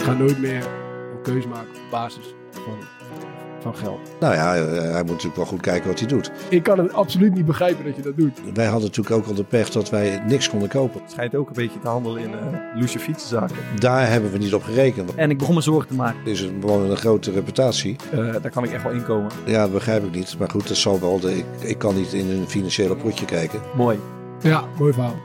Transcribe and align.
ik 0.00 0.06
ga 0.06 0.12
nooit 0.12 0.38
meer 0.38 0.66
een 1.12 1.22
keuze 1.22 1.48
maken 1.48 1.68
op 1.68 1.90
basis 1.90 2.34
van, 2.50 2.78
van 3.60 3.76
geld. 3.76 3.98
Nou 4.20 4.34
ja, 4.34 4.56
eh, 4.56 4.62
hij 4.72 5.00
moet 5.00 5.10
natuurlijk 5.10 5.36
wel 5.36 5.44
goed 5.44 5.60
kijken 5.60 5.88
wat 5.88 5.98
hij 5.98 6.08
doet. 6.08 6.30
Ik 6.48 6.62
kan 6.62 6.78
het 6.78 6.92
absoluut 6.92 7.34
niet 7.34 7.46
begrijpen 7.46 7.84
dat 7.84 7.96
je 7.96 8.02
dat 8.02 8.16
doet. 8.16 8.40
Wij 8.54 8.64
hadden 8.64 8.84
natuurlijk 8.84 9.16
ook 9.16 9.26
al 9.26 9.34
de 9.34 9.44
pech 9.44 9.70
dat 9.70 9.90
wij 9.90 10.22
niks 10.26 10.48
konden 10.50 10.68
kopen. 10.68 11.00
Het 11.02 11.10
schijnt 11.10 11.34
ook 11.34 11.46
een 11.46 11.54
beetje 11.54 11.78
te 11.78 11.88
handelen 11.88 12.22
in 12.22 12.30
uh, 12.30 12.36
loesje 12.80 12.98
fietsenzaken. 12.98 13.56
Daar 13.78 14.10
hebben 14.10 14.32
we 14.32 14.38
niet 14.38 14.54
op 14.54 14.62
gerekend. 14.62 15.14
En 15.14 15.30
ik 15.30 15.38
begon 15.38 15.54
me 15.54 15.60
zorgen 15.60 15.88
te 15.88 15.94
maken. 15.94 16.18
Het 16.18 16.28
is 16.28 16.40
een, 16.40 16.56
gewoon 16.60 16.90
een 16.90 16.96
grote 16.96 17.30
reputatie. 17.30 17.96
Uh, 18.14 18.32
daar 18.42 18.50
kan 18.50 18.64
ik 18.64 18.72
echt 18.72 18.82
wel 18.82 18.92
inkomen. 18.92 19.30
Ja, 19.44 19.62
dat 19.62 19.72
begrijp 19.72 20.04
ik 20.04 20.14
niet. 20.14 20.38
Maar 20.38 20.50
goed, 20.50 20.68
dat 20.68 20.76
zal 20.76 21.00
wel. 21.00 21.20
De, 21.20 21.36
ik, 21.36 21.44
ik 21.58 21.78
kan 21.78 21.94
niet 21.94 22.12
in 22.12 22.30
een 22.30 22.48
financiële 22.48 22.96
potje 22.96 23.24
kijken. 23.24 23.60
Mooi. 23.76 23.98
Ja, 24.42 24.64
mooi 24.78 24.92
verhaal. 24.92 25.16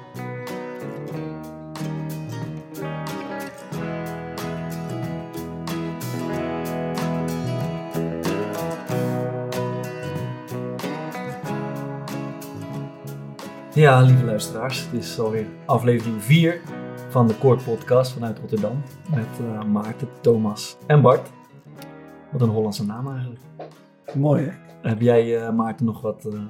Ja, 13.76 14.02
lieve 14.02 14.26
luisteraars, 14.26 14.90
dit 14.92 15.04
is 15.04 15.20
alweer 15.20 15.46
aflevering 15.66 16.24
4 16.24 16.62
van 17.10 17.28
de 17.28 17.38
Core 17.38 17.64
Podcast 17.64 18.14
vanuit 18.14 18.40
Rotterdam. 18.40 18.82
Met 19.16 19.40
uh, 19.42 19.64
Maarten, 19.64 20.08
Thomas 20.22 20.78
en 20.88 21.02
Bart. 21.02 21.30
Wat 22.32 22.42
een 22.42 22.50
Hollandse 22.50 22.86
naam 22.86 23.12
eigenlijk. 23.12 23.42
Mooi 24.14 24.44
hè? 24.44 24.52
Heb 24.90 25.02
jij, 25.02 25.42
uh, 25.42 25.56
Maarten, 25.56 25.86
nog 25.86 26.02
wat, 26.02 26.26
uh, 26.34 26.42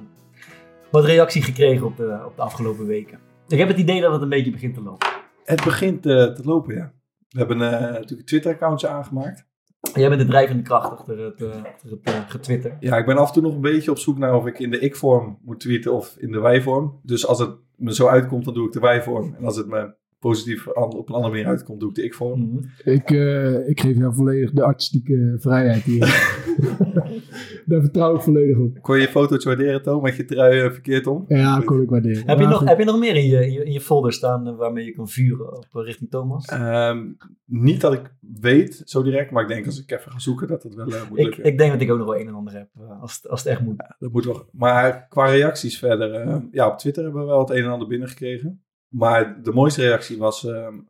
wat 0.90 1.04
reactie 1.04 1.42
gekregen 1.42 1.86
op 1.86 1.96
de, 1.96 2.22
op 2.26 2.36
de 2.36 2.42
afgelopen 2.42 2.86
weken? 2.86 3.18
Ik 3.48 3.58
heb 3.58 3.68
het 3.68 3.78
idee 3.78 4.00
dat 4.00 4.12
het 4.12 4.22
een 4.22 4.28
beetje 4.28 4.50
begint 4.50 4.74
te 4.74 4.82
lopen. 4.82 5.08
Het 5.44 5.64
begint 5.64 6.02
te 6.02 6.40
lopen, 6.44 6.74
ja. 6.74 6.92
We 7.28 7.38
hebben 7.38 7.56
natuurlijk 7.58 8.10
een 8.10 8.24
Twitter-accountje 8.24 8.88
aangemaakt. 8.88 9.46
Jij 9.94 10.08
bent 10.08 10.20
de 10.20 10.26
drijvende 10.26 10.62
kracht 10.62 10.90
achter 10.90 11.18
het, 11.18 11.40
uh, 11.40 11.48
achter 11.48 11.90
het 11.90 12.08
uh, 12.08 12.14
getwitter. 12.28 12.76
Ja, 12.80 12.96
ik 12.96 13.06
ben 13.06 13.16
af 13.16 13.26
en 13.26 13.32
toe 13.32 13.42
nog 13.42 13.54
een 13.54 13.60
beetje 13.60 13.90
op 13.90 13.98
zoek 13.98 14.18
naar 14.18 14.34
of 14.34 14.46
ik 14.46 14.58
in 14.58 14.70
de 14.70 14.78
ik-vorm 14.78 15.38
moet 15.42 15.60
tweeten 15.60 15.92
of 15.92 16.16
in 16.18 16.32
de 16.32 16.40
wij-vorm. 16.40 17.00
Dus 17.02 17.26
als 17.26 17.38
het 17.38 17.50
me 17.76 17.94
zo 17.94 18.06
uitkomt, 18.06 18.44
dan 18.44 18.54
doe 18.54 18.66
ik 18.66 18.72
de 18.72 18.80
wij-vorm. 18.80 19.34
En 19.38 19.44
als 19.44 19.56
het 19.56 19.66
me 19.66 19.94
positief 20.18 20.66
op 20.66 21.08
een 21.08 21.14
andere 21.14 21.32
manier 21.32 21.46
uitkomt, 21.46 21.80
doe 21.80 21.88
ik 21.88 21.94
de 21.94 22.04
ik-vorm. 22.04 22.40
Mhm. 22.40 22.90
Ik, 22.90 23.10
uh, 23.10 23.68
ik 23.68 23.80
geef 23.80 23.96
jou 23.96 24.14
volledig 24.14 24.50
de 24.50 24.62
artistieke 24.62 25.36
vrijheid 25.38 25.82
hier. 25.82 25.98
Daar 27.66 27.80
vertrouw 27.80 28.14
ik 28.14 28.20
volledig 28.20 28.58
op. 28.58 28.78
Kon 28.80 28.96
je 28.96 29.00
je 29.00 29.08
fotootje 29.08 29.48
waarderen, 29.48 29.82
Toon, 29.82 30.02
met 30.02 30.16
je 30.16 30.24
trui 30.24 30.70
verkeerd 30.70 31.06
om? 31.06 31.24
Ja, 31.28 31.60
kon 31.64 31.82
ik 31.82 31.88
waarderen. 31.88 32.26
Heb 32.26 32.38
je, 32.38 32.46
nog, 32.46 32.64
heb 32.64 32.78
je 32.78 32.84
nog 32.84 32.98
meer 32.98 33.16
in 33.16 33.26
je, 33.26 33.46
in 33.46 33.52
je, 33.52 33.64
in 33.64 33.72
je 33.72 33.80
folder 33.80 34.12
staan 34.12 34.56
waarmee 34.56 34.84
je 34.84 34.92
kan 34.92 35.08
vuren 35.08 35.56
op 35.56 35.66
richting 35.72 36.10
Thomas? 36.10 36.52
Um, 36.52 37.16
niet 37.44 37.80
dat 37.80 37.92
ik 37.92 38.14
weet 38.40 38.82
zo 38.84 39.02
direct, 39.02 39.30
maar 39.30 39.42
ik 39.42 39.48
denk 39.48 39.66
als 39.66 39.82
ik 39.82 39.90
even 39.90 40.12
ga 40.12 40.18
zoeken 40.18 40.48
dat 40.48 40.62
het 40.62 40.74
wel 40.74 40.88
uh, 40.88 41.08
moet 41.08 41.18
ik, 41.18 41.24
lukken. 41.24 41.44
ik 41.44 41.58
denk 41.58 41.72
dat 41.72 41.80
ik 41.80 41.90
ook 41.90 41.98
nog 41.98 42.06
wel 42.06 42.20
een 42.20 42.28
en 42.28 42.34
ander 42.34 42.54
heb, 42.54 42.68
als, 43.00 43.16
het, 43.16 43.28
als 43.28 43.42
het 43.42 43.52
echt 43.52 43.60
moet. 43.60 43.74
Ja, 43.78 43.96
dat 43.98 44.12
moet 44.12 44.24
wel. 44.24 44.48
Maar 44.52 45.06
qua 45.08 45.26
reacties 45.26 45.78
verder, 45.78 46.26
uh, 46.26 46.36
ja, 46.50 46.68
op 46.68 46.78
Twitter 46.78 47.02
hebben 47.02 47.20
we 47.20 47.26
wel 47.26 47.38
het 47.38 47.50
een 47.50 47.64
en 47.64 47.70
ander 47.70 47.88
binnengekregen. 47.88 48.60
Maar 48.88 49.42
de 49.42 49.52
mooiste 49.52 49.80
reactie 49.82 50.18
was, 50.18 50.42
um, 50.42 50.88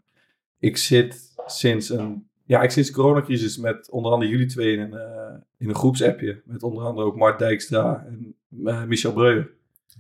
ik 0.59 0.77
zit 0.77 1.35
sinds 1.47 1.89
een, 1.89 2.29
ja, 2.45 2.63
ik 2.63 2.71
sinds 2.71 2.89
de 2.89 2.95
coronacrisis 2.95 3.57
met 3.57 3.91
onder 3.91 4.13
andere 4.13 4.31
jullie 4.31 4.47
twee 4.47 4.77
in 4.77 4.81
een, 4.81 4.93
uh, 4.93 5.39
in 5.59 5.69
een 5.69 5.75
groepsappje. 5.75 6.43
Met 6.45 6.63
onder 6.63 6.85
andere 6.85 7.07
ook 7.07 7.17
Mart 7.17 7.39
Dijkstra 7.39 8.05
en 8.07 8.35
uh, 8.51 8.85
Michel 8.85 9.13
Breuer. 9.13 9.51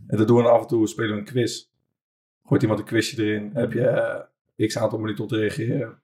En 0.06 0.16
dat 0.16 0.27
doen 0.27 0.42
we 0.42 0.48
af 0.48 0.61
en 0.61 0.66
toe, 0.66 0.88
spelen 0.88 1.12
we 1.12 1.19
een 1.19 1.25
quiz. 1.25 1.69
Gooit 2.44 2.62
iemand 2.62 2.80
een 2.80 2.86
quizje 2.86 3.22
erin, 3.22 3.50
heb 3.55 3.72
je 3.72 4.27
uh, 4.56 4.66
x 4.66 4.78
aantal 4.78 4.98
minuten 4.98 5.22
om 5.22 5.31
te 5.31 5.36
reageren. 5.36 6.00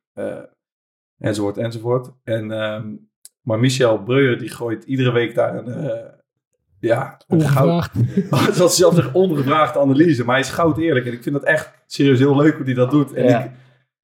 Enzovoort, 1.19 1.57
enzovoort. 1.57 2.13
En, 2.25 2.51
um, 2.51 3.11
maar 3.41 3.59
Michel 3.59 4.03
Breuer 4.03 4.39
die 4.39 4.49
gooit 4.49 4.85
iedere 4.85 5.13
week 5.13 5.35
daar 5.35 5.57
een, 5.57 6.13
ja, 6.83 7.21
Ongevraagd. 7.29 7.91
goud... 8.31 8.57
dat 8.59 8.71
is 8.71 8.77
zelfs 8.77 8.97
een 8.97 9.15
ongevraagde 9.15 9.79
analyse, 9.79 10.25
maar 10.25 10.35
hij 10.35 10.45
is 10.45 10.51
goud 10.51 10.79
eerlijk. 10.79 11.07
En 11.07 11.13
ik 11.13 11.23
vind 11.23 11.35
dat 11.35 11.45
echt 11.45 11.71
serieus 11.87 12.19
heel 12.19 12.37
leuk 12.37 12.55
hoe 12.57 12.65
hij 12.65 12.75
dat 12.75 12.91
doet. 12.91 13.13
En 13.13 13.25
Ja. 13.25 13.43
ik, 13.43 13.51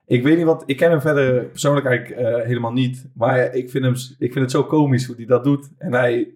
ik 0.05 0.23
weet 0.23 0.37
niet 0.37 0.45
wat, 0.45 0.63
ik 0.65 0.77
ken 0.77 0.89
hem 0.89 1.01
verder 1.01 1.43
persoonlijk 1.43 1.85
eigenlijk 1.85 2.21
uh, 2.21 2.45
helemaal 2.45 2.71
niet. 2.71 3.09
Maar 3.13 3.53
ik 3.55 3.69
vind, 3.69 3.83
hem, 3.83 3.93
ik 4.17 4.31
vind 4.33 4.35
het 4.35 4.51
zo 4.51 4.63
komisch 4.63 5.05
hoe 5.05 5.15
hij 5.15 5.25
dat 5.25 5.43
doet. 5.43 5.69
En 5.77 5.93
hij 5.93 6.35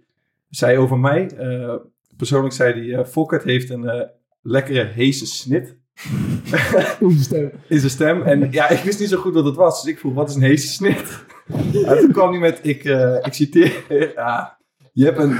zei 0.49 0.77
over 0.77 0.99
mij, 0.99 1.31
uh, 1.39 1.73
persoonlijk 2.17 2.53
zei 2.53 2.73
hij, 2.73 2.99
uh, 2.99 3.05
Fokkert 3.05 3.43
heeft 3.43 3.69
een 3.69 3.83
uh, 3.83 4.01
lekkere 4.41 4.83
heese 4.83 5.25
snit. 5.25 5.77
In 6.99 7.09
zijn 7.11 7.19
stem. 7.19 7.51
In 7.67 7.79
zijn 7.79 7.91
stem. 7.91 8.21
En 8.21 8.51
ja, 8.51 8.69
ik 8.69 8.79
wist 8.83 8.99
niet 8.99 9.09
zo 9.09 9.17
goed 9.19 9.33
wat 9.33 9.45
het 9.45 9.55
was. 9.55 9.83
Dus 9.83 9.91
ik 9.91 9.99
vroeg, 9.99 10.13
wat 10.13 10.29
is 10.29 10.35
een 10.35 10.41
heese 10.41 10.67
snit? 10.67 11.25
en 11.87 11.97
toen 11.99 12.11
kwam 12.11 12.31
hij 12.31 12.39
met, 12.39 12.59
ik, 12.61 12.83
uh, 12.83 13.15
ik 13.21 13.33
citeer, 13.33 13.83
ja, 14.15 14.57
je 14.93 15.05
hebt 15.05 15.17
een 15.19 15.35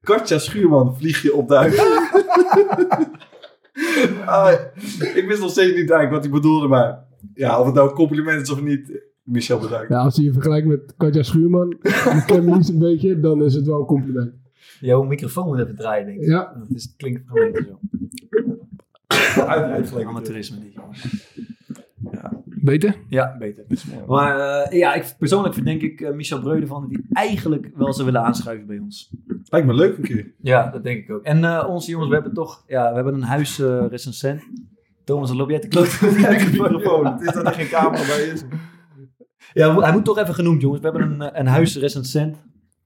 Katja 0.00 0.38
Schuurman 0.38 0.96
vliegje 0.96 1.34
op 1.34 1.48
de 1.48 1.54
huid. 1.54 1.78
ah, 4.26 4.52
ik 5.14 5.24
wist 5.28 5.40
nog 5.40 5.50
steeds 5.50 5.76
niet 5.76 5.90
eigenlijk 5.90 6.10
wat 6.10 6.22
hij 6.22 6.30
bedoelde, 6.30 6.68
maar 6.68 7.04
ja, 7.34 7.60
of 7.60 7.66
het 7.66 7.74
nou 7.74 7.88
een 7.88 7.94
compliment 7.94 8.40
is 8.40 8.50
of 8.50 8.62
niet, 8.62 9.02
Michel 9.22 9.58
bedankt. 9.58 9.88
Ja, 9.88 9.98
als 9.98 10.16
je 10.16 10.22
je 10.22 10.32
vergelijkt 10.32 10.66
met 10.66 10.94
Katja 10.96 11.22
Schuurman, 11.22 11.76
die 12.12 12.24
ken 12.26 12.44
een 12.68 12.78
beetje, 12.78 13.20
dan 13.20 13.44
is 13.44 13.54
het 13.54 13.66
wel 13.66 13.80
een 13.80 13.86
compliment. 13.86 14.32
Jouw 14.80 15.02
microfoon 15.02 15.46
moet 15.46 15.58
even 15.58 15.76
draaien, 15.76 16.06
denk 16.06 16.20
ik. 16.20 16.26
Ja. 16.26 16.54
Dat 16.58 16.76
is, 16.76 16.94
klinkt 16.96 17.20
beetje 17.32 17.64
zo. 17.64 17.78
Uit, 19.46 20.04
Amateurisme, 20.04 20.60
dit 20.60 20.72
jongens. 20.72 21.06
Beter? 22.60 22.96
Ja, 23.08 23.36
beter. 23.38 23.64
Maar 24.06 24.66
uh, 24.72 24.78
ja, 24.78 24.94
ik, 24.94 25.14
persoonlijk 25.18 25.54
verdenk 25.54 25.82
ik 25.82 26.00
uh, 26.00 26.10
Michel 26.10 26.40
Breude 26.40 26.66
van 26.66 26.80
dat 26.82 26.90
hij 26.90 27.26
eigenlijk 27.26 27.70
wel 27.74 27.92
zou 27.92 28.04
willen 28.04 28.22
aanschuiven 28.22 28.66
bij 28.66 28.78
ons. 28.78 29.10
Lijkt 29.44 29.66
me 29.66 29.74
leuk 29.74 29.96
een 29.96 30.02
keer. 30.02 30.32
Ja, 30.40 30.70
dat 30.70 30.82
denk 30.82 31.02
ik 31.02 31.10
ook. 31.10 31.22
En 31.22 31.38
uh, 31.38 31.66
onze 31.68 31.90
jongens, 31.90 32.08
we 32.08 32.14
hebben 32.14 32.34
toch, 32.34 32.64
ja, 32.66 32.88
we 32.88 32.94
hebben 32.94 33.14
een 33.14 33.22
huis 33.22 33.58
uh, 33.58 33.84
recensent. 33.88 34.42
Thomas, 35.04 35.28
dan 35.28 35.36
loop 35.36 35.50
jij 35.50 35.58
te 35.58 35.68
microfoon. 36.52 37.06
Het 37.06 37.20
is 37.20 37.32
dat 37.32 37.46
er 37.46 37.52
geen 37.52 37.68
camera 37.68 38.06
bij 38.06 38.26
is. 38.26 38.44
Ja, 39.52 39.80
hij 39.80 39.92
moet 39.92 40.04
toch 40.04 40.18
even 40.18 40.34
genoemd, 40.34 40.60
jongens. 40.60 40.80
We 40.80 40.88
hebben 40.88 41.20
een, 41.20 41.38
een 41.38 41.46
huisrecensent 41.46 42.36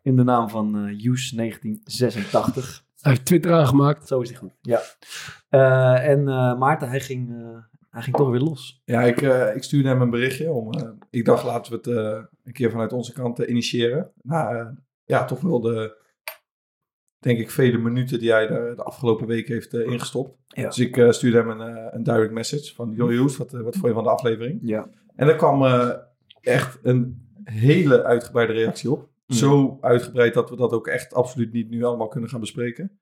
in 0.02 0.16
de 0.16 0.22
naam 0.22 0.48
van 0.48 0.76
uh, 0.76 1.00
Joes 1.00 1.30
1986. 1.30 2.84
Hij 3.00 3.12
heeft 3.12 3.24
Twitter 3.24 3.52
aangemaakt. 3.52 4.06
Zo 4.06 4.20
is 4.20 4.28
hij 4.28 4.38
goed. 4.38 4.52
Ja. 4.60 4.80
Uh, 5.50 6.08
en 6.08 6.18
uh, 6.18 6.58
Maarten, 6.58 6.88
hij 6.88 7.00
ging, 7.00 7.30
uh, 7.30 7.58
hij 7.92 8.02
ging 8.02 8.16
toch 8.16 8.30
weer 8.30 8.40
los. 8.40 8.82
Ja, 8.84 9.02
ik, 9.02 9.22
uh, 9.22 9.56
ik 9.56 9.62
stuurde 9.62 9.88
hem 9.88 10.00
een 10.00 10.10
berichtje. 10.10 10.50
Om, 10.52 10.78
uh, 10.78 10.90
ik 11.10 11.24
dacht, 11.24 11.44
laten 11.44 11.72
we 11.72 11.78
het 11.78 11.86
uh, 11.86 12.24
een 12.44 12.52
keer 12.52 12.70
vanuit 12.70 12.92
onze 12.92 13.12
kant 13.12 13.38
initiëren. 13.38 14.12
Na, 14.22 14.74
ja, 15.04 15.24
toch 15.24 15.40
wel 15.40 15.60
de, 15.60 15.96
denk 17.18 17.38
ik, 17.38 17.50
vele 17.50 17.78
minuten 17.78 18.18
die 18.18 18.30
hij 18.30 18.46
de, 18.46 18.72
de 18.76 18.82
afgelopen 18.82 19.26
week 19.26 19.48
heeft 19.48 19.74
ingestopt. 19.74 20.38
Ja. 20.46 20.66
Dus 20.66 20.78
ik 20.78 21.06
stuurde 21.08 21.36
hem 21.36 21.50
een, 21.50 21.94
een 21.94 22.02
direct 22.02 22.32
message 22.32 22.74
van, 22.74 22.92
joh 22.94 23.12
Joes, 23.12 23.36
wat, 23.36 23.50
wat 23.50 23.76
vond 23.76 23.86
je 23.86 23.92
van 23.92 24.04
de 24.04 24.10
aflevering? 24.10 24.58
Ja. 24.62 24.88
En 25.14 25.26
daar 25.26 25.36
kwam 25.36 25.64
echt 26.40 26.78
een 26.82 27.28
hele 27.44 28.04
uitgebreide 28.04 28.52
reactie 28.52 28.90
op. 28.90 29.08
Ja. 29.26 29.34
Zo 29.36 29.78
uitgebreid 29.80 30.34
dat 30.34 30.50
we 30.50 30.56
dat 30.56 30.72
ook 30.72 30.86
echt 30.86 31.14
absoluut 31.14 31.52
niet 31.52 31.70
nu 31.70 31.84
allemaal 31.84 32.08
kunnen 32.08 32.30
gaan 32.30 32.40
bespreken. 32.40 33.00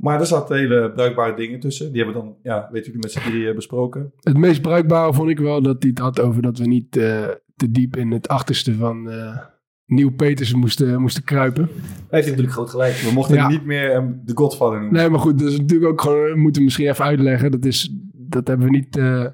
Maar 0.00 0.20
er 0.20 0.26
zaten 0.26 0.56
hele 0.56 0.92
bruikbare 0.92 1.34
dingen 1.34 1.60
tussen. 1.60 1.92
Die 1.92 2.02
hebben 2.02 2.22
we 2.22 2.26
dan, 2.26 2.36
ja, 2.42 2.68
weten 2.72 2.86
jullie 2.86 3.00
met 3.00 3.12
z'n 3.12 3.30
drieën 3.30 3.54
besproken. 3.54 4.12
Het 4.20 4.36
meest 4.36 4.62
bruikbare 4.62 5.14
vond 5.14 5.30
ik 5.30 5.38
wel 5.38 5.62
dat 5.62 5.82
hij 5.82 5.90
het 5.90 5.98
had 5.98 6.20
over 6.20 6.42
dat 6.42 6.58
we 6.58 6.66
niet 6.66 6.96
uh, 6.96 7.28
te 7.56 7.70
diep 7.70 7.96
in 7.96 8.10
het 8.10 8.28
achterste 8.28 8.74
van 8.74 9.08
uh, 9.08 9.38
Nieuw 9.86 10.10
Peters 10.10 10.54
moesten, 10.54 11.00
moesten 11.00 11.24
kruipen. 11.24 11.68
Hij 11.72 11.84
heeft 12.08 12.26
natuurlijk 12.26 12.52
groot 12.52 12.70
gelijk. 12.70 12.94
We 12.94 13.12
mochten 13.12 13.36
ja. 13.36 13.48
niet 13.48 13.64
meer 13.64 13.94
um, 13.94 14.20
de 14.24 14.32
Godfather 14.34 14.80
noemen. 14.80 15.00
Nee, 15.00 15.08
maar 15.08 15.20
goed, 15.20 15.38
dat 15.38 15.48
is 15.48 15.58
natuurlijk 15.58 15.90
ook 15.90 16.00
gewoon, 16.00 16.30
we 16.30 16.36
moeten 16.36 16.64
misschien 16.64 16.88
even 16.88 17.04
uitleggen. 17.04 17.50
Dat, 17.50 17.64
is, 17.64 17.94
dat 18.12 18.48
hebben 18.48 18.66
we 18.66 18.72
niet 18.72 18.96
uh, 18.96 19.26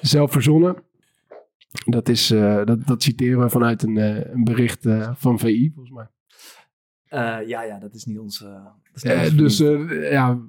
zelf 0.00 0.32
verzonnen. 0.32 0.76
Dat, 1.84 2.08
is, 2.08 2.26
dat, 2.64 2.86
dat 2.86 3.02
citeren 3.02 3.40
we 3.40 3.50
vanuit 3.50 3.82
een, 3.82 3.96
een 4.32 4.44
bericht 4.44 4.86
van 5.14 5.38
VI, 5.38 5.70
volgens 5.74 5.94
mij. 5.94 6.06
Uh, 7.10 7.38
ja, 7.46 7.62
ja, 7.62 7.78
dat 7.78 7.94
is 7.94 8.04
niet 8.04 8.18
onze. 8.18 8.72
Uh, 9.04 9.26
uh, 9.26 9.38
dus 9.38 9.58
ja, 10.10 10.40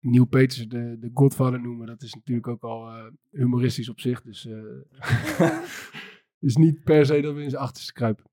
Neil 0.00 0.24
Peters 0.24 0.68
de, 0.68 0.96
de 1.00 1.10
Godfather 1.14 1.60
noemen, 1.60 1.86
dat 1.86 2.02
is 2.02 2.14
natuurlijk 2.14 2.46
ook 2.46 2.62
al 2.62 2.90
humoristisch 3.30 3.88
op 3.88 4.00
zich. 4.00 4.22
Dus 4.22 4.48
is 6.40 6.56
niet 6.56 6.84
per 6.84 7.06
se 7.06 7.20
dat 7.20 7.34
we 7.34 7.42
in 7.42 7.50
zijn 7.50 7.62
achterste 7.62 7.92
kruipen. 7.92 8.24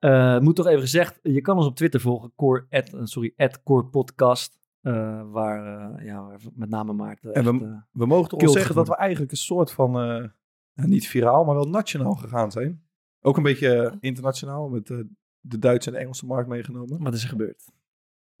Uh, 0.00 0.38
moet 0.38 0.56
toch 0.56 0.66
even 0.66 0.80
gezegd, 0.80 1.18
je 1.22 1.40
kan 1.40 1.56
ons 1.56 1.66
op 1.66 1.76
Twitter 1.76 2.00
volgen, 2.00 2.32
core, 2.36 2.66
at, 2.70 2.90
sorry, 3.02 3.32
at 3.36 3.62
core 3.62 3.84
podcast. 3.86 4.58
Uh, 4.82 5.22
waar, 5.30 5.94
uh, 5.98 6.06
ja, 6.06 6.26
waar 6.26 6.40
met 6.54 6.68
name 6.68 6.92
Maarten. 6.92 7.34
En 7.34 7.44
we, 7.44 7.50
echt, 7.50 7.84
we 7.92 8.06
mogen 8.06 8.28
toch 8.28 8.50
zeggen 8.50 8.74
dat 8.74 8.88
we 8.88 8.96
eigenlijk 8.96 9.30
een 9.30 9.36
soort 9.36 9.72
van, 9.72 10.32
niet 10.74 11.06
viraal, 11.06 11.44
maar 11.44 11.54
wel 11.54 11.68
nationaal 11.68 12.14
gegaan 12.14 12.50
zijn. 12.50 12.82
Ook 13.20 13.36
een 13.36 13.42
beetje 13.42 13.96
internationaal, 14.00 14.68
met 14.68 15.04
de 15.48 15.58
Duitse 15.58 15.90
en 15.90 15.96
Engelse 15.96 16.26
markt 16.26 16.48
meegenomen. 16.48 17.02
Wat 17.02 17.14
is 17.14 17.22
er 17.22 17.28
gebeurd? 17.28 17.64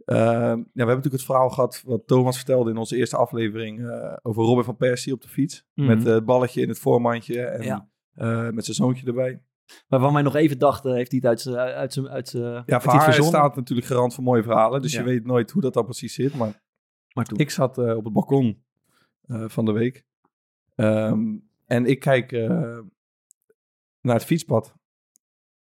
Uh, 0.06 0.16
ja, 0.16 0.54
we 0.54 0.62
hebben 0.74 0.86
natuurlijk 0.86 1.12
het 1.12 1.24
verhaal 1.24 1.48
gehad 1.50 1.82
wat 1.86 2.06
Thomas 2.06 2.36
vertelde 2.36 2.70
in 2.70 2.76
onze 2.76 2.96
eerste 2.96 3.16
aflevering 3.16 3.80
uh, 3.80 4.16
over 4.22 4.42
Robin 4.42 4.64
van 4.64 4.76
Persie 4.76 5.12
op 5.12 5.22
de 5.22 5.28
fiets. 5.28 5.66
Mhm. 5.74 5.86
Met 5.86 6.04
het 6.04 6.24
balletje 6.24 6.60
in 6.62 6.68
het 6.68 6.78
voormandje 6.78 7.40
en 7.42 7.62
ja. 7.62 7.88
uh, 8.14 8.50
met 8.50 8.64
zijn 8.64 8.76
zoontje 8.76 9.06
erbij. 9.06 9.42
Waarvan 9.88 10.12
wij 10.12 10.22
nog 10.22 10.34
even 10.34 10.58
dachten, 10.58 10.94
heeft 10.94 11.10
hij 11.10 11.20
het 11.20 11.28
uit 11.28 11.40
zijn... 11.40 11.56
Uit 11.56 11.92
zijn, 11.92 12.08
uit 12.08 12.28
zijn, 12.28 12.42
Ja, 12.42 12.62
hij 12.66 12.80
voor 12.80 12.92
haar 12.92 13.12
staat 13.12 13.56
natuurlijk 13.56 13.86
garant 13.86 14.14
voor 14.14 14.24
mooie 14.24 14.42
verhalen. 14.42 14.82
Dus 14.82 14.92
Ja. 14.92 14.98
je 14.98 15.04
weet 15.04 15.24
nooit 15.24 15.50
hoe 15.50 15.62
dat 15.62 15.74
dan 15.74 15.84
precies 15.84 16.14
zit. 16.14 16.34
Maar 16.34 16.62
Maar 17.12 17.24
toen. 17.24 17.38
ik 17.38 17.50
zat 17.50 17.78
eh, 17.78 17.96
op 17.96 18.04
het 18.04 18.12
balkon 18.12 18.64
eh, 19.22 19.48
van 19.48 19.64
de 19.64 19.72
week. 19.72 20.04
Ehm, 20.74 21.36
en 21.66 21.86
ik 21.86 22.00
kijk 22.00 22.32
eh, 22.32 22.78
naar 24.00 24.14
het 24.14 24.24
fietspad. 24.24 24.74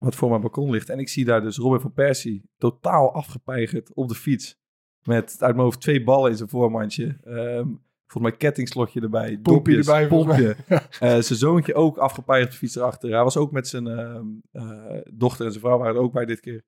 Wat 0.03 0.15
voor 0.15 0.29
mijn 0.29 0.41
balkon 0.41 0.69
ligt. 0.69 0.89
En 0.89 0.99
ik 0.99 1.09
zie 1.09 1.25
daar 1.25 1.41
dus 1.41 1.57
Robin 1.57 1.79
van 1.79 1.93
Persie 1.93 2.49
totaal 2.57 3.13
afgepeigerd 3.13 3.93
op 3.93 4.07
de 4.07 4.15
fiets. 4.15 4.61
Met 5.03 5.37
uit 5.39 5.51
mijn 5.53 5.65
hoofd 5.65 5.81
twee 5.81 6.03
ballen 6.03 6.31
in 6.31 6.37
zijn 6.37 6.49
voormandje. 6.49 7.17
Ehm, 7.23 7.67
volgens 8.07 8.31
mij 8.31 8.37
kettingslotje 8.37 9.01
erbij. 9.01 9.39
Pompje 9.39 9.51
dopjes, 9.53 9.87
erbij, 9.87 10.07
pompje. 10.07 10.55
Eh, 10.99 11.19
zijn 11.19 11.39
zoontje 11.39 11.73
ook 11.73 11.97
afgepeigerd 11.97 12.47
op 12.47 12.51
de 12.51 12.57
fiets 12.57 12.75
erachter. 12.75 13.11
Hij 13.11 13.23
was 13.23 13.37
ook 13.37 13.51
met 13.51 13.67
zijn 13.67 13.87
ehm, 13.87 14.25
eh, 14.51 15.01
dochter 15.13 15.45
en 15.45 15.51
zijn 15.51 15.63
vrouw 15.63 15.77
waren 15.77 15.95
er 15.95 16.01
ook 16.01 16.13
bij 16.13 16.25
dit 16.25 16.39
keer. 16.39 16.63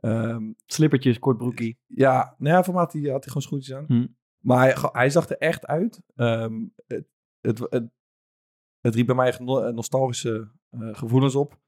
Ehm, 0.00 0.52
Slippertjes, 0.66 1.18
kort 1.18 1.36
broekie. 1.36 1.78
ja, 1.86 2.34
nou 2.38 2.56
ja, 2.56 2.64
voor 2.64 2.74
mij 2.74 2.82
had 2.82 2.92
hij, 2.92 3.02
had 3.02 3.10
hij 3.10 3.20
gewoon 3.22 3.42
schoentjes 3.42 3.74
aan. 3.76 3.84
Hm. 3.86 4.06
Maar 4.38 4.58
hij, 4.58 4.90
hij 4.92 5.10
zag 5.10 5.28
er 5.28 5.38
echt 5.38 5.66
uit. 5.66 6.02
Ehm, 6.14 6.54
het, 6.86 7.06
het, 7.40 7.58
het, 7.58 7.90
het 8.80 8.94
riep 8.94 9.06
bij 9.06 9.14
mij 9.14 9.34
nostalgische 9.72 10.50
eh, 10.70 10.88
gevoelens 10.92 11.34
op. 11.34 11.60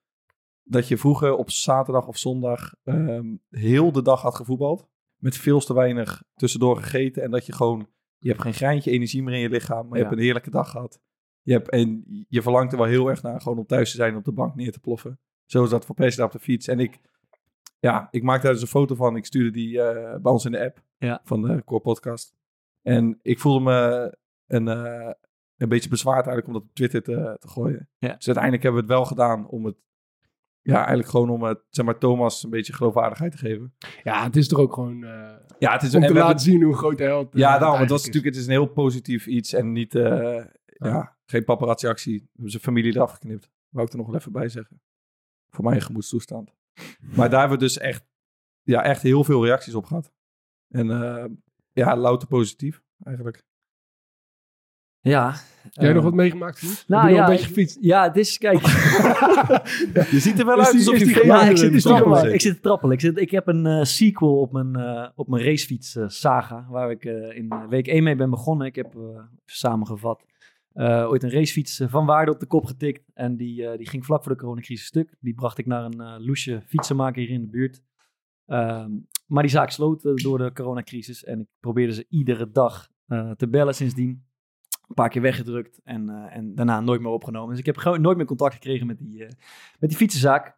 Dat 0.65 0.89
je 0.89 0.97
vroeger 0.99 1.35
op 1.37 1.51
zaterdag 1.51 2.07
of 2.07 2.17
zondag 2.19 2.75
ehm, 2.85 3.35
heel 3.51 3.93
de 3.93 4.03
dag 4.03 4.23
had 4.23 4.35
gevoetbald. 4.35 4.87
Met 5.17 5.37
veel 5.37 5.61
te 5.61 5.75
weinig 5.75 6.23
tussendoor 6.35 6.77
gegeten. 6.77 7.23
En 7.23 7.31
dat 7.31 7.47
je 7.47 7.53
gewoon, 7.53 7.89
je 8.19 8.29
hebt 8.29 8.43
geen 8.43 8.55
greintje 8.55 8.91
energie 8.91 9.23
meer 9.23 9.35
in 9.35 9.41
je 9.41 9.49
lichaam. 9.49 9.83
Maar 9.89 9.99
je 9.99 10.03
Ja. 10.03 10.09
hebt 10.09 10.13
een 10.19 10.25
heerlijke 10.25 10.51
dag 10.51 10.71
gehad. 10.71 11.01
Je 11.43 11.53
hebt, 11.53 11.71
en 11.71 12.05
je 12.29 12.43
verlangt 12.43 12.73
er 12.73 12.79
wel 12.79 12.87
heel 12.87 13.09
erg 13.09 13.23
naar 13.23 13.41
gewoon 13.41 13.59
om 13.59 13.67
thuis 13.67 13.91
te 13.91 13.97
zijn 13.97 14.17
op 14.17 14.25
de 14.25 14.33
bank 14.33 14.55
neer 14.55 14.73
te 14.73 14.81
ploffen. 14.81 15.19
Zo 15.45 15.65
is 15.65 15.71
dat 15.71 15.85
voor 15.85 15.95
Persie 15.95 16.17
daar 16.17 16.27
op 16.27 16.33
de 16.33 16.39
fiets. 16.39 16.69
En 16.69 16.79
ik, 16.81 16.99
ja, 17.79 18.09
ik 18.11 18.23
maakte 18.23 18.43
daar 18.43 18.53
dus 18.53 18.63
een 18.63 18.69
foto 18.69 18.95
van. 18.95 19.17
Ik 19.17 19.25
stuurde 19.27 19.51
die 19.51 19.81
eh, 19.83 20.21
bij 20.21 20.33
ons 20.33 20.45
in 20.45 20.53
de 20.53 20.65
app 20.65 20.83
Ja. 20.99 21.21
van 21.25 21.43
de 21.43 21.63
Core 21.65 21.81
Podcast. 21.83 22.35
En 22.83 23.19
ik 23.23 23.39
voelde 23.39 23.61
me 23.65 24.15
een, 24.47 24.69
eh, 24.69 25.11
een 25.57 25.69
beetje 25.69 25.89
bezwaard 25.89 26.27
eigenlijk 26.27 26.47
om 26.47 26.53
dat 26.53 26.63
op 26.63 26.75
Twitter 26.75 27.03
te, 27.03 27.37
te 27.41 27.49
gooien. 27.49 27.89
Ja. 27.99 28.15
Dus 28.15 28.27
uiteindelijk 28.27 28.63
hebben 28.63 28.81
we 28.85 28.87
het 28.89 28.97
wel 28.97 29.07
gedaan 29.07 29.47
om 29.49 29.65
het, 29.65 29.77
ja, 30.65 30.77
eigenlijk 30.77 31.09
gewoon 31.09 31.31
om 31.31 31.43
het, 31.43 31.61
zeg 31.69 31.85
maar, 31.85 31.99
Thomas 31.99 32.43
een 32.45 32.51
beetje 32.51 32.73
geloofwaardigheid 32.73 33.33
te 33.33 33.39
geven. 33.39 33.75
Ja, 34.03 34.25
het 34.25 34.37
is 34.37 34.49
toch 34.49 34.59
ook 34.59 34.73
gewoon 34.73 35.05
eh, 35.05 35.33
Ja, 35.59 35.73
het 35.73 35.83
is 35.83 35.95
om 35.95 36.01
te 36.01 36.07
laten 36.07 36.17
hebben- 36.27 36.39
zien 36.41 36.63
hoe 36.63 36.77
groot 36.77 36.99
de 36.99 37.05
held 37.05 37.35
eh, 37.35 37.41
Ja, 37.41 37.59
daarom. 37.59 37.61
Het 37.61 37.63
eigenlijk 37.63 37.91
was 37.91 38.01
is. 38.01 38.07
natuurlijk, 38.07 38.35
het 38.35 38.43
is 38.43 38.47
een 38.49 38.53
heel 38.65 38.73
positief 38.73 39.27
iets 39.27 39.53
en 39.53 39.73
niet, 39.73 39.95
eh, 39.95 40.45
ja, 40.65 41.17
geen 41.27 41.45
paparazzi-actie. 41.45 42.19
We 42.21 42.29
hebben 42.33 42.51
zijn 42.51 42.63
familie 42.63 42.95
eraf 42.95 43.11
geknipt. 43.13 43.51
Wou 43.69 43.87
ik 43.87 43.93
er 43.93 43.99
nog 43.99 44.07
wel 44.07 44.17
even 44.17 44.33
bij 44.33 44.49
zeggen. 44.49 44.81
Voor 45.51 45.65
mijn 45.65 45.81
gemoedstoestand. 45.81 46.51
Maar 47.17 47.31
daar 47.31 47.41
hebben 47.41 47.59
we 47.59 47.65
dus 47.65 47.79
echt, 47.79 48.05
ja, 48.63 48.83
echt 48.83 49.03
heel 49.03 49.25
veel 49.25 49.45
reacties 49.45 49.75
op 49.75 49.85
gehad. 49.85 50.13
En 50.69 50.91
eh, 50.91 51.25
ja, 51.73 51.97
louter 51.97 52.29
positief 52.29 52.83
eigenlijk. 53.03 53.45
Ja. 55.11 55.35
Jij 55.73 55.89
eh, 55.89 55.95
nog 55.95 56.05
wat 56.05 56.15
meegemaakt? 56.15 56.85
Nou 56.87 57.09
je 57.09 57.15
ja, 57.15 57.25
een 57.25 57.31
beetje 57.31 57.47
gefietst? 57.47 57.79
Ja, 57.81 58.03
het 58.03 58.17
is, 58.17 58.39
kijk. 58.39 58.61
Je 60.11 60.19
ziet 60.21 60.39
er 60.39 60.47
wel 60.47 60.59
uit 60.59 60.75
alsof 60.75 60.99
je 60.99 61.05
geen- 61.07 61.27
Ja, 61.27 61.43
ik 61.43 61.57
zit 61.57 61.73
trappelen. 61.83 62.35
Ik 62.35 62.41
zit 62.41 62.55
te 62.55 62.61
trappelen. 62.61 62.95
Ik, 62.95 63.01
zit, 63.01 63.19
ik 63.19 63.31
heb 63.31 63.47
een 63.47 63.67
eh, 63.67 63.83
sequel 63.85 64.41
op 64.41 64.53
mijn, 64.53 64.77
eh, 64.77 65.09
op 65.15 65.29
mijn 65.29 65.45
racefiets 65.45 65.97
eh, 65.97 66.05
saga, 66.09 66.67
waar 66.71 66.91
ik 66.91 67.05
eh, 67.05 67.37
in 67.37 67.51
eh, 67.51 67.67
week 67.69 67.87
1 67.87 68.03
mee 68.03 68.17
ben 68.17 68.31
begonnen. 68.31 68.67
Ik 68.67 68.75
heb 68.75 68.95
eh, 68.95 69.01
samengevat 69.45 70.25
eh, 70.73 71.07
ooit 71.09 71.23
een 71.23 71.31
racefiets 71.31 71.81
eh, 71.81 71.89
van 71.89 72.07
waarde 72.07 72.31
op 72.33 72.41
de 72.41 72.47
kop 72.47 72.65
getikt. 72.65 73.11
En 73.15 73.37
die, 73.37 73.67
eh, 73.67 73.79
die 73.79 73.89
ging 73.89 74.05
vlak 74.05 74.23
voor 74.23 74.33
de 74.33 74.39
coronacrisis 74.39 74.87
stuk. 74.87 75.15
Die 75.21 75.35
bracht 75.35 75.59
ik 75.59 75.67
naar 75.67 75.85
een 75.85 76.01
eh 76.01 76.15
loesje 76.19 76.63
fietsenmaker 76.67 77.23
hier 77.23 77.31
in 77.35 77.41
de 77.41 77.49
buurt. 77.51 77.83
Ehm, 78.47 78.91
maar 79.27 79.43
die 79.43 79.53
zaak 79.53 79.71
sloot 79.71 80.05
eh, 80.05 80.15
door 80.15 80.39
de 80.39 80.53
coronacrisis. 80.53 81.25
En 81.25 81.41
ik 81.41 81.47
probeerde 81.61 81.93
ze 81.93 82.07
iedere 82.09 82.51
dag 82.51 82.89
eh, 83.07 83.31
te 83.31 83.49
bellen 83.49 83.75
sindsdien. 83.75 84.24
Een 84.95 85.03
paar 85.03 85.13
keer 85.13 85.23
weggedrukt 85.23 85.81
en, 85.85 86.09
eh, 86.09 86.37
en 86.37 86.55
daarna 86.55 86.81
nooit 86.81 87.01
meer 87.01 87.11
opgenomen. 87.11 87.51
Dus 87.51 87.59
ik 87.59 87.67
heb 87.67 87.77
gewoon 87.77 88.01
nooit 88.01 88.17
meer 88.17 88.27
contact 88.27 88.55
gekregen 88.55 88.87
met 88.87 88.99
die, 88.99 89.25
eh, 89.25 89.31
met 89.79 89.89
die 89.89 89.99
fietsenzaak. 89.99 90.57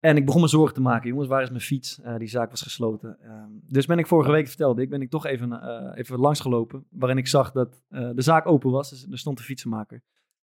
En 0.00 0.16
ik 0.16 0.24
begon 0.24 0.40
me 0.40 0.48
zorgen 0.48 0.74
te 0.74 0.80
maken. 0.80 1.08
Jongens, 1.08 1.28
waar 1.28 1.42
is 1.42 1.48
mijn 1.48 1.60
fiets? 1.60 2.00
Eh, 2.00 2.16
die 2.16 2.28
zaak 2.28 2.50
was 2.50 2.62
gesloten. 2.62 3.16
Ehm, 3.20 3.50
dus 3.50 3.86
ben 3.86 3.98
ik 3.98 4.06
vorige 4.06 4.30
week, 4.30 4.48
vertelde 4.48 4.82
ik, 4.82 4.90
ben 4.90 5.02
ik 5.02 5.10
toch 5.10 5.26
even, 5.26 5.62
even 5.94 6.18
langsgelopen. 6.18 6.86
Waarin 6.90 7.18
ik 7.18 7.26
zag 7.26 7.52
dat 7.52 7.82
de 7.88 8.22
zaak 8.22 8.46
open 8.46 8.70
was. 8.70 8.90
Dus 8.90 9.06
er 9.10 9.18
stond 9.18 9.38
een 9.38 9.44
fietsenmaker. 9.44 10.02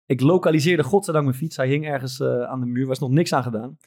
Ik 0.05 0.21
lokaliseerde 0.21 0.83
godzijdank 0.83 1.25
mijn 1.25 1.37
fiets. 1.37 1.57
Hij 1.57 1.67
hing 1.67 1.85
ergens 1.85 2.21
aan 2.21 2.59
de 2.59 2.65
muur. 2.65 2.87
Was 2.87 2.99
nog 2.99 3.09
niks 3.09 3.33
aan 3.33 3.43
gedaan. 3.43 3.77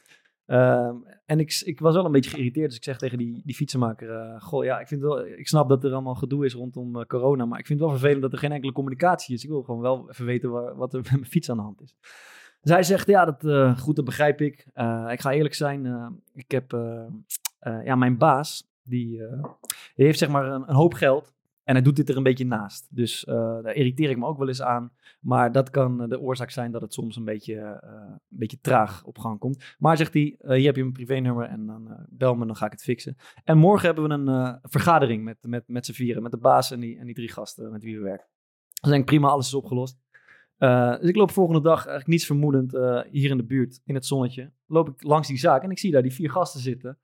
Ehm, 0.45 0.95
en 1.25 1.39
ik, 1.39 1.61
ik 1.65 1.79
was 1.79 1.95
wel 1.95 2.05
een 2.05 2.11
beetje 2.11 2.29
geïrriteerd. 2.29 2.67
Dus 2.67 2.77
ik 2.77 2.83
zeg 2.83 2.97
tegen 2.97 3.17
die, 3.17 3.41
die 3.45 3.55
fietsenmaker... 3.55 4.09
eh, 4.09 4.41
goh, 4.41 4.63
ja, 4.63 4.79
ik, 4.79 4.87
vind 4.87 5.01
wel, 5.01 5.25
ik 5.25 5.47
snap 5.47 5.69
dat 5.69 5.83
er 5.83 5.93
allemaal 5.93 6.15
gedoe 6.15 6.45
is 6.45 6.53
rondom 6.53 6.99
eh, 6.99 7.05
corona. 7.05 7.45
Maar 7.45 7.59
ik 7.59 7.65
vind 7.65 7.79
het 7.79 7.87
wel 7.87 7.97
vervelend 7.97 8.21
dat 8.21 8.33
er 8.33 8.39
geen 8.39 8.51
enkele 8.51 8.71
communicatie 8.71 9.35
is. 9.35 9.43
Ik 9.43 9.49
wil 9.49 9.63
gewoon 9.63 9.81
wel 9.81 10.09
even 10.09 10.25
weten 10.25 10.75
wat 10.75 10.93
er 10.93 11.01
met 11.11 11.11
mijn 11.11 11.25
fiets 11.25 11.49
aan 11.49 11.57
de 11.57 11.63
hand 11.63 11.81
is. 11.81 11.95
Dus 12.61 12.71
hij 12.71 12.83
zegt, 12.83 13.07
ja, 13.07 13.25
dat, 13.25 13.45
eh, 13.45 13.77
goed, 13.77 13.95
dat 13.95 14.05
begrijp 14.05 14.41
ik. 14.41 14.59
Ik 15.07 15.21
ga 15.21 15.31
eerlijk 15.31 15.53
zijn, 15.53 15.85
ik 16.33 16.51
heb, 16.51 16.71
ja, 17.83 17.95
mijn 17.95 18.17
baas, 18.17 18.69
die, 18.83 19.17
die 19.95 20.05
heeft 20.05 20.19
zeg 20.19 20.29
maar 20.29 20.45
een, 20.45 20.69
een 20.69 20.75
hoop 20.75 20.93
geld. 20.93 21.33
En 21.71 21.77
hij 21.77 21.85
doet 21.85 21.95
dit 21.95 22.09
er 22.09 22.17
een 22.17 22.23
beetje 22.23 22.45
naast. 22.45 22.87
Dus 22.89 23.25
eh, 23.25 23.35
daar 23.35 23.73
irriteer 23.73 24.09
ik 24.09 24.17
me 24.17 24.25
ook 24.25 24.37
wel 24.37 24.47
eens 24.47 24.61
aan. 24.61 24.91
Maar 25.21 25.51
dat 25.51 25.69
kan 25.69 26.01
eh, 26.01 26.09
de 26.09 26.19
oorzaak 26.19 26.49
zijn 26.49 26.71
dat 26.71 26.81
het 26.81 26.93
soms 26.93 27.15
een 27.15 27.23
beetje, 27.23 27.55
eh, 27.55 27.97
een 28.09 28.19
beetje 28.27 28.59
traag 28.61 29.03
op 29.03 29.17
gang 29.17 29.39
komt. 29.39 29.75
Maar 29.77 29.97
zegt 29.97 30.13
hij, 30.13 30.35
hier 30.39 30.65
heb 30.65 30.75
je 30.75 30.81
mijn 30.81 30.93
privénummer 30.93 31.47
en 31.47 31.65
dan 31.65 32.05
bel 32.09 32.35
me, 32.35 32.45
dan 32.45 32.55
ga 32.55 32.65
ik 32.65 32.71
het 32.71 32.81
fixen. 32.81 33.15
En 33.43 33.57
morgen 33.57 33.85
hebben 33.85 34.25
we 34.25 34.31
een 34.31 34.59
vergadering 34.61 35.23
met, 35.23 35.37
met, 35.41 35.63
met 35.67 35.85
z'n 35.85 35.91
vieren. 35.91 36.23
Met 36.23 36.31
de 36.31 36.37
baas 36.37 36.71
en 36.71 36.79
die, 36.79 36.99
en 36.99 37.05
die 37.05 37.15
drie 37.15 37.31
gasten 37.31 37.71
met 37.71 37.83
wie 37.83 37.97
we 37.97 38.03
werken. 38.03 38.27
Dus 38.73 38.89
ik 38.89 38.95
denk, 38.95 39.05
prima, 39.05 39.27
alles 39.27 39.45
is 39.45 39.53
opgelost. 39.53 39.99
Dus 40.57 41.09
ik 41.09 41.15
loop 41.15 41.31
volgende 41.31 41.61
dag 41.61 41.77
eigenlijk 41.77 42.07
niets 42.07 42.25
vermoedend 42.25 42.71
hier 43.11 43.29
in 43.29 43.37
de 43.37 43.45
buurt, 43.45 43.81
in 43.85 43.95
het 43.95 44.05
zonnetje. 44.05 44.51
Loop 44.65 44.89
ik 44.89 45.03
langs 45.03 45.27
die 45.27 45.37
zaak 45.37 45.63
en 45.63 45.71
ik 45.71 45.79
zie 45.79 45.91
daar 45.91 46.01
die 46.01 46.13
vier 46.13 46.31
gasten 46.31 46.59
zitten, 46.59 46.97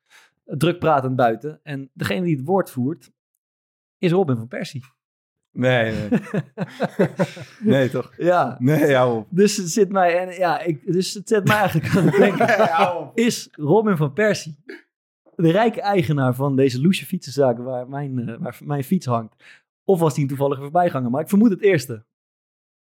druk 0.43 0.79
pratend 0.79 1.15
buiten. 1.15 1.59
En 1.63 1.89
degene 1.93 2.25
die 2.25 2.35
het 2.35 2.45
woord 2.45 2.69
voert, 2.69 3.11
is 3.97 4.11
Robin 4.11 4.35
van 4.35 4.47
Persie. 4.47 4.83
Nee, 5.51 5.91
nee. 5.91 6.19
nee, 7.73 7.89
toch? 7.89 8.13
Ja. 8.17 8.55
Nee, 8.59 8.95
hou 8.95 9.17
op. 9.17 9.27
Dus 9.29 9.57
het 9.57 9.69
zit 9.69 9.91
mij, 9.91 10.17
en, 10.17 10.37
ja, 10.37 10.59
ik, 10.59 10.93
dus 10.93 11.13
het 11.13 11.27
zet 11.27 11.47
mij 11.47 11.57
eigenlijk 11.57 11.95
aan 11.95 12.05
het 12.05 12.15
denken. 12.37 13.11
is 13.13 13.49
Robin 13.51 13.97
van 13.97 14.13
Persie 14.13 14.57
de 15.37 15.51
rijke 15.51 15.81
eigenaar 15.81 16.35
van 16.35 16.55
deze 16.55 16.81
loesje 16.81 17.05
fietsenzaak 17.05 17.57
waar 17.57 17.89
mijn, 17.89 18.17
uh, 18.17 18.37
waar 18.39 18.59
mijn 18.63 18.83
fiets 18.83 19.05
hangt? 19.05 19.43
Of 19.83 19.99
was 19.99 20.13
hij 20.13 20.21
een 20.21 20.29
toevallige 20.29 20.61
voorbijganger? 20.61 21.09
Maar 21.09 21.21
ik 21.21 21.29
vermoed 21.29 21.49
het 21.49 21.61
eerste. 21.61 22.05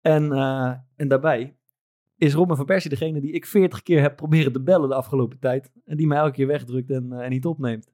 En, 0.02 0.32
uh, 0.32 0.74
en 0.96 1.08
daarbij 1.08 1.56
is 2.18 2.34
Robin 2.34 2.56
van 2.56 2.66
Persie 2.66 2.90
degene 2.90 3.22
die 3.22 3.32
ik 3.32 3.46
40 3.46 3.84
keer 3.84 4.02
heb 4.02 4.16
proberen 4.16 4.52
te 4.52 4.62
bellen 4.62 4.90
de 4.90 4.96
afgelopen 4.96 5.40
tijd. 5.40 5.72
En 5.86 5.98
die 5.98 6.08
mij 6.08 6.18
elke 6.18 6.32
keer 6.32 6.48
wegdrukt 6.48 6.90
en, 6.90 7.10
uh, 7.12 7.20
en 7.20 7.30
niet 7.30 7.46
opneemt. 7.46 7.92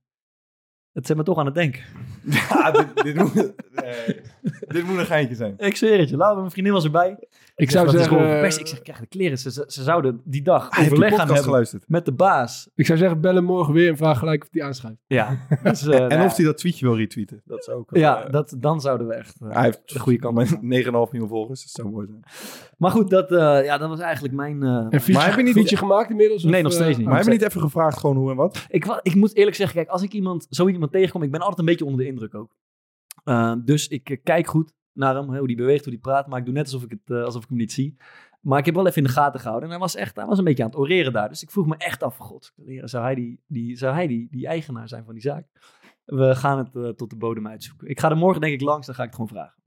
Het 0.93 1.05
zet 1.07 1.17
me 1.17 1.23
toch 1.23 1.37
aan 1.37 1.45
het 1.45 1.55
denken. 1.55 1.81
Ja, 2.23 2.71
dit, 2.71 3.03
dit, 3.03 3.15
moet, 3.15 3.33
nee, 3.33 4.21
dit 4.67 4.83
moet 4.83 4.97
een 4.97 5.05
geintje 5.05 5.35
zijn. 5.35 5.53
Ik 5.57 5.75
zweer 5.75 5.99
het 5.99 6.09
je. 6.09 6.17
Laten 6.17 6.33
we 6.33 6.39
mijn 6.39 6.51
vriendin 6.51 6.73
was 6.73 6.83
erbij. 6.83 7.17
Ik 7.55 7.71
zou 7.71 7.89
zeg, 7.89 7.99
zeggen... 7.99 8.17
zeggen... 8.19 8.41
Persie, 8.41 8.61
ik 8.61 8.67
zeg, 8.67 8.81
krijg 8.81 8.99
de 8.99 9.05
kleren. 9.05 9.37
Ze, 9.37 9.51
ze, 9.51 9.63
ze, 9.67 9.83
zouden 9.83 10.21
die 10.23 10.41
dag 10.41 10.69
Hij 10.69 10.85
overleg 10.85 11.09
gaan 11.09 11.25
hebben 11.25 11.43
geluisterd. 11.43 11.83
met 11.87 12.05
de 12.05 12.11
baas. 12.11 12.69
Ik 12.75 12.85
zou 12.85 12.97
zeggen, 12.97 13.21
bellen 13.21 13.43
morgen 13.43 13.73
weer 13.73 13.89
en 13.89 13.97
vraag 13.97 14.19
gelijk 14.19 14.41
of 14.43 14.49
die 14.49 14.63
aanschuift. 14.63 14.97
Ja. 15.07 15.37
Dus, 15.63 15.87
uh, 15.87 16.01
en 16.01 16.07
nou, 16.07 16.25
of 16.25 16.35
hij 16.35 16.45
dat 16.45 16.57
tweetje 16.57 16.85
wil 16.85 16.97
retweeten. 16.97 17.41
Dat 17.45 17.59
is 17.59 17.69
ook... 17.69 17.89
Ja, 17.97 18.25
uh, 18.25 18.31
dat, 18.31 18.55
dan 18.57 18.81
zouden 18.81 19.07
we 19.07 19.13
echt... 19.13 19.35
hij 19.39 19.63
heeft 19.63 19.93
de 19.93 19.99
goede 19.99 20.19
kant 20.19 20.35
met 20.35 20.83
9,5 20.85 20.91
miljoen 20.91 21.27
volgers. 21.27 21.61
Dat 21.61 21.71
zou 21.71 21.89
mooi 21.89 22.07
zijn. 22.07 22.23
Maar 22.77 22.91
goed, 22.91 23.09
dat, 23.09 23.31
uh, 23.31 23.65
ja, 23.65 23.77
dat 23.77 23.89
was 23.89 23.99
eigenlijk 23.99 24.33
mijn... 24.33 24.63
en 24.63 24.91
fietsje, 24.91 25.11
maar 25.11 25.25
heb 25.25 25.37
je 25.37 25.43
niet 25.43 25.53
fietsje 25.53 25.77
gemaakt 25.77 26.09
inmiddels? 26.09 26.43
Nee, 26.43 26.55
of, 26.55 26.61
nog 26.61 26.73
steeds 26.73 26.97
niet. 26.97 27.05
Maar 27.05 27.15
hebben 27.15 27.33
we 27.33 27.39
niet 27.39 27.49
even 27.49 27.61
gevraagd 27.61 27.97
gewoon 27.97 28.15
hoe 28.15 28.29
en 28.29 28.35
wat? 28.35 28.65
Ik, 28.69 28.99
ik 29.01 29.15
moet 29.15 29.35
eerlijk 29.35 29.55
zeggen, 29.55 29.75
kijk, 29.75 29.89
als 29.89 30.01
ik 30.01 30.13
iemand, 30.13 30.47
zo 30.49 30.67
iemand 30.67 30.82
tegenkom, 30.89 31.23
ik 31.23 31.31
ben 31.31 31.39
altijd 31.39 31.59
een 31.59 31.65
beetje 31.65 31.85
onder 31.85 31.99
de 31.99 32.07
indruk 32.07 32.35
ook. 32.35 32.55
Uh, 33.25 33.53
dus 33.65 33.87
ik 33.87 34.09
uh, 34.09 34.17
kijk 34.23 34.47
goed 34.47 34.73
naar 34.93 35.15
hem, 35.15 35.37
hoe 35.37 35.47
die 35.47 35.55
beweegt, 35.55 35.83
hoe 35.83 35.93
die 35.93 36.01
praat, 36.01 36.27
maar 36.27 36.39
ik 36.39 36.45
doe 36.45 36.53
net 36.53 36.63
alsof 36.63 36.83
ik, 36.83 36.89
het, 36.89 37.17
uh, 37.17 37.23
alsof 37.23 37.43
ik 37.43 37.49
hem 37.49 37.57
niet 37.57 37.71
zie. 37.71 37.97
Maar 38.41 38.59
ik 38.59 38.65
heb 38.65 38.75
wel 38.75 38.87
even 38.87 38.97
in 38.97 39.07
de 39.07 39.13
gaten 39.13 39.39
gehouden 39.39 39.65
en 39.69 39.75
hij 39.75 39.83
was 39.83 39.95
echt, 39.95 40.15
hij 40.15 40.25
was 40.25 40.37
een 40.37 40.43
beetje 40.43 40.63
aan 40.63 40.69
het 40.69 40.79
oreren 40.79 41.13
daar. 41.13 41.29
Dus 41.29 41.43
ik 41.43 41.51
vroeg 41.51 41.65
me 41.65 41.77
echt 41.77 42.03
af, 42.03 42.17
god, 42.17 42.53
zou 42.81 43.03
hij 43.03 43.15
die, 43.15 43.43
die, 43.47 43.77
zou 43.77 43.93
hij 43.93 44.07
die, 44.07 44.27
die 44.31 44.47
eigenaar 44.47 44.87
zijn 44.87 45.05
van 45.05 45.13
die 45.13 45.23
zaak? 45.23 45.47
We 46.05 46.35
gaan 46.35 46.57
het 46.57 46.75
uh, 46.75 46.89
tot 46.89 47.09
de 47.09 47.15
bodem 47.15 47.47
uitzoeken. 47.47 47.87
Ik 47.87 47.99
ga 47.99 48.09
er 48.09 48.17
morgen 48.17 48.41
denk 48.41 48.53
ik 48.53 48.61
langs, 48.61 48.85
dan 48.85 48.95
ga 48.95 49.03
ik 49.03 49.07
het 49.07 49.17
gewoon 49.17 49.31
vragen. 49.31 49.61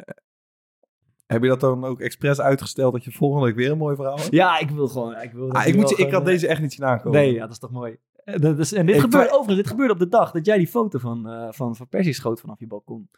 Heb 1.27 1.43
je 1.43 1.49
dat 1.49 1.61
dan 1.61 1.85
ook 1.85 2.01
expres 2.01 2.41
uitgesteld 2.41 2.93
dat 2.93 3.05
je 3.05 3.13
volgende 3.13 3.47
week 3.47 3.57
weer 3.57 3.71
een 3.71 3.79
mooi 3.79 3.97
verhaal 3.97 4.17
hebt? 4.17 4.33
Ja, 4.33 4.59
ik 4.59 4.71
wil 4.71 4.89
gewoon... 4.89 5.21
Ik, 5.21 5.33
wil, 5.33 5.51
ah, 5.51 5.67
ik, 5.67 5.77
moet, 5.77 5.99
ik 5.99 6.13
had 6.13 6.25
deze 6.25 6.47
echt 6.47 6.61
niet 6.61 6.73
zien 6.73 6.85
aankomen. 6.85 7.21
Nee, 7.21 7.33
ja, 7.33 7.41
dat 7.41 7.51
is 7.51 7.59
toch 7.59 7.71
mooi. 7.71 7.97
Dat 8.35 8.59
is, 8.59 8.73
en 8.73 8.87
dit 8.87 8.95
Ik 8.95 9.01
gebeurde 9.01 9.29
overigens, 9.31 9.57
dit 9.57 9.67
gebeurde 9.67 9.93
op 9.93 9.99
de 9.99 10.09
dag 10.09 10.31
dat 10.31 10.47
jij 10.47 10.59
die 10.59 10.67
foto 10.67 10.99
van, 10.99 11.31
uh, 11.33 11.47
van, 11.53 11.77
van 11.77 11.89
Persie 11.89 12.13
schoot 12.13 12.41
vanaf 12.41 12.61
je 12.61 12.67
balkon. 12.67 13.11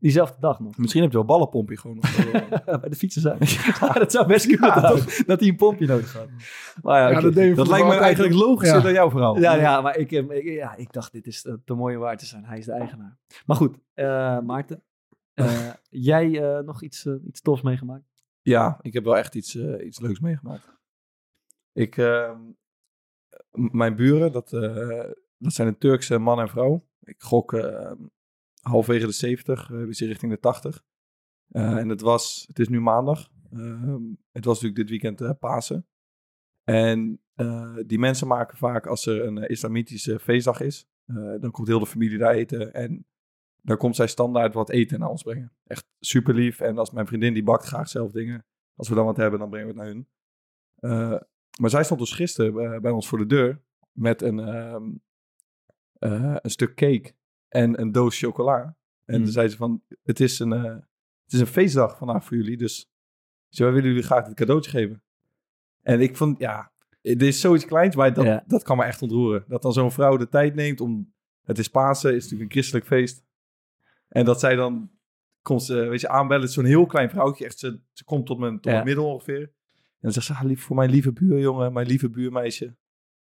Diezelfde 0.00 0.36
dag 0.40 0.60
nog. 0.60 0.76
Misschien 0.76 1.02
heb 1.02 1.10
je 1.10 1.16
wel 1.16 1.26
ballenpompje 1.26 1.76
gewoon. 1.78 1.96
nog. 1.96 2.10
Bij 2.80 2.88
de 2.88 2.96
fietsen 2.96 3.22
zijn. 3.22 3.38
Ja, 3.80 3.92
dat 3.92 4.12
zou 4.12 4.26
best 4.26 4.46
kunnen, 4.46 4.72
toch? 4.82 5.04
Dat 5.16 5.40
hij 5.40 5.48
een 5.48 5.56
pompje 5.56 5.86
nodig 5.86 6.12
had. 6.12 6.28
Maar 6.82 7.12
ja, 7.12 7.20
dat 7.20 7.68
lijkt 7.68 7.86
me 7.86 7.94
eigenlijk 7.94 8.34
logischer 8.34 8.76
Ja. 8.76 8.82
dan 8.82 8.92
jouw 8.92 9.10
verhaal. 9.10 9.38
Ja, 9.38 9.54
ja 9.54 9.80
maar 9.80 9.96
ik, 9.96 10.12
eh, 10.12 10.30
ik, 10.30 10.44
ja, 10.44 10.76
ik 10.76 10.92
dacht, 10.92 11.12
dit 11.12 11.26
is 11.26 11.44
eh, 11.44 11.54
te 11.64 11.74
mooi 11.74 11.96
om 11.96 12.02
waar 12.02 12.16
te 12.16 12.26
zijn. 12.26 12.44
Hij 12.44 12.58
is 12.58 12.64
de 12.64 12.72
eigenaar. 12.72 13.18
Maar 13.46 13.56
goed, 13.56 13.78
eh, 13.94 14.38
Maarten. 14.40 14.82
eh, 15.34 15.70
jij 16.12 16.42
eh, 16.56 16.64
nog 16.64 16.82
iets, 16.82 17.06
eh, 17.06 17.14
iets 17.26 17.40
tofs 17.40 17.62
meegemaakt? 17.62 18.04
Ja, 18.42 18.78
ik 18.80 18.92
heb 18.92 19.04
wel 19.04 19.16
echt 19.16 19.34
iets, 19.34 19.54
eh, 19.56 19.86
iets 19.86 20.00
leuks 20.00 20.20
meegemaakt. 20.20 20.68
Ik, 21.72 21.96
ehm, 21.96 22.36
mijn 23.50 23.96
buren, 23.96 24.32
dat, 24.32 24.52
eh, 24.52 25.10
dat 25.38 25.52
zijn 25.52 25.68
een 25.68 25.78
Turkse 25.78 26.18
man 26.18 26.40
en 26.40 26.48
vrouw. 26.48 26.86
Ik 27.00 27.22
gok 27.22 27.52
eh, 27.52 27.92
halverwege 28.60 29.06
de 29.06 29.12
70, 29.12 29.70
uh, 29.70 29.78
we 29.78 29.84
zitten 29.84 30.06
richting 30.06 30.32
de 30.32 30.40
80. 30.40 30.84
Eh, 31.48 31.76
en 31.76 31.88
het 31.88 32.00
was, 32.00 32.44
het 32.48 32.58
is 32.58 32.68
nu 32.68 32.80
maandag. 32.80 33.30
Ehm, 33.52 34.02
het 34.32 34.44
was 34.44 34.60
natuurlijk 34.60 34.76
dit 34.76 34.90
weekend 34.90 35.20
eh, 35.20 35.30
Pasen. 35.38 35.86
En 36.64 37.20
eh, 37.34 37.76
die 37.86 37.98
mensen 37.98 38.26
maken 38.26 38.56
vaak, 38.56 38.86
als 38.86 39.06
er 39.06 39.24
een 39.24 39.38
eh, 39.38 39.50
islamitische 39.50 40.18
feestdag 40.18 40.60
is, 40.60 40.88
eh, 41.04 41.34
dan 41.40 41.50
komt 41.50 41.68
heel 41.68 41.78
de 41.78 41.86
familie 41.86 42.18
daar 42.18 42.34
eten. 42.34 42.74
En 42.74 43.06
dan 43.62 43.76
komt 43.76 43.96
zij 43.96 44.06
standaard 44.06 44.54
wat 44.54 44.70
eten 44.70 44.98
naar 44.98 45.08
ons 45.08 45.22
brengen. 45.22 45.52
Echt 45.66 45.86
super 45.98 46.34
lief. 46.34 46.60
En 46.60 46.78
als 46.78 46.90
mijn 46.90 47.06
vriendin 47.06 47.34
die 47.34 47.42
bakt 47.42 47.64
graag 47.64 47.88
zelf 47.88 48.10
dingen. 48.10 48.46
Als 48.74 48.88
we 48.88 48.94
dan 48.94 49.04
wat 49.04 49.16
hebben, 49.16 49.38
dan 49.38 49.50
brengen 49.50 49.74
we 49.74 49.80
het 49.80 49.82
naar 49.82 49.92
hun. 49.94 51.26
Maar 51.58 51.70
zij 51.70 51.84
stond 51.84 52.00
dus 52.00 52.12
gisteren 52.12 52.72
eh, 52.74 52.80
bij 52.80 52.90
ons 52.90 53.08
voor 53.08 53.18
de 53.18 53.26
deur 53.26 53.60
met 53.92 54.22
een, 54.22 54.38
ehm, 54.38 54.82
eh, 55.98 56.36
een 56.40 56.50
stuk 56.50 56.74
cake 56.74 57.12
en 57.48 57.80
een 57.80 57.92
doos 57.92 58.18
chocola. 58.18 58.76
En 59.04 59.22
toen 59.22 59.32
zei 59.32 59.48
ze 59.48 59.56
van, 59.56 59.82
het 60.02 60.20
is 60.20 60.38
een, 60.38 60.52
eh, 60.52 60.62
het 61.24 61.32
is 61.32 61.40
een 61.40 61.46
feestdag 61.46 61.96
vandaag 61.98 62.24
voor 62.24 62.36
jullie, 62.36 62.56
dus 62.56 62.90
wij 63.48 63.72
willen 63.72 63.88
jullie 63.88 64.02
graag 64.02 64.24
dit 64.26 64.34
cadeautje 64.34 64.70
geven. 64.70 65.02
En 65.82 66.00
ik 66.00 66.16
vond, 66.16 66.38
ja, 66.38 66.72
dit 67.02 67.22
is 67.22 67.40
zoiets 67.40 67.64
kleins, 67.64 67.96
maar 67.96 68.12
dat, 68.12 68.24
Ja. 68.24 68.44
dat 68.46 68.62
kan 68.62 68.76
me 68.76 68.84
echt 68.84 69.02
ontroeren. 69.02 69.44
Dat 69.48 69.62
dan 69.62 69.72
zo'n 69.72 69.92
vrouw 69.92 70.16
de 70.16 70.28
tijd 70.28 70.54
neemt 70.54 70.80
om, 70.80 71.12
het 71.42 71.58
is 71.58 71.68
Pasen, 71.68 72.14
is 72.14 72.22
natuurlijk 72.22 72.42
een 72.42 72.56
christelijk 72.56 72.86
feest. 72.86 73.24
En 74.08 74.24
dat 74.24 74.40
zij 74.40 74.54
dan 74.54 74.90
komt 75.42 75.62
ze, 75.62 75.74
weet 75.74 76.00
je, 76.00 76.08
aanbellen. 76.08 76.48
Zo'n 76.48 76.64
heel 76.64 76.86
klein 76.86 77.10
vrouwtje. 77.10 77.44
Echt, 77.44 77.58
ze, 77.58 77.80
ze 77.92 78.04
komt 78.04 78.26
tot 78.26 78.38
mijn, 78.38 78.54
tot 78.54 78.64
Ja. 78.64 78.72
mijn 78.72 78.84
middel 78.84 79.12
ongeveer. 79.12 79.52
En 79.98 80.04
dan 80.04 80.12
zegt 80.12 80.26
ze, 80.26 80.32
ah, 80.32 80.42
lief, 80.42 80.62
voor 80.62 80.76
mijn 80.76 80.90
lieve 80.90 81.12
buurjongen, 81.12 81.72
mijn 81.72 81.86
lieve 81.86 82.10
buurmeisje. 82.10 82.76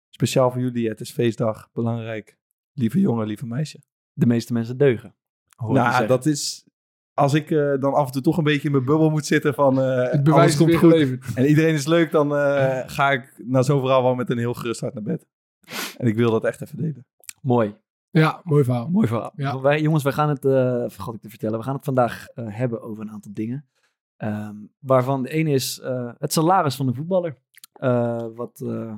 Speciaal 0.09 0.51
voor 0.51 0.61
jullie, 0.61 0.89
het 0.89 0.99
is 0.99 1.11
feestdag, 1.11 1.69
belangrijk. 1.73 2.37
Lieve 2.73 2.99
jongen, 2.99 3.27
lieve 3.27 3.45
meisje. 3.45 3.81
De 4.13 4.25
meeste 4.25 4.53
mensen 4.53 4.77
deugen. 4.77 5.15
nou, 5.57 6.07
dat 6.07 6.25
is... 6.25 6.65
Als 7.13 7.33
ik 7.33 7.51
eh, 7.51 7.73
dan 7.79 7.93
af 7.93 8.05
en 8.05 8.11
toe 8.11 8.21
toch 8.21 8.37
een 8.37 8.43
beetje 8.43 8.65
in 8.65 8.71
mijn 8.71 8.85
bubbel 8.85 9.09
moet 9.09 9.25
zitten 9.25 9.53
van... 9.53 9.81
eh 9.81 9.95
Het 9.95 10.11
alles 10.11 10.21
bewijs 10.21 10.57
komt 10.57 10.69
goed 10.69 10.79
geleverd. 10.79 11.25
en 11.35 11.45
iedereen 11.45 11.73
is 11.73 11.85
leuk, 11.85 12.11
dan 12.11 12.35
eh, 12.35 12.83
ga 12.85 13.11
ik 13.11 13.33
na 13.45 13.61
zo'n 13.61 13.79
verhaal 13.79 14.03
wel 14.03 14.15
met 14.15 14.29
een 14.29 14.37
heel 14.37 14.53
gerust 14.53 14.81
hart 14.81 14.93
naar 14.93 15.03
bed. 15.03 15.25
En 15.97 16.07
ik 16.07 16.15
wil 16.15 16.31
dat 16.31 16.43
echt 16.43 16.61
even 16.61 16.77
delen. 16.77 17.05
Mooi. 17.41 17.75
Ja, 18.09 18.41
mooi 18.43 18.63
verhaal. 18.63 18.89
Mooi 18.89 19.07
verhaal. 19.07 19.31
Ja. 19.35 19.61
Wij, 19.61 19.81
jongens, 19.81 20.03
wij 20.03 20.11
gaan 20.11 20.29
het, 20.29 20.45
eh 20.45 20.83
vergat 20.87 21.13
ik 21.13 21.21
te 21.21 21.29
vertellen, 21.29 21.57
we 21.57 21.63
gaan 21.63 21.75
het 21.75 21.85
vandaag 21.85 22.27
eh, 22.27 22.45
hebben 22.47 22.81
over 22.81 23.03
een 23.03 23.11
aantal 23.11 23.31
dingen. 23.33 23.65
Ehm, 24.27 24.55
waarvan 24.79 25.23
de 25.23 25.29
ene 25.29 25.51
is 25.51 25.79
eh, 25.79 26.11
het 26.19 26.33
salaris 26.33 26.75
van 26.75 26.85
de 26.85 26.93
voetballer. 26.93 27.35
Eh, 27.73 28.25
wat, 28.35 28.61
eh, 28.65 28.93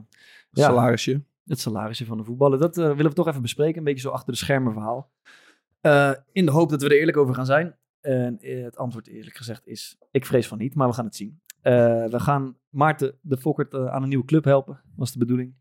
Ja. 0.52 0.68
Salarisje. 0.68 1.22
het 1.46 1.60
salarisje 1.60 2.06
van 2.06 2.18
de 2.18 2.24
voetballer. 2.24 2.60
Dat 2.60 2.78
eh, 2.78 2.86
willen 2.86 3.10
we 3.10 3.14
toch 3.14 3.28
even 3.28 3.42
bespreken. 3.42 3.78
Een 3.78 3.84
beetje 3.84 4.00
zo 4.02 4.10
achter 4.10 4.32
de 4.34 4.40
schermen 4.40 4.74
verhaal. 4.74 5.10
Eh, 5.82 6.12
in 6.32 6.46
de 6.46 6.52
hoop 6.52 6.70
dat 6.70 6.82
we 6.82 6.90
er 6.90 7.00
eerlijk 7.00 7.18
over 7.18 7.36
gaan 7.36 7.46
zijn. 7.46 7.76
En 8.02 8.40
eh, 8.40 8.64
het 8.64 8.78
antwoord 8.78 9.08
eerlijk 9.08 9.38
gezegd 9.38 9.68
is, 9.68 9.98
ik 10.12 10.26
vrees 10.26 10.48
van 10.48 10.58
niet, 10.58 10.76
maar 10.76 10.88
we 10.88 10.94
gaan 10.94 11.06
het 11.06 11.16
zien. 11.16 11.40
Eh, 11.62 11.74
we 12.06 12.20
gaan 12.20 12.56
Maarten 12.70 13.16
de 13.22 13.38
Fokkert 13.38 13.74
eh, 13.74 13.86
aan 13.86 14.04
een 14.04 14.10
nieuwe 14.10 14.26
club 14.26 14.44
helpen, 14.44 14.82
was 14.96 15.12
de 15.12 15.20
bedoeling. 15.20 15.54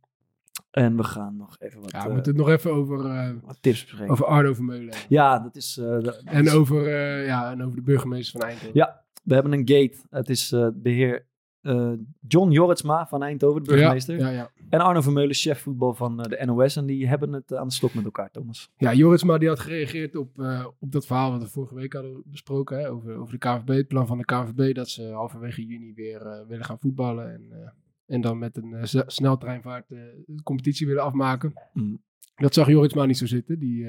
En 0.71 0.97
we 0.97 1.05
gaan 1.05 1.37
nog 1.37 1.57
even 1.59 1.81
wat, 1.81 1.91
Ja, 1.91 2.03
we 2.03 2.09
eh, 2.09 2.15
moeten 2.15 2.33
het 2.33 2.41
nog 2.41 2.51
even 2.51 2.73
over, 2.73 3.05
eh, 3.07 3.31
wat 3.43 3.59
tips 3.61 3.83
bespreken. 3.83 4.13
over 4.13 4.27
Arno 4.27 4.55
Vermeulen. 4.55 4.95
Ja, 5.09 5.39
dat 5.39 5.57
is... 5.57 5.77
eh, 5.79 5.85
de- 5.85 6.21
En 6.25 6.51
over, 6.51 6.87
eh, 6.87 7.27
ja, 7.27 7.51
en 7.51 7.63
over 7.63 7.77
de 7.77 7.83
burgemeester 7.83 8.41
van 8.41 8.49
Eindhoven. 8.49 8.75
Ja, 8.75 9.04
we 9.25 9.35
hebben 9.35 9.53
een 9.53 9.69
gate. 9.69 9.97
Het 10.11 10.29
is 10.29 10.53
eh, 10.53 10.69
de 10.75 10.91
heer 10.91 11.27
eh, 11.61 11.93
John 12.29 12.51
Jorritsma 12.51 13.07
van 13.07 13.23
Eindhoven, 13.23 13.63
de 13.63 13.71
burgemeester. 13.71 14.19
Ja, 14.19 14.29
ja. 14.29 14.51
En 14.69 14.81
Arno 14.81 15.01
Vermeulen, 15.01 15.35
chef 15.35 15.61
voetbal 15.61 15.95
van 15.95 16.21
eh, 16.21 16.39
de 16.39 16.47
NOS. 16.47 16.77
En 16.77 16.87
die 16.87 17.09
hebben 17.09 17.33
het 17.33 17.55
aan 17.55 17.69
de 17.69 17.75
stok 17.75 17.95
met 17.95 18.05
elkaar, 18.05 18.31
Thomas. 18.31 18.71
Ja, 18.77 18.95
Joritsma 18.95 19.39
die 19.39 19.49
had 19.49 19.61
gereageerd 19.61 20.17
op, 20.17 20.39
op 20.81 20.93
dat 20.93 21.07
verhaal 21.07 21.31
wat 21.31 21.43
we 21.43 21.49
vorige 21.49 21.75
week 21.75 21.93
hadden 21.93 22.23
besproken. 22.27 22.79
Hè, 22.79 22.91
over, 22.91 23.17
over 23.17 23.33
de 23.33 23.39
KVB, 23.39 23.69
het 23.69 23.89
plan 23.89 24.07
van 24.07 24.19
de 24.19 24.25
KVB. 24.25 24.75
Dat 24.75 24.89
ze 24.89 25.03
halverwege 25.03 25.65
juni 25.65 25.95
weer 25.95 26.45
willen 26.49 26.65
gaan 26.65 26.79
voetballen. 26.79 27.33
En, 27.33 27.73
en 28.07 28.21
dan 28.21 28.39
met 28.39 28.57
een 28.57 28.77
sneltreinvaart 29.07 29.89
de 29.89 30.41
competitie 30.43 30.87
willen 30.87 31.03
afmaken. 31.03 31.53
Mm. 31.73 32.03
Dat 32.35 32.55
zag 32.55 32.69
Joritsma 32.69 33.05
niet 33.05 33.19
zo 33.19 33.27
zitten. 33.27 33.59
Die, 33.59 33.87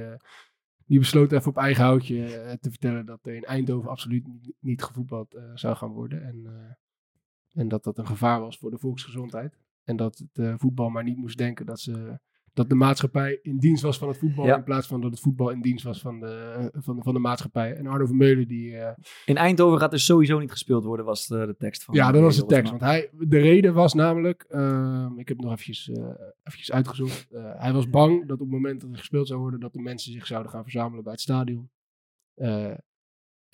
die 0.86 1.00
besloot 1.00 1.32
even 1.32 1.50
op 1.50 1.58
eigen 1.58 1.84
houtje 1.84 2.38
eh, 2.38 2.54
te 2.54 2.70
vertellen 2.70 3.06
dat 3.06 3.26
er 3.26 3.36
in 3.36 3.44
Eindhoven 3.44 3.90
absoluut 3.90 4.28
niet, 4.60 4.84
gevoetbald 4.84 5.34
eh, 5.34 5.44
zou 5.54 5.76
gaan 5.76 5.92
worden. 5.92 6.24
En, 6.24 6.46
eh, 6.46 7.62
en 7.62 7.68
dat 7.68 7.84
dat 7.84 7.98
een 7.98 8.08
gevaar 8.08 8.40
was 8.40 8.58
voor 8.58 8.72
de 8.72 8.78
volksgezondheid. 8.78 9.58
En 9.84 9.96
dat 9.96 10.18
het 10.34 10.60
voetbal 10.60 10.90
maar 10.90 11.04
niet 11.04 11.18
moest 11.18 11.38
denken 11.38 11.66
dat, 11.66 11.80
ze, 11.80 12.20
dat 12.56 12.70
de 12.70 12.76
maatschappij 12.76 13.40
in 13.42 13.58
dienst 13.58 13.84
was 13.84 13.98
van 13.98 14.08
het 14.08 14.18
voetbal. 14.18 14.46
Ja. 14.46 14.56
In 14.58 14.64
plaats 14.64 14.88
van 14.88 15.02
dat 15.02 15.12
het 15.12 15.20
voetbal 15.20 15.50
in 15.50 15.62
dienst 15.62 15.84
was 15.84 16.00
van 16.02 16.20
de, 16.20 16.70
van 16.74 16.96
de, 16.96 17.02
van 17.02 17.14
de 17.14 17.20
maatschappij. 17.20 17.76
En 17.76 17.88
Arno 17.88 18.06
Vermeulen 18.06 18.48
die... 18.48 18.78
eh, 18.78 18.94
In 19.26 19.38
Eindhoven 19.38 19.80
gaat 19.80 19.94
er 19.94 20.00
sowieso 20.00 20.40
niet 20.40 20.52
gespeeld 20.52 20.84
worden, 20.84 21.06
was 21.06 21.28
de, 21.28 21.46
de 21.46 21.56
tekst 21.58 21.84
van. 21.84 21.96
ja, 21.96 22.12
dat 22.12 22.22
was 22.22 22.36
de 22.36 22.46
tekst. 22.46 22.70
Want 22.70 22.82
hij, 22.82 23.10
de 23.20 23.38
reden 23.40 23.74
was 23.74 23.94
namelijk, 23.94 24.46
ehm, 24.50 25.20
ik 25.20 25.28
heb 25.28 25.38
het 25.38 25.46
nog 25.46 25.52
eventjes, 25.52 25.90
eh, 25.90 26.04
eventjes 26.44 26.72
uitgezocht. 26.72 27.28
Eh, 27.32 27.52
hij 27.58 27.74
was 27.74 27.90
bang 27.90 28.20
dat 28.28 28.40
op 28.40 28.40
het 28.46 28.50
moment 28.50 28.82
dat 28.82 28.90
er 28.92 28.98
gespeeld 28.98 29.28
zou 29.28 29.40
worden, 29.40 29.60
dat 29.60 29.74
de 29.74 29.82
mensen 29.82 30.12
zich 30.12 30.28
zouden 30.28 30.52
gaan 30.52 30.64
verzamelen 30.64 31.04
bij 31.04 31.12
het 31.14 31.22
stadion. 31.22 31.70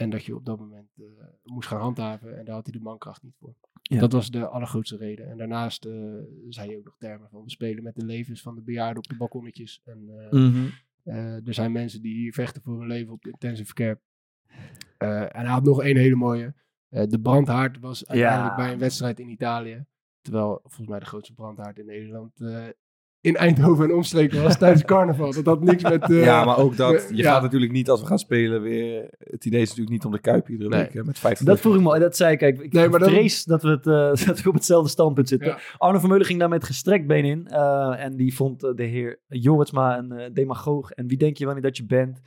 En 0.01 0.09
dat 0.09 0.25
je 0.25 0.35
op 0.35 0.45
dat 0.45 0.59
moment 0.59 0.89
eh, 0.97 1.05
moest 1.43 1.67
gaan 1.67 1.79
handhaven. 1.79 2.37
En 2.37 2.45
daar 2.45 2.55
had 2.55 2.65
hij 2.65 2.73
de 2.73 2.83
mankracht 2.83 3.23
niet 3.23 3.35
voor. 3.39 3.55
Ja. 3.81 3.99
Dat 3.99 4.11
was 4.11 4.29
de 4.29 4.47
allergrootste 4.47 4.97
reden. 4.97 5.29
En 5.29 5.37
daarnaast 5.37 5.85
eh, 5.85 5.93
zei 6.49 6.67
hij 6.67 6.77
ook 6.77 6.83
nog 6.85 6.95
termen 6.97 7.29
van 7.29 7.43
we 7.43 7.49
spelen 7.49 7.83
met 7.83 7.95
de 7.95 8.05
levens 8.05 8.41
van 8.41 8.55
de 8.55 8.61
bejaarden 8.61 8.97
op 8.97 9.07
de 9.09 9.17
balkonnetjes. 9.17 9.81
En 9.83 10.09
eh, 10.09 10.31
Mhm. 10.31 10.67
er 11.45 11.53
zijn 11.53 11.71
mensen 11.71 12.01
die 12.01 12.15
hier 12.15 12.33
vechten 12.33 12.61
voor 12.61 12.79
hun 12.79 12.87
leven 12.87 13.13
op 13.13 13.21
de 13.21 13.31
intensive 13.31 13.73
care. 13.73 13.99
En 14.97 15.29
hij 15.41 15.45
had 15.45 15.63
nog 15.63 15.81
één 15.81 15.97
hele 15.97 16.15
mooie. 16.15 16.53
De 16.89 17.19
brandhaard 17.21 17.79
was 17.79 18.07
uiteindelijk 18.07 18.55
bij 18.55 18.71
een 18.71 18.79
wedstrijd 18.79 19.19
in 19.19 19.29
Italië. 19.29 19.85
Terwijl 20.21 20.59
volgens 20.61 20.87
mij 20.87 20.99
de 20.99 21.05
grootste 21.05 21.33
brandhaard 21.33 21.79
in 21.79 21.85
Nederland 21.85 22.39
in 23.21 23.35
Eindhoven 23.35 23.85
en 23.89 23.95
omstreken 23.95 24.43
was 24.43 24.57
tijdens 24.57 24.83
carnaval. 24.93 25.31
Dat 25.33 25.45
had 25.45 25.61
niks 25.63 25.83
met... 25.83 26.09
eh, 26.09 26.23
ja, 26.23 26.43
maar 26.45 26.57
ook 26.57 26.77
dat. 26.77 27.05
Je 27.09 27.15
ja. 27.15 27.31
gaat 27.31 27.41
natuurlijk 27.41 27.71
niet 27.71 27.89
als 27.89 27.99
we 28.01 28.05
gaan 28.07 28.19
spelen 28.19 28.61
weer. 28.61 29.09
Het 29.19 29.45
idee 29.45 29.61
is 29.61 29.67
natuurlijk 29.67 29.95
niet 29.95 30.05
om 30.05 30.11
de 30.11 30.19
kuip 30.19 30.49
iedere 30.49 30.69
Nee. 30.69 30.89
week 30.93 31.05
met 31.05 31.19
50. 31.19 31.47
Dat 31.47 31.59
vroeg 31.59 31.75
ik 31.75 31.81
me, 31.81 31.99
dat 31.99 32.15
zei 32.15 32.31
ik. 32.31 32.37
Kijk, 32.37 32.59
ik 32.59 32.73
Nee, 32.73 32.89
maar 32.89 32.99
dan- 32.99 33.09
vrees 33.09 33.43
dat 33.43 33.63
we, 33.63 33.69
het, 33.69 33.87
eh, 33.87 34.25
dat 34.27 34.41
we 34.41 34.49
op 34.49 34.55
hetzelfde 34.55 34.89
standpunt 34.89 35.27
zitten. 35.29 35.47
Ja. 35.47 35.57
Arno 35.77 35.99
Vermeulen 35.99 36.25
ging 36.25 36.39
daar 36.39 36.49
met 36.49 36.63
gestrekt 36.63 37.07
been 37.07 37.25
in. 37.25 37.47
eh, 37.47 38.03
en 38.03 38.15
die 38.15 38.35
vond 38.35 38.59
de 38.59 38.83
heer 38.83 39.19
Jorritsma 39.27 39.97
een 39.97 40.11
eh, 40.11 40.29
demagoog. 40.33 40.91
En 40.91 41.07
wie 41.07 41.17
denk 41.17 41.37
je 41.37 41.45
wanneer 41.45 41.63
dat 41.63 41.77
je 41.77 41.85
bent? 41.85 42.21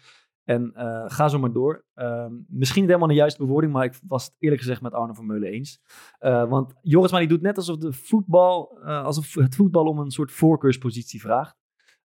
En 0.44 0.72
eh, 0.74 1.04
ga 1.06 1.28
zo 1.28 1.38
maar 1.38 1.52
door. 1.52 1.84
Ehm, 1.94 2.32
misschien 2.48 2.80
niet 2.80 2.90
helemaal 2.90 3.08
de 3.08 3.20
juiste 3.20 3.42
bewoording, 3.42 3.72
maar 3.72 3.84
ik 3.84 3.98
was 4.06 4.24
het 4.24 4.34
eerlijk 4.38 4.60
gezegd 4.62 4.82
met 4.82 4.92
Arno 4.92 5.12
Vermeulen 5.12 5.48
eens. 5.48 5.80
Eh, 6.18 6.48
want 6.48 6.74
Jorritsma 6.82 7.18
die 7.18 7.28
doet 7.28 7.42
net 7.42 7.56
alsof, 7.56 7.76
de 7.76 7.92
voetbal, 7.92 8.78
eh, 8.82 9.04
alsof 9.04 9.34
het 9.34 9.54
voetbal 9.54 9.84
om 9.84 9.98
een 9.98 10.10
soort 10.10 10.32
voorkeurspositie 10.32 11.20
vraagt. 11.20 11.64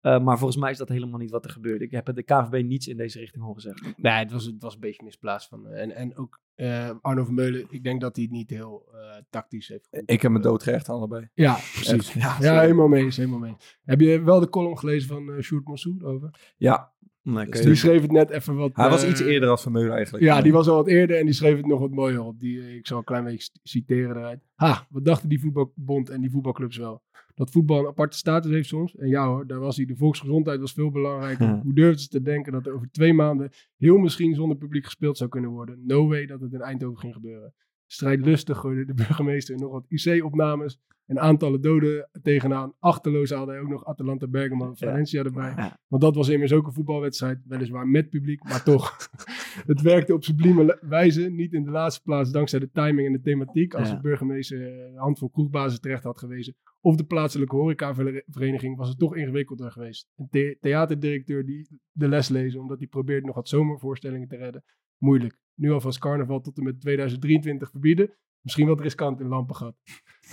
Eh, 0.02 0.20
maar 0.20 0.38
volgens 0.38 0.60
mij 0.60 0.70
is 0.70 0.78
dat 0.78 0.88
helemaal 0.88 1.18
niet 1.18 1.30
wat 1.30 1.44
er 1.44 1.50
gebeurde. 1.50 1.84
Ik 1.84 1.90
heb 1.90 2.14
de 2.14 2.22
KVB 2.22 2.64
niets 2.64 2.88
in 2.88 2.96
deze 2.96 3.18
richting 3.18 3.44
horen 3.44 3.62
zeggen. 3.62 3.94
Nee, 3.96 4.12
het 4.12 4.32
was, 4.32 4.44
het 4.44 4.62
was 4.62 4.74
een 4.74 4.80
beetje 4.80 5.04
misplaatst. 5.04 5.48
Van, 5.48 5.68
en, 5.68 5.90
en 5.90 6.16
ook 6.16 6.40
eh, 6.54 6.90
Arno 7.00 7.24
Vermeulen, 7.24 7.66
ik 7.70 7.84
denk 7.84 8.00
dat 8.00 8.16
hij 8.16 8.24
het 8.24 8.32
niet 8.32 8.50
heel 8.50 8.88
eh, 8.92 9.22
tactisch 9.30 9.68
heeft. 9.68 9.88
Ik 10.06 10.22
heb 10.22 10.30
me 10.30 10.40
doodgerecht 10.40 10.88
allebei. 10.88 11.28
Ja, 11.34 11.52
precies. 11.52 12.12
Ja, 12.12 12.36
Ja, 12.40 12.60
helemaal 12.60 12.88
mee 12.88 13.04
eens, 13.04 13.16
helemaal 13.16 13.38
mee. 13.38 13.56
Heb 13.84 14.00
je 14.00 14.22
wel 14.22 14.40
de 14.40 14.48
column 14.48 14.78
gelezen 14.78 15.08
van 15.08 15.28
uh, 15.28 15.40
Sjoerd 15.40 15.64
Mossoud 15.64 16.02
over? 16.02 16.52
Ja, 16.56 16.92
Nee, 17.22 17.46
Dus 17.46 17.60
Die 17.60 17.74
schreef 17.74 18.02
het 18.02 18.12
net 18.12 18.30
even 18.30 18.54
wat... 18.56 18.70
hij 18.74 18.88
was 18.88 19.02
eh, 19.02 19.10
iets 19.10 19.20
eerder 19.20 19.48
als 19.48 19.62
Vermeulen 19.62 19.92
eigenlijk. 19.94 20.24
Ja, 20.24 20.40
die 20.42 20.52
was 20.52 20.68
al 20.68 20.76
wat 20.76 20.88
eerder 20.88 21.18
en 21.18 21.24
die 21.24 21.34
schreef 21.34 21.56
het 21.56 21.66
nog 21.66 21.80
wat 21.80 21.90
mooier 21.90 22.22
op. 22.22 22.40
Die, 22.40 22.60
eh, 22.60 22.74
ik 22.74 22.86
zal 22.86 22.98
een 22.98 23.04
klein 23.04 23.24
beetje 23.24 23.50
citeren 23.62 24.16
eruit. 24.16 24.40
Ha, 24.54 24.86
wat 24.90 25.04
dachten 25.04 25.28
die 25.28 25.40
voetbalbond 25.40 26.10
en 26.10 26.20
die 26.20 26.30
voetbalclubs 26.30 26.76
wel? 26.76 27.02
Dat 27.34 27.50
voetbal 27.50 27.78
een 27.78 27.86
aparte 27.86 28.16
status 28.16 28.50
heeft 28.50 28.68
soms. 28.68 28.96
En 28.96 29.08
ja 29.08 29.26
hoor, 29.26 29.46
daar 29.46 29.58
was 29.58 29.76
hij. 29.76 29.86
De 29.86 29.96
volksgezondheid 29.96 30.60
was 30.60 30.72
veel 30.72 30.90
belangrijker. 30.90 31.46
Ja. 31.46 31.60
Hoe 31.62 31.74
durfden 31.74 32.00
ze 32.00 32.08
te 32.08 32.22
denken 32.22 32.52
dat 32.52 32.66
er 32.66 32.74
over 32.74 32.90
twee 32.90 33.12
maanden 33.12 33.50
heel 33.76 33.96
misschien 33.98 34.34
zonder 34.34 34.56
publiek 34.56 34.84
gespeeld 34.84 35.16
zou 35.16 35.30
kunnen 35.30 35.50
worden? 35.50 35.82
No 35.86 36.08
way 36.08 36.26
dat 36.26 36.40
het 36.40 36.52
in 36.52 36.60
Eindhoven 36.60 36.98
ging 36.98 37.14
gebeuren. 37.14 37.54
Strijdlustig 37.92 38.58
gooide 38.58 38.84
de 38.84 38.94
burgemeester 38.94 39.56
nog 39.56 39.70
wat 39.72 39.84
IC-opnames 39.88 40.78
en 41.06 41.20
aantallen 41.20 41.60
doden 41.60 42.08
tegenaan. 42.22 42.74
Achterloos 42.78 43.30
hij 43.30 43.60
ook 43.60 43.68
nog 43.68 43.84
Atalanta 43.84 44.26
Bergamo 44.28 44.66
en 44.68 44.76
Valencia 44.76 45.22
erbij. 45.24 45.52
Ja. 45.56 45.78
Want 45.88 46.02
dat 46.02 46.14
was 46.14 46.28
immers 46.28 46.52
ook 46.52 46.66
een 46.66 46.72
voetbalwedstrijd, 46.72 47.38
weliswaar 47.46 47.86
met 47.88 48.08
publiek, 48.10 48.42
maar 48.44 48.62
toch. 48.62 48.96
het 49.72 49.80
werkte 49.80 50.14
op 50.14 50.24
sublieme 50.24 50.78
wijze. 50.80 51.30
Niet 51.30 51.52
in 51.52 51.64
de 51.64 51.70
laatste 51.70 52.02
plaats 52.02 52.30
dankzij 52.30 52.58
de 52.58 52.70
timing 52.70 53.06
en 53.06 53.12
de 53.12 53.20
thematiek. 53.20 53.74
Als 53.74 53.88
Ja. 53.88 53.94
de 53.94 54.00
burgemeester 54.00 54.86
een 54.88 54.96
handvol 54.96 55.30
kroegbazen 55.30 55.80
terecht 55.80 56.04
had 56.04 56.18
gewezen. 56.18 56.56
Of 56.80 56.96
de 56.96 57.04
plaatselijke 57.04 57.56
horecavereniging 57.56 58.76
was 58.76 58.88
het 58.88 58.98
toch 58.98 59.16
ingewikkelder 59.16 59.70
geweest. 59.70 60.08
Een 60.16 60.28
the- 60.30 60.56
theaterdirecteur 60.60 61.44
die 61.44 61.80
de 61.92 62.08
les 62.08 62.28
lezen 62.28 62.60
omdat 62.60 62.78
hij 62.78 62.86
probeert 62.88 63.24
nog 63.24 63.34
wat 63.34 63.48
zomervoorstellingen 63.48 64.28
te 64.28 64.36
redden. 64.36 64.64
Moeilijk. 64.98 65.40
Nu 65.54 65.72
alvast 65.72 65.98
carnaval 65.98 66.40
tot 66.40 66.56
en 66.56 66.64
met 66.64 66.80
2023 66.80 67.70
verbieden. 67.70 68.14
Misschien 68.40 68.66
wat 68.66 68.80
riskant 68.80 69.20
in 69.20 69.26
Lampengat. 69.26 69.74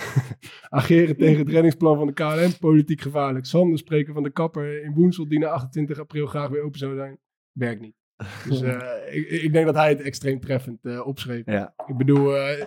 Ageren 0.70 1.18
tegen 1.18 1.40
het 1.40 1.50
reddingsplan 1.50 1.98
van 1.98 2.08
de 2.08 2.14
KLM, 2.14 2.58
politiek 2.60 3.02
gevaarlijk. 3.02 3.46
Sander 3.46 3.78
spreken 3.78 4.14
van 4.14 4.24
de 4.24 4.32
kapper 4.32 4.84
in 4.84 4.94
Woensel, 4.94 5.28
die 5.28 5.40
na 5.40 5.48
28 5.48 6.00
april 6.00 6.26
graag 6.26 6.50
weer 6.50 6.64
open 6.64 6.80
zou 6.80 6.96
zijn. 6.96 7.20
Werkt 7.52 7.82
niet. 7.82 7.96
Dus 8.48 8.62
eh, 8.72 9.16
ik, 9.16 9.30
ik 9.30 9.54
denk 9.54 9.66
dat 9.66 9.76
hij 9.76 9.90
het 9.90 10.02
extreem 10.02 10.40
treffend 10.40 10.86
eh, 10.86 11.08
opschreef. 11.08 11.46
Ja. 11.46 11.74
Ik 11.88 11.98
bedoel, 11.98 12.38
eh, 12.38 12.66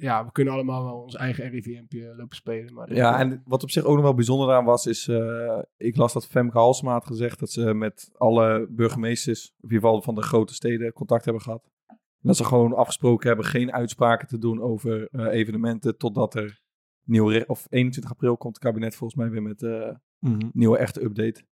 ja, 0.00 0.24
we 0.24 0.32
kunnen 0.32 0.54
allemaal 0.54 0.84
wel 0.84 1.00
ons 1.02 1.14
eigen 1.14 1.48
RIVM'tje 1.50 2.14
lopen 2.16 2.36
spelen. 2.36 2.74
Maar 2.74 2.94
Ja, 2.94 3.18
en 3.18 3.42
wat 3.44 3.62
op 3.62 3.70
zich 3.70 3.84
ook 3.84 3.94
nog 3.94 4.02
wel 4.04 4.14
bijzonder 4.14 4.54
aan 4.54 4.64
was, 4.64 4.86
is... 4.86 5.08
eh, 5.08 5.58
ik 5.76 5.96
las 5.96 6.12
dat 6.12 6.26
Femke 6.26 6.58
Halsema 6.58 6.92
had 6.92 7.06
gezegd 7.06 7.38
dat 7.38 7.50
ze 7.50 7.74
met 7.74 8.10
alle 8.16 8.66
burgemeesters, 8.70 9.46
in 9.46 9.62
ieder 9.62 9.78
geval 9.80 10.02
van 10.02 10.14
de 10.14 10.22
grote 10.22 10.54
steden, 10.54 10.92
contact 10.92 11.24
hebben 11.24 11.42
gehad. 11.42 11.70
En 11.86 11.98
dat 12.28 12.36
ze 12.36 12.44
gewoon 12.44 12.74
afgesproken 12.74 13.26
hebben 13.28 13.46
geen 13.46 13.72
uitspraken 13.72 14.28
te 14.28 14.38
doen 14.38 14.60
over 14.60 15.08
eh, 15.08 15.26
evenementen 15.26 15.96
totdat 15.96 16.34
er 16.34 16.60
nieuw... 17.04 17.28
re- 17.28 17.44
Of 17.46 17.66
21 17.68 18.12
april 18.12 18.36
komt 18.36 18.54
het 18.54 18.64
kabinet 18.64 18.96
volgens 18.96 19.20
mij 19.20 19.30
weer 19.30 19.42
met 19.42 19.62
eh 19.62 19.90
Mhm. 20.18 20.48
nieuwe 20.52 20.78
echte 20.78 21.02
update. 21.02 21.44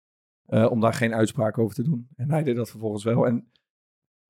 eh, 0.45 0.71
om 0.71 0.81
daar 0.81 0.95
geen 0.95 1.15
uitspraak 1.15 1.59
over 1.59 1.75
te 1.75 1.83
doen. 1.83 2.09
En 2.17 2.31
hij 2.31 2.43
deed 2.43 2.57
dat 2.57 2.71
vervolgens 2.71 3.05
wel. 3.05 3.27
En 3.27 3.51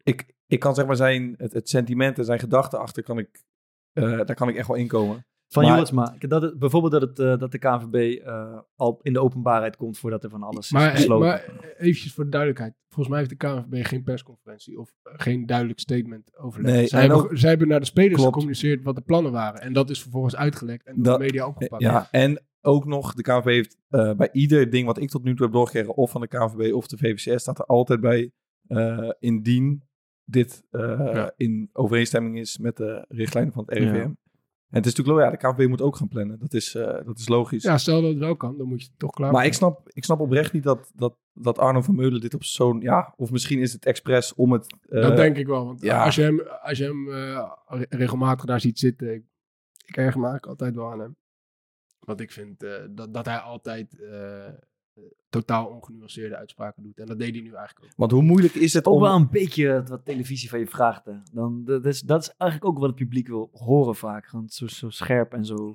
ik, 0.03 0.35
ik 0.47 0.59
kan 0.61 0.75
zeg 0.75 0.87
maar 0.87 0.97
zijn, 0.97 1.35
het, 1.37 1.53
het 1.53 1.69
sentiment 1.69 2.19
en 2.19 2.25
zijn 2.25 2.39
gedachten 2.39 2.79
achter, 2.79 3.03
kan 3.03 3.19
ik, 3.19 3.45
daar 3.93 4.35
kan 4.35 4.49
ik 4.49 4.57
echt 4.57 4.69
wel 4.69 4.77
inkomen. 4.77 5.27
Van 5.53 5.63
Maar- 5.63 5.73
Jorisma. 5.73 6.15
Dat 6.19 6.43
het, 6.43 6.59
bijvoorbeeld 6.59 6.93
dat, 6.93 7.03
het, 7.03 7.19
eh, 7.19 7.39
dat 7.39 7.53
de 7.53 7.59
KNVB 7.59 8.21
eh, 8.25 8.59
al 8.77 8.99
in 9.03 9.13
de 9.13 9.21
openbaarheid 9.21 9.77
komt 9.77 9.99
voordat 9.99 10.25
er 10.25 10.31
van 10.31 10.43
alles 10.43 10.65
is 10.65 10.71
Maar, 10.73 10.93
besloten. 10.93 11.27
maar 11.29 11.45
eventjes 11.79 12.15
voor 12.15 12.25
de 12.25 12.31
duidelijkheid. 12.31 12.75
Volgens 12.89 13.09
mij 13.09 13.19
heeft 13.19 13.31
de 13.41 13.47
KNVB 13.47 13.87
geen 13.87 14.03
persconferentie 14.03 14.79
of 14.79 14.93
eh, 15.03 15.13
geen 15.17 15.47
duidelijk 15.47 15.79
statement 15.81 16.39
overlegd. 16.39 16.75
Nee, 16.75 16.87
zij, 16.87 17.03
en 17.03 17.09
hebben, 17.09 17.25
ook- 17.31 17.37
zij 17.39 17.49
hebben 17.51 17.69
naar 17.69 17.81
de 17.81 17.87
spelers 17.87 18.13
Klopt. 18.15 18.29
gecommuniceerd 18.29 18.83
wat 18.85 18.95
de 18.97 19.01
plannen 19.03 19.33
waren. 19.33 19.61
En 19.61 19.73
dat 19.73 19.91
is 19.91 20.03
vervolgens 20.03 20.37
uitgelekt 20.37 20.87
en 20.87 20.95
door 20.95 21.05
Dat- 21.05 21.19
de 21.19 21.25
media 21.25 21.47
opgepakt. 21.47 21.83
Ja, 21.83 22.09
en 22.11 22.43
ook 22.61 22.85
nog, 22.85 23.15
de 23.15 23.23
KNVB 23.23 23.45
heeft 23.45 23.77
eh, 23.89 24.15
bij 24.15 24.29
ieder 24.33 24.71
ding 24.71 24.87
wat 24.87 24.99
ik 25.01 25.09
tot 25.11 25.25
nu 25.25 25.35
toe 25.35 25.45
heb 25.45 25.55
doorgekregen, 25.55 25.95
of 25.97 26.11
van 26.11 26.21
de 26.21 26.29
KNVB 26.29 26.73
of 26.75 26.87
de 26.87 26.97
VVCS, 26.97 27.41
staat 27.43 27.59
er 27.59 27.65
altijd 27.67 28.01
bij, 28.01 28.31
eh, 28.67 29.11
indien 29.19 29.83
dit 30.31 30.65
eh, 30.71 30.81
Ja. 31.13 31.33
in 31.37 31.71
overeenstemming 31.73 32.39
is 32.39 32.59
met 32.59 32.77
de 32.77 33.05
richtlijnen 33.09 33.53
van 33.53 33.63
het 33.67 33.79
Ja. 33.79 33.85
RIVM. 33.91 34.11
En 34.71 34.77
het 34.77 34.87
is 34.87 34.95
natuurlijk, 34.95 35.19
wel- 35.19 35.27
ja, 35.27 35.31
de 35.31 35.57
KNVB 35.57 35.69
moet 35.69 35.83
ook 35.83 35.97
gaan 35.97 36.09
plannen. 36.09 36.39
Dat 36.39 36.55
is, 36.55 36.75
eh, 36.75 37.05
dat 37.05 37.19
is 37.19 37.29
logisch. 37.29 37.63
Ja, 37.63 37.79
stel 37.79 38.01
dat 38.01 38.11
het 38.11 38.19
wel 38.19 38.37
kan, 38.37 38.57
dan 38.59 38.67
moet 38.67 38.81
je 38.83 38.89
het 38.89 38.99
toch 38.99 39.11
klaar 39.11 39.33
Maar 39.33 39.47
ik 39.47 39.53
snap, 39.55 39.89
ik 39.93 40.05
snap 40.05 40.21
oprecht 40.21 40.53
niet 40.53 40.63
dat, 40.63 40.91
dat, 40.95 41.17
dat 41.33 41.59
Arno 41.59 41.81
van 41.81 41.95
Meulen 41.95 42.21
dit 42.21 42.35
op 42.35 42.45
zo'n... 42.45 42.81
Ja, 42.81 43.15
of 43.17 43.31
misschien 43.31 43.59
is 43.61 43.73
het 43.73 43.87
expres 43.87 44.35
om 44.35 44.53
het... 44.53 44.77
eh, 44.89 45.03
Dat 45.03 45.17
denk 45.17 45.37
ik 45.37 45.47
wel. 45.47 45.65
Want 45.65 45.81
ja. 45.83 46.05
als 46.05 46.15
je 46.15 46.23
hem, 46.23 46.41
als 46.41 46.79
je 46.79 46.85
hem 46.85 47.09
eh, 47.13 47.53
re- 47.67 47.87
regelmatig 47.89 48.45
daar 48.45 48.61
ziet 48.61 48.79
zitten, 48.79 49.15
ik, 49.15 49.23
ik 49.87 49.97
erger 49.97 50.21
me 50.21 50.27
eigenlijk 50.29 50.47
altijd 50.47 50.75
wel 50.75 50.93
aan 50.93 51.01
hem. 51.01 51.17
Want 51.99 52.21
ik 52.21 52.31
vind 52.33 52.63
eh, 52.63 52.73
dat, 52.91 53.15
dat 53.15 53.27
hij 53.27 53.39
altijd 53.39 53.97
totaal 55.29 55.67
ongenuanceerde 55.67 56.37
uitspraken 56.37 56.83
doet. 56.83 56.99
En 56.99 57.07
dat 57.07 57.19
deed 57.19 57.35
hij 57.35 57.43
nu 57.43 57.53
eigenlijk 57.55 57.85
ook. 57.87 57.93
Want 57.97 58.11
hoe 58.11 58.23
moeilijk 58.23 58.55
is 58.55 58.73
het 58.73 58.87
ook 58.87 58.95
om... 58.95 59.01
wel 59.01 59.15
een 59.15 59.31
beetje 59.31 59.83
wat 59.89 60.05
televisie 60.05 60.49
van 60.49 60.59
je 60.59 60.67
vraagt. 60.67 61.05
Hè. 61.05 61.13
Dan, 61.33 61.65
dat, 61.65 61.85
is, 61.85 62.01
dat 62.01 62.23
is 62.23 62.35
eigenlijk 62.37 62.71
ook 62.71 62.79
wat 62.79 62.89
het 62.89 62.99
publiek 62.99 63.29
wil 63.29 63.49
horen 63.53 63.95
vaak. 63.95 64.27
Gewoon 64.27 64.49
zo, 64.49 64.67
zo 64.67 64.91
scherp 64.91 65.33
en 65.33 65.45
zo 65.45 65.73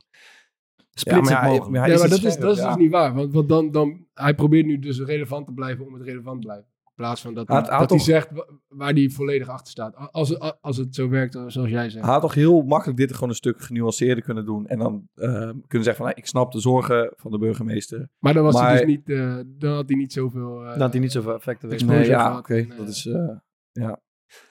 splitsend 0.93 1.39
ja, 1.39 1.47
mogelijk. 1.47 1.71
maar 1.71 1.87
Ja, 1.87 1.93
is 1.93 1.99
maar 1.99 2.09
dat 2.09 2.23
is, 2.23 2.37
dat 2.37 2.51
is 2.51 2.63
Ja. 2.63 2.67
dus 2.67 2.83
niet 2.83 2.91
waar. 2.91 3.13
Want, 3.13 3.33
want 3.33 3.49
dan, 3.49 3.71
dan, 3.71 4.05
hij 4.13 4.35
probeert 4.35 4.65
nu 4.65 4.79
dus 4.79 4.99
relevant 4.99 5.45
te 5.45 5.53
blijven 5.53 5.85
om 5.85 5.93
het 5.93 6.03
relevant 6.03 6.41
te 6.41 6.47
blijven. 6.47 6.71
In 6.95 7.03
plaats 7.03 7.21
van 7.21 7.33
dat, 7.33 7.47
Hij 7.47 7.61
dat 7.61 7.89
hij 7.89 7.99
zegt 7.99 8.31
wa- 8.31 8.47
waar 8.67 8.93
hij 8.93 9.09
volledig 9.09 9.47
achter 9.47 9.71
staat. 9.71 9.95
Als, 10.11 10.29
het- 10.29 10.57
als 10.61 10.77
het 10.77 10.95
zo 10.95 11.09
werkt 11.09 11.33
zoals 11.47 11.69
jij 11.69 11.89
zegt. 11.89 12.03
Hij 12.05 12.13
had 12.13 12.21
toch 12.21 12.33
heel 12.33 12.61
makkelijk 12.61 12.97
dit 12.97 13.13
gewoon 13.13 13.29
een 13.29 13.35
stuk 13.35 13.61
genuanceerder 13.61 14.23
kunnen 14.23 14.45
doen. 14.45 14.67
En 14.67 14.77
dan 14.79 15.07
eh, 15.15 15.29
kunnen 15.31 15.53
zeggen 15.69 15.95
van, 15.95 16.05
nou, 16.05 16.17
ik 16.17 16.25
snap 16.27 16.51
de 16.51 16.59
zorgen 16.59 17.13
van 17.15 17.31
de 17.31 17.37
burgemeester. 17.37 18.09
Maar 18.19 18.33
dan, 18.33 18.43
was 18.43 18.59
hij 18.59 18.77
dus 18.77 18.85
niet, 18.87 19.09
eh, 19.09 19.37
dan 19.45 19.73
had 19.73 19.87
hij 19.89 19.97
niet 19.97 20.13
zoveel... 20.13 20.61
eh, 20.63 20.69
Dan 20.69 20.79
had 20.81 20.91
hij 20.91 21.01
niet 21.01 21.11
zoveel 21.11 21.33
effecten. 21.33 21.85
Nee, 21.87 22.05
ja, 22.07 22.21
gehad. 22.25 22.39
oké. 22.39 22.55
Eh, 22.55 22.77
Dat 22.77 22.87
is, 22.87 23.05
eh, 23.05 23.29
ja. 23.71 24.01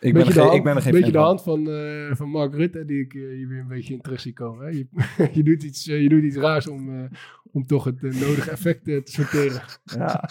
Ik 0.00 0.12
ben, 0.12 0.12
beetje 0.12 0.18
er 0.18 0.24
de 0.26 0.32
geen, 0.32 0.42
hand, 0.42 0.56
ik 0.56 0.62
ben 0.64 0.76
er 0.76 0.82
geen 0.82 0.92
beetje 0.92 1.12
fan 1.12 1.12
de 1.12 1.18
van. 1.18 1.26
hand 1.26 1.42
van, 1.42 1.74
eh, 2.10 2.14
van 2.16 2.28
Mark 2.28 2.54
Rutte, 2.54 2.84
die 2.84 3.00
ik 3.00 3.14
eh, 3.14 3.20
hier 3.20 3.48
weer 3.48 3.58
een 3.60 3.68
beetje 3.68 3.94
in 3.94 4.00
terug 4.00 4.20
zie 4.20 4.32
komen. 4.32 4.64
Hè? 4.66 4.70
Je, 4.70 4.86
je, 5.38 5.42
doet 5.42 5.62
iets, 5.62 5.88
eh, 5.88 6.02
je 6.02 6.08
doet 6.08 6.22
iets 6.22 6.36
raars 6.36 6.68
om, 6.68 6.94
eh, 6.94 7.10
om 7.52 7.66
toch 7.66 7.84
het 7.84 7.96
eh, 8.04 8.10
nodige 8.20 8.50
effect 8.50 8.88
eh, 8.88 8.96
te 9.02 9.12
sorteren. 9.12 9.62
Ja, 9.98 10.28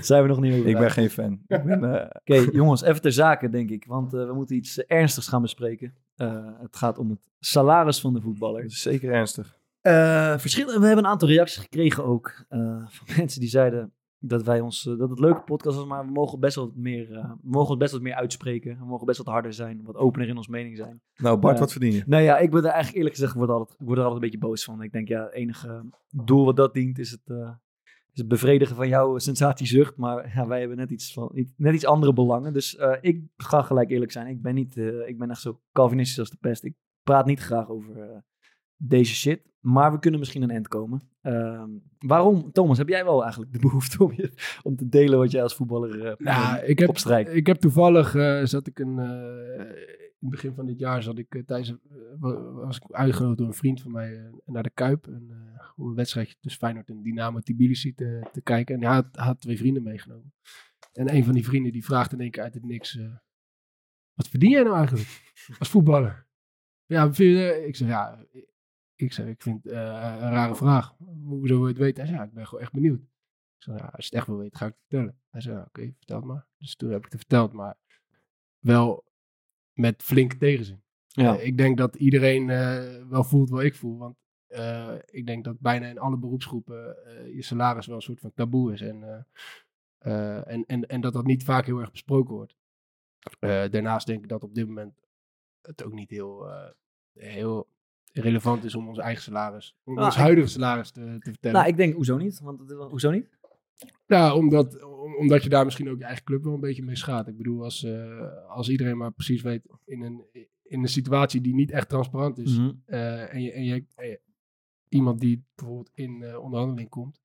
Zijn 0.00 0.22
we 0.22 0.28
nog 0.28 0.40
niet 0.40 0.52
over. 0.54 0.66
ik 0.68 0.78
ben 0.78 0.90
geen 0.90 1.10
fan. 1.10 1.40
Eh, 1.46 2.04
Oké, 2.20 2.34
jongens, 2.52 2.82
even 2.82 3.00
ter 3.02 3.12
zake, 3.12 3.48
denk 3.48 3.70
ik. 3.70 3.84
Want 3.86 4.14
eh, 4.14 4.26
we 4.26 4.32
moeten 4.34 4.56
iets 4.56 4.78
ernstigs 4.84 5.28
gaan 5.28 5.42
bespreken. 5.42 5.94
Eh, 6.16 6.46
het 6.60 6.76
gaat 6.76 6.98
om 6.98 7.10
het 7.10 7.28
salaris 7.40 8.00
van 8.00 8.14
de 8.14 8.20
voetballer. 8.20 8.62
dat 8.62 8.70
is 8.70 8.82
zeker 8.82 9.12
ernstig. 9.12 9.58
Eh 9.80 10.38
verschillen, 10.38 10.80
we 10.80 10.86
hebben 10.86 11.04
een 11.04 11.10
aantal 11.10 11.28
reacties 11.28 11.62
gekregen 11.62 12.04
ook. 12.04 12.44
eh, 12.48 12.58
van 12.88 13.06
mensen 13.16 13.40
die 13.40 13.48
zeiden 13.48 13.92
dat 14.22 14.42
wij 14.42 14.60
ons 14.60 14.86
eh, 14.86 14.98
dat 14.98 15.10
het 15.10 15.18
leuke 15.18 15.40
podcast 15.40 15.76
was, 15.76 15.86
maar 15.86 16.06
we 16.06 16.12
mogen 16.12 16.40
best 16.40 16.56
wel 16.56 16.66
wat 16.66 16.76
meer, 16.76 17.12
eh, 17.12 17.30
we 17.30 17.50
mogen 17.50 17.78
best 17.78 17.92
wat 17.92 18.00
meer 18.02 18.14
uitspreken. 18.14 18.78
We 18.78 18.84
mogen 18.84 19.06
best 19.06 19.18
wat 19.18 19.26
harder 19.26 19.52
zijn, 19.52 19.82
wat 19.84 19.96
opener 19.96 20.28
in 20.28 20.36
ons 20.36 20.48
mening 20.48 20.76
zijn. 20.76 21.00
Nou, 21.16 21.38
Bart, 21.38 21.54
Ja. 21.54 21.60
wat 21.60 21.72
verdien 21.72 21.92
je? 21.92 22.02
Nou 22.06 22.22
ja, 22.22 22.38
ik 22.38 22.50
ben 22.50 22.60
er 22.60 22.68
eigenlijk 22.68 22.96
eerlijk 22.96 23.14
gezegd, 23.14 23.34
word, 23.34 23.50
altijd, 23.50 23.80
ik 23.80 23.86
word 23.86 23.98
er 23.98 24.04
altijd 24.04 24.22
een 24.22 24.30
beetje 24.30 24.46
boos 24.46 24.64
van. 24.64 24.82
Ik 24.82 24.92
denk, 24.92 25.08
ja, 25.08 25.22
het 25.22 25.32
enige 25.32 25.84
doel 26.10 26.44
wat 26.44 26.56
dat 26.56 26.74
dient 26.74 26.98
is 26.98 27.10
het, 27.10 27.20
eh, 27.24 27.50
is 28.12 28.18
het 28.18 28.28
bevredigen 28.28 28.76
van 28.76 28.88
jouw 28.88 29.18
sensatiezucht. 29.18 29.96
Maar 29.96 30.32
ja, 30.34 30.46
wij 30.46 30.58
hebben 30.58 30.76
net 30.76 30.90
iets, 30.90 31.12
van, 31.12 31.46
net 31.56 31.74
iets 31.74 31.86
andere 31.86 32.12
belangen. 32.12 32.52
Dus 32.52 32.76
eh, 32.76 32.96
ik 33.00 33.22
ga 33.36 33.62
gelijk 33.62 33.90
eerlijk 33.90 34.12
zijn. 34.12 34.26
Ik 34.26 34.42
ben, 34.42 34.54
niet, 34.54 34.76
eh, 34.76 35.08
ik 35.08 35.18
ben 35.18 35.30
echt 35.30 35.40
zo 35.40 35.60
Calvinistisch 35.72 36.18
als 36.18 36.30
de 36.30 36.36
pest. 36.40 36.64
Ik 36.64 36.74
praat 37.02 37.26
niet 37.26 37.40
graag 37.40 37.68
over 37.68 38.00
eh, 38.02 38.18
deze 38.76 39.14
shit. 39.14 39.49
Maar 39.60 39.92
we 39.92 39.98
kunnen 39.98 40.20
misschien 40.20 40.42
een 40.42 40.50
eind 40.50 40.68
komen. 40.68 41.00
Ehm, 41.20 41.68
waarom, 41.98 42.52
Thomas, 42.52 42.78
heb 42.78 42.88
jij 42.88 43.04
wel 43.04 43.22
eigenlijk 43.22 43.52
de 43.52 43.58
behoefte 43.68 44.04
om, 44.04 44.12
je, 44.12 44.32
om 44.62 44.76
te 44.76 44.88
delen 44.88 45.18
wat 45.18 45.30
jij 45.30 45.42
als 45.42 45.54
voetballer 45.54 46.06
eh 46.06 46.16
Nou, 46.18 46.64
ik 46.64 46.78
heb, 46.78 46.88
opstrijkt? 46.88 47.34
ik 47.34 47.46
heb 47.46 47.56
toevallig, 47.56 48.14
eh, 48.14 48.44
zat 48.44 48.66
ik 48.66 48.78
een, 48.78 48.98
eh, 48.98 49.66
in 50.20 50.28
het 50.28 50.30
begin 50.30 50.54
van 50.54 50.66
dit 50.66 50.78
jaar, 50.78 51.02
zat 51.02 51.18
ik 51.18 51.34
eh, 51.34 51.42
tijdens, 51.42 51.70
eh, 51.70 51.76
was 52.54 52.76
ik 52.76 52.82
uitgenodigd 52.92 53.38
door 53.38 53.46
een 53.46 53.54
vriend 53.54 53.80
van 53.80 53.90
mij 53.92 54.16
eh, 54.16 54.24
naar 54.46 54.62
de 54.62 54.70
Kuip. 54.74 55.06
En, 55.06 55.26
eh, 55.30 55.68
om 55.76 55.88
een 55.88 55.94
wedstrijdje 55.94 56.36
tussen 56.40 56.60
Feyenoord 56.60 56.88
en 56.88 57.02
Dynamo 57.02 57.40
Tbilisi 57.40 57.94
te, 57.94 58.28
te 58.32 58.40
kijken. 58.42 58.74
En 58.74 58.82
hij 58.84 58.94
had, 58.94 59.06
had 59.12 59.40
twee 59.40 59.58
vrienden 59.58 59.82
meegenomen. 59.82 60.32
En 60.92 61.14
een 61.14 61.24
van 61.24 61.34
die 61.34 61.44
vrienden 61.44 61.72
die 61.72 61.84
vraagt 61.84 62.12
in 62.12 62.20
één 62.20 62.30
keer 62.30 62.42
uit 62.42 62.54
het 62.54 62.64
niks, 62.64 62.98
eh, 62.98 63.04
wat 64.14 64.28
verdien 64.28 64.50
jij 64.50 64.62
nou 64.62 64.76
eigenlijk 64.76 65.08
als 65.58 65.68
voetballer? 65.68 66.26
Ja, 66.86 67.10
ik 67.64 67.76
zeg 67.76 67.88
ja, 67.88 68.24
ik, 69.00 69.12
zeg, 69.12 69.26
ik 69.26 69.42
vind 69.42 69.64
het 69.64 69.72
eh, 69.72 69.78
een 70.20 70.30
rare 70.30 70.54
vraag. 70.54 70.94
Hoezo 71.24 71.54
wil 71.54 71.62
je 71.62 71.72
het 71.72 71.78
weten? 71.78 71.96
Hij 71.96 72.06
zei, 72.06 72.18
ja, 72.18 72.24
ik 72.24 72.32
ben 72.32 72.46
gewoon 72.46 72.62
echt 72.62 72.72
benieuwd. 72.72 73.00
Ik 73.00 73.62
zei, 73.62 73.76
ja, 73.76 73.84
als 73.84 74.04
je 74.04 74.10
het 74.10 74.14
echt 74.14 74.26
wil 74.26 74.38
weten, 74.38 74.58
ga 74.58 74.66
ik 74.66 74.72
het 74.72 74.80
vertellen. 74.88 75.18
Hij 75.30 75.40
zei, 75.40 75.58
oké, 75.58 75.92
vertel 75.96 76.16
het 76.16 76.24
maar. 76.24 76.46
Dus 76.58 76.76
toen 76.76 76.90
heb 76.90 77.04
ik 77.04 77.12
het 77.12 77.20
verteld, 77.20 77.52
maar 77.52 77.76
wel 78.58 79.04
met 79.72 80.02
flinke 80.02 80.36
tegenzin. 80.36 80.82
Ja. 81.06 81.36
Eh, 81.36 81.46
ik 81.46 81.56
denk 81.56 81.76
dat 81.76 81.96
iedereen 81.96 82.50
eh, 82.50 83.06
wel 83.08 83.24
voelt 83.24 83.50
wat 83.50 83.62
ik 83.62 83.74
voel. 83.74 83.98
Want 83.98 84.18
ik 85.10 85.26
denk 85.26 85.44
dat 85.44 85.60
bijna 85.60 85.86
in 85.86 85.98
alle 85.98 86.16
beroepsgroepen 86.16 86.96
je 87.34 87.42
salaris 87.42 87.86
wel 87.86 87.96
een 87.96 88.02
soort 88.02 88.20
van 88.20 88.32
taboe 88.34 88.72
is. 88.72 88.80
En, 88.80 89.26
en, 89.98 90.66
en, 90.66 90.86
en 90.86 91.00
dat 91.00 91.12
dat 91.12 91.26
niet 91.26 91.44
vaak 91.44 91.66
heel 91.66 91.80
erg 91.80 91.90
besproken 91.90 92.34
wordt. 92.34 92.56
Daarnaast 93.72 94.06
denk 94.06 94.22
ik 94.22 94.28
dat 94.28 94.42
op 94.42 94.54
dit 94.54 94.66
moment 94.66 95.00
het 95.60 95.84
ook 95.84 95.92
niet 95.92 96.10
heel, 96.10 96.50
heel 97.12 97.68
relevant 98.12 98.64
is 98.64 98.74
om 98.74 98.88
ons 98.88 98.98
eigen 98.98 99.22
salaris, 99.22 99.76
om 99.84 99.98
Ah, 99.98 100.04
ons 100.04 100.16
huidige 100.16 100.46
salaris 100.48 100.90
te, 100.90 101.00
te 101.00 101.30
vertellen. 101.30 101.56
Nou, 101.56 101.68
ik 101.68 101.76
denk, 101.76 101.94
hoezo 101.94 102.16
niet? 102.16 102.40
Want, 102.40 102.70
hoezo 102.90 103.10
niet? 103.10 103.28
Ja, 104.06 104.34
omdat, 104.34 104.82
om- 104.84 105.16
omdat 105.16 105.42
je 105.42 105.48
daar 105.48 105.64
misschien 105.64 105.90
ook 105.90 105.98
je 105.98 106.04
eigen 106.04 106.24
club 106.24 106.44
wel 106.44 106.54
een 106.54 106.60
beetje 106.60 106.82
mee 106.84 106.96
schaadt. 106.96 107.28
Ik 107.28 107.36
bedoel, 107.36 107.62
als, 107.64 107.84
eh, 107.84 108.48
als 108.48 108.68
iedereen 108.68 108.96
maar 108.96 109.12
precies 109.12 109.42
weet 109.42 109.62
in 109.84 110.02
een, 110.02 110.24
in 110.62 110.82
een 110.82 110.88
situatie 110.88 111.40
die 111.40 111.54
niet 111.54 111.70
echt 111.70 111.88
transparant 111.88 112.38
is. 112.38 112.58
Mhm. 112.58 112.70
eh, 112.84 113.34
en, 113.34 113.42
je, 113.42 113.52
en, 113.52 113.64
je, 113.64 113.84
en 113.94 114.08
je- 114.08 114.20
iemand 114.88 115.20
die 115.20 115.44
bijvoorbeeld 115.54 115.90
in 115.94 116.22
eh, 116.22 116.38
onderhandeling 116.42 116.88
komt. 116.88 117.20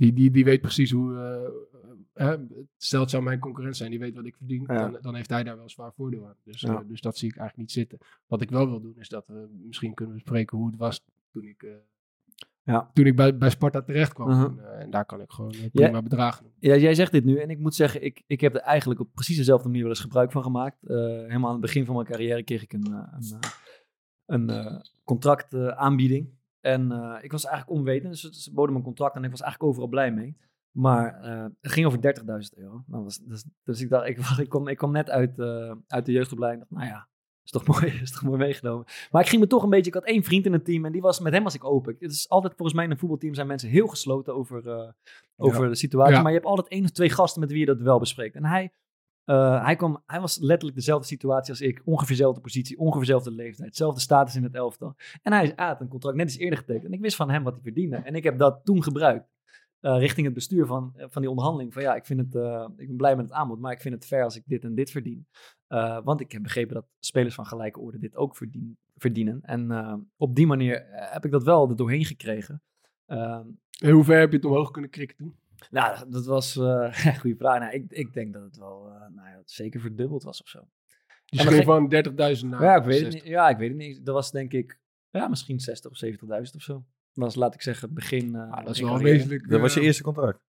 Die, 0.00 0.12
die, 0.12 0.30
die 0.30 0.44
weet 0.44 0.60
precies 0.60 0.90
hoe... 0.90 1.16
eh, 2.12 2.32
eh, 2.32 2.40
stel 2.76 3.00
het 3.00 3.10
zou 3.10 3.22
mijn 3.22 3.38
concurrent 3.38 3.76
zijn, 3.76 3.90
die 3.90 3.98
weet 3.98 4.14
wat 4.14 4.24
ik 4.24 4.36
verdien. 4.36 4.64
Ja. 4.66 4.88
Dan, 4.88 4.98
dan 5.02 5.14
heeft 5.14 5.30
hij 5.30 5.42
daar 5.44 5.56
wel 5.56 5.68
zwaar 5.68 5.92
voordeel 5.92 6.26
aan. 6.26 6.34
Dus, 6.44 6.60
Ja. 6.60 6.80
eh, 6.80 6.88
dus 6.88 7.00
dat 7.00 7.16
zie 7.18 7.28
ik 7.28 7.36
eigenlijk 7.36 7.68
niet 7.68 7.78
zitten. 7.78 7.98
Wat 8.26 8.40
ik 8.40 8.50
wel 8.50 8.68
wil 8.68 8.80
doen, 8.80 8.96
is 8.98 9.08
dat 9.08 9.26
we 9.26 9.48
misschien 9.66 9.94
kunnen 9.94 10.14
bespreken 10.14 10.58
hoe 10.58 10.66
het 10.66 10.76
was 10.76 11.04
toen 11.32 11.44
ik... 11.44 11.66
Ja. 12.62 12.90
Toen 12.94 13.06
ik 13.06 13.16
bij, 13.16 13.36
bij 13.36 13.50
Sparta 13.50 13.82
terecht 13.82 14.12
kwam. 14.12 14.28
Mhm. 14.28 14.58
en, 14.58 14.78
en 14.80 14.90
daar 14.90 15.04
kan 15.04 15.20
ik 15.20 15.30
gewoon 15.30 15.54
prima 15.72 16.02
bedragen. 16.02 16.46
Ja, 16.58 16.76
jij 16.76 16.94
zegt 16.94 17.12
dit 17.12 17.24
nu 17.24 17.36
en 17.36 17.50
ik 17.50 17.58
moet 17.58 17.74
zeggen, 17.74 18.04
ik, 18.04 18.22
ik 18.26 18.40
heb 18.40 18.54
er 18.54 18.60
eigenlijk 18.60 19.00
op 19.00 19.08
precies 19.14 19.36
dezelfde 19.36 19.66
manier 19.66 19.82
wel 19.82 19.90
eens 19.90 20.00
gebruik 20.00 20.32
van 20.32 20.42
gemaakt. 20.42 20.76
Helemaal 20.80 21.46
aan 21.46 21.52
het 21.52 21.60
begin 21.60 21.84
van 21.84 21.94
mijn 21.94 22.06
carrière 22.06 22.42
kreeg 22.42 22.62
ik 22.62 22.72
een, 22.72 22.92
een, 24.26 24.48
een 24.48 24.82
contractaanbieding. 25.04 26.28
En 26.60 26.92
eh, 26.92 27.24
ik 27.24 27.32
was 27.32 27.44
eigenlijk 27.44 27.78
onwetend, 27.78 28.22
dus 28.22 28.42
ze 28.42 28.52
boden 28.52 28.72
me 28.72 28.78
een 28.78 28.84
contract 28.84 29.16
en 29.16 29.24
ik 29.24 29.30
was 29.30 29.40
eigenlijk 29.40 29.70
overal 29.70 29.88
blij 29.88 30.12
mee. 30.12 30.36
Maar 30.70 31.20
eh, 31.20 31.46
het 31.60 31.72
ging 31.72 31.86
over 31.86 31.98
30.000 31.98 32.58
euro. 32.58 32.84
Nou, 32.86 33.04
was, 33.04 33.18
dus, 33.18 33.44
dus 33.62 33.80
ik 33.80 33.88
dacht, 33.88 34.06
ik, 34.06 34.18
ik, 34.38 34.48
kwam, 34.48 34.68
ik 34.68 34.76
kwam 34.76 34.92
net 34.92 35.10
uit, 35.10 35.38
eh, 35.38 35.74
uit 35.86 36.06
de 36.06 36.12
jeugdopleiding. 36.12 36.68
Dacht, 36.68 36.82
nou 36.82 36.94
ja, 36.94 37.08
is 37.44 37.50
toch 37.50 37.66
mooi, 37.80 37.92
is 37.92 38.12
toch 38.12 38.22
mooi 38.22 38.38
meegenomen. 38.38 38.84
Maar 39.10 39.22
ik 39.22 39.28
ging 39.28 39.40
me 39.40 39.46
toch 39.46 39.62
een 39.62 39.70
beetje, 39.70 39.86
ik 39.86 39.94
had 39.94 40.04
één 40.04 40.22
vriend 40.22 40.46
in 40.46 40.52
het 40.52 40.64
team 40.64 40.84
en 40.84 40.92
die 40.92 41.00
was, 41.00 41.20
met 41.20 41.32
hem 41.32 41.42
was 41.44 41.54
ik 41.54 41.64
open. 41.64 41.96
Het 41.98 42.10
is 42.10 42.28
altijd, 42.28 42.54
volgens 42.54 42.76
mij 42.76 42.84
in 42.84 42.90
een 42.90 42.98
voetbalteam 42.98 43.34
zijn 43.34 43.46
mensen 43.46 43.68
heel 43.68 43.86
gesloten 43.86 44.34
over, 44.34 44.94
over 45.36 45.68
de 45.68 45.74
situatie. 45.74 46.14
Ja. 46.14 46.20
Maar 46.22 46.30
je 46.30 46.36
hebt 46.36 46.50
altijd 46.50 46.68
één 46.68 46.84
of 46.84 46.90
twee 46.90 47.10
gasten 47.10 47.40
met 47.40 47.50
wie 47.50 47.60
je 47.60 47.66
dat 47.66 47.80
wel 47.80 47.98
bespreekt. 47.98 48.34
En 48.34 48.44
hij, 48.44 48.72
eh, 49.24 49.64
hij, 49.64 49.76
kwam, 49.76 50.02
hij 50.06 50.20
was 50.20 50.38
letterlijk 50.38 50.76
dezelfde 50.76 51.06
situatie 51.06 51.50
als 51.50 51.60
ik. 51.60 51.82
Ongeveer 51.84 52.16
dezelfde 52.16 52.40
positie, 52.40 52.78
ongeveer 52.78 53.00
dezelfde 53.00 53.30
leeftijd. 53.30 53.68
Hetzelfde 53.68 54.00
status 54.00 54.34
in 54.36 54.42
het 54.42 54.54
elftal. 54.54 54.94
En 55.22 55.32
hij, 55.32 55.52
had 55.56 55.80
een 55.80 55.88
contract 55.88 56.16
net 56.16 56.26
iets 56.28 56.38
eerder 56.38 56.58
getekend. 56.58 56.84
En 56.84 56.92
ik 56.92 57.00
wist 57.00 57.16
van 57.16 57.30
hem 57.30 57.42
wat 57.42 57.52
hij 57.52 57.62
verdiende. 57.62 57.96
En 57.96 58.14
ik 58.14 58.24
heb 58.24 58.38
dat 58.38 58.60
toen 58.64 58.82
gebruikt. 58.82 59.28
eh, 59.80 59.98
richting 59.98 60.26
het 60.26 60.34
bestuur 60.34 60.66
van, 60.66 60.92
eh, 60.96 61.06
van 61.08 61.20
die 61.22 61.30
onderhandeling. 61.30 61.72
Van 61.72 61.82
ja, 61.82 61.94
ik, 61.94 62.06
vind 62.06 62.20
het, 62.20 62.34
ik 62.76 62.86
ben 62.86 62.96
blij 62.96 63.16
met 63.16 63.24
het 63.24 63.34
aanbod. 63.34 63.60
Maar 63.60 63.72
ik 63.72 63.80
vind 63.80 63.94
het 63.94 64.06
fair 64.06 64.24
als 64.24 64.36
ik 64.36 64.42
dit 64.46 64.64
en 64.64 64.74
dit 64.74 64.90
verdien. 64.90 65.26
Want 66.04 66.20
ik 66.20 66.32
heb 66.32 66.42
begrepen 66.42 66.74
dat 66.74 66.86
spelers 66.98 67.34
van 67.34 67.46
gelijke 67.46 67.80
orde 67.80 67.98
dit 67.98 68.16
ook 68.16 68.36
verdien, 68.36 68.78
verdienen. 68.96 69.40
En 69.42 70.10
op 70.16 70.34
die 70.34 70.46
manier 70.46 70.86
heb 70.90 71.24
ik 71.24 71.30
dat 71.30 71.42
wel 71.42 71.68
er 71.68 71.76
doorheen 71.76 72.04
gekregen. 72.04 72.62
Ehm, 73.06 73.46
En 73.80 73.90
hoe 73.90 74.04
ver 74.04 74.18
heb 74.18 74.30
je 74.30 74.36
het 74.36 74.44
omhoog 74.44 74.70
kunnen 74.70 74.90
krikken 74.90 75.16
toen? 75.16 75.39
Nou, 75.70 76.10
dat 76.10 76.26
was 76.26 76.56
eh, 76.56 77.04
een 77.06 77.18
goede 77.18 77.36
vraag. 77.36 77.58
Nou, 77.60 77.72
ik, 77.72 77.84
ik 77.92 78.12
denk 78.12 78.32
dat 78.32 78.42
het 78.42 78.56
wel 78.56 78.86
eh, 78.88 79.00
nou 79.14 79.28
ja, 79.28 79.42
zeker 79.44 79.80
verdubbeld 79.80 80.22
was 80.22 80.42
of 80.42 80.48
zo. 80.48 80.68
Dus 81.26 81.64
van 81.64 81.94
30.000 81.94 82.46
naar 82.48 82.62
ja, 82.62 82.76
ik 82.76 82.84
weet 82.84 83.00
het 83.00 83.12
60. 83.12 83.12
niet. 83.12 83.22
Ja, 83.24 83.48
ik 83.48 83.56
weet 83.56 83.68
het 83.68 83.78
niet. 83.78 84.04
Dat 84.06 84.14
was 84.14 84.30
denk 84.30 84.52
ik 84.52 84.78
ja, 85.10 85.28
misschien 85.28 85.60
60 85.60 85.90
of 85.90 86.00
70.000 86.04 86.54
of 86.54 86.62
zo. 86.62 86.72
Dat 87.12 87.24
was, 87.24 87.34
laat 87.34 87.54
ik 87.54 87.62
zeggen, 87.62 87.94
begin. 87.94 88.34
eh, 88.34 88.50
Ah, 88.52 88.64
dat 88.64 88.74
is 88.74 88.80
wel 88.80 88.98
wezenlijk. 88.98 89.48
Dat 89.48 89.60
was 89.60 89.74
je 89.74 89.80
eh, 89.80 89.86
eerste 89.86 90.02
contract. 90.02 90.40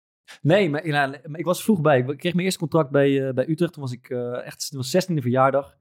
Nee, 0.42 0.70
maar, 0.70 0.88
ja, 0.88 1.06
nee, 1.06 1.20
maar 1.26 1.40
ik 1.40 1.46
was 1.46 1.64
vroeg 1.64 1.82
bij. 1.82 2.00
Ik 2.00 2.18
kreeg 2.18 2.34
mijn 2.34 2.46
eerste 2.46 2.60
contract 2.60 2.90
bij, 2.92 3.28
eh, 3.28 3.34
bij 3.34 3.50
Utrecht. 3.50 3.74
Toen 3.74 3.82
was 3.82 3.92
ik 3.92 4.10
eh, 4.10 4.46
echt, 4.46 4.64
het 4.64 4.74
was 4.74 4.92
16e 5.06 5.14
verjaardag. 5.22 5.78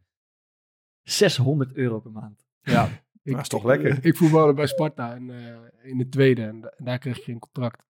600 1.03 1.73
euro 1.77 2.01
per 2.01 2.11
maand. 2.13 2.45
Ja, 2.61 2.89
Dat 3.23 3.41
is 3.41 3.49
toch 3.49 3.65
lekker? 3.65 3.97
Ik, 3.97 4.05
ik 4.05 4.17
voetbalde 4.17 4.55
bij 4.55 4.67
Sparta 4.67 5.15
in, 5.15 5.31
eh, 5.31 5.57
in 5.83 5.99
de 5.99 6.09
tweede 6.09 6.43
en, 6.43 6.61
da- 6.61 6.73
en 6.77 6.85
daar 6.85 6.99
kreeg 6.99 7.25
je 7.27 7.33
een 7.33 7.39
contract. 7.39 7.85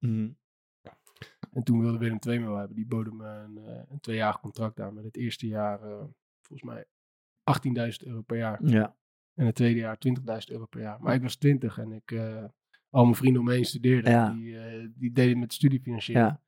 En 1.52 1.62
toen 1.62 1.80
wilde 1.80 1.98
Willem 1.98 2.18
II 2.26 2.38
me 2.38 2.46
wel 2.46 2.56
hebben. 2.56 2.76
Die 2.76 2.86
boden 2.86 3.16
me 3.16 3.26
een, 3.26 3.58
eh, 3.58 3.82
een 3.88 4.00
tweejarig 4.00 4.40
contract 4.40 4.80
aan 4.80 4.94
met 4.94 5.04
het 5.04 5.16
eerste 5.16 5.46
jaar 5.46 5.82
eh, 5.82 6.04
volgens 6.40 6.70
mij 6.70 6.84
18.000 7.44 8.04
euro 8.06 8.20
per 8.20 8.36
jaar. 8.36 8.66
Ja. 8.66 8.96
En 9.34 9.46
het 9.46 9.54
tweede 9.54 9.78
jaar 9.78 9.98
20.000 9.98 10.50
euro 10.50 10.66
per 10.66 10.80
jaar. 10.80 11.02
Maar 11.02 11.14
ik 11.14 11.22
was 11.22 11.36
20 11.36 11.78
en 11.78 11.92
ik, 11.92 12.10
eh, 12.10 12.44
al 12.90 13.04
mijn 13.04 13.16
vrienden 13.16 13.40
om 13.40 13.46
me 13.46 13.54
heen 13.54 13.64
studeerden. 13.64 14.12
Ja. 14.12 14.32
Die, 14.32 14.58
eh, 14.58 14.88
die 14.94 15.12
deden 15.12 15.38
met 15.38 15.52
studiefinanciering. 15.52 16.26
Ja. 16.26 16.40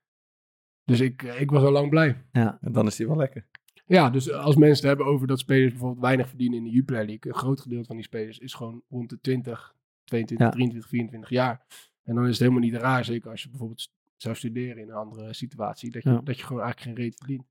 Dus 0.85 1.01
ik, 1.01 1.23
ik 1.23 1.51
was 1.51 1.63
al 1.63 1.71
lang 1.71 1.91
blij. 1.91 2.25
En 2.33 2.73
dan 2.73 2.87
is 2.87 2.97
die 2.97 3.07
wel 3.07 3.17
lekker. 3.17 3.47
Ja, 3.87 4.11
dus 4.11 4.33
als 4.33 4.57
mensen 4.57 4.89
het 4.89 4.97
hebben 4.97 5.15
over 5.15 5.27
dat 5.27 5.39
spelers 5.39 5.71
bijvoorbeeld 5.71 6.01
weinig 6.01 6.29
verdienen 6.29 6.59
in 6.59 6.65
de 6.65 6.71
Jupiler 6.71 7.07
League. 7.07 7.33
Een 7.33 7.39
groot 7.39 7.61
gedeelte 7.61 7.87
van 7.87 7.97
die 7.97 8.05
spelers 8.05 8.39
is 8.39 8.55
gewoon 8.55 8.83
rond 8.89 9.11
de 9.11 9.21
20, 9.21 9.77
22, 10.05 10.47
Ja. 10.47 10.53
23, 10.53 10.91
24 10.91 11.31
jaar. 11.31 11.67
En 12.03 12.15
dan 12.15 12.25
is 12.25 12.31
het 12.31 12.39
helemaal 12.39 12.61
niet 12.61 12.75
raar, 12.75 13.05
zeker 13.05 13.31
als 13.31 13.43
je 13.43 13.49
bijvoorbeeld 13.49 13.93
zou 14.23 14.35
studeren 14.37 14.77
in 14.83 14.89
een 14.89 14.95
andere 14.95 15.35
situatie, 15.35 15.91
dat 15.91 16.03
je, 16.03 16.11
Ja. 16.11 16.21
dat 16.21 16.39
je 16.39 16.45
gewoon 16.45 16.63
eigenlijk 16.63 16.97
geen 16.97 17.05
reet 17.07 17.17
verdient. 17.17 17.45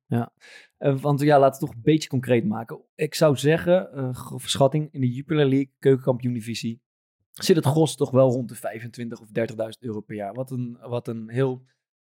Eh, 0.77 0.99
want 1.01 1.21
ja, 1.21 1.39
laten 1.39 1.59
we 1.59 1.65
het 1.65 1.65
toch 1.65 1.75
een 1.75 1.91
beetje 1.93 2.09
concreet 2.09 2.45
maken. 2.45 2.81
Ik 2.95 3.15
zou 3.15 3.35
zeggen, 3.37 3.91
eh 3.93 4.13
grove 4.15 4.49
schatting, 4.49 4.87
in 4.91 5.01
de 5.01 5.11
Jupiler 5.11 5.45
League, 5.45 5.71
keukenkampioen 5.79 6.33
divisie, 6.33 6.81
zit 7.31 7.55
het 7.55 7.65
gros 7.65 7.95
toch 7.95 8.11
wel 8.11 8.29
rond 8.31 8.49
de 8.49 8.55
25 8.55 9.19
of 9.19 9.27
30.000 9.31 9.79
euro 9.79 10.01
per 10.01 10.15
jaar. 10.15 10.33
Wat 10.33 10.51
een, 10.51 10.77
wat 10.81 11.07
een 11.07 11.29
heel 11.29 11.65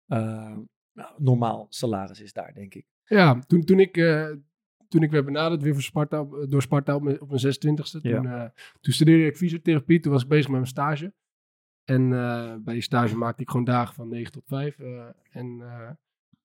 eh, 0.06 0.56
nou, 0.92 1.10
normaal 1.18 1.66
salaris 1.68 2.20
is 2.20 2.32
daar, 2.32 2.52
denk 2.54 2.74
ik. 2.74 2.86
Ja, 3.04 3.38
toen, 3.46 3.64
toen, 3.64 3.80
ik, 3.80 3.94
toen 4.88 5.02
ik 5.02 5.10
werd 5.10 5.24
benaderd 5.24 5.62
weer 5.62 5.72
voor 5.72 5.82
Sparta, 5.82 6.24
door 6.48 6.62
Sparta 6.62 6.94
op 6.94 7.02
mijn, 7.02 7.20
op 7.20 7.28
mijn 7.30 7.40
26e, 7.40 8.00
Ja. 8.00 8.20
toen, 8.20 8.52
toen 8.80 8.92
studeerde 8.92 9.26
ik 9.26 9.36
fysiotherapie. 9.36 10.00
Toen 10.00 10.12
was 10.12 10.22
ik 10.22 10.28
bezig 10.28 10.44
met 10.46 10.56
mijn 10.56 10.66
stage. 10.70 11.14
En 11.84 12.12
eh, 12.12 12.54
bij 12.56 12.80
stage 12.80 13.16
maakte 13.16 13.42
ik 13.42 13.50
gewoon 13.50 13.64
dagen 13.64 13.94
van 13.94 14.08
9 14.08 14.32
tot 14.32 14.44
5. 14.46 14.78
eh, 14.78 15.06
en, 15.30 15.60
eh, 15.60 15.90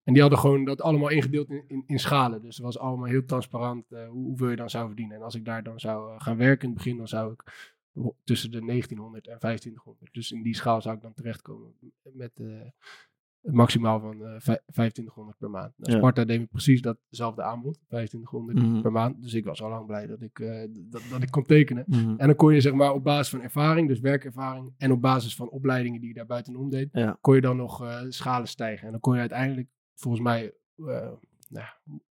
en 0.04 0.14
die 0.14 0.22
hadden 0.22 0.40
gewoon 0.40 0.66
dat 0.66 0.82
allemaal 0.82 1.10
ingedeeld 1.10 1.50
in, 1.50 1.84
in, 1.88 2.00
schalen. 2.00 2.42
Dus 2.42 2.56
het 2.56 2.66
was 2.66 2.78
allemaal 2.78 3.08
heel 3.08 3.26
transparant 3.26 3.86
hoe, 3.90 4.08
hoeveel 4.10 4.50
je 4.50 4.56
dan 4.56 4.70
zou 4.70 4.88
verdienen. 4.88 5.16
En 5.16 5.24
als 5.24 5.36
ik 5.36 5.46
daar 5.46 5.64
dan 5.64 5.80
zou 5.80 6.20
gaan 6.20 6.38
werken 6.38 6.64
in 6.64 6.74
het 6.74 6.84
begin, 6.84 6.98
dan 6.98 7.08
zou 7.08 7.34
ik 7.34 7.74
tussen 8.24 8.52
de 8.52 8.66
1900 8.66 9.28
en 9.28 9.40
2500. 9.40 10.14
Dus 10.14 10.32
in 10.32 10.44
die 10.44 10.56
schaal 10.56 10.82
zou 10.82 10.96
ik 10.96 11.02
dan 11.02 11.14
terechtkomen 11.14 11.76
met 12.04 12.32
maximaal 13.54 14.00
van 14.00 14.26
eh, 14.26 14.36
vij- 14.40 14.62
2500 14.66 15.38
per 15.38 15.50
maand. 15.50 15.74
Nou, 15.78 15.92
Ja. 15.92 15.98
Sparta 15.98 16.26
deed 16.26 16.40
me 16.40 16.46
precies 16.46 16.82
datzelfde 16.82 17.42
aanbod, 17.42 17.80
2500 17.88 18.60
Mhm. 18.62 18.82
per 18.82 18.92
maand. 18.92 19.22
Dus 19.22 19.34
ik 19.34 19.46
was 19.46 19.62
al 19.62 19.70
lang 19.70 19.86
blij 19.86 20.08
dat 20.08 20.22
ik, 20.22 20.40
eh, 20.40 20.68
dat, 20.70 21.02
dat 21.10 21.22
ik 21.22 21.32
kon 21.32 21.44
tekenen. 21.44 21.86
En 22.18 22.28
dan 22.28 22.36
kon 22.36 22.54
je 22.54 22.62
zeg 22.62 22.74
maar 22.74 22.94
op 22.94 23.04
basis 23.04 23.30
van 23.30 23.42
ervaring, 23.42 23.88
dus 23.88 24.00
werkervaring, 24.00 24.74
en 24.78 24.92
op 24.92 25.02
basis 25.02 25.36
van 25.36 25.50
opleidingen 25.50 26.00
die 26.00 26.10
je 26.10 26.16
daar 26.16 26.26
buitenom 26.26 26.70
deed, 26.70 26.90
Ja. 26.92 27.18
kon 27.22 27.36
je 27.36 27.42
dan 27.42 27.58
nog 27.58 27.84
eh, 27.84 28.02
schalen 28.10 28.48
stijgen. 28.48 28.86
En 28.86 28.92
dan 28.92 29.00
kon 29.02 29.14
je 29.14 29.20
uiteindelijk, 29.20 29.70
volgens 29.96 30.24
mij, 30.24 30.54
eh, 30.78 31.12
nou, 31.50 31.66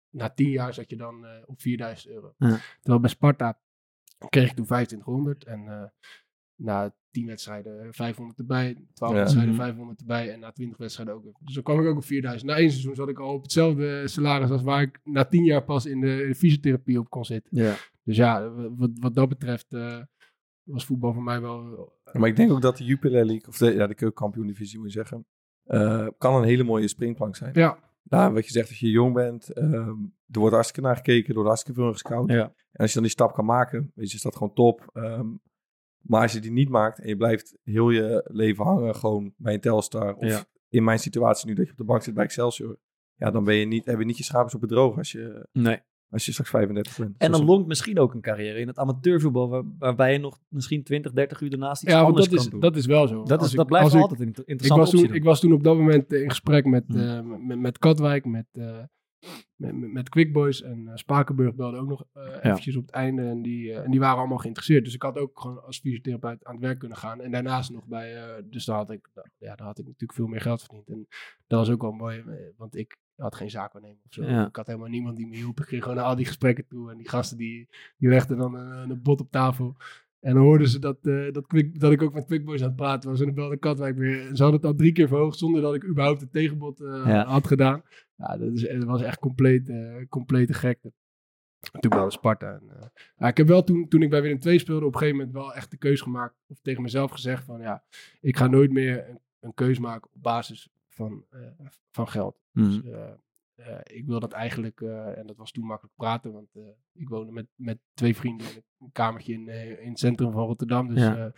na 0.09 0.29
tien 0.29 0.49
jaar 0.49 0.73
zat 0.73 0.89
je 0.89 0.95
dan 0.97 1.25
eh, 1.25 1.31
op 1.45 1.61
4000 1.61 2.13
euro. 2.13 2.33
Ja. 2.37 2.57
Terwijl 2.79 2.99
bij 3.01 3.09
Sparta 3.09 3.59
kreeg 4.29 4.49
ik 4.49 4.55
toen 4.55 4.65
2500 4.65 5.43
en 5.43 5.67
eh, 5.67 5.83
na 6.55 6.95
10 7.11 7.25
wedstrijden 7.25 7.93
500 7.93 8.39
erbij, 8.39 8.77
12 8.93 9.13
Ja. 9.13 9.19
wedstrijden 9.19 9.53
Mhm. 9.53 9.63
500 9.63 9.99
erbij 9.99 10.31
en 10.33 10.39
na 10.39 10.51
20 10.51 10.77
wedstrijden 10.77 11.13
ook. 11.15 11.23
Dus 11.39 11.53
dan 11.53 11.63
kwam 11.63 11.79
ik 11.79 11.85
ook 11.85 11.95
op 11.97 12.03
4000. 12.05 12.51
Na 12.51 12.57
één 12.57 12.69
seizoen 12.71 12.95
zat 12.95 13.09
ik 13.09 13.19
al 13.19 13.33
op 13.33 13.41
hetzelfde 13.41 14.07
salaris 14.07 14.49
als 14.49 14.61
waar 14.63 14.81
ik 14.81 14.99
na 15.03 15.25
10 15.25 15.43
jaar 15.43 15.63
pas 15.63 15.85
in 15.85 15.99
de, 16.01 16.21
in 16.21 16.27
de 16.27 16.35
fysiotherapie 16.35 16.99
op 16.99 17.09
kon 17.09 17.25
zitten. 17.25 17.57
Ja. 17.61 17.75
Dus 18.03 18.15
ja, 18.17 18.49
wat, 18.75 18.89
wat 18.99 19.15
dat 19.15 19.29
betreft 19.29 19.73
eh, 19.73 20.01
was 20.63 20.85
voetbal 20.85 21.13
voor 21.13 21.23
mij 21.23 21.41
wel... 21.41 21.91
Maar 22.11 22.29
ik 22.29 22.35
denk 22.35 22.51
ook 22.51 22.61
dat 22.61 22.77
de 22.77 22.83
Jupiler 22.83 23.25
League, 23.25 23.47
of 23.47 23.57
de, 23.57 23.73
ja, 23.73 23.87
de 23.87 23.95
keukenkampioen 23.95 24.47
divisie 24.47 24.77
moet 24.79 24.87
je 24.87 24.93
zeggen, 24.93 25.25
eh, 25.63 26.07
kan 26.17 26.35
een 26.35 26.43
hele 26.43 26.63
mooie 26.63 26.87
springplank 26.87 27.35
zijn. 27.35 27.51
ja, 27.53 27.77
Nou, 28.03 28.33
wat 28.33 28.45
je 28.45 28.51
zegt, 28.51 28.69
als 28.69 28.79
je 28.79 28.89
jong 28.89 29.13
bent, 29.13 29.49
ehm, 29.53 29.95
er 30.31 30.39
wordt 30.39 30.53
hartstikke 30.53 30.87
naar 30.87 30.95
gekeken, 30.95 31.27
er 31.27 31.33
wordt 31.33 31.47
hartstikke 31.47 31.75
veel 31.79 31.83
naar 31.89 31.99
gescout. 31.99 32.29
Ja. 32.31 32.43
En 32.43 32.79
als 32.79 32.87
je 32.87 32.93
dan 32.93 33.03
die 33.03 33.11
stap 33.11 33.33
kan 33.33 33.45
maken, 33.45 33.91
weet 33.95 34.09
je, 34.09 34.15
is 34.15 34.21
dat 34.21 34.35
gewoon 34.35 34.53
top. 34.53 34.89
Ehm, 34.93 35.27
maar 36.03 36.21
als 36.21 36.33
je 36.33 36.39
die 36.39 36.51
niet 36.51 36.69
maakt 36.69 36.99
en 36.99 37.07
je 37.07 37.17
blijft 37.17 37.57
heel 37.63 37.89
je 37.89 38.29
leven 38.31 38.65
hangen 38.65 38.95
gewoon 38.95 39.33
bij 39.37 39.53
een 39.53 39.59
Telstar, 39.61 40.15
of 40.15 40.27
Ja. 40.29 40.43
in 40.69 40.83
mijn 40.83 40.99
situatie 40.99 41.47
nu 41.47 41.53
dat 41.53 41.65
je 41.65 41.71
op 41.71 41.77
de 41.77 41.83
bank 41.83 42.03
zit 42.03 42.13
bij 42.13 42.23
Excelsior, 42.23 42.77
ja, 43.15 43.31
dan 43.31 43.43
ben 43.43 43.55
je 43.55 43.65
niet, 43.65 43.85
heb 43.85 43.99
je 43.99 44.05
niet 44.05 44.17
je 44.17 44.23
schapers 44.23 44.55
op 44.55 44.61
het 44.61 44.69
droog 44.69 44.97
als 44.97 45.11
je, 45.11 45.47
Nee. 45.51 45.79
als 46.09 46.25
je 46.25 46.31
straks 46.31 46.49
35 46.49 46.97
bent. 46.97 47.15
En 47.17 47.31
dan 47.31 47.45
lonkt 47.45 47.67
misschien 47.67 47.99
ook 47.99 48.13
een 48.13 48.21
carrière 48.21 48.59
in 48.59 48.67
het 48.67 48.77
amateurvoetbal, 48.77 49.49
waar, 49.49 49.63
waarbij 49.79 50.11
je 50.13 50.19
nog 50.19 50.39
misschien 50.47 50.83
20, 50.83 51.11
30 51.11 51.41
uur 51.41 51.49
daarnaast 51.49 51.83
iets 51.83 51.91
ja 51.91 51.97
want 51.97 52.07
anders 52.09 52.27
dat 52.29 52.35
is, 52.39 52.41
kan 52.41 52.51
doen. 52.51 52.59
dat 52.69 52.75
is 52.75 52.85
wel 52.85 53.07
zo. 53.07 53.23
dat, 53.23 53.37
Als 53.37 53.45
is, 53.45 53.51
ik- 53.51 53.57
dat 53.57 53.67
blijft 53.67 53.85
als 53.85 53.93
wel 53.93 54.03
ik- 54.03 54.09
altijd 54.09 54.27
een 54.29 54.43
inter- 54.45 54.65
ik 54.65 54.71
was, 54.77 54.89
toen, 54.89 55.13
ik 55.13 55.23
was 55.23 55.39
toen 55.39 55.53
op 55.53 55.63
dat 55.63 55.77
moment 55.77 56.13
in 56.13 56.29
gesprek 56.29 56.65
met, 56.65 56.83
Hmm. 56.87 56.97
eh, 56.97 57.21
met, 57.47 57.59
met 57.59 57.77
Katwijk, 57.77 58.25
met, 58.25 58.45
eh 58.51 58.79
met, 59.55 59.75
met, 59.75 59.93
met 59.93 60.09
Quick 60.09 60.33
Boys 60.33 60.61
en 60.61 60.87
eh, 60.87 60.95
Spakenburg 60.95 61.55
belde 61.55 61.77
ook 61.77 61.87
nog 61.87 62.05
eh 62.13 62.35
eventjes 62.41 62.75
op 62.75 62.85
het 62.85 62.95
einde. 62.95 63.21
En 63.21 63.41
die, 63.41 63.73
eh, 63.73 63.83
en 63.83 63.91
die 63.91 63.99
waren 63.99 64.17
allemaal 64.17 64.37
geïnteresseerd. 64.37 64.83
Dus 64.83 64.93
ik 64.93 65.01
had 65.01 65.17
ook 65.17 65.39
gewoon 65.39 65.63
als 65.63 65.79
fysiotherapeut 65.79 66.45
aan 66.45 66.55
het 66.55 66.63
werk 66.63 66.79
kunnen 66.79 66.97
gaan. 66.97 67.21
En 67.21 67.31
daarnaast 67.31 67.71
nog 67.71 67.85
bij, 67.85 68.41
dus 68.43 68.65
daar 68.65 68.75
had, 68.75 68.91
ik, 68.91 69.09
ja, 69.37 69.55
daar 69.55 69.67
had 69.67 69.79
ik 69.79 69.85
natuurlijk 69.85 70.13
veel 70.13 70.27
meer 70.27 70.41
geld 70.41 70.61
verdiend. 70.61 70.89
En 70.89 71.07
dat 71.47 71.59
was 71.59 71.69
ook 71.69 71.81
wel 71.81 71.91
mooi, 71.91 72.23
want 72.57 72.75
ik 72.75 72.97
had 73.15 73.35
geen 73.35 73.49
zaakwaarnemer 73.49 74.01
of 74.05 74.13
zo. 74.13 74.23
Ja. 74.23 74.47
Ik 74.47 74.55
had 74.55 74.67
helemaal 74.67 74.89
niemand 74.89 75.15
die 75.15 75.27
me 75.27 75.35
hielp. 75.35 75.59
Ik 75.59 75.67
ging 75.67 75.81
gewoon 75.81 75.97
naar 75.97 76.05
al 76.05 76.15
die 76.15 76.25
gesprekken 76.25 76.67
toe. 76.67 76.91
En 76.91 76.97
die 76.97 77.09
gasten 77.09 77.37
die, 77.37 77.69
die 77.97 78.09
legden 78.09 78.37
dan 78.37 78.53
een, 78.53 78.89
een 78.89 79.01
bot 79.01 79.21
op 79.21 79.31
tafel. 79.31 79.75
En 80.23 80.33
dan 80.33 80.43
hoorden 80.43 80.67
ze 80.67 80.79
dat, 80.79 80.97
eh, 81.05 81.31
dat, 81.31 81.47
Quick, 81.47 81.79
dat 81.79 81.91
ik 81.91 82.01
ook 82.01 82.13
met 82.13 82.25
Quickboys 82.25 82.61
aan 82.61 82.67
het 82.67 82.75
praten 82.75 83.09
was. 83.09 83.19
En 83.19 83.25
dan 83.25 83.35
belde 83.35 83.57
Katwijk 83.57 83.97
weer. 83.97 84.27
En 84.27 84.35
ze 84.35 84.43
hadden 84.43 84.61
het 84.61 84.69
al 84.69 84.75
drie 84.75 84.91
keer 84.91 85.07
verhoogd 85.07 85.37
zonder 85.37 85.61
dat 85.61 85.75
ik 85.75 85.83
überhaupt 85.85 86.21
een 86.21 86.29
tegenbod 86.29 86.81
eh, 86.81 87.03
Ja. 87.05 87.25
had 87.25 87.47
gedaan. 87.47 87.81
Ja, 88.15 88.37
dat, 88.37 88.51
is, 88.51 88.61
dat 88.61 88.83
was 88.83 89.01
echt 89.01 89.19
compleet, 89.19 89.69
eh, 89.69 89.95
complete 90.09 90.53
gekte. 90.53 90.93
En 91.71 91.79
Toen 91.79 91.89
belde 91.89 92.11
Sparta. 92.11 92.53
En, 92.53 92.91
ja, 93.17 93.27
ik 93.27 93.37
heb 93.37 93.47
wel 93.47 93.63
toen, 93.63 93.87
toen 93.87 94.01
ik 94.01 94.09
bij 94.09 94.21
Willem 94.21 94.39
II 94.45 94.59
speelde 94.59 94.85
op 94.85 94.93
een 94.93 94.99
gegeven 94.99 95.17
moment 95.19 95.35
wel 95.35 95.53
echt 95.53 95.71
de 95.71 95.77
keus 95.77 96.01
gemaakt. 96.01 96.35
Of 96.47 96.59
tegen 96.61 96.81
mezelf 96.81 97.11
gezegd 97.11 97.43
van 97.43 97.61
ja, 97.61 97.83
ik 98.21 98.37
ga 98.37 98.47
nooit 98.47 98.71
meer 98.71 99.09
een, 99.09 99.19
een 99.39 99.53
keus 99.53 99.79
maken 99.79 100.09
op 100.13 100.21
basis 100.21 100.69
van, 100.89 101.25
van 101.91 102.07
geld. 102.07 102.39
Mhm. 102.51 102.65
Dus, 102.69 102.81
eh, 103.55 103.77
ik 103.83 104.05
wil 104.05 104.19
dat 104.19 104.31
eigenlijk, 104.31 104.81
eh, 104.81 105.17
en 105.17 105.27
dat 105.27 105.37
was 105.37 105.51
toen 105.51 105.65
makkelijk 105.65 105.95
praten, 105.95 106.31
want 106.31 106.55
eh, 106.55 106.61
ik 106.93 107.09
woonde 107.09 107.31
met, 107.31 107.47
met 107.55 107.77
twee 107.93 108.15
vrienden 108.15 108.47
in 108.55 108.63
een 108.79 108.91
kamertje 108.91 109.33
in, 109.33 109.47
eh, 109.47 109.83
in 109.83 109.89
het 109.89 109.99
centrum 109.99 110.31
van 110.31 110.45
Rotterdam. 110.45 110.87
Dus 110.87 110.99
Ja. 111.01 111.17
eh, 111.17 111.31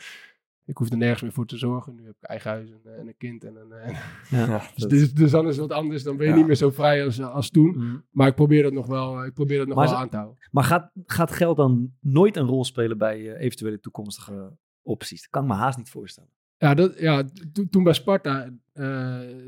ik 0.66 0.78
hoefde 0.78 0.96
nergens 0.96 1.22
meer 1.22 1.32
voor 1.32 1.46
te 1.46 1.58
zorgen. 1.58 1.96
Nu 1.96 2.06
heb 2.06 2.16
ik 2.22 2.28
eigen 2.30 2.52
huis 2.52 2.70
en, 2.72 2.98
en 2.98 3.08
een 3.08 3.18
kind. 3.18 3.44
En, 3.44 3.56
een, 3.56 3.72
eh, 3.72 4.00
Ja. 4.48 4.62
dus, 4.76 4.86
dus, 4.88 5.14
dus 5.14 5.32
dan 5.32 5.48
is 5.48 5.58
het 5.58 5.68
wat 5.68 5.78
anders. 5.78 6.04
Dan 6.04 6.18
ben 6.18 6.26
je 6.26 6.32
Ja. 6.32 6.38
niet 6.38 6.48
meer 6.48 6.56
zo 6.56 6.70
vrij 6.72 7.06
als, 7.06 7.22
als 7.22 7.50
toen. 7.50 7.70
Mhm. 7.78 7.98
Maar 8.12 8.28
ik 8.28 8.36
probeer 8.36 8.64
dat 8.64 8.74
nog 8.74 8.88
wel, 8.88 9.26
ik 9.26 9.34
probeer 9.34 9.58
dat 9.58 9.68
nog 9.68 9.76
Maar 9.78 9.88
wel 9.90 9.96
aan 9.98 10.10
te 10.10 10.16
houden. 10.18 10.38
Maar 10.52 10.64
gaat, 10.64 10.92
gaat 11.06 11.32
geld 11.32 11.58
dan 11.58 11.94
nooit 12.00 12.36
een 12.36 12.46
rol 12.48 12.66
spelen 12.66 12.98
bij 12.98 13.34
eh, 13.36 13.42
eventuele 13.46 13.80
toekomstige 13.80 14.58
opties? 14.82 15.22
Dat 15.22 15.30
kan 15.30 15.42
ik 15.44 15.48
me 15.50 15.56
haast 15.56 15.78
niet 15.78 15.90
voorstellen. 15.90 16.30
Ja, 16.58 16.74
dat, 16.74 17.00
ja 17.00 17.24
to- 17.54 17.66
toen 17.70 17.84
bij 17.84 17.94
Sparta, 17.94 18.50
eh 18.74 19.46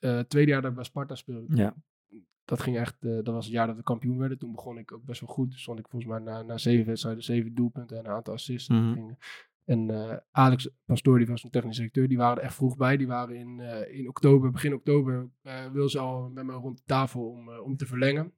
eh, 0.00 0.18
tweede 0.18 0.50
jaar 0.50 0.60
dat 0.60 0.70
ik 0.70 0.76
bij 0.76 0.84
Sparta 0.86 1.14
speelde, 1.14 1.56
Ja. 1.56 1.74
Dat 2.52 2.60
ging 2.62 2.76
echt, 2.76 3.04
eh, 3.04 3.14
dat 3.14 3.26
was 3.34 3.44
het 3.44 3.54
jaar 3.54 3.66
dat 3.66 3.76
we 3.76 3.82
kampioen 3.82 4.18
werden. 4.18 4.38
Toen 4.38 4.52
begon 4.52 4.78
ik 4.78 4.92
ook 4.92 5.04
best 5.04 5.20
wel 5.20 5.28
goed. 5.30 5.54
Stond 5.54 5.78
ik 5.78 5.88
volgens 5.88 6.10
mij 6.12 6.20
na, 6.20 6.42
na 6.42 6.58
zeven 6.58 6.86
wedstrijden, 6.86 7.22
zeven 7.22 7.54
doelpunten 7.54 7.98
en 7.98 8.04
een 8.04 8.10
aantal 8.10 8.34
assists. 8.34 8.68
Mhm. 8.68 8.92
Gingen- 8.92 9.18
En 9.64 9.90
eh, 9.90 10.16
Alex 10.30 10.68
Pastoor, 10.84 11.18
die 11.18 11.26
was 11.26 11.44
een 11.44 11.50
technisch 11.50 11.76
directeur, 11.76 12.08
die 12.08 12.16
waren 12.18 12.36
er 12.36 12.42
echt 12.42 12.54
vroeg 12.54 12.76
bij. 12.76 12.96
Die 12.96 13.06
waren 13.06 13.36
in, 13.36 13.60
eh, 13.60 13.98
in 13.98 14.08
oktober, 14.08 14.50
begin 14.50 14.74
oktober, 14.74 15.28
wil 15.72 15.88
ze 15.88 15.98
al 15.98 16.28
met 16.30 16.44
me 16.44 16.52
rond 16.52 16.76
de 16.76 16.82
tafel 16.86 17.28
om, 17.30 17.48
om 17.50 17.76
te 17.76 17.86
verlengen. 17.86 18.32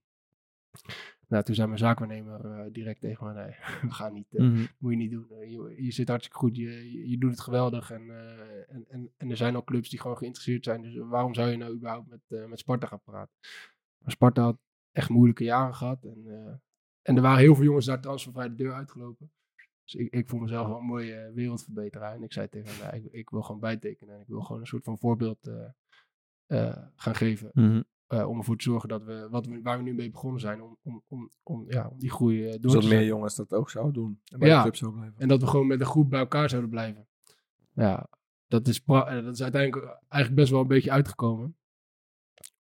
Nou, 1.28 1.44
toen 1.44 1.54
zei 1.54 1.66
mijn 1.66 1.78
zaakwaarnemer 1.78 2.68
direct 2.72 3.00
tegen 3.00 3.26
me, 3.26 3.32
nee, 3.32 3.54
we 3.88 3.90
gaan 3.90 4.12
niet, 4.12 4.26
Mhm. 4.32 4.64
moet 4.78 4.90
je 4.92 4.96
niet 4.98 5.10
doen. 5.10 5.26
Je, 5.28 5.74
je 5.84 5.92
zit 5.92 6.08
hartstikke 6.08 6.38
goed, 6.38 6.56
je, 6.56 6.92
je, 6.92 7.08
je 7.10 7.18
doet 7.18 7.30
het 7.30 7.40
geweldig. 7.40 7.90
En, 7.90 8.10
en, 8.68 8.84
en, 8.88 9.10
en 9.16 9.30
er 9.30 9.36
zijn 9.36 9.54
al 9.54 9.64
clubs 9.64 9.88
die 9.90 10.00
gewoon 10.00 10.16
geïnteresseerd 10.16 10.64
zijn. 10.64 10.82
Dus 10.82 10.96
waarom 10.96 11.34
zou 11.34 11.48
je 11.50 11.56
nou 11.56 11.74
überhaupt 11.74 12.08
met, 12.08 12.48
met 12.48 12.58
Sparta 12.58 12.86
gaan 12.86 13.00
praten? 13.04 13.34
Maar 14.04 14.12
Sparta 14.12 14.42
had 14.42 14.58
echt 14.92 15.08
moeilijke 15.08 15.44
jaren 15.44 15.74
gehad. 15.74 16.04
En, 16.04 16.22
eh, 16.26 16.52
en 17.02 17.16
er 17.16 17.22
waren 17.22 17.38
heel 17.38 17.54
veel 17.54 17.64
jongens 17.64 17.86
daar 17.86 18.00
transfervrij 18.00 18.48
de 18.48 18.54
deur 18.54 18.72
uitgelopen. 18.72 19.32
Dus 19.84 19.94
ik, 19.94 20.12
ik 20.12 20.28
voel 20.28 20.40
mezelf 20.40 20.66
wel 20.66 20.78
een 20.78 20.84
mooie 20.84 21.30
wereldverbeteraar. 21.34 22.14
En 22.14 22.22
ik 22.22 22.32
zei 22.32 22.48
tegen 22.48 22.68
hem, 22.74 22.80
nou, 22.84 22.96
ik, 23.04 23.12
ik 23.12 23.30
wil 23.30 23.42
gewoon 23.42 23.60
bijtekenen. 23.60 24.14
En 24.14 24.20
ik 24.20 24.26
wil 24.26 24.40
gewoon 24.40 24.60
een 24.60 24.66
soort 24.66 24.84
van 24.84 24.98
voorbeeld 24.98 25.46
eh, 25.46 25.68
eh, 26.46 26.76
gaan 26.96 27.14
geven. 27.14 27.50
Mhm. 27.52 27.82
eh, 28.06 28.28
om 28.28 28.38
ervoor 28.38 28.56
te 28.56 28.62
zorgen 28.64 28.88
dat 28.88 29.04
we, 29.04 29.28
wat 29.30 29.46
we, 29.46 29.62
waar 29.62 29.76
we 29.78 29.82
nu 29.84 29.94
mee 29.94 30.10
begonnen 30.10 30.40
zijn, 30.40 30.62
om, 30.62 30.76
om, 30.82 31.02
om, 31.08 31.30
om, 31.42 31.64
ja, 31.68 31.88
om 31.88 31.98
die 31.98 32.10
groei 32.10 32.44
eh, 32.44 32.50
door 32.50 32.52
Dus 32.52 32.60
te 32.60 32.66
dat 32.68 32.82
zetten. 32.82 32.98
meer 32.98 33.06
jongens 33.08 33.34
dat 33.36 33.52
ook 33.52 33.70
zouden 33.70 33.94
doen. 33.94 34.20
En 34.32 34.38
bij 34.38 34.48
Ja. 34.48 34.56
de 34.56 34.62
club 34.62 34.76
zou 34.76 34.92
blijven. 34.92 35.18
En 35.20 35.28
dat 35.28 35.40
we 35.40 35.46
gewoon 35.46 35.66
met 35.66 35.80
een 35.80 35.86
groep 35.86 36.10
bij 36.10 36.20
elkaar 36.20 36.48
zouden 36.48 36.70
blijven. 36.70 37.06
Ja, 37.72 38.08
dat 38.46 38.68
is, 38.68 38.82
eh, 38.86 39.04
dat 39.24 39.34
is 39.34 39.42
uiteindelijk 39.42 39.84
eigenlijk 40.08 40.34
best 40.34 40.50
wel 40.50 40.60
een 40.60 40.66
beetje 40.66 40.90
uitgekomen. 40.90 41.56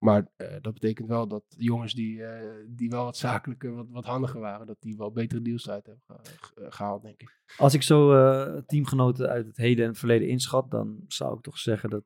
Maar 0.02 0.28
eh, 0.36 0.48
dat 0.62 0.74
betekent 0.74 1.08
wel 1.08 1.28
dat 1.28 1.44
jongens 1.48 1.94
die, 1.94 2.24
eh, 2.24 2.50
die 2.68 2.90
wel 2.90 3.04
wat 3.04 3.18
zakelijker, 3.18 3.74
wat, 3.76 3.86
wat 3.90 4.06
handiger 4.06 4.40
waren, 4.40 4.68
dat 4.68 4.78
die 4.80 4.98
wel 4.98 5.12
betere 5.12 5.42
deals 5.42 5.70
uit 5.70 5.86
hebben 5.86 6.04
ge- 6.08 6.36
ge- 6.42 6.72
gehaald, 6.72 7.02
denk 7.02 7.22
ik. 7.22 7.40
Als 7.58 7.74
ik 7.74 7.82
zo 7.84 8.14
eh, 8.14 8.58
teamgenoten 8.66 9.30
uit 9.30 9.48
het 9.48 9.58
heden 9.58 9.84
en 9.84 9.90
het 9.90 10.00
verleden 10.00 10.28
inschat, 10.28 10.72
dan 10.72 11.00
zou 11.08 11.36
ik 11.36 11.42
toch 11.42 11.58
zeggen 11.58 11.90
dat, 11.90 12.04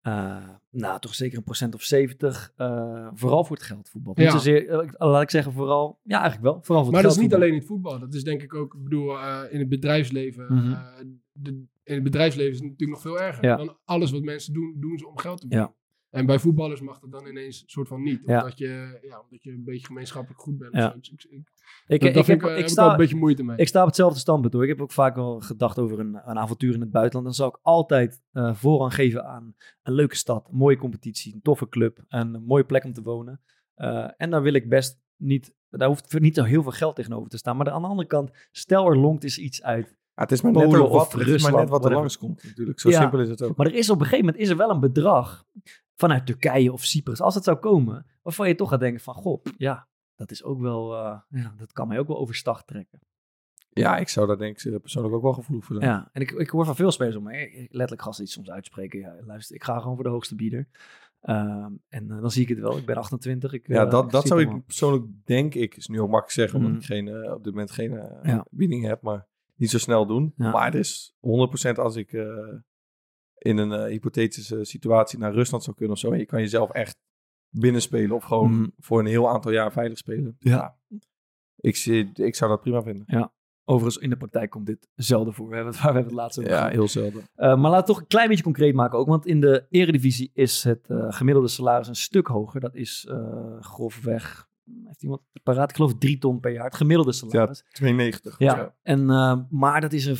eh, 0.00 0.48
nou, 0.70 1.00
toch 1.00 1.14
zeker 1.14 1.38
een 1.38 1.44
procent 1.44 1.74
of 1.74 1.82
70, 1.82 2.52
eh, 2.56 3.08
vooral 3.14 3.44
voor 3.44 3.56
het 3.56 3.64
geld 3.64 3.88
voetbal. 3.88 4.14
Niet 4.16 4.26
Ja. 4.26 4.32
zozeer, 4.32 4.68
eh, 4.68 4.88
laat 5.10 5.22
ik 5.22 5.30
zeggen, 5.30 5.52
vooral, 5.52 5.98
ja, 6.02 6.20
eigenlijk 6.20 6.52
wel, 6.52 6.62
vooral 6.62 6.82
voor 6.84 6.92
Maar 6.92 7.02
het 7.02 7.10
dat 7.10 7.18
is 7.20 7.24
niet 7.26 7.34
alleen 7.34 7.48
in 7.52 7.58
het 7.58 7.66
voetbal. 7.66 7.98
Dat 7.98 8.14
is 8.14 8.24
denk 8.24 8.42
ik 8.42 8.54
ook, 8.54 8.74
ik 8.74 8.82
bedoel, 8.82 9.18
eh, 9.18 9.42
in 9.50 9.58
het 9.58 9.68
bedrijfsleven. 9.68 10.44
Mhm. 10.54 10.72
eh, 10.72 10.86
de, 11.32 11.50
in 11.84 11.94
het 11.94 12.02
bedrijfsleven 12.02 12.52
is 12.52 12.58
het 12.60 12.68
natuurlijk 12.70 12.90
nog 13.04 13.14
veel 13.14 13.20
erger. 13.26 13.44
Ja. 13.44 13.56
Dan 13.56 13.76
alles 13.84 14.10
wat 14.10 14.22
mensen 14.22 14.52
doen, 14.54 14.76
doen 14.80 14.98
ze 14.98 15.08
om 15.08 15.18
geld 15.18 15.40
te 15.40 15.46
Ja. 15.48 15.74
En 16.12 16.26
bij 16.26 16.38
voetballers 16.38 16.80
mag 16.80 16.98
dat 16.98 17.10
dan 17.10 17.26
ineens 17.26 17.62
soort 17.66 17.88
van 17.88 18.02
niet. 18.02 18.22
Ja. 18.26 18.38
Omdat, 18.38 18.58
je, 18.58 18.98
ja, 19.02 19.20
omdat 19.20 19.42
je 19.42 19.50
een 19.50 19.64
beetje 19.64 19.86
gemeenschappelijk 19.86 20.40
goed 20.40 20.58
bent. 20.58 20.74
Ja. 20.74 20.86
of 20.86 20.92
zo. 21.00 21.12
Ik, 21.12 21.22
ik, 21.22 21.30
ik, 21.30 21.44
Ik, 21.86 22.00
dat, 22.00 22.08
ik, 22.08 22.14
dat 22.14 22.24
vind 22.24 22.26
heb, 22.26 22.36
ik, 22.36 22.42
eh, 22.42 22.48
heb 22.48 22.50
ik 22.50 22.56
al 22.56 22.62
een 22.62 22.68
sta, 22.68 22.96
beetje 22.96 23.16
moeite 23.16 23.42
mee. 23.42 23.56
Ik 23.56 23.68
sta 23.68 23.80
op 23.80 23.86
hetzelfde 23.86 24.18
standpunt 24.18 24.52
hoor. 24.52 24.62
Ik 24.62 24.68
heb 24.68 24.80
ook 24.80 24.92
vaak 24.92 25.14
wel 25.14 25.40
gedacht 25.40 25.78
over 25.78 25.98
een, 25.98 26.20
een 26.24 26.38
avontuur 26.38 26.74
in 26.74 26.80
het 26.80 26.90
buitenland. 26.90 27.24
Dan 27.26 27.34
zou 27.34 27.48
ik 27.48 27.58
altijd 27.62 28.22
eh, 28.32 28.54
voorrang 28.54 28.94
geven 28.94 29.24
aan 29.24 29.54
een 29.82 29.92
leuke 29.92 30.16
stad, 30.16 30.48
een 30.50 30.56
mooie 30.56 30.76
competitie, 30.76 31.34
een 31.34 31.42
toffe 31.42 31.68
club, 31.68 32.04
en 32.08 32.34
een 32.34 32.44
mooie 32.44 32.64
plek 32.64 32.84
om 32.84 32.92
te 32.92 33.02
wonen. 33.02 33.40
Eh, 33.74 34.08
en 34.16 34.30
daar 34.30 34.42
wil 34.42 34.52
ik 34.54 34.68
best 34.68 35.00
niet, 35.16 35.54
daar 35.68 35.88
hoeft 35.88 36.18
niet 36.20 36.34
zo 36.34 36.42
heel 36.42 36.62
veel 36.62 36.72
geld 36.72 36.96
tegenover 36.96 37.28
te 37.28 37.36
staan. 37.36 37.56
Maar 37.56 37.70
aan 37.70 37.82
de 37.82 37.88
andere 37.88 38.08
kant, 38.08 38.30
stel 38.50 38.86
er 38.86 38.98
longt 38.98 39.24
is 39.24 39.38
iets 39.38 39.62
uit. 39.62 40.00
Ja, 40.14 40.22
het 40.22 40.32
is 40.32 40.40
maar 40.42 40.52
net, 40.52 40.62
Polen 40.64 40.82
ook 40.82 40.92
wat, 40.92 41.08
is 41.08 41.14
maar 41.14 41.24
Rusland, 41.24 41.56
net 41.56 41.68
wat 41.68 41.84
er 41.84 41.92
langskomt 41.92 42.44
natuurlijk. 42.44 42.80
Zo 42.80 42.90
Ja. 42.90 43.00
simpel 43.00 43.20
is 43.20 43.28
het 43.28 43.42
ook. 43.42 43.56
Maar 43.56 43.66
er 43.66 43.74
is 43.74 43.90
op 43.90 43.98
een 43.98 44.04
gegeven 44.04 44.24
moment 44.24 44.42
is 44.42 44.48
er 44.48 44.56
wel 44.56 44.70
een 44.70 44.80
bedrag 44.80 45.44
vanuit 46.08 46.26
Turkije 46.26 46.72
of 46.72 46.84
Cyprus, 46.84 47.20
als 47.20 47.34
het 47.34 47.44
zou 47.44 47.56
komen, 47.56 48.06
waarvan 48.22 48.48
je 48.48 48.54
toch 48.54 48.68
gaat 48.68 48.80
denken 48.80 49.00
van, 49.00 49.14
goh, 49.14 49.44
ja, 49.56 49.88
dat 50.14 50.30
is 50.30 50.42
ook 50.44 50.60
wel, 50.60 50.94
eh, 50.96 51.18
ja, 51.28 51.54
dat 51.56 51.72
kan 51.72 51.88
mij 51.88 51.98
ook 51.98 52.06
wel 52.06 52.18
overstag 52.18 52.64
trekken. 52.64 53.00
Ja, 53.70 53.96
ik 53.96 54.08
zou 54.08 54.26
daar 54.26 54.38
denk 54.38 54.60
ik 54.62 54.80
persoonlijk 54.80 55.14
ook 55.14 55.22
wel 55.22 55.32
gevoelig 55.32 55.64
voor 55.64 55.76
zijn. 55.76 55.88
Ja, 55.90 56.08
en 56.12 56.20
ik, 56.22 56.30
ik 56.30 56.48
hoor 56.50 56.64
van 56.64 56.76
veel 56.76 56.90
spelers 56.90 57.16
om 57.16 57.22
me 57.22 57.66
letterlijk 57.70 58.02
gasten 58.02 58.24
die 58.24 58.32
soms 58.32 58.50
uitspreken. 58.50 58.98
Ja, 58.98 59.14
luister, 59.26 59.56
ik 59.56 59.64
ga 59.64 59.78
gewoon 59.78 59.94
voor 59.94 60.04
de 60.04 60.10
hoogste 60.10 60.34
bieder. 60.34 60.68
Ehm, 61.20 61.72
en 61.88 62.10
eh, 62.10 62.20
dan 62.20 62.30
zie 62.30 62.42
ik 62.42 62.48
het 62.48 62.58
wel. 62.58 62.76
Ik 62.78 62.86
ben 62.86 62.96
28. 62.96 63.52
Ik, 63.52 63.66
Ja, 63.66 63.84
eh, 63.84 63.90
dat, 63.90 64.04
ik 64.04 64.10
dat 64.10 64.26
zou 64.26 64.40
het 64.44 64.50
ik 64.54 64.64
persoonlijk 64.66 65.04
denk 65.24 65.54
ik, 65.54 65.76
is 65.76 65.86
nu 65.86 65.96
ook 66.00 66.08
makkelijk 66.10 66.30
zeggen, 66.32 66.58
omdat 66.58 66.72
Mhm. 66.72 66.80
ik 66.80 66.86
geen, 66.86 67.32
op 67.32 67.44
dit 67.44 67.52
moment 67.52 67.70
geen 67.70 67.90
Ja. 68.22 68.46
bieding 68.50 68.84
heb, 68.84 69.02
maar 69.02 69.26
niet 69.54 69.70
zo 69.70 69.78
snel 69.78 70.06
doen. 70.06 70.32
Ja. 70.36 70.50
Maar 70.50 70.72
er 70.72 70.78
is 70.78 71.14
100% 71.20 71.78
als 71.78 71.96
ik 71.96 72.12
in 73.42 73.56
een 73.58 73.72
eh, 73.72 73.84
hypothetische 73.84 74.64
situatie 74.64 75.18
naar 75.18 75.32
Rusland 75.32 75.62
zou 75.64 75.76
kunnen 75.76 75.94
of 75.94 76.00
zo, 76.00 76.10
en 76.12 76.18
je 76.18 76.26
kan 76.26 76.40
jezelf 76.40 76.70
echt 76.70 76.96
binnenspelen 77.48 78.16
of 78.16 78.24
gewoon 78.24 78.50
Mhm. 78.52 78.68
voor 78.78 78.98
een 79.00 79.06
heel 79.06 79.28
aantal 79.28 79.52
jaar 79.52 79.72
veilig 79.72 79.98
spelen. 79.98 80.36
Ja. 80.38 80.76
Ik, 81.56 81.76
zie, 81.76 82.10
ik 82.14 82.34
zou 82.34 82.50
dat 82.50 82.60
prima 82.60 82.82
vinden. 82.82 83.30
Overigens, 83.64 84.02
in 84.04 84.10
de 84.10 84.16
praktijk 84.16 84.50
komt 84.50 84.66
dit 84.66 84.88
zelden 84.94 85.34
voor. 85.34 85.48
We 85.48 85.54
hebben 85.54 85.72
het, 85.72 85.82
waar 85.82 85.92
we 85.92 85.98
hebben 85.98 86.12
het 86.16 86.22
laatst 86.22 86.38
over 86.38 86.50
Ja, 86.50 86.68
heel 86.68 86.88
zelden. 86.88 87.22
Eh, 87.34 87.56
maar 87.56 87.70
laat 87.70 87.76
het 87.76 87.86
toch 87.86 88.00
een 88.00 88.06
klein 88.06 88.28
beetje 88.28 88.42
concreet 88.44 88.74
maken 88.74 88.98
ook. 88.98 89.06
Want 89.06 89.26
in 89.26 89.40
de 89.40 89.66
eredivisie 89.68 90.30
is 90.34 90.64
het 90.64 90.90
eh, 90.90 91.06
gemiddelde 91.08 91.48
salaris 91.48 91.88
een 91.88 91.96
stuk 91.96 92.26
hoger. 92.26 92.60
Dat 92.60 92.74
is 92.74 93.08
grofweg, 93.60 94.48
heeft 94.84 95.02
iemand 95.02 95.20
paraat? 95.42 95.70
Ik 95.70 95.76
geloof 95.76 95.98
drie 95.98 96.18
ton 96.18 96.40
per 96.40 96.52
jaar. 96.52 96.64
Het 96.64 96.74
gemiddelde 96.74 97.12
salaris. 97.12 97.64
92. 97.70 98.38
Ja, 98.38 98.74
En, 98.82 99.10
eh, 99.10 99.36
maar 99.50 99.80
dat 99.80 99.92
is 99.92 100.06
een, 100.06 100.16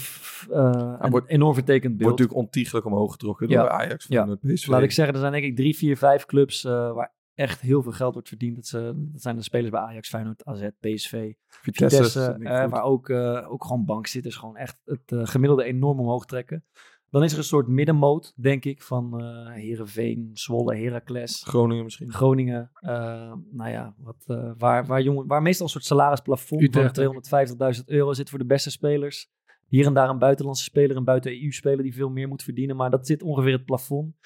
eh, 0.56 0.94
een 0.98 1.10
wordt- 1.10 1.28
enorm 1.28 1.54
vertekend 1.54 1.96
beeld. 1.96 2.02
Wordt 2.02 2.18
natuurlijk 2.18 2.46
ontiegelijk 2.46 2.86
omhoog 2.86 3.12
getrokken 3.12 3.48
Ja. 3.48 3.60
door 3.60 3.70
Ajax, 3.70 4.06
Ja. 4.08 4.26
van 4.26 4.38
PSV. 4.38 4.66
Laat 4.66 4.82
ik 4.82 4.92
zeggen, 4.92 5.14
er 5.14 5.20
zijn 5.20 5.32
denk 5.32 5.44
ik 5.44 5.56
drie, 5.56 5.76
vier, 5.76 5.96
vijf 5.96 6.24
clubs 6.26 6.64
eh, 6.64 6.92
waar 6.92 7.14
echt 7.34 7.60
heel 7.60 7.82
veel 7.82 7.92
geld 7.92 8.12
wordt 8.12 8.28
verdiend. 8.28 8.56
Dat, 8.56 8.66
ze, 8.66 8.92
dat 9.12 9.22
zijn 9.22 9.36
de 9.36 9.42
spelers 9.42 9.70
bij 9.70 9.80
Ajax, 9.80 10.08
Feyenoord, 10.08 10.44
AZ, 10.44 10.68
PSV, 10.80 11.32
Vitesse, 11.46 11.96
Vitesse. 11.96 12.36
eh, 12.42 12.68
waar 12.70 12.82
ook, 12.82 13.08
eh, 13.08 13.46
ook 13.52 13.64
gewoon 13.64 13.84
bankzitters 13.84 14.36
gewoon 14.36 14.56
echt 14.56 14.80
het 14.84 15.02
gemiddelde 15.28 15.64
enorm 15.64 16.00
omhoog 16.00 16.26
trekken. 16.26 16.64
Dan 17.12 17.22
is 17.22 17.32
er 17.32 17.38
een 17.38 17.44
soort 17.44 17.66
middenmoot, 17.68 18.32
denk 18.36 18.64
ik, 18.64 18.82
van 18.82 19.20
eh 19.20 19.52
Herenveen, 19.52 20.30
Zwolle, 20.32 20.76
Heracles, 20.76 21.42
Groningen 21.44 21.84
misschien. 21.84 22.12
Groningen. 22.12 22.70
eh, 22.74 23.32
nou 23.50 23.70
ja, 23.70 23.94
wat, 23.98 24.24
eh, 24.26 24.52
waar, 24.58 24.86
waar, 24.86 25.02
jongen, 25.02 25.26
waar 25.26 25.42
meestal 25.42 25.66
een 25.66 25.72
soort 25.72 25.84
salarisplafond 25.84 26.62
Utrecht, 26.62 27.00
van 27.28 27.74
250.000 27.76 27.84
euro 27.86 28.12
zit 28.12 28.30
voor 28.30 28.38
de 28.38 28.44
beste 28.46 28.70
spelers. 28.70 29.30
Hier 29.66 29.86
en 29.86 29.94
daar 29.94 30.08
een 30.08 30.18
buitenlandse 30.18 30.64
speler, 30.64 30.96
een 30.96 31.04
buiten-EU-speler 31.04 31.82
die 31.82 31.94
veel 31.94 32.10
meer 32.10 32.28
moet 32.28 32.42
verdienen. 32.42 32.76
Maar 32.76 32.90
dat 32.90 33.06
zit 33.06 33.22
ongeveer 33.22 33.52
het 33.52 33.64
plafond. 33.64 34.16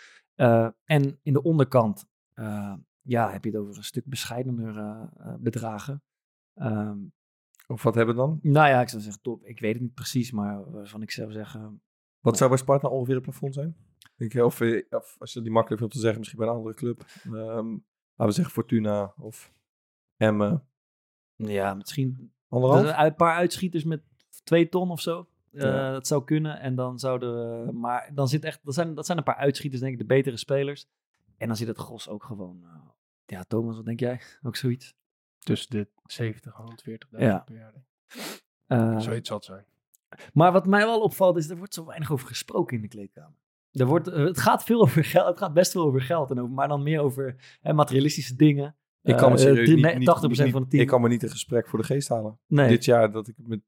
En 0.84 1.18
in 1.22 1.32
de 1.32 1.42
onderkant 1.42 2.06
ja, 3.02 3.30
heb 3.32 3.44
je 3.44 3.50
het 3.50 3.58
over 3.60 3.76
een 3.76 3.84
stuk 3.84 4.04
bescheidener 4.04 5.08
bedragen. 5.40 6.02
Ehm, 6.54 6.98
Of 7.66 7.82
wat 7.82 7.94
hebben 7.94 8.14
we 8.14 8.20
dan? 8.20 8.38
nou 8.42 8.68
ja, 8.68 8.80
ik 8.80 8.88
zou 8.88 9.02
zeggen 9.02 9.22
top. 9.22 9.44
Ik 9.44 9.60
weet 9.60 9.72
het 9.72 9.82
niet 9.82 9.94
precies, 9.94 10.32
maar 10.32 10.70
waarvan 10.70 11.02
ik 11.02 11.10
zou 11.10 11.32
zeggen... 11.32 11.80
Wat 12.26 12.36
zou 12.36 12.50
bij 12.50 12.58
Sparta 12.58 12.88
ongeveer 12.88 13.14
het 13.14 13.22
plafond 13.22 13.54
zijn? 13.54 13.76
Denk 14.16 14.32
je, 14.32 14.44
of, 14.44 14.60
of 14.90 15.16
als 15.18 15.32
je 15.32 15.42
die 15.42 15.50
makkelijk 15.50 15.80
vindt 15.80 15.94
te 15.94 16.00
zeggen, 16.00 16.18
misschien 16.18 16.40
bij 16.40 16.48
een 16.48 16.54
andere 16.54 16.74
club. 16.74 17.04
Ehm, 17.24 17.34
laten 17.34 17.80
we 18.16 18.30
zeggen 18.30 18.52
Fortuna 18.52 19.14
of 19.18 19.52
Emmen. 20.16 20.66
Ja, 21.36 21.74
misschien 21.74 22.32
Anderhalf? 22.48 22.82
Er 22.82 22.88
zijn 22.88 23.06
een 23.06 23.14
paar 23.14 23.34
uitschieters 23.36 23.84
met 23.84 24.02
twee 24.44 24.68
ton 24.68 24.90
of 24.90 25.00
zo. 25.00 25.28
Eh, 25.52 25.60
Ja. 25.62 25.92
Dat 25.92 26.06
zou 26.06 26.24
kunnen. 26.24 26.60
En 26.60 26.74
dan 26.74 26.98
zouden 26.98 27.64
we. 27.66 27.72
Maar 27.72 28.10
dan 28.14 28.28
zit 28.28 28.44
echt. 28.44 28.60
Dat 28.64 28.74
zijn, 28.74 28.94
dat 28.94 29.06
zijn 29.06 29.18
een 29.18 29.24
paar 29.24 29.36
uitschieters, 29.36 29.80
denk 29.80 29.92
ik, 29.92 29.98
de 29.98 30.04
betere 30.06 30.36
spelers. 30.36 30.88
En 31.36 31.46
dan 31.46 31.56
zit 31.56 31.68
het 31.68 31.78
gros 31.78 32.08
ook 32.08 32.24
gewoon. 32.24 32.60
eh, 32.64 32.70
ja, 33.26 33.42
Thomas, 33.44 33.76
wat 33.76 33.84
denk 33.84 34.00
jij? 34.00 34.20
Ook 34.42 34.56
zoiets? 34.56 34.94
Tussen 35.38 35.70
de 35.70 35.88
70 36.04 36.58
en 36.58 36.64
140.000 36.64 37.20
Ja. 37.24 37.38
per 37.38 37.54
jaar. 37.56 37.74
Eh, 38.66 38.98
Zoiets 38.98 39.28
zal 39.28 39.36
het 39.36 39.46
zijn. 39.46 39.64
Maar 40.32 40.52
wat 40.52 40.66
mij 40.66 40.84
wel 40.84 41.00
opvalt, 41.00 41.36
is 41.36 41.48
er 41.50 41.56
wordt 41.56 41.74
zo 41.74 41.84
weinig 41.86 42.12
over 42.12 42.26
gesproken 42.26 42.76
in 42.76 42.82
de 42.82 42.88
kleedkamer. 42.88 43.34
Er 43.72 43.86
wordt, 43.86 44.08
eh, 44.08 44.24
het 44.24 44.38
gaat 44.40 44.64
veel 44.64 44.80
over 44.86 45.04
geld. 45.04 45.26
Het 45.28 45.38
gaat 45.38 45.52
best 45.54 45.72
veel 45.72 45.82
over 45.84 46.00
geld. 46.02 46.30
En 46.30 46.40
over, 46.40 46.54
maar 46.54 46.68
dan 46.68 46.82
meer 46.82 47.00
over 47.00 47.36
hè, 47.60 47.72
materialistische 47.72 48.36
dingen. 48.36 48.76
ik 49.02 49.16
kan 49.16 49.28
me 49.32 49.36
Eh, 49.36 49.42
serieus 49.42 49.64
drie- 49.64 49.74
niet, 49.76 49.84
nee, 49.84 49.96
niet- 49.98 50.06
80% 50.08 50.42
niet- 50.44 50.52
van 50.52 50.60
het 50.60 50.70
team. 50.70 50.82
Ik 50.82 50.88
kan 50.88 51.00
me 51.00 51.08
niet 51.08 51.22
een 51.22 51.28
gesprek 51.30 51.68
voor 51.68 51.78
de 51.78 51.84
geest 51.84 52.08
halen. 52.08 52.38
nee. 52.46 52.68
Dit 52.68 52.84
jaar 52.84 53.12
dat 53.12 53.28
ik 53.28 53.34
met 53.42 53.60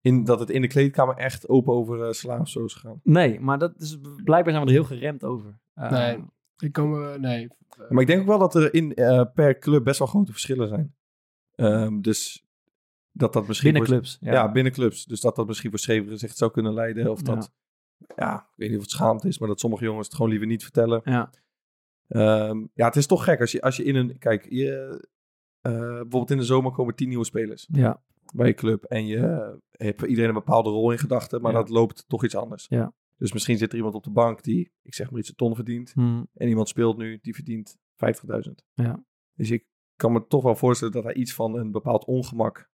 in, 0.00 0.24
dat 0.24 0.40
het 0.40 0.50
in 0.50 0.60
de 0.60 0.66
kleedkamer 0.66 1.16
echt 1.16 1.48
open 1.48 1.72
over 1.74 1.98
uh, 1.98 2.42
zo 2.44 2.64
is 2.64 2.74
gegaan. 2.74 3.00
Nee, 3.02 3.40
maar 3.40 3.58
dat 3.58 3.80
is, 3.80 3.98
blijkbaar 4.24 4.52
zijn 4.52 4.64
we 4.66 4.70
er 4.72 4.76
heel 4.76 4.84
geremd 4.84 5.24
over. 5.24 5.58
Eh, 5.74 5.90
Nee. 5.90 6.24
Ik 6.56 6.72
kan 6.72 6.90
me, 6.90 7.18
nee. 7.18 7.48
Maar 7.88 8.00
ik 8.00 8.06
denk 8.06 8.20
ook 8.20 8.26
wel 8.26 8.38
dat 8.38 8.54
er 8.54 8.74
in, 8.74 8.94
eh, 8.94 9.22
per 9.34 9.58
club 9.58 9.84
best 9.84 9.98
wel 9.98 10.08
grote 10.08 10.32
verschillen 10.32 10.68
zijn. 10.68 10.94
Ehm, 11.54 12.00
dus 12.00 12.43
dat 13.16 13.32
dat 13.32 13.46
misschien... 13.46 13.72
Binnen 13.72 13.90
clubs. 13.90 14.18
Ja. 14.20 14.32
Ja. 14.32 14.52
binnen 14.52 14.72
clubs. 14.72 15.04
Dus 15.04 15.20
dat 15.20 15.36
dat 15.36 15.46
misschien 15.46 15.70
voor 15.70 15.78
schreven 15.78 16.08
gezicht 16.08 16.36
zou 16.36 16.50
kunnen 16.50 16.74
leiden. 16.74 17.10
Of 17.10 17.22
dat, 17.22 17.52
ja. 18.16 18.36
ik 18.36 18.56
weet 18.56 18.68
niet 18.68 18.76
of 18.76 18.82
het 18.82 18.92
schaamte 18.92 19.28
is, 19.28 19.38
maar 19.38 19.48
dat 19.48 19.60
sommige 19.60 19.84
jongens 19.84 20.06
het 20.06 20.16
gewoon 20.16 20.30
liever 20.30 20.48
niet 20.48 20.62
vertellen. 20.62 21.00
Ja. 21.04 21.30
Ehm, 22.08 22.66
ja, 22.74 22.86
het 22.86 22.96
is 22.96 23.06
toch 23.06 23.24
gek 23.24 23.40
als 23.40 23.52
je, 23.52 23.60
als 23.60 23.76
je 23.76 23.84
in 23.84 23.94
een... 23.94 24.18
Kijk, 24.18 24.46
je, 24.48 25.00
eh, 25.60 25.72
bijvoorbeeld 25.72 26.30
in 26.30 26.36
de 26.36 26.44
zomer 26.44 26.72
komen 26.72 26.94
tien 26.94 27.08
nieuwe 27.08 27.24
spelers 27.24 27.68
ja. 27.72 28.02
bij 28.34 28.46
je 28.46 28.54
club. 28.54 28.84
En 28.84 29.06
je 29.06 29.18
eh, 29.18 29.54
hebt 29.70 30.02
iedereen 30.02 30.28
een 30.28 30.34
bepaalde 30.34 30.70
rol 30.70 30.90
in 30.90 30.98
gedachten, 30.98 31.40
maar 31.40 31.52
dat 31.52 31.68
loopt 31.68 32.04
toch 32.08 32.24
iets 32.24 32.36
anders. 32.36 32.66
Ja. 32.68 32.92
Dus 33.16 33.32
misschien 33.32 33.58
zit 33.58 33.70
er 33.70 33.76
iemand 33.76 33.94
op 33.94 34.04
de 34.04 34.10
bank 34.10 34.42
die, 34.42 34.72
ik 34.82 34.94
zeg 34.94 35.10
maar 35.10 35.20
iets, 35.20 35.28
een 35.28 35.34
ton 35.34 35.54
verdient. 35.54 35.92
Hm. 35.92 36.22
En 36.34 36.48
iemand 36.48 36.68
speelt 36.68 36.96
nu, 36.96 37.18
die 37.22 37.34
verdient 37.34 37.76
50.000. 37.94 38.52
Ja. 38.74 39.04
Dus 39.34 39.50
ik 39.50 39.66
kan 39.96 40.12
me 40.12 40.26
toch 40.26 40.42
wel 40.42 40.54
voorstellen 40.54 40.94
dat 40.94 41.04
er 41.04 41.16
iets 41.16 41.34
van 41.34 41.56
een 41.58 41.70
bepaald 41.70 42.04
ongemak 42.04 42.70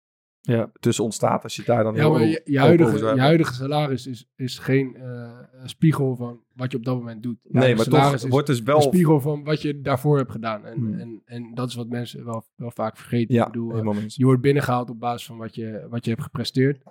Ja. 0.47 0.71
tussen 0.79 1.03
ontstaat 1.03 1.43
als 1.43 1.55
je 1.55 1.63
daar 1.63 1.83
dan 1.83 1.95
Ja, 1.95 2.09
maar 2.09 2.25
je, 2.25 2.59
huidige, 2.59 2.97
je 2.97 3.19
huidige 3.19 3.53
salaris 3.53 4.07
is, 4.07 4.29
is 4.35 4.59
geen 4.59 4.95
eh, 4.95 5.31
spiegel 5.63 6.15
van 6.15 6.41
wat 6.53 6.71
je 6.71 6.77
op 6.77 6.83
dat 6.85 6.95
moment 6.97 7.23
doet. 7.23 7.37
Nee, 7.43 7.75
maar 7.75 7.85
toch 7.85 7.93
salaris 7.99 8.23
is 8.23 8.29
wordt 8.29 8.47
dus 8.47 8.61
wel... 8.61 8.75
een 8.75 8.81
spiegel 8.81 9.19
van 9.21 9.43
wat 9.43 9.61
je 9.61 9.81
daarvoor 9.81 10.17
hebt 10.17 10.31
gedaan. 10.31 10.65
En, 10.65 10.77
Hmm. 10.77 10.99
en, 10.99 11.21
en 11.25 11.53
dat 11.53 11.69
is 11.69 11.75
wat 11.75 11.87
mensen 11.89 12.25
wel, 12.25 12.45
wel 12.55 12.71
vaak 12.71 12.97
vergeten. 12.97 13.35
Ja, 13.35 13.45
Ik 13.45 13.51
bedoel, 13.51 13.93
eh, 13.93 14.03
je 14.07 14.25
wordt 14.25 14.41
binnengehaald 14.41 14.89
op 14.89 14.99
basis 14.99 15.27
van 15.27 15.37
wat 15.37 15.55
je, 15.55 15.87
wat 15.89 16.03
je 16.05 16.11
hebt 16.11 16.23
gepresteerd. 16.23 16.81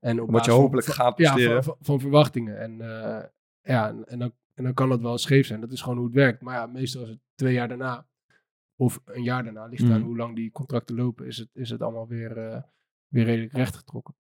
En 0.00 0.20
op 0.20 0.30
Wat 0.30 0.44
je 0.44 0.50
basis 0.50 0.62
hopelijk 0.62 0.86
van, 0.86 0.94
gaat 0.94 1.18
ja, 1.18 1.32
presteren. 1.32 1.64
van, 1.64 1.74
van, 1.76 1.84
van 1.86 2.00
verwachtingen. 2.00 2.58
En, 2.60 2.80
eh, 2.80 3.24
ja, 3.62 3.88
en, 3.88 4.08
en 4.08 4.18
dan, 4.18 4.32
en 4.54 4.64
dan 4.64 4.74
kan 4.74 4.88
dat 4.88 5.00
wel 5.00 5.18
scheef 5.18 5.46
zijn. 5.46 5.60
Dat 5.60 5.72
is 5.72 5.80
gewoon 5.82 5.96
hoe 5.96 6.06
het 6.06 6.14
werkt. 6.14 6.42
Maar 6.42 6.54
ja, 6.54 6.66
meestal 6.66 7.02
is 7.02 7.08
het 7.08 7.18
twee 7.34 7.52
jaar 7.54 7.68
daarna. 7.68 8.06
Of 8.76 9.00
een 9.04 9.22
jaar 9.22 9.44
daarna. 9.44 9.66
Ligt 9.66 9.82
Hmm. 9.82 9.92
aan 9.92 10.02
hoe 10.02 10.16
lang 10.16 10.36
die 10.36 10.50
contracten 10.50 10.96
lopen. 10.96 11.26
Is 11.26 11.36
het, 11.36 11.48
is 11.52 11.70
het 11.70 11.82
allemaal 11.82 12.06
weer, 12.08 12.36
eh, 12.38 12.62
weer 13.16 13.24
redelijk 13.24 13.52
rechtgetrokken. 13.52 14.14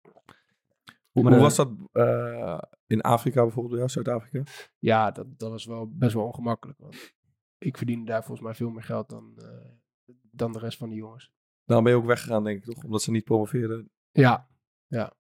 Hoe, 1.11 1.23
Maar 1.23 1.33
hoe 1.33 1.43
was 1.43 1.57
dat 1.57 1.71
eh, 1.93 2.59
in 2.87 3.01
Afrika 3.01 3.43
bijvoorbeeld, 3.43 3.69
bij 3.69 3.79
jou, 3.79 3.91
Zuid-Afrika? 3.91 4.43
Ja, 4.79 5.11
dat, 5.11 5.39
dat 5.39 5.51
was 5.51 5.65
wel 5.65 5.89
best 5.93 6.15
wel 6.15 6.25
ongemakkelijk. 6.25 6.79
Want 6.79 7.13
ik 7.59 7.77
verdiende 7.77 8.05
daar 8.05 8.25
volgens 8.25 8.47
mij 8.47 8.55
veel 8.55 8.71
meer 8.71 8.83
geld 8.83 9.09
dan, 9.09 9.35
eh, 9.37 10.15
dan 10.31 10.53
de 10.53 10.59
rest 10.59 10.79
van 10.79 10.89
de 10.89 10.95
jongens. 10.95 11.33
Daarom 11.65 11.85
ben 11.85 11.95
je 11.95 12.01
ook 12.01 12.07
weggegaan, 12.07 12.45
denk 12.45 12.59
ik, 12.59 12.65
toch? 12.75 12.85
Omdat 12.85 13.03
ze 13.03 13.11
niet 13.11 13.25
promoveerden. 13.25 13.91
Ja, 14.11 14.49
ja. 14.87 15.13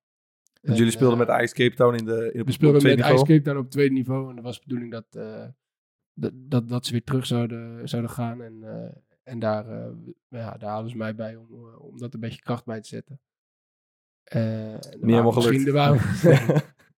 En, 0.60 0.74
jullie 0.74 0.92
speelden 0.92 1.20
eh, 1.20 1.26
met 1.26 1.42
Ice 1.42 1.54
Cape 1.54 1.74
Town 1.74 1.94
in 1.96 2.04
de 2.04 2.30
in 2.32 2.40
op- 2.40 2.46
We 2.46 2.52
speelden 2.52 2.82
met 2.82 2.96
niveau. 2.96 3.14
Ice 3.14 3.24
Cape 3.24 3.42
Town 3.42 3.58
op 3.58 3.70
tweede 3.70 3.94
niveau. 3.94 4.28
En 4.28 4.34
dat 4.34 4.44
was 4.44 4.56
de 4.56 4.62
bedoeling 4.66 4.92
dat, 4.92 5.06
eh, 5.10 5.48
dat, 6.12 6.32
dat, 6.34 6.68
dat 6.68 6.86
ze 6.86 6.92
weer 6.92 7.04
terug 7.04 7.26
zouden, 7.26 7.88
zouden 7.88 8.10
gaan. 8.10 8.42
En, 8.42 8.62
eh, 8.62 8.96
en 9.22 9.38
daar, 9.38 9.68
eh, 9.68 9.92
ja, 10.28 10.56
daar 10.56 10.70
hadden 10.70 10.90
ze 10.90 10.96
mij 10.96 11.14
bij 11.14 11.36
om, 11.36 11.46
eh, 11.50 11.80
om 11.80 11.98
dat 11.98 12.14
een 12.14 12.20
beetje 12.20 12.40
kracht 12.40 12.64
bij 12.64 12.80
te 12.80 12.88
zetten. 12.88 13.20
Eh, 14.24 14.72
er 14.72 14.80
waren 14.80 15.08
helemaal 15.08 15.32
misschien-. 15.32 15.66
Er 15.66 15.72
waren, 15.72 16.00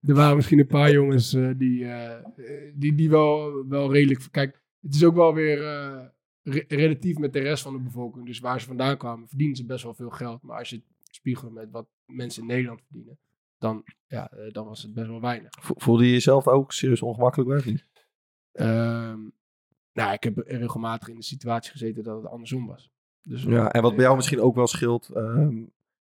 er 0.07 0.15
waren 0.15 0.37
misschien 0.37 0.59
een 0.59 0.67
paar 0.67 0.91
jongens 0.93 1.35
eh, 1.35 1.51
die, 1.57 1.85
eh, 1.89 2.25
die, 2.75 2.95
die 2.95 3.11
wel, 3.11 3.65
wel 3.69 3.93
redelijk... 3.93 4.27
Kijk, 4.31 4.63
het 4.81 4.95
is 4.95 5.05
ook 5.05 5.15
wel 5.15 5.35
weer 5.35 5.59
re- 6.43 6.65
relatief 6.69 7.19
met 7.19 7.33
de 7.33 7.39
rest 7.41 7.63
van 7.63 7.73
de 7.73 7.83
bevolking. 7.83 8.27
Dus 8.27 8.39
waar 8.41 8.61
ze 8.61 8.67
vandaan 8.67 8.97
kwamen, 8.97 9.29
verdienen 9.29 9.57
ze 9.57 9.65
best 9.67 9.85
wel 9.85 9.95
veel 9.95 10.11
geld. 10.11 10.43
Maar 10.43 10.59
als 10.59 10.71
je 10.71 10.77
het 10.77 10.85
spiegelt 11.17 11.53
met 11.53 11.71
wat 11.71 11.87
mensen 12.05 12.43
in 12.43 12.49
Nederland 12.49 12.81
verdienen, 12.83 13.19
dan, 13.59 13.85
ja, 14.07 14.31
dan 14.53 14.67
was 14.67 14.83
het 14.83 14.95
best 14.95 15.07
wel 15.09 15.21
weinig. 15.21 15.49
Vo- 15.61 15.75
Voelde 15.77 16.05
je 16.07 16.13
jezelf 16.13 16.49
ook 16.49 16.73
serieus 16.73 17.03
ongemakkelijk 17.03 17.51
bij, 17.51 17.73
niet? 17.73 17.87
Ehm, 18.53 19.19
nou, 19.93 20.13
ik 20.13 20.23
heb 20.23 20.39
regelmatig 20.47 21.09
in 21.09 21.17
de 21.17 21.23
situatie 21.23 21.71
gezeten 21.73 22.05
dat 22.05 22.17
het 22.23 22.31
andersom 22.31 22.67
was. 22.67 22.91
Dus, 23.23 23.43
Ja, 23.43 23.73
en 23.73 23.83
wat 23.83 23.95
bij 23.95 24.05
jou 24.05 24.17
misschien 24.17 24.41
ook 24.41 24.55
wel 24.55 24.67
scheelt... 24.67 25.09
ehm 25.09 25.63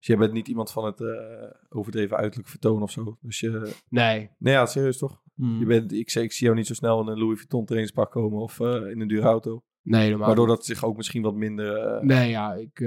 dus 0.06 0.12
jij 0.16 0.16
bent 0.16 0.32
niet 0.32 0.48
iemand 0.48 0.70
van 0.72 0.84
het 0.84 1.00
eh, 1.00 1.50
overdreven 1.68 2.16
uiterlijk 2.16 2.48
vertoon 2.48 2.82
of 2.82 2.90
zo. 2.90 3.18
Dus 3.20 3.40
je... 3.40 3.72
Nee, 3.88 4.30
Nee, 4.38 4.54
ja, 4.54 4.66
serieus 4.66 4.98
toch? 4.98 5.22
Hm. 5.34 5.58
Je 5.58 5.66
bent, 5.66 5.92
ik, 5.92 6.14
ik 6.14 6.32
zie 6.32 6.44
jou 6.46 6.54
niet 6.56 6.66
zo 6.66 6.74
snel 6.74 7.00
in 7.00 7.06
een 7.06 7.18
Louis 7.18 7.36
Vuitton 7.38 7.64
trainingspak 7.64 8.10
komen 8.10 8.38
of 8.38 8.60
eh, 8.60 8.90
in 8.90 9.00
een 9.00 9.08
dure 9.08 9.26
auto. 9.26 9.62
nee, 9.82 10.02
helemaal 10.02 10.26
Waardoor 10.26 10.46
dat 10.46 10.64
zich 10.64 10.84
ook 10.84 10.96
misschien 10.96 11.22
wat 11.22 11.34
minder... 11.34 11.76
eh, 11.76 12.02
Nee, 12.02 12.30
ja, 12.30 12.54
ik, 12.54 12.80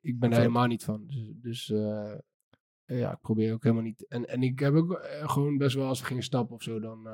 ik 0.00 0.18
ben 0.18 0.30
er 0.30 0.36
helemaal 0.36 0.66
niet 0.66 0.84
van. 0.84 1.06
Dus, 1.06 1.32
dus 1.36 1.66
ja, 2.84 3.12
ik 3.12 3.20
probeer 3.20 3.52
ook 3.52 3.62
helemaal 3.62 3.84
niet. 3.84 4.06
En, 4.08 4.28
en 4.28 4.42
ik 4.42 4.58
heb 4.58 4.74
ook 4.74 5.00
gewoon 5.22 5.56
best 5.56 5.76
wel, 5.76 5.86
als 5.86 6.00
we 6.00 6.06
gingen 6.06 6.22
stappen 6.22 6.54
of 6.54 6.62
zo, 6.62 6.80
dan, 6.80 7.08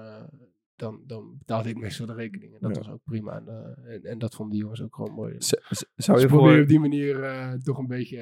dan, 0.76 1.02
dan 1.06 1.34
betaalde 1.38 1.68
ik 1.68 1.78
meestal 1.78 2.06
de 2.06 2.14
rekeningen. 2.14 2.60
Dat 2.60 2.70
Ja. 2.74 2.82
was 2.82 2.90
ook 2.90 3.00
prima. 3.04 3.36
En, 3.36 3.76
en, 3.84 4.02
en 4.02 4.18
dat 4.18 4.34
vonden 4.34 4.52
die 4.54 4.62
jongens 4.62 4.82
ook 4.82 4.94
gewoon 4.94 5.12
mooi. 5.14 5.32
Dus 5.34 5.46
z- 5.48 5.82
zou 5.96 6.18
je 6.18 6.24
ik 6.24 6.30
probeer 6.30 6.52
voor... 6.52 6.62
op 6.62 6.68
die 6.68 6.80
manier 6.80 7.58
toch 7.62 7.78
een 7.78 7.86
beetje, 7.86 8.18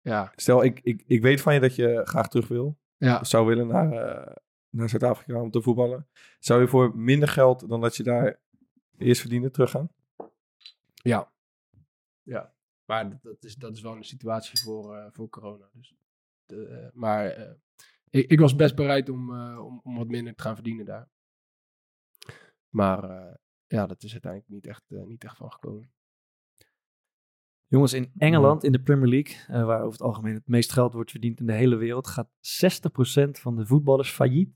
ja, 0.00 0.32
Stel, 0.36 0.64
ik, 0.64 0.80
ik, 0.82 1.02
ik 1.06 1.22
weet 1.22 1.40
van 1.40 1.54
je 1.54 1.60
dat 1.60 1.74
je 1.74 2.00
graag 2.04 2.28
terug 2.28 2.48
wil. 2.48 2.78
ja, 2.96 3.24
Zou 3.24 3.46
willen 3.46 3.66
naar, 3.66 3.92
eh, 3.92 4.36
naar 4.68 4.88
Zuid-Afrika 4.88 5.40
om 5.40 5.50
te 5.50 5.62
voetballen. 5.62 6.08
Zou 6.38 6.60
je 6.60 6.68
voor 6.68 6.96
minder 6.96 7.28
geld 7.28 7.68
dan 7.68 7.80
dat 7.80 7.96
je 7.96 8.02
daar 8.02 8.40
eerst 8.98 9.20
verdiende 9.20 9.50
teruggaan? 9.50 9.90
ja. 10.92 11.32
Ja, 12.22 12.54
maar 12.84 13.10
dat, 13.10 13.22
dat 13.22 13.44
is, 13.44 13.54
dat 13.54 13.76
is 13.76 13.80
wel 13.80 13.96
een 13.96 14.04
situatie 14.04 14.60
voor, 14.60 14.96
eh, 14.96 15.06
voor 15.12 15.28
corona. 15.28 15.68
Dus, 15.72 15.94
de, 16.46 16.66
eh, 16.66 16.88
maar 16.92 17.56
ik, 18.10 18.30
ik 18.30 18.40
was 18.40 18.56
best 18.56 18.74
bereid 18.74 19.08
om, 19.08 19.30
om, 19.58 19.80
om 19.84 19.96
wat 19.96 20.08
minder 20.08 20.34
te 20.34 20.42
gaan 20.42 20.54
verdienen 20.54 20.84
daar. 20.84 21.08
Maar 22.68 23.02
ja, 23.66 23.86
dat 23.86 24.02
is 24.02 24.12
uiteindelijk 24.12 24.52
niet 24.52 24.66
echt, 24.66 24.84
niet 24.88 25.24
echt 25.24 25.36
van 25.36 25.52
gekomen. 25.52 25.90
Jongens, 27.70 27.92
in 27.92 28.10
Engeland, 28.18 28.64
in 28.64 28.72
de 28.72 28.80
Premier 28.80 29.08
League, 29.08 29.36
eh, 29.46 29.64
waar 29.64 29.78
over 29.80 29.92
het 29.92 30.02
algemeen 30.02 30.34
het 30.34 30.46
meest 30.48 30.72
geld 30.72 30.92
wordt 30.94 31.10
verdiend 31.10 31.40
in 31.40 31.46
de 31.46 31.52
hele 31.52 31.76
wereld, 31.76 32.06
gaat 32.06 32.28
60% 32.40 33.38
van 33.38 33.56
de 33.56 33.66
voetballers 33.66 34.10
failliet 34.10 34.50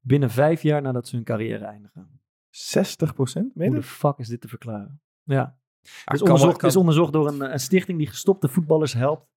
binnen 0.00 0.30
vijf 0.30 0.62
jaar 0.62 0.82
nadat 0.82 1.08
ze 1.08 1.16
hun 1.16 1.24
carrière 1.24 1.64
eindigen. 1.64 2.20
60 2.50 3.14
procent? 3.14 3.52
Hoe 3.54 3.74
de 3.74 3.82
fuck 3.82 4.18
is 4.18 4.28
dit 4.28 4.40
te 4.40 4.48
verklaren? 4.48 5.00
Ja. 5.22 5.58
Het 5.80 5.88
is, 5.90 6.02
kan 6.04 6.16
wel- 6.18 6.26
onderzocht, 6.26 6.56
kan- 6.58 6.68
is 6.68 6.76
onderzocht 6.76 7.12
door 7.12 7.28
een, 7.28 7.42
eh, 7.42 7.52
een 7.52 7.60
stichting 7.60 7.98
die 7.98 8.06
gestopte 8.06 8.48
voetballers 8.48 8.92
helpt. 8.92 9.28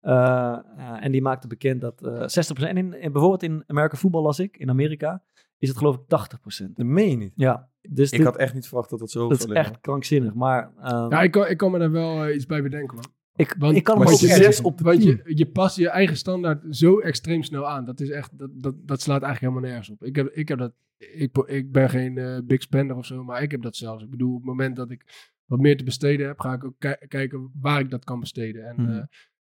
Eh, 0.00 0.58
en 1.04 1.12
die 1.12 1.22
maakte 1.22 1.46
bekend 1.46 1.80
dat 1.80 2.02
eh 2.02 2.26
60%, 2.26 2.68
en 2.70 2.76
in, 2.76 2.92
in- 3.00 3.12
bijvoorbeeld 3.12 3.42
in 3.42 3.64
Amerika 3.66 3.96
voetbal 3.96 4.22
las 4.22 4.38
ik, 4.38 4.56
in 4.56 4.70
Amerika, 4.70 5.22
is 5.58 5.68
het 5.68 5.78
geloof 5.78 5.96
ik 5.96 6.06
80%. 6.08 6.76
Dat 6.76 6.86
meen 6.86 7.10
je 7.10 7.16
niet. 7.16 7.32
Ja, 7.36 7.69
dus 7.88 8.10
Ik 8.10 8.16
dit- 8.18 8.26
had 8.26 8.36
echt 8.36 8.54
niet 8.54 8.66
verwacht 8.66 8.90
dat 8.90 8.98
dat 8.98 9.10
zo 9.10 9.28
dat 9.28 9.38
is 9.38 9.44
echt 9.46 9.80
krankzinnig. 9.80 10.34
Maar 10.34 10.72
ehm, 10.82 11.10
Ja, 11.10 11.22
ik 11.22 11.30
kan, 11.30 11.48
ik 11.48 11.56
kan 11.56 11.70
me 11.70 11.78
daar 11.78 11.90
wel 11.90 12.24
eh, 12.24 12.34
iets 12.34 12.46
bij 12.46 12.62
bedenken, 12.62 12.94
man. 12.96 13.04
ik, 13.36 13.54
want- 13.58 13.76
ik 13.76 13.84
kan 13.84 13.98
hem 14.00 14.06
ook 14.08 14.18
je- 14.18 14.26
zes 14.26 14.60
op 14.60 14.78
de 14.78 14.84
Want 14.84 15.02
je, 15.02 15.20
je 15.24 15.46
past 15.46 15.76
je 15.76 15.88
eigen 15.88 16.16
standaard 16.16 16.76
zo 16.76 16.98
extreem 16.98 17.42
snel 17.42 17.68
aan. 17.68 17.84
Dat 17.84 18.00
is 18.00 18.10
echt, 18.10 18.38
dat, 18.38 18.50
dat, 18.54 18.74
dat 18.86 19.00
slaat 19.00 19.22
eigenlijk 19.22 19.52
helemaal 19.52 19.70
nergens 19.76 19.90
op. 20.00 20.04
Ik 20.04 20.16
heb, 20.16 20.28
ik 20.28 20.48
heb 20.48 20.58
dat, 20.58 20.72
ik, 20.96 21.36
ik 21.46 21.72
ben 21.72 21.90
geen 21.90 22.18
eh, 22.18 22.38
big 22.44 22.62
spender 22.62 22.96
of 22.96 23.06
zo, 23.06 23.24
maar 23.24 23.42
ik 23.42 23.50
heb 23.50 23.62
dat 23.62 23.76
zelfs. 23.76 24.02
Ik 24.04 24.10
bedoel, 24.10 24.30
op 24.30 24.36
het 24.40 24.46
moment 24.46 24.76
dat 24.76 24.90
ik 24.90 25.04
wat 25.46 25.58
meer 25.58 25.76
te 25.76 25.84
besteden 25.84 26.26
heb, 26.26 26.40
ga 26.40 26.52
ik 26.52 26.64
ook 26.64 26.74
ki- 26.78 27.06
kijken 27.08 27.50
waar 27.60 27.80
ik 27.80 27.90
dat 27.90 28.04
kan 28.04 28.20
besteden. 28.20 28.64
En, 28.66 28.74
Mhm. 28.82 28.90
eh, 28.90 28.96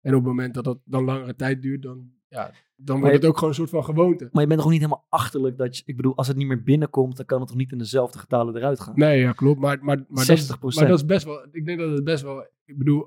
en 0.00 0.10
op 0.14 0.20
het 0.20 0.24
moment 0.24 0.54
dat 0.54 0.64
dat 0.64 0.78
dan 0.84 1.04
langere 1.04 1.34
tijd 1.36 1.62
duurt, 1.62 1.82
dan, 1.82 2.10
ja, 2.28 2.50
dan 2.76 2.96
wordt 3.00 3.12
je- 3.14 3.18
het 3.20 3.28
ook 3.28 3.34
gewoon 3.34 3.48
een 3.48 3.54
soort 3.56 3.70
van 3.70 3.84
gewoonte. 3.84 4.28
Maar 4.32 4.42
je 4.42 4.48
bent 4.48 4.60
toch 4.60 4.70
niet 4.70 4.80
helemaal 4.80 5.06
achterlijk 5.08 5.58
dat 5.58 5.76
je... 5.76 5.82
Ik 5.86 5.96
bedoel, 5.96 6.16
als 6.16 6.28
het 6.28 6.36
niet 6.36 6.46
meer 6.46 6.62
binnenkomt, 6.62 7.16
dan 7.16 7.26
kan 7.26 7.38
het 7.38 7.48
toch 7.48 7.56
niet 7.56 7.72
in 7.72 7.78
dezelfde 7.78 8.18
getalen 8.18 8.56
eruit 8.56 8.80
gaan? 8.80 8.92
Nee, 8.96 9.20
ja, 9.20 9.32
klopt. 9.32 9.60
Maar, 9.60 9.78
maar, 9.82 10.04
maar, 10.08 10.26
dat, 10.26 10.36
is, 10.38 10.52
60%. 10.52 10.58
maar 10.60 10.86
dat 10.88 10.98
is 10.98 11.04
best 11.06 11.24
wel, 11.24 11.46
ik 11.52 11.66
denk 11.66 11.78
dat 11.78 11.90
het 11.90 12.04
best 12.04 12.22
wel, 12.22 12.46
ik 12.64 12.78
bedoel, 12.78 13.06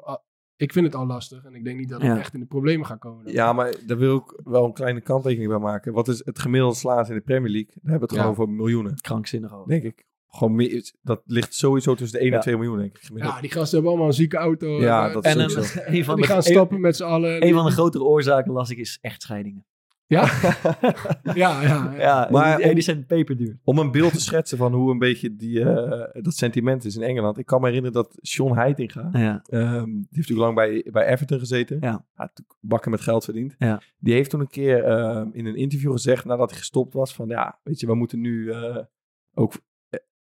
ik 0.56 0.74
vind 0.74 0.86
het 0.86 0.96
al 0.96 1.06
lastig. 1.06 1.44
En 1.46 1.56
ik 1.56 1.64
denk 1.64 1.78
niet 1.80 1.90
dat 1.90 2.00
ik 2.02 2.06
Ja. 2.08 2.18
echt 2.18 2.34
in 2.34 2.40
de 2.40 2.46
problemen 2.46 2.86
ga 2.86 2.96
komen. 2.96 3.32
Ja, 3.32 3.54
maar 3.54 3.76
daar 3.86 3.98
wil 3.98 4.16
ik 4.18 4.42
wel 4.44 4.66
een 4.66 4.74
kleine 4.74 5.02
kanttekening 5.02 5.50
bij 5.50 5.60
maken. 5.60 5.94
Wat 5.94 6.08
is 6.08 6.22
het 6.26 6.40
gemiddelde 6.40 6.76
salaris 6.76 7.10
in 7.10 7.16
de 7.16 7.22
Premier 7.22 7.52
League? 7.52 7.72
Daar 7.82 7.92
hebben 7.92 8.00
we 8.10 8.16
het 8.16 8.24
Ja. 8.26 8.32
gewoon 8.32 8.32
over 8.48 8.50
miljoenen, 8.50 8.96
Krankzinnig 9.02 9.52
denk 9.66 9.84
ik. 9.84 10.06
Gewoon 10.38 10.56
meer, 10.56 10.92
dat 11.02 11.22
ligt 11.26 11.54
sowieso 11.54 11.96
tussen 11.96 12.18
de 12.20 12.24
1 12.24 12.32
Ja. 12.32 12.36
en 12.38 12.42
2 12.44 12.56
miljoen, 12.58 12.78
denk 12.78 12.98
ik. 12.98 13.04
gemiddeld. 13.04 13.34
Ja, 13.36 13.42
die 13.42 13.52
gasten 13.52 13.72
hebben 13.74 13.90
allemaal 13.90 14.08
een 14.08 14.14
zieke 14.14 14.38
auto. 14.38 14.82
Ja, 14.82 15.08
eh, 15.08 15.14
dat 15.14 15.26
is 15.26 15.34
En 15.34 15.40
een, 15.40 15.50
zo. 15.50 15.60
een, 15.86 16.04
van 16.04 16.16
die 16.16 16.24
de, 16.24 16.30
gaan 16.30 16.38
een, 16.38 16.44
stappen 16.44 16.82
met 16.82 16.96
z'n 16.96 17.04
allen. 17.04 17.46
een 17.48 17.54
van 17.54 17.66
de 17.66 17.72
grotere 17.72 18.04
oorzaken 18.04 18.52
las 18.52 18.70
ik 18.70 18.78
is 18.78 18.98
echtscheidingen. 19.02 19.66
Ja? 20.10 20.26
ja, 21.24 21.34
ja, 21.34 21.62
ja. 21.62 21.94
Ja, 21.98 22.28
Maar 22.32 22.58
die, 22.58 22.66
om- 22.68 22.74
die 22.74 22.84
zijn 22.84 23.06
peperduur. 23.06 23.60
Om 23.64 23.78
een 23.78 23.92
beeld 23.92 24.14
te 24.14 24.22
schetsen 24.22 24.58
van 24.58 24.74
hoe 24.74 24.92
een 24.92 24.98
beetje 25.00 25.36
die, 25.36 25.64
eh, 25.64 26.22
dat 26.24 26.34
sentiment 26.34 26.86
is 26.86 26.96
in 26.96 27.02
Engeland. 27.02 27.38
Ik 27.38 27.46
kan 27.46 27.62
me 27.62 27.68
herinneren 27.68 27.96
dat 28.04 28.18
Sean 28.22 28.56
Heitinga, 28.56 29.10
Ja. 29.12 29.42
ehm, 29.50 29.84
die 29.86 29.94
heeft 30.12 30.12
natuurlijk 30.12 30.40
lang 30.40 30.56
bij, 30.56 30.86
bij 30.92 31.08
Everton 31.08 31.40
gezeten. 31.40 31.78
Ja. 31.82 32.06
Had 32.14 32.32
bakken 32.60 32.92
met 32.92 33.02
geld 33.02 33.24
verdiend. 33.24 33.56
Ja. 33.58 33.82
Die 34.00 34.14
heeft 34.14 34.30
toen 34.30 34.40
een 34.40 34.48
keer 34.50 34.84
ehm, 34.84 35.28
in 35.32 35.46
een 35.46 35.56
interview 35.56 35.92
gezegd, 35.92 36.26
nadat 36.26 36.50
hij 36.50 36.60
gestopt 36.60 36.94
was, 36.94 37.14
van 37.14 37.28
ja, 37.28 37.60
weet 37.64 37.80
je, 37.80 37.88
we 37.88 37.96
moeten 37.96 38.20
nu 38.22 38.52
eh, 38.52 38.78
ook, 39.34 39.54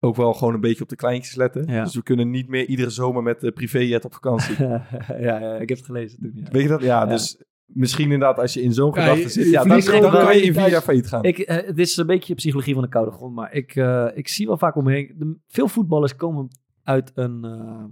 ook 0.00 0.16
wel 0.16 0.32
gewoon 0.34 0.54
een 0.54 0.60
beetje 0.60 0.82
op 0.82 0.88
de 0.88 0.96
kleintjes 0.96 1.34
letten. 1.34 1.66
Ja. 1.66 1.84
Dus 1.84 1.94
we 1.94 2.02
kunnen 2.02 2.30
niet 2.30 2.48
meer 2.48 2.66
iedere 2.66 2.90
zomer 2.90 3.22
met 3.22 3.40
de 3.40 3.52
privéjet 3.52 4.04
op 4.04 4.12
vakantie. 4.12 4.62
ja, 4.64 4.86
ja, 5.18 5.54
ik 5.56 5.68
heb 5.68 5.78
het 5.78 5.86
gelezen 5.86 6.18
toen. 6.20 6.32
Ja. 6.34 6.50
Weet 6.50 6.62
je 6.62 6.68
dat? 6.68 6.80
Ja, 6.82 6.86
Ja. 7.00 7.06
dus 7.06 7.42
misschien 7.66 8.04
inderdaad 8.12 8.38
als 8.38 8.54
je 8.54 8.62
in 8.62 8.72
zo'n 8.72 8.92
Ja, 8.94 9.00
gedachte 9.00 9.28
zit, 9.28 9.50
ja, 9.50 9.64
dan, 9.64 10.00
dan 10.00 10.10
kan 10.10 10.36
je 10.36 10.42
in 10.42 10.54
vier 10.54 10.70
jaar 10.70 10.80
failliet 10.82 11.06
gaan. 11.08 11.24
Ik, 11.24 11.38
eh, 11.38 11.66
het 11.66 11.78
is 11.78 11.96
een 11.96 12.06
beetje 12.06 12.34
psychologie 12.34 12.74
van 12.74 12.82
de 12.82 12.88
koude 12.88 13.10
grond, 13.10 13.34
maar 13.34 13.52
ik, 13.52 13.76
eh, 13.76 14.06
ik 14.14 14.28
zie 14.28 14.46
wel 14.46 14.56
vaak 14.58 14.76
om 14.76 14.84
me 14.84 14.92
heen. 14.92 15.14
De, 15.18 15.36
veel 15.46 15.68
voetballers 15.68 16.16
komen 16.16 16.48
uit 16.82 17.12
een, 17.14 17.44
eh, 17.44 17.84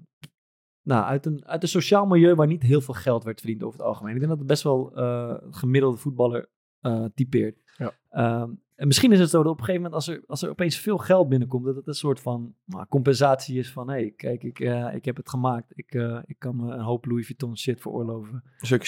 nou, 0.83 1.05
uit, 1.05 1.27
een, 1.27 1.43
uit 1.47 1.63
een 1.63 1.69
sociaal 1.69 2.07
milieu 2.07 2.35
waar 2.35 2.47
niet 2.47 2.63
heel 2.63 2.81
veel 2.81 2.95
geld 2.95 3.25
werd 3.25 3.41
verdiend 3.41 3.63
over 3.63 3.79
het 3.79 3.89
algemeen. 3.89 4.13
Ik 4.13 4.19
denk 4.19 4.31
dat 4.31 4.39
het 4.39 4.49
best 4.49 4.63
wel 4.63 4.93
eh, 4.97 5.35
gemiddelde 5.51 5.97
voetballer 5.97 6.49
eh, 6.81 7.05
typeert. 7.15 7.63
Ja. 7.77 7.93
Ehm, 8.11 8.51
en 8.79 8.87
misschien 8.87 9.13
is 9.13 9.19
het 9.19 9.31
zo 9.31 9.43
dat 9.43 9.53
op 9.53 9.59
een 9.59 9.65
gegeven 9.65 9.83
moment, 9.83 9.95
als 10.07 10.17
er, 10.17 10.23
als 10.27 10.43
er 10.43 10.51
opeens 10.51 10.77
veel 10.77 10.99
geld 10.99 11.29
binnenkomt, 11.29 11.65
dat 11.65 11.77
het 11.77 11.87
een 11.87 11.95
soort 11.95 12.21
van 12.21 12.55
nou, 12.65 12.87
compensatie 12.89 13.59
is 13.59 13.73
van, 13.73 13.89
hé, 13.89 13.95
hey, 13.95 14.13
kijk, 14.17 14.43
ik, 14.43 14.61
eh, 14.61 14.95
ik 14.95 15.05
heb 15.05 15.17
het 15.17 15.29
gemaakt. 15.29 15.73
Ik, 15.75 15.95
eh, 15.95 16.19
ik 16.27 16.39
kan 16.39 16.57
me 16.57 16.73
een 16.73 16.81
hoop 16.81 17.05
Louis 17.05 17.27
Vuitton 17.27 17.59
shit 17.59 17.81
veroorloven. 17.81 18.43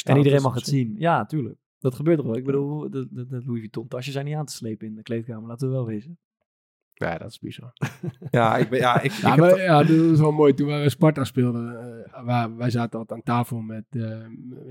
En 0.04 0.16
iedereen 0.16 0.42
mag 0.42 0.54
het 0.54 0.66
zien. 0.66 0.94
Ja, 0.98 1.24
tuurlijk. 1.24 1.58
Dat 1.78 1.94
gebeurt 1.94 2.18
er 2.18 2.24
wel. 2.24 2.36
Ik 2.36 2.44
bedoel, 2.44 2.90
de, 2.90 3.08
de, 3.10 3.26
de 3.26 3.42
Louis 3.44 3.60
Vuitton 3.60 3.88
tasjes 3.88 4.12
zijn 4.12 4.24
niet 4.26 4.34
aan 4.34 4.46
te 4.46 4.52
slepen 4.52 4.86
in 4.86 4.94
de 4.94 5.02
kleedkamer. 5.02 5.48
Laten 5.48 5.68
we 5.68 5.74
wel 5.74 5.86
wezen. 5.86 6.18
Ja, 7.08 7.18
dat 7.18 7.30
is 7.30 7.38
bizar. 7.38 7.72
Ja, 8.30 8.56
ik 8.56 8.68
ben, 8.68 8.78
ja, 8.78 8.96
ik, 9.00 9.04
ik 9.04 9.12
Ja, 9.12 9.30
heb 9.30 9.38
maar, 9.38 9.60
ja, 9.60 9.78
dat 9.78 9.88
is 9.88 10.18
wel 10.20 10.32
mooi. 10.32 10.54
Toen 10.54 10.66
we 10.66 10.88
Sparta 10.88 11.24
speelden, 11.24 11.76
eh, 12.12 12.24
wij, 12.24 12.50
wij 12.56 12.70
zaten 12.70 12.98
altijd 12.98 13.18
aan 13.18 13.34
tafel 13.34 13.60
met, 13.60 13.84
eh, 13.90 14.02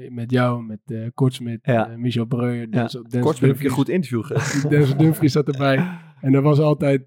met 0.09 0.31
jou, 0.31 0.63
met 0.63 0.79
eh 0.85 0.97
Kortsmit, 1.13 1.59
Ja. 1.63 1.93
Michel 1.97 2.25
Breuer, 2.25 2.71
Denzel, 2.71 3.01
Denzel 3.01 3.21
kort 3.21 3.39
ben 3.39 3.49
ik 3.49 3.63
een 3.63 3.69
goed 3.69 3.89
interview 3.89 4.23
gegeven. 4.23 4.69
Denzel 4.69 4.97
Dumfries 4.97 5.31
zat 5.31 5.47
erbij. 5.47 5.87
En 6.21 6.33
er 6.33 6.41
was 6.41 6.59
altijd, 6.59 7.01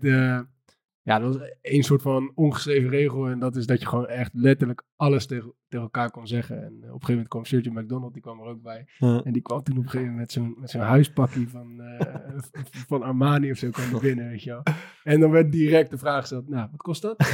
ja, 1.02 1.18
dat 1.18 1.36
was 1.36 1.48
één 1.60 1.82
soort 1.82 2.02
van 2.02 2.32
ongeschreven 2.34 2.90
regel. 2.90 3.26
En 3.26 3.38
dat 3.38 3.56
is 3.56 3.66
dat 3.66 3.80
je 3.80 3.86
gewoon 3.86 4.06
echt 4.06 4.30
letterlijk 4.34 4.82
alles 4.96 5.26
tegen, 5.26 5.54
tegen 5.68 5.84
elkaar 5.84 6.10
kon 6.10 6.26
zeggen. 6.26 6.56
En 6.56 6.62
eh, 6.62 6.72
op 6.72 6.80
een 6.82 6.90
gegeven 6.90 7.08
moment 7.08 7.28
kwam 7.28 7.44
Sergio 7.44 7.72
McDonald, 7.72 8.12
die 8.12 8.22
kwam 8.22 8.40
er 8.40 8.46
ook 8.46 8.62
bij. 8.62 8.86
En 8.98 9.32
die 9.32 9.42
kwam 9.42 9.62
toen 9.62 9.76
op 9.76 9.82
een 9.82 9.90
gegeven 9.90 10.12
moment 10.12 10.18
met 10.18 10.32
zo'n, 10.32 10.56
met 10.58 10.70
zo'n 10.70 10.80
huispakkie 10.80 11.48
van, 11.48 11.80
eh, 11.80 12.38
van 12.88 13.02
Armani 13.02 13.50
of 13.50 13.58
zo 13.58 13.70
kwam 13.70 14.00
binnen, 14.00 14.28
weet 14.28 14.42
je 14.42 14.50
wel. 14.50 14.62
En 15.04 15.20
dan 15.20 15.30
werd 15.30 15.52
direct 15.52 15.90
de 15.90 15.98
vraag 15.98 16.20
gesteld, 16.20 16.48
nou, 16.48 16.68
wat 16.70 16.82
kost 16.82 17.02
dat? 17.02 17.18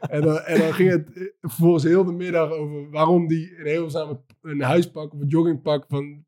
en, 0.00 0.20
dan, 0.22 0.38
en 0.38 0.58
dan 0.58 0.72
ging 0.72 0.90
het 0.90 1.12
eh, 1.12 1.24
vervolgens 1.40 1.84
heel 1.84 2.04
de 2.04 2.12
middag 2.12 2.50
over 2.50 2.90
waarom 2.90 3.28
die 3.28 3.58
een 3.58 3.66
heel 3.66 3.90
samen 3.90 4.24
een 4.42 4.62
huispak 4.62 5.12
of 5.14 5.20
een 5.20 5.26
joggingpak 5.26 5.84
van 5.88 6.24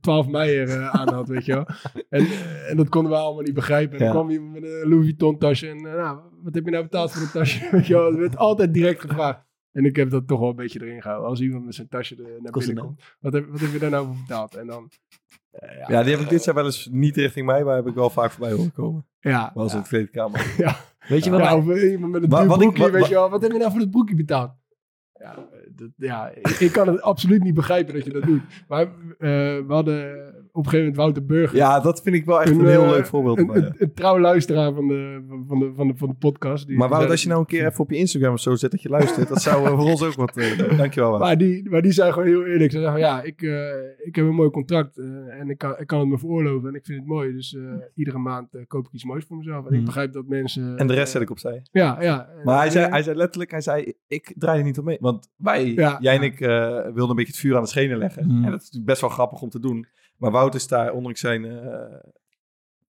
12 0.00 0.28
meijer 0.28 0.68
eh, 0.68 0.88
aan 0.94 1.12
had, 1.14 1.28
weet 1.28 1.44
je 1.44 1.52
wel. 1.52 1.66
En, 2.08 2.20
eh, 2.20 2.70
en 2.70 2.76
dat 2.76 2.88
konden 2.88 3.12
we 3.12 3.18
allemaal 3.18 3.42
niet 3.42 3.54
begrijpen. 3.54 3.92
En 3.92 3.98
dan 3.98 4.06
Ja. 4.06 4.12
kwam 4.12 4.30
iemand 4.30 4.52
met 4.52 4.62
een 4.62 4.88
Louis 4.88 5.04
Vuitton 5.04 5.38
tasje 5.38 5.68
en 5.68 5.76
eh, 5.76 5.94
nou, 5.94 6.18
wat 6.42 6.54
heb 6.54 6.64
je 6.64 6.70
nou 6.70 6.82
betaald 6.82 7.12
voor 7.12 7.20
dat 7.20 7.32
tasje? 7.32 7.68
Weet 7.76 7.86
je 7.86 7.94
wel, 7.94 8.12
er 8.12 8.18
werd 8.18 8.36
altijd 8.36 8.74
direct 8.74 9.00
gevraagd. 9.00 9.48
En 9.72 9.84
ik 9.84 9.96
heb 9.96 10.10
dat 10.10 10.26
toch 10.28 10.40
wel 10.40 10.48
een 10.48 10.56
beetje 10.56 10.82
erin 10.86 11.02
gehouden. 11.02 11.28
Als 11.28 11.40
iemand 11.40 11.64
met 11.64 11.74
zijn 11.74 11.88
tasje 11.88 12.16
er 12.16 12.42
naar 12.42 12.52
Kost 12.52 12.66
binnen 12.66 12.84
het 12.84 12.94
komt. 12.94 13.16
Wat 13.20 13.32
heb, 13.32 13.46
wat 13.50 13.60
heb 13.60 13.72
je 13.72 13.78
daar 13.78 13.90
nou 13.90 14.06
voor 14.06 14.16
betaald? 14.26 14.54
En 14.54 14.66
dan... 14.66 14.90
eh, 15.50 15.76
ja, 15.78 15.84
Ja, 15.88 16.02
die 16.02 16.12
heb 16.12 16.20
ik 16.22 16.28
dit 16.28 16.44
jaar 16.44 16.54
wel 16.54 16.64
eens 16.64 16.88
niet 16.92 17.16
richting 17.16 17.46
mij, 17.46 17.64
maar 17.64 17.76
heb 17.76 17.86
ik 17.86 17.94
wel 17.94 18.10
vaak 18.10 18.30
voorbij 18.30 18.52
horen 18.52 18.72
komen. 18.72 19.06
ja, 19.20 19.50
Was 19.54 19.70
ja. 19.70 19.76
in 19.76 19.82
de 19.82 19.88
kleedkamer. 19.88 20.54
Weet 21.08 21.24
je 21.24 21.30
wat? 21.30 21.40
Ja, 21.40 21.56
of 21.56 21.68
eh, 21.68 21.90
iemand 21.90 22.12
met 22.12 22.22
een 22.22 22.28
duur 22.28 22.38
wat 22.46 22.50
ik- 22.50 22.58
broekje, 22.62 22.82
wat- 22.82 22.90
weet 22.90 23.00
wat- 23.00 23.08
je 23.08 23.14
wel. 23.14 23.30
Wat 23.30 23.42
heb 23.42 23.52
je 23.52 23.58
nou 23.58 23.70
voor 23.70 23.80
dat 23.80 23.90
broekje 23.90 24.14
betaald? 24.14 24.52
Ja, 25.20 25.34
eh, 25.52 25.58
dat, 25.76 25.88
ja 25.96 26.30
ik, 26.58 26.68
kan 26.72 26.88
het 26.88 27.00
absoluut 27.12 27.42
niet 27.42 27.54
begrijpen 27.54 27.94
dat 27.94 28.04
je 28.04 28.10
dat 28.10 28.22
doet. 28.22 28.40
Maar 28.68 28.82
eh, 28.82 28.90
we 29.18 29.64
hadden 29.68 30.28
op 30.52 30.64
een 30.64 30.70
gegeven 30.70 30.78
moment 30.78 30.96
Wouter 30.96 31.24
Burger. 31.26 31.56
Ja, 31.56 31.80
dat 31.80 32.02
vind 32.02 32.14
ik 32.16 32.24
wel 32.24 32.40
echt 32.42 32.50
Een, 32.50 32.60
een, 32.60 32.66
heel 32.66 32.84
eh, 32.84 32.90
leuk 32.90 33.06
voorbeeld. 33.06 33.38
Een, 33.38 33.56
een, 33.56 33.74
een 33.78 33.92
trouw 33.94 34.18
luisteraar 34.20 34.72
van 34.72 34.88
de, 34.88 35.22
van 35.46 35.58
de, 35.58 35.72
van 35.74 35.86
de, 35.88 35.96
van 35.96 36.08
de 36.08 36.14
podcast. 36.14 36.66
Die 36.66 36.76
Maar 36.76 36.88
Wout, 36.88 37.00
zei- 37.00 37.12
als 37.12 37.22
je 37.22 37.28
nou 37.28 37.40
een 37.40 37.46
keer 37.46 37.66
even 37.66 37.80
op 37.80 37.90
je 37.90 37.96
Instagram 37.96 38.32
of 38.32 38.40
zo 38.40 38.54
zet 38.54 38.70
dat 38.70 38.82
je 38.82 38.88
luistert, 38.88 39.28
dat 39.28 39.42
zou 39.42 39.68
voor 39.68 39.78
ons 39.90 40.02
ook 40.02 40.14
wat... 40.14 40.36
eh, 40.36 40.76
dankjewel. 40.78 41.18
Maar 41.18 41.38
die, 41.38 41.70
maar 41.70 41.82
die 41.82 41.92
zei 41.92 42.12
gewoon 42.12 42.28
heel 42.28 42.46
eerlijk. 42.46 42.70
Ze 42.72 42.78
zei 42.78 42.90
van, 42.90 43.00
ja, 43.00 43.22
ik, 43.22 43.42
ik 44.04 44.14
heb 44.16 44.24
een 44.24 44.34
mooi 44.34 44.50
contract 44.50 44.98
en 45.40 45.50
ik 45.50 45.58
kan, 45.58 45.74
ik 45.78 45.86
kan 45.86 46.00
het 46.00 46.08
me 46.08 46.18
veroorloven 46.18 46.68
en 46.68 46.74
ik 46.74 46.84
vind 46.84 46.98
het 46.98 47.06
mooi. 47.08 47.32
Dus 47.32 47.56
iedere 47.94 48.18
maand 48.18 48.48
koop 48.66 48.86
ik 48.86 48.92
iets 48.92 49.04
moois 49.04 49.24
voor 49.24 49.36
mezelf. 49.36 49.60
En 49.66 49.70
ik 49.70 49.76
Hmm. 49.76 49.84
begrijp 49.84 50.12
dat 50.12 50.26
mensen... 50.26 50.76
En 50.78 50.86
de 50.86 50.94
rest 50.94 51.12
zet 51.12 51.22
ik 51.22 51.30
opzij. 51.30 51.62
Ja, 51.72 52.02
ja. 52.02 52.28
Maar 52.44 52.58
hij 52.58 52.70
zei, 52.70 52.88
hij 52.90 53.02
zei 53.02 53.16
letterlijk, 53.16 53.50
hij 53.50 53.60
zei, 53.60 53.92
ik 54.08 54.34
draai 54.36 54.58
er 54.58 54.64
niet 54.64 54.78
op 54.78 54.84
mee. 54.84 54.98
Want 55.12 55.28
wij, 55.36 55.66
Ja. 55.72 55.96
jij 56.00 56.16
en 56.16 56.22
ik, 56.22 56.40
eh, 56.40 56.48
wilden 56.82 57.08
een 57.10 57.16
beetje 57.16 57.32
het 57.32 57.40
vuur 57.40 57.56
aan 57.56 57.62
de 57.62 57.68
schenen 57.68 57.98
leggen. 57.98 58.24
Mm. 58.26 58.30
En 58.44 58.50
dat 58.50 58.60
is 58.60 58.64
natuurlijk 58.64 58.86
best 58.86 59.00
wel 59.00 59.10
grappig 59.10 59.42
om 59.42 59.48
te 59.50 59.60
doen. 59.60 59.86
Maar 60.16 60.30
Wout 60.30 60.54
is 60.54 60.68
daar, 60.68 60.92
ondanks 60.92 61.20
zijn, 61.20 61.44
eh, 61.44 61.96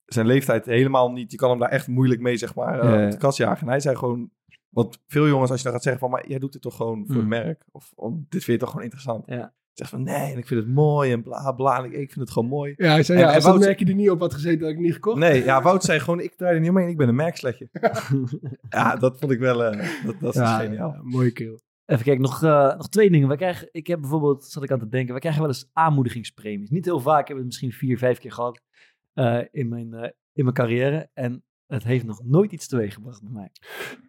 zijn 0.04 0.26
leeftijd, 0.26 0.64
helemaal 0.66 1.12
niet... 1.12 1.30
Je 1.30 1.36
kan 1.36 1.50
hem 1.50 1.58
daar 1.58 1.68
echt 1.70 1.86
moeilijk 1.88 2.20
mee, 2.20 2.36
zeg 2.36 2.54
maar, 2.54 3.04
op 3.04 3.10
de 3.10 3.16
kast 3.18 3.38
jagen. 3.38 3.62
En 3.62 3.68
hij 3.68 3.80
zei 3.80 3.96
gewoon... 3.96 4.30
Want 4.68 4.98
veel 5.06 5.26
jongens, 5.28 5.50
als 5.50 5.58
je 5.58 5.64
dan 5.64 5.72
gaat 5.72 5.82
zeggen 5.82 6.00
van... 6.00 6.10
Maar 6.10 6.28
jij 6.28 6.38
doet 6.38 6.52
dit 6.52 6.62
toch 6.62 6.76
gewoon 6.76 7.04
voor 7.06 7.14
het 7.14 7.24
Mm. 7.24 7.28
merk? 7.30 7.64
Of, 7.70 7.92
dit 8.28 8.44
vind 8.44 8.46
je 8.46 8.56
toch 8.58 8.68
gewoon 8.68 8.82
interessant? 8.84 9.22
Ja. 9.26 9.52
Zegt 9.72 9.90
van, 9.90 10.02
nee, 10.02 10.32
en 10.32 10.38
ik 10.38 10.46
vind 10.46 10.60
het 10.64 10.74
mooi 10.74 11.12
en 11.12 11.22
bla, 11.22 11.52
bla. 11.52 11.78
En 11.78 11.84
ik, 11.84 11.92
ik 11.92 12.12
vind 12.12 12.20
het 12.20 12.30
gewoon 12.30 12.48
mooi. 12.48 12.74
Ja, 12.76 12.90
hij 12.90 13.02
zei, 13.02 13.18
En- 13.18 13.24
ja, 13.24 13.30
en 13.30 13.40
dat 13.40 13.44
Wout- 13.50 13.60
merk 13.60 13.78
je 13.78 13.84
er 13.84 13.94
niet 13.94 14.10
op 14.10 14.20
had 14.20 14.34
gezeten, 14.34 14.60
had 14.60 14.70
ik 14.70 14.78
niet 14.78 14.92
gekocht. 14.92 15.18
Nee, 15.18 15.44
ja, 15.44 15.62
Wout 15.62 15.84
zei 15.84 16.00
gewoon, 16.00 16.20
ik 16.20 16.34
draai 16.34 16.54
er 16.54 16.60
niet 16.60 16.70
omheen, 16.70 16.88
ik 16.88 16.96
ben 16.96 17.08
een 17.08 17.14
merksletje. 17.14 17.68
ja, 18.68 18.96
dat 18.96 19.18
vond 19.18 19.32
ik 19.32 19.38
wel, 19.38 19.58
dat, 19.58 19.74
dat 20.20 20.34
is 20.34 20.40
ja, 20.40 20.58
geniaal. 20.58 20.92
ja, 20.92 21.00
mooie 21.02 21.32
keel. 21.32 21.60
Even 21.88 22.04
kijken, 22.04 22.22
nog, 22.22 22.42
eh, 22.42 22.76
nog 22.76 22.88
twee 22.88 23.10
dingen. 23.10 23.28
Wij 23.28 23.36
krijgen, 23.36 23.68
ik 23.70 23.86
heb 23.86 24.00
bijvoorbeeld, 24.00 24.44
zat 24.44 24.62
ik 24.62 24.70
aan 24.70 24.78
te 24.78 24.88
denken, 24.88 25.10
wij 25.10 25.20
krijgen 25.20 25.40
wel 25.40 25.50
eens 25.50 25.70
aanmoedigingspremies. 25.72 26.70
Niet 26.70 26.84
heel 26.84 27.00
vaak, 27.00 27.20
ik 27.20 27.28
heb 27.28 27.36
het 27.36 27.46
misschien 27.46 27.72
vier, 27.72 27.98
vijf 27.98 28.18
keer 28.18 28.32
gehad 28.32 28.60
eh, 29.12 29.38
in, 29.50 29.68
mijn, 29.68 29.94
eh, 29.94 30.10
in 30.32 30.42
mijn 30.44 30.54
carrière. 30.54 31.10
En 31.14 31.44
het 31.66 31.84
heeft 31.84 32.04
nog 32.04 32.20
nooit 32.24 32.52
iets 32.52 32.68
teweeg 32.68 32.94
gebracht 32.94 33.22
bij 33.22 33.32
mij. 33.32 33.50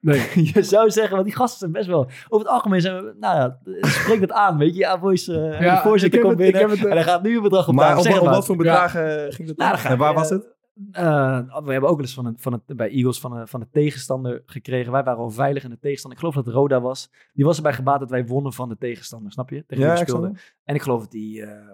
Nee, 0.01 0.45
Je 0.53 0.63
zou 0.63 0.91
zeggen, 0.91 1.13
want 1.13 1.25
die 1.27 1.35
gasten 1.35 1.59
zijn 1.59 1.71
best 1.71 1.87
wel... 1.87 2.03
Over 2.03 2.45
het 2.45 2.47
algemeen 2.47 2.81
zijn 2.81 3.03
we, 3.03 3.15
nou 3.19 3.35
ja, 3.37 3.59
spreek 3.87 4.19
dat 4.19 4.31
aan, 4.31 4.57
weet 4.57 4.73
je. 4.73 4.79
Ja, 4.79 4.99
boys, 4.99 5.27
eh, 5.27 5.61
Ja, 5.61 5.75
de 5.75 5.81
voorzitter 5.81 6.19
komt 6.21 6.39
het- 6.39 6.51
binnen 6.51 6.69
het, 6.69 6.85
en 6.85 6.91
hij 6.91 7.03
gaat 7.03 7.23
nu 7.23 7.35
een 7.35 7.43
bedrag 7.43 7.67
op 7.67 7.73
Maar 7.73 7.95
tafel. 7.95 7.99
op, 8.01 8.07
wat- 8.07 8.17
op 8.19 8.25
maar. 8.25 8.33
wat 8.33 8.45
voor 8.45 8.55
bedragen 8.57 9.33
ging 9.33 9.47
dat 9.47 9.57
Nou, 9.57 9.69
dan? 9.69 9.69
dan 9.69 9.77
ga 9.79 9.89
en 9.89 9.97
waar 9.97 10.09
je, 10.11 10.15
was 10.17 10.29
het? 10.29 10.57
Eh, 10.91 11.39
we 11.63 11.71
hebben 11.71 11.89
ook 11.89 11.95
wel 11.95 12.05
eens 12.05 12.13
van, 12.13 12.25
een, 12.25 12.39
van 12.39 12.53
het, 12.53 12.77
bij 12.77 12.89
Eagles 12.89 13.19
van, 13.19 13.37
een, 13.37 13.47
van 13.47 13.59
de 13.59 13.69
tegenstander 13.71 14.41
gekregen. 14.45 14.91
Wij 14.91 15.03
waren 15.03 15.19
al 15.19 15.29
veilig 15.29 15.63
in 15.63 15.69
de 15.69 15.79
tegenstander. 15.79 16.19
Ik 16.19 16.25
geloof 16.25 16.45
dat 16.45 16.53
Roda 16.53 16.81
was. 16.81 17.11
Die 17.33 17.45
was 17.45 17.57
erbij 17.57 17.73
gebaat 17.73 17.99
dat 17.99 18.09
wij 18.09 18.25
wonnen 18.25 18.53
van 18.53 18.69
de 18.69 18.77
tegenstander, 18.77 19.31
snap 19.31 19.49
je? 19.49 19.65
Tegen 19.65 19.83
Ja, 19.83 19.95
speelden. 19.95 20.37
En 20.63 20.75
ik 20.75 20.81
geloof 20.81 21.01
dat 21.01 21.11
die, 21.11 21.41
eh, 21.41 21.71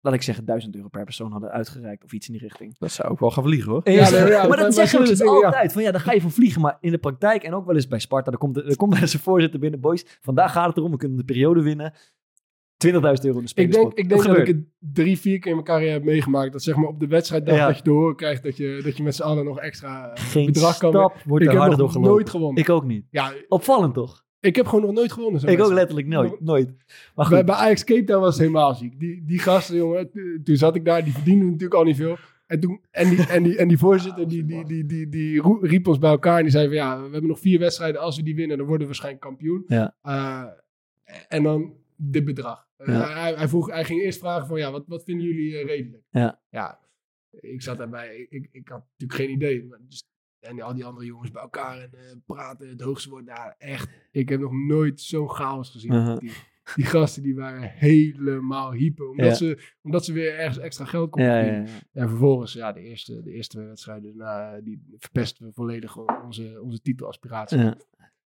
laat 0.00 0.14
ik 0.14 0.22
zeggen, 0.22 0.44
1000 0.44 0.74
euro 0.76 0.88
per 0.88 1.04
persoon 1.04 1.32
hadden 1.32 1.50
uitgereikt 1.50 2.04
of 2.04 2.12
iets 2.12 2.26
in 2.26 2.32
die 2.32 2.42
richting. 2.42 2.78
Dat 2.78 2.90
zou 2.90 3.08
ook 3.08 3.20
wel 3.20 3.30
gaan 3.30 3.44
vliegen 3.44 3.70
hoor. 3.70 3.90
Ja, 3.90 4.46
maar 4.46 4.56
dat 4.56 4.74
zeggen 4.74 5.00
we 5.00 5.06
dus 5.06 5.22
altijd. 5.22 5.72
Van 5.72 5.82
ja, 5.82 5.90
dan 5.90 6.00
ga 6.00 6.12
je 6.12 6.20
voor 6.20 6.30
vliegen. 6.30 6.60
Maar 6.60 6.76
in 6.80 6.90
de 6.90 6.98
praktijk 6.98 7.42
en 7.42 7.54
ook 7.54 7.66
wel 7.66 7.74
eens 7.74 7.88
bij 7.88 7.98
Sparta, 7.98 8.30
er 8.30 8.38
komt, 8.38 8.56
er 8.56 8.76
komt 8.76 8.92
wel 8.92 9.02
eens 9.02 9.14
een 9.14 9.20
voorzitter 9.20 9.60
binnen. 9.60 9.80
Boys, 9.80 10.18
vandaag 10.20 10.52
gaat 10.52 10.66
het 10.66 10.76
erom, 10.76 10.90
we 10.90 10.96
kunnen 10.96 11.16
de 11.16 11.24
periode 11.24 11.62
winnen. 11.62 11.92
20.000 12.86 12.92
euro 12.92 13.38
in 13.38 13.44
de 13.44 13.62
ik 13.62 13.72
denk, 13.72 13.92
ik 13.94 14.08
denk 14.08 14.24
dat, 14.24 14.36
ik 14.38 14.46
het 14.46 14.62
drie, 14.78 15.18
vier 15.18 15.38
keer 15.38 15.46
in 15.50 15.52
mijn 15.52 15.64
carrière 15.66 15.92
heb 15.92 16.04
meegemaakt. 16.04 16.52
Dat 16.52 16.62
zeg 16.62 16.76
maar 16.76 16.88
op 16.88 17.00
de 17.00 17.06
wedstrijddag 17.06 17.56
Ja. 17.56 17.66
dat 17.66 17.76
je 17.76 17.82
te 17.82 17.90
horen 17.90 18.16
krijgt 18.16 18.42
dat 18.42 18.56
je, 18.56 18.80
dat 18.84 18.96
je 18.96 19.02
met 19.02 19.14
z'n 19.14 19.22
allen 19.22 19.44
nog 19.44 19.58
extra 19.60 20.12
eh, 20.12 20.22
Geen 20.24 20.46
bedrag 20.46 20.78
kan. 20.78 20.90
stap 20.90 21.16
wordt 21.26 21.44
ik 21.44 21.50
er 21.50 21.54
heb 21.54 21.58
harder 21.68 21.78
door 21.78 21.86
nog 21.86 21.92
gelopen. 21.92 22.12
nooit 22.14 22.30
gewonnen. 22.30 22.62
Ik 22.62 22.68
ook 22.70 22.84
niet. 22.84 23.04
ja, 23.10 23.32
Opvallend 23.48 23.94
toch? 23.94 24.26
ik 24.40 24.56
heb 24.56 24.66
gewoon 24.66 24.84
nog 24.84 24.94
nooit 24.94 25.12
gewonnen. 25.12 25.40
Ik 25.40 25.46
ook 25.48 25.56
wedstrijd. 25.56 25.78
letterlijk 25.78 26.06
nooit. 26.08 26.40
Nooit. 26.40 26.74
Maar 27.14 27.24
goed. 27.26 27.34
Bij, 27.34 27.44
bij 27.44 27.54
Ajax 27.54 27.84
Cape 27.84 28.04
Town 28.04 28.20
was 28.20 28.30
het 28.34 28.38
helemaal 28.46 28.74
ziek. 28.74 29.00
Die, 29.00 29.22
die 29.26 29.38
gasten, 29.38 29.76
jongen, 29.76 30.10
toen 30.44 30.56
zat 30.56 30.74
ik 30.74 30.84
daar, 30.84 31.04
die 31.04 31.12
verdienden 31.12 31.46
natuurlijk 31.46 31.74
al 31.74 31.84
niet 31.84 31.96
veel. 31.96 32.16
En, 32.46 32.60
toen, 32.60 32.80
en, 32.90 33.08
die, 33.08 33.26
en, 33.26 33.42
die, 33.42 33.56
en 33.56 33.68
die 33.68 33.78
voorzitter, 33.78 34.28
die, 34.28 34.44
die, 34.44 34.64
die, 34.66 34.86
die, 34.86 35.08
die 35.08 35.42
riep 35.60 35.86
ons 35.86 35.98
bij 35.98 36.10
elkaar 36.10 36.36
en 36.36 36.42
die 36.42 36.52
zei 36.52 36.66
van 36.66 36.74
ja, 36.76 36.96
we 36.96 37.10
hebben 37.10 37.26
nog 37.30 37.40
vier 37.40 37.58
wedstrijden. 37.58 38.00
Als 38.00 38.16
we 38.16 38.22
die 38.22 38.34
winnen, 38.34 38.56
dan 38.56 38.66
worden 38.66 38.82
we 38.82 38.92
waarschijnlijk 38.92 39.24
kampioen. 39.24 39.64
Ja. 39.66 39.94
Eh, 40.02 40.42
en 41.28 41.42
dan 41.42 41.72
dit 42.00 42.24
bedrag. 42.24 42.68
Ja. 42.76 43.12
hij, 43.12 43.34
hij, 43.34 43.48
vroeg, 43.48 43.70
hij 43.70 43.84
ging 43.84 44.00
eerst 44.00 44.18
vragen 44.18 44.46
van 44.46 44.58
ja, 44.58 44.70
wat, 44.70 44.86
wat 44.86 45.04
vinden 45.04 45.26
jullie 45.26 45.58
eh, 45.58 45.66
redelijk? 45.66 46.04
Ja. 46.10 46.40
Ja, 46.50 46.80
ik 47.30 47.62
zat 47.62 47.78
daarbij, 47.78 48.26
ik, 48.30 48.48
ik, 48.50 48.68
had 48.68 48.84
natuurlijk 48.90 49.20
geen 49.20 49.30
idee. 49.30 49.64
Maar 49.64 49.78
dus, 49.88 50.08
en 50.40 50.60
al 50.60 50.74
die 50.74 50.84
andere 50.84 51.06
jongens 51.06 51.30
bij 51.30 51.42
elkaar 51.42 51.78
en 51.78 51.90
eh, 51.92 52.16
praten, 52.26 52.68
het 52.68 52.80
hoogste 52.80 53.10
woord. 53.10 53.24
Nou, 53.24 53.52
echt, 53.58 53.88
ik 54.10 54.28
heb 54.28 54.40
nog 54.40 54.52
nooit 54.52 55.00
zo'n 55.00 55.30
chaos 55.30 55.70
gezien. 55.70 56.18
Die, 56.18 56.32
die 56.74 56.84
gasten 56.84 57.22
die 57.22 57.34
waren 57.34 57.62
helemaal 57.62 58.72
hyper. 58.72 59.08
Omdat, 59.08 59.26
Ja. 59.26 59.34
ze, 59.34 59.74
omdat 59.82 60.04
ze 60.04 60.12
weer 60.12 60.34
ergens 60.38 60.58
extra 60.58 60.84
geld 60.84 61.10
konden 61.10 61.30
Ja, 61.30 61.40
ja. 61.40 61.64
En 61.92 62.08
vervolgens, 62.08 62.52
ja, 62.52 62.72
de 62.72 62.80
eerste, 62.80 63.22
de 63.22 63.32
eerste 63.32 63.56
twee 63.56 63.66
wedstrijden, 63.66 64.16
nou, 64.16 64.62
die 64.62 64.82
verpesten 64.98 65.46
we 65.46 65.52
volledig 65.52 65.96
onze, 65.96 66.60
onze 66.62 66.80
titelaspiratie. 66.80 67.58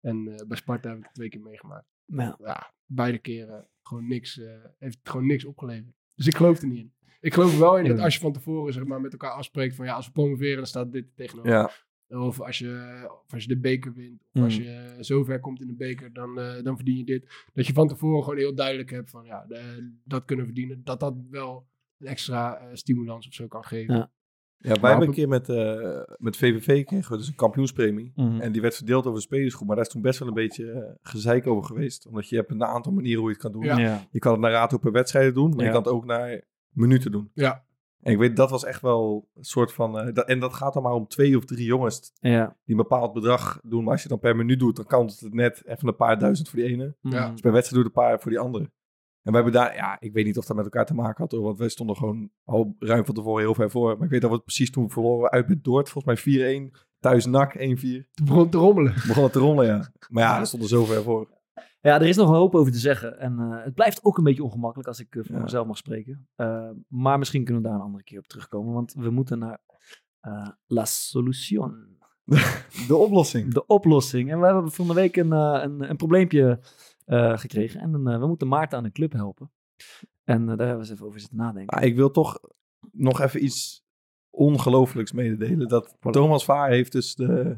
En 0.02 0.28
eh, 0.28 0.48
bij 0.48 0.58
Sparta 0.58 0.90
heb 0.90 0.98
ik 0.98 1.04
het 1.04 1.14
twee 1.14 1.30
keer 1.30 1.42
meegemaakt. 1.42 1.88
Ja, 2.06 2.74
beide 2.86 3.18
keren 3.18 3.68
gewoon 3.84 4.08
niks, 4.08 4.40
eh, 4.40 4.54
heeft 4.78 4.98
gewoon 5.04 5.26
niks 5.26 5.46
opgeleverd. 5.46 5.94
Dus 6.16 6.28
ik 6.28 6.36
geloof 6.36 6.62
er 6.62 6.68
niet 6.68 6.78
in. 6.78 6.94
Ik 7.20 7.34
geloof 7.34 7.54
er 7.54 7.60
wel 7.60 7.78
in 7.78 7.86
dat 7.88 8.00
als 8.00 8.14
je 8.14 8.20
van 8.20 8.34
tevoren 8.34 8.74
zeg 8.74 8.86
maar, 8.86 9.02
met 9.02 9.12
elkaar 9.12 9.32
afspreekt 9.32 9.76
van 9.76 9.86
ja, 9.86 9.94
als 9.94 10.06
we 10.06 10.12
promoveren, 10.12 10.56
dan 10.56 10.66
staat 10.66 10.92
dit 10.92 11.06
tegenover. 11.16 11.52
Ja. 11.52 11.72
Of 12.08 12.42
als 12.42 12.58
je, 12.58 13.04
of 13.26 13.34
als 13.34 13.42
je 13.44 13.50
de 13.50 13.58
beker 13.60 13.94
wint, 13.94 14.22
of 14.22 14.30
Mm. 14.34 14.44
als 14.44 14.56
je 14.58 14.96
zover 15.00 15.40
komt 15.40 15.62
in 15.62 15.68
de 15.68 15.74
beker, 15.76 16.14
dan, 16.14 16.40
eh, 16.40 16.64
dan 16.64 16.76
verdien 16.76 16.98
je 16.98 17.04
dit. 17.04 17.46
Dat 17.54 17.68
je 17.68 17.74
van 17.74 17.88
tevoren 17.88 18.24
gewoon 18.24 18.40
heel 18.40 18.56
duidelijk 18.56 18.90
hebt 18.90 19.10
van 19.10 19.26
ja, 19.26 19.46
de- 19.48 19.94
dat 20.04 20.26
kunnen 20.26 20.46
we 20.46 20.52
verdienen. 20.54 20.84
Dat 20.84 21.00
dat 21.00 21.16
wel 21.30 21.68
een 21.98 22.08
extra 22.08 22.58
eh, 22.58 22.68
stimulans 22.74 23.28
of 23.28 23.34
zo 23.34 23.48
kan 23.48 23.64
geven. 23.64 23.96
Ja. 23.96 24.12
Ja, 24.58 24.80
wij 24.80 24.90
hebben 24.90 25.08
een 25.08 25.14
keer 25.14 25.28
met, 25.28 25.50
eh, 25.50 26.02
met 26.18 26.38
VVV 26.38 26.84
kregen 26.86 27.12
we 27.12 27.18
dus 27.18 27.28
een 27.28 27.36
kampioenspremie. 27.36 28.12
Mhm. 28.16 28.40
En 28.42 28.52
die 28.52 28.62
werd 28.62 28.76
verdeeld 28.76 29.06
over 29.06 29.20
de 29.20 29.26
spelersgroep. 29.26 29.68
Maar 29.68 29.76
daar 29.76 29.86
is 29.86 29.92
toen 29.92 30.02
best 30.02 30.20
wel 30.20 30.28
een 30.28 30.34
beetje 30.34 30.72
eh, 30.72 30.94
gezeik 31.02 31.48
over 31.48 31.64
geweest. 31.64 32.08
Omdat 32.08 32.30
je 32.30 32.36
hebt 32.36 32.52
een 32.52 32.64
aantal 32.64 32.92
manieren 32.94 33.20
hoe 33.20 33.30
je 33.30 33.34
het 33.34 33.44
kan 33.44 33.52
doen. 33.52 33.64
Ja. 33.64 33.78
Ja. 33.78 34.02
Je 34.12 34.20
kan 34.20 34.32
het 34.32 34.42
naar 34.42 34.52
rato 34.52 34.78
per 34.78 34.92
wedstrijden 34.92 35.34
doen. 35.34 35.50
Maar 35.50 35.60
Ja. 35.60 35.66
je 35.66 35.72
kan 35.72 35.82
het 35.84 35.92
ook 35.92 36.06
naar 36.06 36.42
minuten 36.70 37.12
doen. 37.12 37.32
Ja. 37.34 37.64
En 38.02 38.12
ik 38.12 38.18
weet, 38.18 38.36
dat 38.36 38.50
was 38.50 38.64
echt 38.66 38.82
wel 38.82 39.30
een 39.36 39.44
soort 39.44 39.74
van... 39.74 40.00
eh, 40.00 40.14
dat, 40.14 40.28
en 40.28 40.40
dat 40.40 40.54
gaat 40.54 40.74
dan 40.74 40.84
maar 40.84 40.94
om 40.94 41.08
twee 41.08 41.38
of 41.38 41.46
drie 41.46 41.66
jongens 41.66 42.12
Ja. 42.20 42.46
die 42.46 42.76
een 42.76 42.82
bepaald 42.82 43.14
bedrag 43.14 43.60
doen. 43.64 43.84
Maar 43.84 43.92
als 43.94 44.04
je 44.04 44.10
dan 44.10 44.20
per 44.20 44.36
minuut 44.36 44.60
doet, 44.60 44.76
dan 44.76 44.86
kan 44.86 45.06
het 45.06 45.28
net 45.34 45.62
even 45.66 45.88
een 45.88 45.96
paar 45.96 46.20
duizend 46.20 46.50
voor 46.50 46.60
die 46.60 46.68
ene. 46.68 46.96
Ja. 47.02 47.30
Dus 47.32 47.42
per 47.42 47.52
wedstrijd 47.52 47.84
doet 47.84 47.96
een 47.96 48.02
paar 48.04 48.20
voor 48.20 48.32
die 48.32 48.40
andere. 48.40 48.72
En 49.26 49.32
we 49.32 49.36
hebben 49.36 49.54
daar, 49.54 49.76
ja, 49.76 49.98
ik 50.00 50.14
weet 50.14 50.26
niet 50.26 50.38
of 50.38 50.46
dat 50.46 50.56
met 50.56 50.66
elkaar 50.66 50.86
te 50.86 50.94
maken 50.94 51.22
had, 51.24 51.32
hoor, 51.32 51.42
want 51.42 51.58
wij 51.58 51.70
stonden 51.70 51.96
gewoon 51.96 52.30
al 52.44 52.76
ruim 52.80 53.06
van 53.06 53.16
tevoren 53.16 53.44
heel 53.44 53.54
ver 53.54 53.72
voor. 53.72 53.96
Maar 53.96 54.06
ik 54.06 54.12
weet 54.12 54.22
dat 54.22 54.30
we 54.30 54.36
het 54.36 54.46
precies 54.46 54.72
toen 54.72 54.90
verloren 54.90 55.30
uit 55.32 55.48
met 55.48 55.64
Dordt, 55.64 55.90
volgens 55.90 56.24
mij 56.26 56.70
4-1, 56.72 56.78
thuis 57.00 57.26
NAC 57.26 57.54
1-4. 57.58 57.60
Toen 57.60 58.26
begon 58.26 58.40
het 58.42 58.52
te 58.52 58.58
rommelen. 58.58 58.94
Begon 58.94 59.24
het 59.24 59.32
te 59.32 59.40
rollen, 59.40 59.66
ja. 59.66 59.92
Maar 60.10 60.24
ja, 60.24 60.40
we 60.40 60.46
stonden 60.46 60.70
zo 60.70 60.86
ver 60.86 61.04
voor. 61.04 61.34
Ja, 61.82 61.96
er 61.96 62.08
is 62.08 62.16
nog 62.16 62.30
een 62.30 62.36
hoop 62.36 62.56
over 62.56 62.72
te 62.72 62.78
zeggen. 62.78 63.20
En 63.20 63.40
eh, 63.40 63.64
het 63.64 63.74
blijft 63.74 64.04
ook 64.04 64.18
een 64.18 64.24
beetje 64.24 64.44
ongemakkelijk 64.44 64.88
als 64.88 65.00
ik 65.00 65.16
eh, 65.16 65.24
voor 65.26 65.36
Ja. 65.36 65.42
mezelf 65.42 65.68
mag 65.68 65.78
spreken. 65.78 66.28
Eh, 66.36 66.70
maar 66.88 67.18
misschien 67.20 67.44
kunnen 67.44 67.62
we 67.62 67.68
daar 67.68 67.78
een 67.78 67.84
andere 67.86 68.04
keer 68.04 68.20
op 68.20 68.28
terugkomen. 68.28 68.74
Want 68.74 68.94
we 68.94 69.10
moeten 69.10 69.40
naar 69.40 69.60
eh, 70.20 70.48
La 70.68 70.86
Solution. 70.86 71.94
De 72.88 72.96
oplossing. 72.96 73.54
De 73.54 73.66
oplossing. 73.66 74.32
En 74.32 74.40
we 74.40 74.46
hebben 74.46 74.72
van 74.72 74.88
de 74.88 74.94
week 74.94 75.16
een, 75.16 75.34
eh, 75.34 75.60
een, 75.64 75.90
een 75.90 75.96
probleempje 75.98 76.60
gekregen. 77.40 77.80
En 77.80 78.08
eh, 78.08 78.20
we 78.20 78.28
moeten 78.28 78.48
Maarten 78.48 78.78
aan 78.78 78.84
de 78.84 78.92
club 78.92 79.12
helpen. 79.14 79.52
En 80.24 80.42
eh, 80.42 80.48
daar 80.48 80.58
hebben 80.68 80.76
we 80.76 80.82
eens 80.82 80.90
even 80.92 81.06
over 81.06 81.20
zitten 81.20 81.38
nadenken. 81.38 81.76
Maar 81.76 81.86
ik 81.86 81.96
wil 81.96 82.12
toch 82.12 82.40
nog 82.92 83.22
even 83.22 83.44
iets 83.44 83.84
ongelooflijks 84.30 85.12
mededelen. 85.12 85.68
Dat 85.68 85.96
Thomas 86.12 86.46
Vaar 86.46 86.70
heeft 86.70 86.92
dus 86.92 87.16
de, 87.16 87.58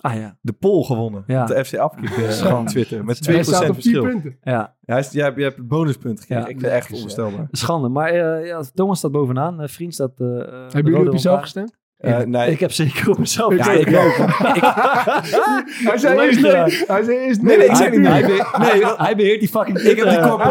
Ah 0.00 0.14
ja, 0.14 0.38
de 0.40 0.52
poll 0.52 0.84
gewonnen. 0.84 1.24
Ja. 1.26 1.44
De 1.46 1.64
FC 1.64 1.72
eh, 1.72 2.30
Schande. 2.30 2.60
op 2.60 2.66
Twitter. 2.66 3.04
Met 3.04 3.28
2% 3.28 3.32
Hij 3.32 3.42
staat 3.42 3.58
op 3.60 3.64
vier 3.66 3.74
verschil. 3.74 4.02
punten. 4.02 4.38
ja. 4.42 4.52
Ja, 4.52 4.76
hij 4.80 4.98
is, 4.98 5.10
jij, 5.12 5.24
hebt- 5.24 5.36
jij 5.36 5.44
hebt 5.46 5.56
het 5.58 5.68
bonuspunt 5.68 6.20
gekregen. 6.20 6.42
Ja. 6.44 6.48
ik 6.50 6.60
vind 6.60 6.72
het 6.72 6.80
echt 6.80 6.92
onvoorstelbaar. 6.92 7.48
schande. 7.50 7.88
Maar 7.88 8.08
eh, 8.10 8.46
ja, 8.46 8.62
Thomas 8.74 8.98
staat 8.98 9.12
bovenaan. 9.12 9.60
Eh, 9.60 9.68
vriend 9.68 9.94
staat... 9.94 10.20
eh 10.20 10.26
eh, 10.40 10.44
de 10.44 10.50
Hebben 10.72 10.92
jullie 10.92 11.06
op 11.06 11.12
jezelf 11.12 11.54
lantaarn. 11.54 11.72
Eh, 11.98 12.18
nee, 12.18 12.50
Ik 12.50 12.60
heb 12.60 12.72
zeker 12.72 13.10
op 13.10 13.18
mezelf 13.18 13.54
Ja, 13.56 13.70
ik 13.70 13.86
ook. 13.96 14.16
Hij 15.88 15.98
zei 15.98 16.20
eerst 16.20 16.40
nee. 16.40 16.52
Hij 16.86 17.02
zei 17.02 17.16
eerst 17.16 17.42
nee. 17.42 17.56
Ik 17.56 17.74
zei 17.74 17.90
niet 17.90 18.00
nee. 18.00 18.10
Hij, 18.12 18.22
beheert, 18.22 18.58
nee, 18.58 18.96
hij 18.96 19.16
beheert 19.16 19.40
die 19.40 19.48
fucking 19.48 19.78
Ik 19.78 19.96
heb, 19.96 20.06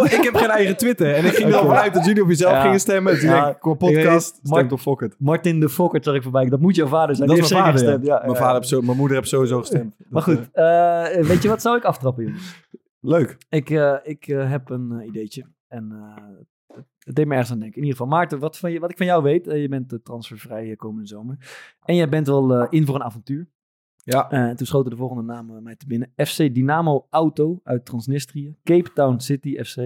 die 0.10 0.30
ik 0.30 0.38
geen 0.38 0.50
eigen 0.50 0.78
Twitter. 0.78 1.14
En 1.14 1.26
ik 1.26 1.32
ging 1.34 1.50
er 1.50 1.56
al 1.56 1.64
Oké. 1.64 1.70
vanuit 1.74 1.94
dat 1.94 2.06
jullie 2.06 2.22
op 2.24 2.30
jezelf 2.30 2.52
Ja. 2.54 2.62
gingen 2.62 2.80
stemmen. 2.80 3.14
Dus 3.14 3.24
ik 3.24 3.30
Ja. 3.30 3.54
qua 3.54 3.74
podcast, 3.74 4.40
stemt 4.44 4.72
op 4.72 4.80
Fokkert. 4.80 5.16
Martin 5.20 5.60
de 5.60 5.70
Fokkert 5.70 6.04
zag 6.04 6.16
ik 6.16 6.24
voorbij. 6.24 6.46
Dat 6.46 6.60
moet 6.60 6.76
jouw 6.76 6.88
vader 6.88 7.16
zijn. 7.16 7.28
Dat 7.28 7.38
is 7.38 7.52
mijn 7.52 7.64
vader, 7.64 7.80
ja. 7.82 7.86
gestemd. 7.86 8.06
Ja, 8.06 8.22
Mijn, 8.26 8.36
vader 8.38 8.56
heeft 8.56 8.68
zo, 8.68 8.82
mijn 8.82 8.98
moeder 8.98 9.18
heeft 9.18 9.30
sowieso 9.30 9.60
gestemd. 9.60 9.96
Maar 10.10 10.22
goed, 10.22 10.50
eh, 10.54 11.06
weet 11.28 11.42
je 11.44 11.50
wat? 11.50 11.62
Zou 11.62 11.78
ik 11.78 11.84
aftrappen, 11.84 12.24
jongens? 12.24 12.66
leuk. 13.02 13.38
Ik, 13.50 13.70
eh, 13.70 13.94
ik 14.04 14.26
heb 14.26 14.70
een 14.70 15.04
ideetje. 15.08 15.46
En 15.68 15.94
het, 16.68 17.16
deed 17.16 17.26
me 17.26 17.32
ergens 17.34 17.52
aan 17.52 17.60
denken. 17.60 17.78
In 17.78 17.84
ieder 17.88 17.98
geval, 18.00 18.18
Maarten, 18.18 18.40
wat, 18.40 18.58
van 18.58 18.72
je, 18.72 18.80
wat 18.80 18.92
ik 18.92 18.98
van 18.98 19.06
jou 19.06 19.24
weet. 19.24 19.48
eh, 19.48 19.62
je 19.62 19.70
bent 19.70 19.94
uh, 19.94 20.00
transfervrij 20.04 20.70
eh, 20.70 20.76
komende 20.76 21.08
zomer. 21.08 21.38
En 21.86 21.96
jij 21.96 22.10
bent 22.10 22.28
wel 22.28 22.54
eh, 22.54 22.68
in 22.70 22.86
voor 22.86 22.96
een 22.96 23.04
avontuur. 23.04 23.48
Ja. 24.04 24.30
Eh, 24.32 24.56
toen 24.56 24.68
schoten 24.68 24.92
de 24.92 24.98
volgende 24.98 25.24
namen 25.24 25.64
mij 25.64 25.76
te 25.76 25.88
binnen. 25.88 26.12
FC 26.16 26.38
Dynamo 26.38 27.08
Auto 27.10 27.60
uit 27.64 27.86
Transnistrië. 27.86 28.56
Cape 28.64 28.94
Town 28.94 29.20
City 29.20 29.64
FC. 29.64 29.78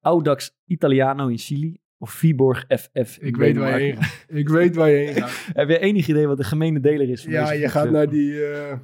Audax 0.00 0.56
Italiano 0.66 1.26
in 1.26 1.38
Chili. 1.38 1.80
Of 2.00 2.10
Viborg 2.10 2.64
FF 2.68 3.18
Ik 3.20 3.36
weet 3.36 3.56
waar 3.56 3.80
je 3.80 3.84
heen. 3.94 3.98
Ik 4.38 4.48
weet 4.48 4.76
waar 4.76 4.90
je 4.90 4.96
heen 4.96 5.14
gaat. 5.14 5.46
Heb 5.56 5.68
je 5.68 5.78
enig 5.78 6.08
idee 6.08 6.26
wat 6.26 6.36
de 6.36 6.44
gemene 6.44 6.80
deler 6.80 7.08
is? 7.08 7.22
Van 7.22 7.32
Ja, 7.32 7.48
deze 7.48 7.60
je 7.60 7.68
gaat 7.68 7.90
naar 7.90 8.08
die... 8.08 8.44
eh, 8.46 8.78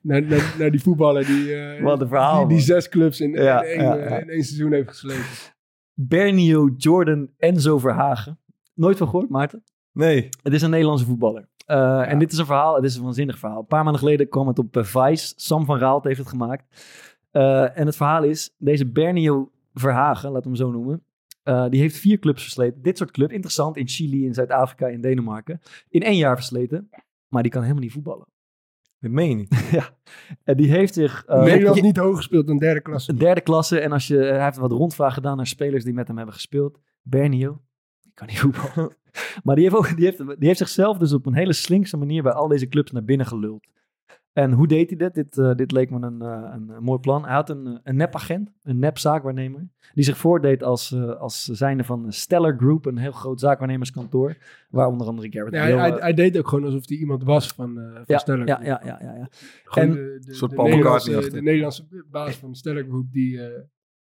naar, 0.00 0.22
naar, 0.22 0.54
naar 0.58 0.70
die 0.70 0.82
voetballer 0.82 1.26
die, 1.26 1.54
eh, 1.54 1.82
Wat 1.82 2.00
een 2.00 2.08
verhaal, 2.08 2.48
die, 2.48 2.60
zes 2.60 2.88
clubs 2.88 3.20
in, 3.20 3.30
Ja, 3.32 3.62
in, 3.62 3.68
één, 3.68 3.82
ja, 3.82 3.96
eh, 3.96 4.10
ja. 4.10 4.18
in 4.18 4.28
één 4.30 4.44
seizoen 4.44 4.72
heeft 4.72 4.88
gesleten. 4.88 5.24
Bernio 5.98 6.68
Jordan 6.76 7.28
Enzo 7.38 7.78
Verhagen. 7.78 8.38
Nooit 8.74 8.96
van 8.96 9.08
gehoord, 9.08 9.28
Maarten? 9.28 9.62
Nee. 9.92 10.28
Het 10.42 10.52
is 10.52 10.62
een 10.62 10.70
Nederlandse 10.70 11.04
voetballer. 11.04 11.48
Uh, 11.66 12.10
En 12.10 12.18
dit 12.18 12.32
is 12.32 12.38
een 12.38 12.46
verhaal, 12.46 12.74
het 12.74 12.84
is 12.84 12.96
een 12.96 13.02
waanzinnig 13.02 13.38
verhaal. 13.38 13.58
Een 13.58 13.66
paar 13.66 13.82
maanden 13.82 14.00
geleden 14.00 14.28
kwam 14.28 14.46
het 14.46 14.58
op 14.58 14.76
uh, 14.76 14.84
Vice. 14.84 15.32
Sam 15.36 15.64
van 15.64 15.78
Raalt 15.78 16.04
heeft 16.04 16.18
het 16.18 16.28
gemaakt. 16.28 16.64
Uh, 17.32 17.78
en 17.78 17.86
het 17.86 17.96
verhaal 17.96 18.22
is, 18.22 18.54
deze 18.58 18.86
Bernio 18.86 19.50
Verhagen, 19.74 20.32
we 20.32 20.40
hem 20.42 20.54
zo 20.54 20.70
noemen. 20.70 21.02
Uh, 21.44 21.68
die 21.68 21.80
heeft 21.80 21.96
vier 21.96 22.18
clubs 22.18 22.42
versleten. 22.42 22.82
Dit 22.82 22.98
soort 22.98 23.10
club, 23.10 23.32
interessant, 23.32 23.76
in 23.76 23.88
Chili, 23.88 24.24
in 24.24 24.34
Zuid-Afrika, 24.34 24.86
in 24.86 25.00
Denemarken. 25.00 25.60
In 25.88 26.02
één 26.02 26.16
jaar 26.16 26.36
versleten. 26.36 26.90
Maar 27.28 27.42
die 27.42 27.52
kan 27.52 27.62
helemaal 27.62 27.82
niet 27.82 27.92
voetballen. 27.92 28.26
Dat 29.06 29.14
meen 29.14 29.28
je 29.28 29.34
niet. 29.34 29.68
ja. 29.78 29.88
En 30.44 30.56
die 30.56 30.70
heeft 30.70 30.94
zich... 30.94 31.24
Uh, 31.28 31.42
Nederland 31.42 31.82
niet 31.82 31.96
hoog 31.96 32.16
gespeeld 32.16 32.46
dan 32.46 32.58
derde 32.58 32.80
klasse. 32.80 33.14
Derde 33.14 33.40
klasse. 33.40 33.80
En 33.80 33.92
als 33.92 34.06
je, 34.06 34.16
hij 34.16 34.44
heeft 34.44 34.56
wat 34.56 34.70
rondvraag 34.70 35.14
gedaan 35.14 35.36
naar 35.36 35.46
spelers 35.46 35.84
die 35.84 35.94
met 35.94 36.06
hem 36.06 36.16
hebben 36.16 36.34
gespeeld. 36.34 36.78
Bernio, 37.02 37.60
die 38.00 38.12
kan 38.14 38.26
niet 38.26 38.38
voetballen. 38.38 38.96
maar 39.44 39.54
die 39.54 39.64
heeft, 39.64 39.76
ook, 39.76 39.96
die, 39.96 40.04
heeft, 40.04 40.18
die 40.18 40.46
heeft 40.46 40.58
zichzelf 40.58 40.98
dus 40.98 41.12
op 41.12 41.26
een 41.26 41.34
hele 41.34 41.52
slinkse 41.52 41.96
manier 41.96 42.22
bij 42.22 42.32
al 42.32 42.48
deze 42.48 42.68
clubs 42.68 42.92
naar 42.92 43.04
binnen 43.04 43.26
geluld. 43.26 43.66
En 44.36 44.52
hoe 44.52 44.66
deed 44.66 44.88
hij 44.88 44.98
dit? 44.98 45.14
Dit, 45.14 45.36
uh, 45.36 45.54
dit 45.54 45.72
leek 45.72 45.90
me 45.90 46.06
een, 46.06 46.22
uh, 46.22 46.50
een, 46.54 46.68
een, 46.68 46.82
mooi 46.82 46.98
plan. 46.98 47.24
Hij 47.24 47.34
had 47.34 47.50
een, 47.50 47.80
een 47.82 47.96
nepagent, 47.96 48.52
een 48.62 48.78
nepzaakwaarnemer, 48.78 49.68
die 49.94 50.04
zich 50.04 50.16
voordeed 50.16 50.62
als, 50.62 50.90
uh, 50.90 51.16
als 51.16 51.44
zijnde 51.44 51.84
van 51.84 52.12
Stellar 52.12 52.54
Group, 52.56 52.86
een 52.86 52.98
heel 52.98 53.12
groot 53.12 53.40
zaakwaarnemerskantoor, 53.40 54.36
waar 54.70 54.86
onder 54.86 55.06
andere 55.06 55.30
Garrett 55.30 55.56
ja, 55.56 55.62
hij, 55.62 55.72
hij, 55.76 55.90
hij, 55.90 56.14
deed 56.14 56.38
ook 56.38 56.48
gewoon 56.48 56.64
alsof 56.64 56.88
hij 56.88 56.96
iemand 56.96 57.24
was 57.24 57.48
van, 57.48 57.74
van 57.74 58.02
ja, 58.06 58.18
Stellar 58.18 58.46
ja, 58.46 58.60
ja, 58.62 58.80
ja, 58.84 58.98
ja, 59.02 59.14
ja. 59.14 59.28
Gewoon 59.64 59.88
en, 59.88 59.94
de, 59.94 60.18
de, 60.26 60.34
soort 60.34 60.50
de, 60.50 60.56
de, 60.56 60.62
Nederlandse, 60.62 61.30
de 61.30 61.42
Nederlandse 61.42 62.04
baas 62.10 62.36
van 62.36 62.54
Stellar 62.54 62.84
Group, 62.84 63.12
die... 63.12 63.42
eh, 63.42 63.62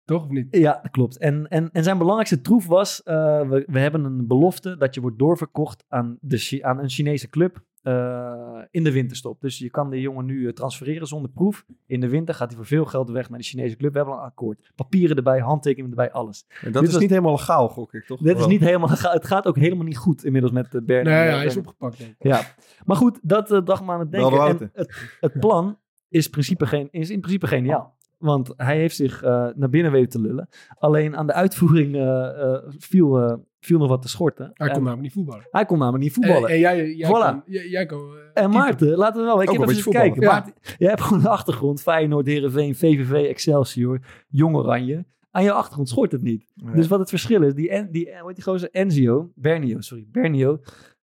toch 0.05 0.23
of 0.23 0.29
niet? 0.29 0.47
Ja, 0.51 0.79
dat 0.81 0.91
klopt. 0.91 1.17
En, 1.17 1.47
en, 1.47 1.69
en 1.71 1.83
zijn 1.83 1.97
belangrijkste 1.97 2.41
troef 2.41 2.67
was, 2.67 3.01
uh, 3.05 3.49
we, 3.49 3.63
we 3.67 3.79
hebben 3.79 4.03
een 4.03 4.27
belofte 4.27 4.77
dat 4.77 4.95
je 4.95 5.01
wordt 5.01 5.19
doorverkocht 5.19 5.85
aan, 5.87 6.17
de, 6.21 6.59
aan 6.61 6.79
een 6.79 6.89
Chinese 6.89 7.29
club 7.29 7.67
uh, 7.83 8.61
in 8.71 8.83
de 8.83 8.91
winterstop. 8.91 9.41
Dus 9.41 9.57
je 9.57 9.69
kan 9.69 9.89
de 9.89 10.01
jongen 10.01 10.25
nu 10.25 10.39
uh, 10.39 10.51
transfereren 10.51 11.07
zonder 11.07 11.31
proef. 11.31 11.65
In 11.85 11.99
de 11.99 12.09
winter 12.09 12.35
gaat 12.35 12.47
hij 12.47 12.57
voor 12.57 12.65
veel 12.65 12.85
geld 12.85 13.09
weg 13.09 13.29
naar 13.29 13.39
de 13.39 13.45
Chinese 13.45 13.75
club. 13.75 13.91
We 13.91 13.97
hebben 13.97 14.15
een 14.15 14.21
akkoord. 14.21 14.71
Papieren 14.75 15.15
erbij, 15.15 15.39
handtekeningen 15.39 15.89
erbij, 15.89 16.11
alles. 16.11 16.45
En 16.47 16.71
dat 16.71 16.73
dit 16.73 16.83
is 16.83 16.91
was, 16.91 17.01
niet 17.01 17.09
helemaal 17.09 17.31
legaal, 17.31 17.69
gok 17.69 17.93
ik 17.93 18.05
toch? 18.05 18.19
Dit 18.19 18.39
is 18.39 18.47
niet 18.47 18.61
helemaal 18.61 18.89
legaal. 18.89 19.13
Het 19.13 19.25
gaat 19.25 19.45
ook 19.45 19.57
helemaal 19.57 19.85
niet 19.85 19.97
goed 19.97 20.25
inmiddels 20.25 20.53
met 20.53 20.71
de 20.71 20.81
Bern. 20.81 21.05
Nee, 21.05 21.27
ja, 21.27 21.35
hij 21.35 21.45
is 21.45 21.57
opgepakt. 21.57 21.97
Denk 21.97 22.09
ik. 22.09 22.15
Ja, 22.19 22.41
maar 22.85 22.97
goed, 22.97 23.19
dat 23.21 23.51
uh, 23.51 23.65
dacht 23.65 23.85
me 23.85 23.91
aan 23.91 23.99
het 23.99 24.11
denken. 24.11 24.39
En 24.39 24.69
het, 24.73 25.17
het 25.19 25.39
plan 25.39 25.77
is, 26.09 26.27
principe 26.27 26.65
geen, 26.65 26.87
is 26.91 27.09
in 27.09 27.19
principe 27.19 27.47
geniaal. 27.47 27.97
Want 28.17 28.53
hij 28.57 28.77
heeft 28.77 28.95
zich 28.95 29.23
uh, 29.23 29.47
naar 29.55 29.69
binnen 29.69 29.91
weten 29.91 30.09
te 30.09 30.27
lullen. 30.27 30.49
Alleen 30.77 31.17
aan 31.17 31.27
de 31.27 31.33
uitvoering 31.33 31.95
uh, 31.95 32.01
uh, 32.01 32.57
viel, 32.67 33.45
viel 33.59 33.77
nog 33.77 33.87
wat 33.87 34.01
te 34.01 34.09
schorten. 34.09 34.51
Hij 34.53 34.67
kon 34.67 34.77
namelijk 34.77 35.01
niet 35.01 35.13
voetballen. 35.13 35.47
Hij 35.51 35.65
kon 35.65 35.77
namelijk 35.77 36.03
niet 36.03 36.13
voetballen. 36.13 36.49
En, 36.49 36.55
en 36.55 36.59
jij, 36.59 36.93
jij, 36.93 37.07
voilà. 37.07 37.31
kon, 37.31 37.41
jij, 37.45 37.67
jij 37.67 37.85
kon, 37.85 38.17
en 38.33 38.49
Maarten, 38.49 38.97
laten 38.97 39.19
we 39.19 39.25
wel. 39.25 39.41
Ik 39.41 39.49
Ook 39.49 39.57
heb 39.59 39.69
even 39.69 39.91
kijken. 39.91 40.21
Ja. 40.21 40.31
Maarten, 40.31 40.53
jij 40.77 40.89
hebt 40.89 41.01
gewoon 41.01 41.21
de 41.21 41.29
achtergrond. 41.29 41.81
Feyenoord, 41.81 42.25
Heerenveen, 42.25 42.75
VVV, 42.75 43.11
Excelsior, 43.11 43.99
Jong 44.27 44.55
Oranje. 44.55 45.05
Aan 45.31 45.43
je 45.43 45.51
achtergrond 45.51 45.89
schort 45.89 46.11
het 46.11 46.21
niet. 46.21 46.51
Nee. 46.55 46.75
Dus 46.75 46.87
wat 46.87 46.99
het 46.99 47.09
verschil 47.09 47.43
is, 47.43 47.53
die, 47.53 47.89
die, 47.89 48.17
hoe 48.17 48.27
heet 48.27 48.35
die 48.35 48.43
gozer? 48.43 48.69
Enzio, 48.71 49.31
Bernio, 49.35 49.81
sorry, 49.81 50.05
Bernio. 50.11 50.59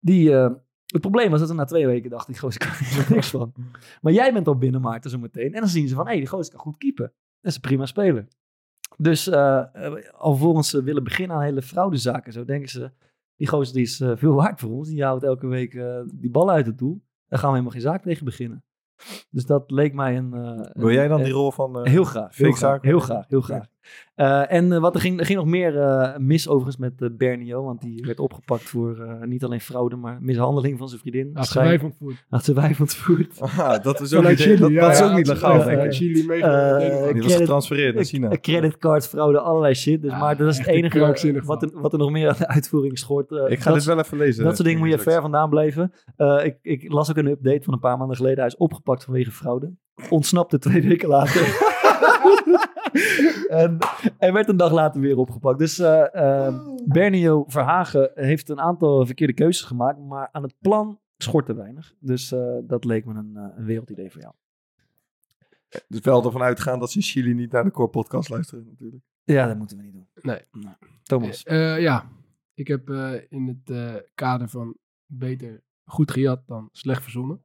Die, 0.00 0.30
uh, 0.30 0.50
het 0.86 1.00
probleem 1.00 1.30
was 1.30 1.40
dat 1.40 1.48
we 1.48 1.54
na 1.54 1.64
twee 1.64 1.86
weken 1.86 2.10
dachten, 2.10 2.32
die 2.32 2.40
gozer 2.40 2.60
kan 2.66 3.04
er 3.04 3.12
niks 3.12 3.30
van. 3.30 3.52
Maar 4.00 4.12
jij 4.12 4.32
bent 4.32 4.48
al 4.48 4.58
binnen, 4.58 4.80
Maarten, 4.80 5.10
zo 5.10 5.18
meteen. 5.18 5.54
En 5.54 5.60
dan 5.60 5.68
zien 5.68 5.88
ze 5.88 5.94
van, 5.94 6.04
hé, 6.04 6.10
hey, 6.10 6.20
die 6.20 6.28
gozer 6.28 6.52
kan 6.52 6.60
goed 6.60 6.78
keepen. 6.78 7.12
Dat 7.40 7.50
is 7.50 7.54
een 7.54 7.60
prima 7.60 7.86
speler. 7.86 8.26
Dus 8.96 9.28
uh, 9.28 9.64
alvorens 10.12 10.70
ze 10.70 10.82
willen 10.82 11.04
beginnen 11.04 11.36
aan 11.36 11.42
hele 11.42 11.62
fraudezaken, 11.62 12.32
zo 12.32 12.44
denken 12.44 12.68
ze, 12.68 12.90
die 13.36 13.48
gozer 13.48 13.74
die 13.74 13.82
is 13.82 14.00
uh, 14.00 14.12
veel 14.14 14.34
waard 14.34 14.60
voor 14.60 14.70
ons. 14.70 14.88
Die 14.88 15.04
houdt 15.04 15.24
elke 15.24 15.46
week 15.46 15.72
die 16.14 16.30
ballen 16.30 16.54
uit 16.54 16.66
het 16.66 16.78
doel. 16.78 17.02
Daar 17.28 17.38
gaan 17.38 17.48
we 17.48 17.56
helemaal 17.56 17.80
geen 17.80 17.90
zaak 17.90 18.02
tegen 18.02 18.24
beginnen. 18.24 18.64
Dus 19.30 19.46
dat 19.46 19.70
leek 19.70 19.94
mij 19.94 20.16
een... 20.16 20.30
Wil 20.72 20.90
jij 20.90 21.08
dan 21.08 21.22
die 21.22 21.32
rol 21.32 21.50
van... 21.50 21.88
heel 21.88 22.04
graag. 22.04 22.36
Heel 22.36 22.52
graag, 22.52 22.82
heel 22.82 23.00
graag, 23.00 23.28
heel 23.28 23.40
graag. 23.40 23.66
Uh, 24.16 24.52
en 24.52 24.72
uh, 24.72 24.78
wat 24.78 24.94
er 24.94 25.00
ging, 25.00 25.18
er 25.18 25.26
ging 25.26 25.38
nog 25.38 25.46
meer 25.46 25.74
uh, 25.74 26.16
mis 26.16 26.48
overigens 26.48 26.76
met 26.76 26.92
uh, 26.98 27.08
Bernio, 27.12 27.64
want 27.64 27.80
die 27.80 28.02
werd 28.06 28.20
opgepakt 28.20 28.62
voor 28.62 29.18
niet 29.24 29.44
alleen 29.44 29.60
fraude, 29.60 29.96
maar 29.96 30.18
mishandeling 30.20 30.78
van 30.78 30.88
zijn 30.88 31.00
vriendin. 31.00 31.30
Had 31.34 31.46
ze 31.46 31.58
wijf 31.58 31.82
ontvoerd. 31.82 32.24
Had 32.28 32.44
ze 32.44 32.54
wijf 32.54 32.80
ontvoerd. 32.80 33.34
Ah, 33.56 33.82
dat 33.82 34.00
is 34.00 34.14
ook 34.14 34.28
niet, 34.28 34.40
Chili, 34.40 34.56
dat, 34.56 34.70
ja, 34.70 34.80
dat 34.80 34.92
is 34.92 35.02
ook 35.02 35.16
niet 35.16 35.26
legaal, 35.26 35.58
ja, 35.58 35.64
denk 35.64 35.82
ik. 35.82 35.92
Chili 35.92 36.26
mee. 36.26 36.42
die 37.12 37.22
was 37.22 37.34
getransfereerd 37.34 37.94
naar 37.94 38.04
China. 38.04 38.28
Creditcard, 38.40 39.08
fraude, 39.08 39.40
allerlei 39.40 39.74
shit. 39.74 40.02
Dus, 40.02 40.10
maar 40.10 40.36
dat 40.36 40.48
is 40.48 40.58
het 40.58 40.66
enige 40.66 41.42
wat 41.44 41.62
er, 41.62 41.70
wat 41.72 41.92
er 41.92 41.98
nog 41.98 42.10
meer 42.10 42.28
aan 42.28 42.34
de 42.38 42.48
uitvoering 42.48 42.98
schort. 42.98 43.30
ik 43.30 43.60
ga 43.60 43.72
dit 43.72 43.84
wel 43.84 43.98
even 43.98 44.18
lezen. 44.18 44.44
Dat 44.44 44.54
soort 44.56 44.68
dingen 44.68 44.80
moet 44.80 44.90
je 44.90 44.98
ver 44.98 45.20
vandaan 45.20 45.50
blijven. 45.50 45.92
ik, 46.42 46.58
ik 46.62 46.92
las 46.92 47.10
ook 47.10 47.16
een 47.16 47.26
update 47.26 47.62
van 47.62 47.72
een 47.72 47.80
paar 47.80 47.98
maanden 47.98 48.16
geleden. 48.16 48.38
Hij 48.38 48.46
is 48.46 48.56
opgepakt 48.56 49.04
vanwege 49.04 49.30
fraude. 49.30 49.72
Ontsnapte 50.08 50.58
twee 50.58 50.82
weken 50.82 51.08
later. 51.08 51.42
en, 53.48 53.78
en 54.18 54.32
werd 54.32 54.48
een 54.48 54.56
dag 54.56 54.72
later 54.72 55.00
weer 55.00 55.16
opgepakt. 55.16 55.58
Dus 55.58 55.78
eh 55.78 56.14
eh, 56.14 56.54
Bernio 56.84 57.44
Verhagen 57.46 58.10
heeft 58.14 58.48
een 58.48 58.60
aantal 58.60 59.06
verkeerde 59.06 59.32
keuzes 59.32 59.66
gemaakt. 59.66 59.98
Maar 59.98 60.28
aan 60.32 60.42
het 60.42 60.54
plan 60.60 61.00
schort 61.16 61.48
er 61.48 61.56
weinig. 61.56 61.94
Dus 61.98 62.32
eh, 62.32 62.56
dat 62.62 62.84
leek 62.84 63.04
me 63.04 63.14
een, 63.14 63.36
eh, 63.36 63.56
een 63.56 63.64
wereldidee 63.64 64.10
voor 64.10 64.20
jou. 64.20 64.34
Dus 65.88 66.00
wel 66.00 66.24
ervan 66.24 66.42
uitgaan 66.42 66.78
dat 66.78 66.90
ze 66.90 66.98
in 66.98 67.04
Chili 67.04 67.34
niet 67.34 67.52
naar 67.52 67.64
de 67.64 67.70
Core 67.70 67.88
Podcast 67.88 68.28
luisteren 68.28 68.66
natuurlijk. 68.66 69.02
Ja, 69.24 69.46
dat 69.46 69.56
moeten 69.56 69.76
we 69.76 69.82
niet 69.82 69.92
doen. 69.92 70.08
Nee. 70.14 70.40
Thomas. 71.02 71.42
Eh, 71.42 71.80
ja, 71.80 72.08
ik 72.54 72.68
heb 72.68 72.90
eh, 72.90 73.12
in 73.28 73.46
het 73.46 73.70
eh, 73.70 73.94
kader 74.14 74.48
van 74.48 74.76
beter 75.06 75.62
goed 75.84 76.10
gejat 76.10 76.42
dan 76.46 76.68
slecht 76.72 77.02
verzonnen, 77.02 77.42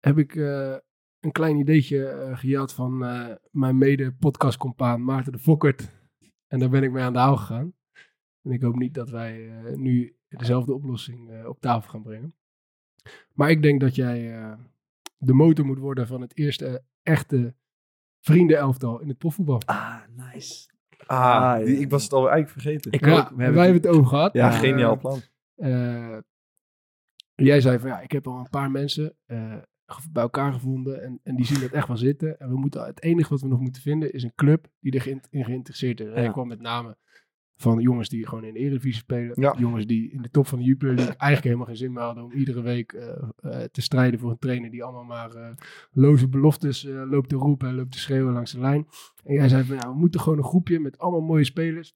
heb 0.00 0.18
ik 0.18 0.36
eh, 0.36 0.76
een 1.20 1.32
klein 1.32 1.56
ideetje 1.56 2.06
eh, 2.08 2.38
gejat 2.38 2.72
van 2.74 3.04
eh, 3.04 3.34
mijn 3.50 3.78
mede-podcastcompaan 3.78 5.04
Maarten 5.04 5.32
de 5.32 5.38
Fokkert. 5.38 5.90
En 6.46 6.58
daar 6.58 6.68
ben 6.70 6.82
ik 6.82 6.90
mee 6.90 7.02
aan 7.02 7.12
de 7.12 7.18
haal 7.18 7.36
gegaan. 7.36 7.72
En 8.42 8.50
ik 8.52 8.62
hoop 8.62 8.76
niet 8.76 8.94
dat 8.94 9.10
wij 9.10 9.48
eh, 9.64 9.74
nu 9.74 10.16
dezelfde 10.28 10.74
oplossing 10.74 11.30
eh, 11.30 11.46
op 11.48 11.60
tafel 11.60 11.90
gaan 11.90 12.02
brengen. 12.02 12.34
Maar 13.32 13.50
ik 13.50 13.62
denk 13.62 13.80
dat 13.80 13.94
jij 13.94 14.36
eh, 14.38 14.52
de 15.18 15.32
motor 15.32 15.64
moet 15.66 15.78
worden 15.78 16.06
van 16.06 16.20
het 16.20 16.36
eerste 16.36 16.84
echte 17.02 17.54
vriendenelftal 18.20 19.00
in 19.00 19.08
het 19.08 19.18
profvoetbal. 19.18 19.60
Ah, 19.64 19.96
nice. 20.16 20.68
Ah, 21.06 21.18
Ah, 21.18 21.64
die- 21.64 21.74
ja. 21.74 21.80
ik 21.80 21.90
was 21.90 22.02
het 22.02 22.12
al 22.12 22.30
eigenlijk 22.30 22.60
vergeten. 22.60 22.92
Ik 22.92 23.04
Ja, 23.06 23.18
ook. 23.18 23.28
We 23.28 23.34
wij 23.36 23.44
hebben 23.44 23.62
hebben 23.62 23.82
het 23.82 23.90
over 23.90 24.06
gehad. 24.06 24.32
ja, 24.32 24.50
geniaal 24.50 24.96
plan. 24.96 25.20
eh, 25.54 26.18
jij 27.34 27.60
zei 27.60 27.78
van 27.78 27.88
ja, 27.88 28.00
ik 28.00 28.12
heb 28.12 28.26
al 28.26 28.38
een 28.38 28.50
paar 28.50 28.70
mensen 28.70 29.16
eh, 29.26 29.56
bij 30.12 30.22
elkaar 30.22 30.52
gevonden 30.52 31.02
en, 31.02 31.20
en 31.22 31.36
die 31.36 31.46
zien 31.46 31.60
het 31.60 31.72
echt 31.72 31.88
wel 31.88 31.96
zitten. 31.96 32.38
En 32.40 32.48
we 32.48 32.56
moeten, 32.56 32.84
het 32.84 33.02
enige 33.02 33.28
wat 33.28 33.40
we 33.40 33.48
nog 33.48 33.60
moeten 33.60 33.82
vinden 33.82 34.12
is 34.12 34.22
een 34.22 34.34
club 34.34 34.66
die 34.80 34.94
erin 34.94 35.22
in 35.30 35.44
geïnteresseerd 35.44 36.00
is. 36.00 36.06
En 36.06 36.20
Ja. 36.22 36.26
ik 36.26 36.32
kwam 36.32 36.48
met 36.48 36.60
name 36.60 36.96
van 37.56 37.80
jongens 37.80 38.08
die 38.08 38.26
gewoon 38.26 38.44
in 38.44 38.54
de 38.54 38.60
Eredivisie 38.60 39.02
spelen. 39.02 39.40
Ja. 39.40 39.54
Jongens 39.58 39.86
die 39.86 40.10
in 40.10 40.22
de 40.22 40.30
top 40.30 40.46
van 40.46 40.58
de 40.58 40.64
Jupiler 40.64 40.94
League 40.94 41.14
eigenlijk 41.16 41.44
helemaal 41.44 41.66
geen 41.66 41.76
zin 41.76 41.92
meer 41.92 42.02
hadden 42.02 42.24
om 42.24 42.32
iedere 42.32 42.60
week 42.60 42.92
eh, 42.92 43.08
eh, 43.36 43.62
te 43.62 43.82
strijden 43.82 44.20
voor 44.20 44.30
een 44.30 44.38
trainer 44.38 44.70
die 44.70 44.82
allemaal 44.84 45.04
maar 45.04 45.34
eh, 45.34 45.50
loze 45.90 46.28
beloftes 46.28 46.82
loopt 46.82 47.28
te 47.28 47.36
roepen 47.36 47.68
en 47.68 47.74
loopt 47.74 47.92
te 47.92 47.98
schreeuwen 47.98 48.32
langs 48.32 48.52
de 48.52 48.60
lijn. 48.60 48.86
En 49.24 49.34
jij 49.34 49.48
zei 49.48 49.64
van 49.64 49.76
ja, 49.76 49.88
we 49.88 49.98
moeten 49.98 50.20
gewoon 50.20 50.38
een 50.38 50.44
groepje 50.44 50.80
met 50.80 50.98
allemaal 50.98 51.20
mooie 51.20 51.44
spelers 51.44 51.94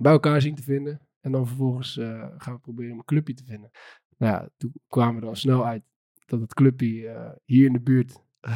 bij 0.00 0.12
elkaar 0.12 0.40
zien 0.40 0.54
te 0.54 0.62
vinden. 0.62 1.00
En 1.20 1.32
dan 1.32 1.46
vervolgens 1.46 1.94
gaan 2.36 2.54
we 2.54 2.58
proberen 2.58 2.92
om 2.92 2.98
een 2.98 3.04
clubje 3.04 3.34
te 3.34 3.44
vinden. 3.44 3.70
Nou 4.16 4.32
ja, 4.32 4.48
toen 4.56 4.72
kwamen 4.88 5.14
we 5.14 5.20
er 5.20 5.28
al 5.28 5.36
snel 5.36 5.66
uit 5.66 5.82
dat 6.26 6.40
het 6.40 6.54
clubje 6.54 7.08
eh, 7.08 7.30
hier 7.44 7.66
in 7.66 7.72
de 7.72 7.80
buurt, 7.80 8.22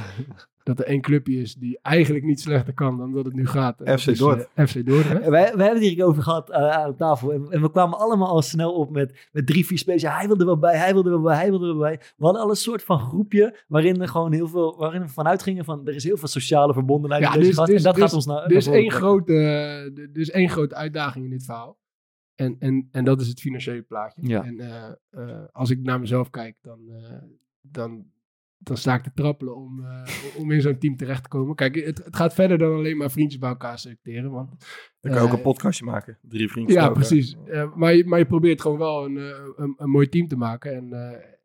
dat 0.62 0.79
er 0.79 0.85
één 0.85 1.01
clubje 1.01 1.37
is 1.41 1.55
die 1.55 1.79
eigenlijk 1.83 2.25
niet 2.25 2.41
slechter 2.41 2.75
kan 2.75 2.97
dan 2.97 3.12
dat 3.12 3.25
het 3.25 3.35
nu 3.35 3.47
gaat. 3.47 3.81
En 3.81 3.99
FC 3.99 4.16
Dordrecht. 4.19 4.51
eh, 4.55 4.66
FC 4.66 4.87
Dordrecht. 4.87 5.21
Wij, 5.29 5.31
wij 5.31 5.43
hebben 5.66 5.83
het 5.85 5.93
hier 5.93 6.05
over 6.05 6.23
gehad 6.23 6.51
eh, 6.51 6.71
aan 6.71 6.97
tafel. 6.97 7.33
En, 7.33 7.47
en 7.51 7.61
we 7.62 7.71
kwamen 7.71 7.99
allemaal 7.99 8.29
al 8.29 8.43
snel 8.43 8.73
op 8.75 8.91
met, 8.91 9.29
met 9.33 9.47
drie, 9.47 9.66
vier 9.66 9.79
spelers. 9.79 10.03
Ja, 10.03 10.16
hij 10.16 10.27
wilde 10.27 10.45
wel 10.45 10.59
bij, 10.59 10.77
hij 10.77 10.93
wilde 10.93 11.11
wel 11.11 11.21
bij, 11.21 11.37
hij 11.37 11.51
wilde 11.51 11.66
wel 11.66 11.79
bij. 11.79 11.97
We 12.16 12.25
hadden 12.25 12.43
al 12.43 12.51
een 12.51 12.57
soort 12.57 12.83
van 12.83 12.99
groepje 12.99 13.59
waarin 13.69 14.01
er 14.01 14.09
gewoon 14.09 14.33
heel 14.33 14.49
veel, 14.49 14.77
waarin 14.79 15.03
we 15.03 15.09
vanuit 15.09 15.43
gingen 15.43 15.64
van 15.64 15.87
er 15.87 15.95
is 15.95 16.05
heel 16.05 16.16
veel 16.16 16.29
sociale 16.29 16.73
verbondenheid 16.73 17.23
Ja, 17.23 17.29
met 17.29 17.39
deze 17.39 17.49
dus- 17.51 17.59
gast. 17.59 17.71
dus- 17.71 17.79
en 17.79 17.85
dat 17.85 17.95
dus- 17.95 18.05
gaat 18.05 18.12
ons 18.14 18.27
Er 18.27 18.47
is, 18.47 18.53
naar 18.53 18.62
voren 18.62 18.81
één 18.81 18.91
grote, 18.91 19.33
er 20.12 20.21
is 20.21 20.31
één 20.31 20.49
grote 20.49 20.75
uitdaging 20.75 21.25
in 21.25 21.31
dit 21.31 21.45
verhaal. 21.45 21.79
En, 22.35 22.57
en, 22.59 22.89
en 22.93 23.05
dat 23.05 23.21
is 23.21 23.29
het 23.29 23.41
financiële 23.41 23.83
plaatje. 23.83 24.29
Ja. 24.29 24.45
En 24.45 24.61
eh, 24.61 24.91
eh, 25.11 25.45
als 25.53 25.71
ik 25.71 25.83
naar 25.83 26.01
mezelf 26.01 26.31
kijk, 26.31 26.57
dan, 26.62 26.81
eh, 26.89 27.12
dan, 27.73 28.07
dan 28.59 28.77
sta 28.77 28.95
ik 28.95 29.03
te 29.03 29.12
trappelen 29.14 29.57
om, 29.57 29.85
eh, 29.85 30.03
om 30.37 30.51
in 30.51 30.61
zo'n 30.61 30.79
team 30.79 30.97
terecht 30.97 31.23
te 31.23 31.29
komen. 31.29 31.55
Kijk, 31.55 31.75
het, 31.75 32.05
het 32.05 32.16
gaat 32.16 32.35
verder 32.35 32.59
dan 32.59 32.75
alleen 32.75 32.97
maar 32.97 33.11
vriendjes 33.11 33.41
bij 33.41 33.49
elkaar 33.49 33.79
selecteren. 33.79 34.31
Want 34.31 34.49
Dan 35.01 35.12
kan 35.12 35.21
je 35.21 35.27
ook 35.27 35.33
eh, 35.33 35.37
een 35.37 35.43
podcastje 35.43 35.85
maken. 35.85 36.19
Drie 36.23 36.49
vrienden. 36.51 36.75
Ja, 36.75 36.89
precies. 36.91 37.37
Eh, 37.47 37.75
maar, 37.75 37.95
je, 37.95 38.05
maar 38.05 38.19
je 38.19 38.27
probeert 38.27 38.61
gewoon 38.61 38.79
wel 38.79 39.05
een, 39.05 39.16
een, 39.57 39.75
een 39.77 39.91
mooi 39.91 40.09
team 40.09 40.27
te 40.29 40.37
maken. 40.37 40.75
En, 40.75 40.93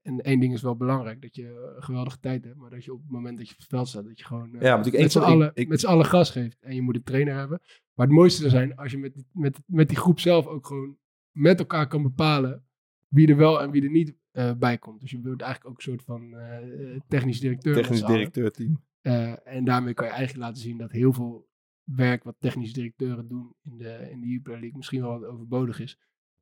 en 0.01 0.21
één 0.21 0.39
ding 0.39 0.53
is 0.53 0.61
wel 0.61 0.75
belangrijk, 0.77 1.21
dat 1.21 1.35
je 1.35 1.73
een 1.77 1.83
geweldige 1.83 2.19
tijd 2.19 2.43
hebt. 2.43 2.57
Maar 2.57 2.69
dat 2.69 2.83
je 2.85 2.93
op 2.93 3.01
het 3.01 3.11
moment 3.11 3.37
dat 3.37 3.47
je 3.47 3.53
op 3.53 3.59
het 3.59 3.69
veld 3.69 3.87
staat, 3.87 4.05
dat 4.05 4.19
je 4.19 4.25
gewoon 4.25 4.55
eh, 4.55 4.61
Ja, 4.61 4.77
met 4.77 4.85
ik- 4.93 5.11
z'n 5.11 5.17
ik- 5.19 5.23
allen, 5.25 5.51
ik- 5.53 5.67
met 5.67 5.79
z'n 5.79 5.87
allen 5.87 6.05
gas 6.05 6.29
geeft. 6.31 6.57
En 6.61 6.75
je 6.75 6.81
moet 6.81 6.95
een 6.95 7.03
trainer 7.03 7.35
hebben. 7.35 7.61
Maar 7.93 8.05
het 8.07 8.15
mooiste 8.15 8.39
zou 8.39 8.51
zijn 8.51 8.75
als 8.75 8.91
je 8.91 8.97
met, 8.97 9.23
met, 9.31 9.59
met 9.65 9.87
die 9.87 9.97
groep 9.97 10.19
zelf 10.19 10.47
ook 10.47 10.67
gewoon 10.67 10.97
met 11.31 11.59
elkaar 11.59 11.87
kan 11.87 12.01
bepalen 12.01 12.65
wie 13.13 13.27
er 13.27 13.37
wel 13.37 13.61
en 13.61 13.71
wie 13.71 13.83
er 13.83 13.91
niet 13.91 14.15
eh, 14.31 14.51
bij 14.53 14.77
komt. 14.77 15.01
Dus 15.01 15.11
je 15.11 15.21
wordt 15.21 15.41
eigenlijk 15.41 15.71
ook 15.71 15.77
een 15.77 15.91
soort 15.91 16.03
van 16.03 16.33
eh, 16.37 16.99
technisch 17.07 17.39
directeur. 17.39 17.73
Technisch 17.73 17.99
z'n 17.99 18.05
allen. 18.05 18.17
directeur 18.17 18.51
team. 18.51 18.81
Eh, 19.01 19.47
en 19.47 19.65
daarmee 19.65 19.93
kan 19.93 20.05
je 20.05 20.11
eigenlijk 20.11 20.45
laten 20.47 20.61
zien 20.61 20.77
dat 20.77 20.91
heel 20.91 21.13
veel 21.13 21.47
werk 21.83 22.23
wat 22.23 22.35
technisch 22.39 22.73
directeuren 22.73 23.27
doen 23.27 23.55
in 23.63 23.77
de, 23.77 24.07
in 24.11 24.21
de 24.21 24.27
Jupiler 24.27 24.59
League 24.59 24.77
misschien 24.77 25.01
wel 25.01 25.19
wat 25.19 25.29
overbodig 25.29 25.79
is. 25.79 25.99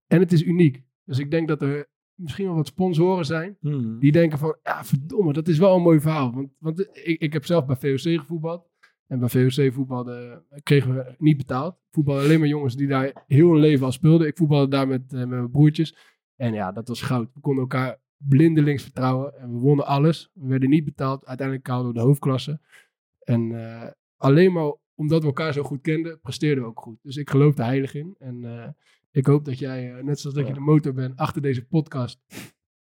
En 0.07 0.19
het 0.19 0.31
is 0.31 0.43
uniek. 0.43 0.83
Dus 1.03 1.19
ik 1.19 1.31
denk 1.31 1.47
dat 1.47 1.61
er 1.61 1.89
misschien 2.15 2.45
wel 2.45 2.55
wat 2.55 2.67
sponsoren 2.67 3.25
zijn 3.25 3.57
Hmm. 3.59 3.99
die 3.99 4.11
denken 4.11 4.37
van, 4.37 4.57
ja 4.63 4.83
verdomme, 4.83 5.33
dat 5.33 5.47
is 5.47 5.57
wel 5.57 5.75
een 5.75 5.81
mooi 5.81 5.99
verhaal. 5.99 6.33
Want, 6.33 6.51
want 6.59 6.79
ik, 6.79 7.21
ik 7.21 7.33
heb 7.33 7.45
zelf 7.45 7.65
bij 7.65 7.75
VOC 7.75 8.19
gevoetbald. 8.19 8.69
En 9.07 9.19
bij 9.19 9.29
VOC 9.29 9.73
voetbalde, 9.73 10.43
kregen 10.63 10.95
we 10.95 11.15
niet 11.17 11.37
betaald. 11.37 11.79
Voetbalden 11.89 12.23
alleen 12.23 12.39
maar 12.39 12.47
jongens 12.47 12.75
die 12.75 12.87
daar 12.87 13.23
heel 13.27 13.51
hun 13.51 13.59
leven 13.59 13.85
al 13.85 13.91
speelden. 13.91 14.27
Ik 14.27 14.37
voetbalde 14.37 14.67
daar 14.67 14.87
met, 14.87 15.11
met 15.11 15.29
mijn 15.29 15.51
broertjes. 15.51 15.95
En 16.41 16.53
ja, 16.53 16.71
dat 16.71 16.87
was 16.87 17.01
goud. 17.01 17.29
We 17.33 17.39
konden 17.39 17.61
elkaar 17.61 17.97
blindelings 18.17 18.83
vertrouwen. 18.83 19.37
En 19.39 19.51
we 19.53 19.59
wonnen 19.59 19.85
alles. 19.85 20.29
We 20.33 20.47
werden 20.47 20.69
niet 20.69 20.83
betaald. 20.85 21.25
Uiteindelijk 21.25 21.67
haalden 21.67 21.87
we 21.93 21.97
de 21.99 22.05
hoofdklasse. 22.05 22.59
En 23.23 23.51
eh, 23.63 23.89
alleen 24.17 24.53
maar 24.53 24.73
omdat 24.95 25.21
we 25.21 25.27
elkaar 25.27 25.53
zo 25.53 25.63
goed 25.63 25.81
kenden, 25.81 26.19
presteerden 26.19 26.63
we 26.63 26.69
ook 26.69 26.79
goed. 26.79 26.97
Dus 27.01 27.15
ik 27.17 27.29
geloof 27.29 27.57
er 27.57 27.63
heilig 27.63 27.93
in. 27.93 28.15
En 28.19 28.43
eh, 28.45 28.67
ik 29.11 29.25
hoop 29.25 29.45
dat 29.45 29.59
jij, 29.59 29.93
eh, 29.93 30.03
net 30.03 30.19
zoals 30.19 30.35
dat 30.35 30.47
je 30.47 30.53
de 30.53 30.59
motor 30.59 30.93
bent 30.93 31.17
achter 31.17 31.41
deze 31.41 31.65
podcast, 31.65 32.19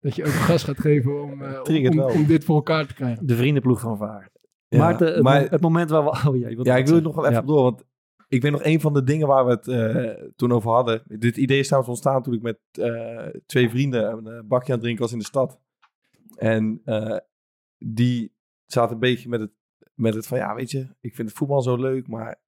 dat 0.00 0.14
je 0.16 0.24
ook 0.24 0.32
gas 0.48 0.64
gaat 0.64 0.80
geven 0.80 1.22
om, 1.22 1.42
eh, 1.42 1.60
om, 1.92 2.00
om 2.00 2.26
dit 2.26 2.44
voor 2.44 2.56
elkaar 2.56 2.86
te 2.86 2.94
krijgen. 2.94 3.26
De 3.26 3.36
vriendenploeg 3.36 3.80
van 3.80 3.96
Vaar. 3.96 4.30
Ja, 4.68 4.78
Maarten, 4.78 5.14
het, 5.14 5.22
maar- 5.22 5.40
mo- 5.42 5.48
het 5.50 5.60
moment 5.60 5.90
waar 5.90 6.04
we... 6.04 6.10
Oh 6.28 6.36
ja, 6.38 6.48
Ja, 6.62 6.76
ik 6.76 6.86
wil 6.86 6.94
het 6.94 7.04
nog 7.04 7.14
wel 7.14 7.24
even 7.26 7.36
Ja. 7.40 7.46
door, 7.46 7.62
want 7.62 7.84
ik 8.28 8.42
weet 8.42 8.52
nog 8.52 8.64
een 8.64 8.80
van 8.80 8.94
de 8.94 9.02
dingen 9.02 9.26
waar 9.26 9.44
we 9.44 9.50
het 9.50 9.68
eh, 9.68 10.24
toen 10.36 10.52
over 10.52 10.70
hadden. 10.70 11.02
Dit 11.06 11.36
idee 11.36 11.58
is 11.58 11.66
trouwens 11.66 11.92
ontstaan 11.92 12.22
toen 12.22 12.34
ik 12.34 12.42
met 12.42 12.58
eh, 12.70 13.26
twee 13.46 13.70
vrienden 13.70 14.12
een 14.12 14.26
eh, 14.26 14.40
bakje 14.44 14.66
aan 14.66 14.72
het 14.72 14.80
drinken 14.80 15.02
was 15.02 15.12
in 15.12 15.18
de 15.18 15.24
stad. 15.24 15.60
En 16.36 16.82
die 17.78 18.34
zaten 18.66 18.94
een 18.94 19.00
beetje 19.00 19.28
met 19.28 19.40
het, 19.40 19.52
met 19.94 20.14
het 20.14 20.26
van, 20.26 20.38
ja, 20.38 20.54
weet 20.54 20.70
je, 20.70 20.94
ik 21.00 21.14
vind 21.14 21.28
het 21.28 21.38
voetbal 21.38 21.62
zo 21.62 21.76
leuk, 21.76 22.08
maar 22.08 22.42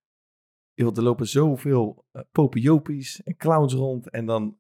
joh, 0.75 0.97
er 0.97 1.03
lopen 1.03 1.29
zoveel 1.29 2.05
popiopies 2.33 3.23
en 3.23 3.37
clowns 3.37 3.75
rond. 3.75 4.11
En 4.11 4.27
dan 4.27 4.59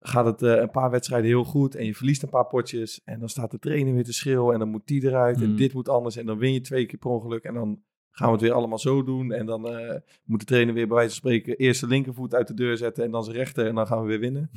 gaat 0.00 0.24
het 0.24 0.42
een 0.42 0.70
paar 0.70 0.90
wedstrijden 0.90 1.28
heel 1.28 1.44
goed 1.44 1.74
en 1.74 1.84
je 1.84 1.94
verliest 1.94 2.22
een 2.22 2.28
paar 2.28 2.46
potjes. 2.46 3.02
En 3.04 3.18
dan 3.18 3.28
staat 3.28 3.50
de 3.50 3.58
trainer 3.58 3.94
weer 3.94 4.04
te 4.04 4.12
schreeuwen 4.12 4.52
en 4.52 4.58
dan 4.58 4.68
moet 4.68 4.86
die 4.86 5.04
eruit 5.04 5.36
en 5.36 5.44
Hmm. 5.44 5.56
dit 5.56 5.72
moet 5.72 5.88
anders. 5.88 6.16
En 6.16 6.26
dan 6.26 6.38
win 6.38 6.52
je 6.52 6.60
twee 6.60 6.86
keer 6.86 6.98
per 6.98 7.10
ongeluk 7.10 7.44
en 7.44 7.54
dan 7.54 7.82
gaan 8.16 8.26
we 8.26 8.32
het 8.32 8.42
weer 8.42 8.52
allemaal 8.52 8.78
zo 8.78 9.04
doen. 9.04 9.32
En 9.32 9.46
dan 9.46 9.68
eh, 9.68 9.94
moet 10.24 10.40
de 10.40 10.46
trainer 10.46 10.74
weer 10.74 10.86
bij 10.86 10.96
wijze 10.96 11.10
van 11.10 11.18
spreken 11.18 11.56
eerst 11.56 11.80
de 11.80 11.86
linkervoet 11.86 12.34
uit 12.34 12.46
de 12.46 12.54
deur 12.54 12.76
zetten 12.76 13.04
en 13.04 13.10
dan 13.10 13.24
zijn 13.24 13.36
rechter 13.36 13.66
en 13.66 13.74
dan 13.74 13.86
gaan 13.86 14.00
we 14.00 14.06
weer 14.06 14.20
winnen. 14.20 14.50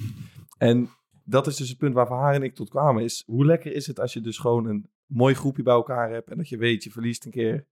En 0.58 0.90
dat 1.24 1.48
is 1.48 1.56
dus 1.56 1.70
het 1.70 1.78
punt 1.78 1.94
waar 1.94 2.08
Van 2.08 2.18
Haar 2.20 2.34
en 2.34 2.44
ik 2.44 2.56
tot 2.56 2.70
kwamen 2.70 3.04
is, 3.04 3.24
hoe 3.26 3.46
lekker 3.46 3.74
is 3.74 3.88
het 3.88 4.00
als 4.00 4.14
je 4.14 4.22
dus 4.22 4.38
gewoon 4.38 4.66
een 4.66 4.90
mooi 5.06 5.34
groepje 5.34 5.64
bij 5.64 5.74
elkaar 5.74 6.12
hebt 6.12 6.30
en 6.30 6.38
dat 6.38 6.50
je 6.50 6.58
weet, 6.58 6.84
je 6.84 6.92
verliest 6.92 7.26
een 7.26 7.32
keer. 7.32 7.66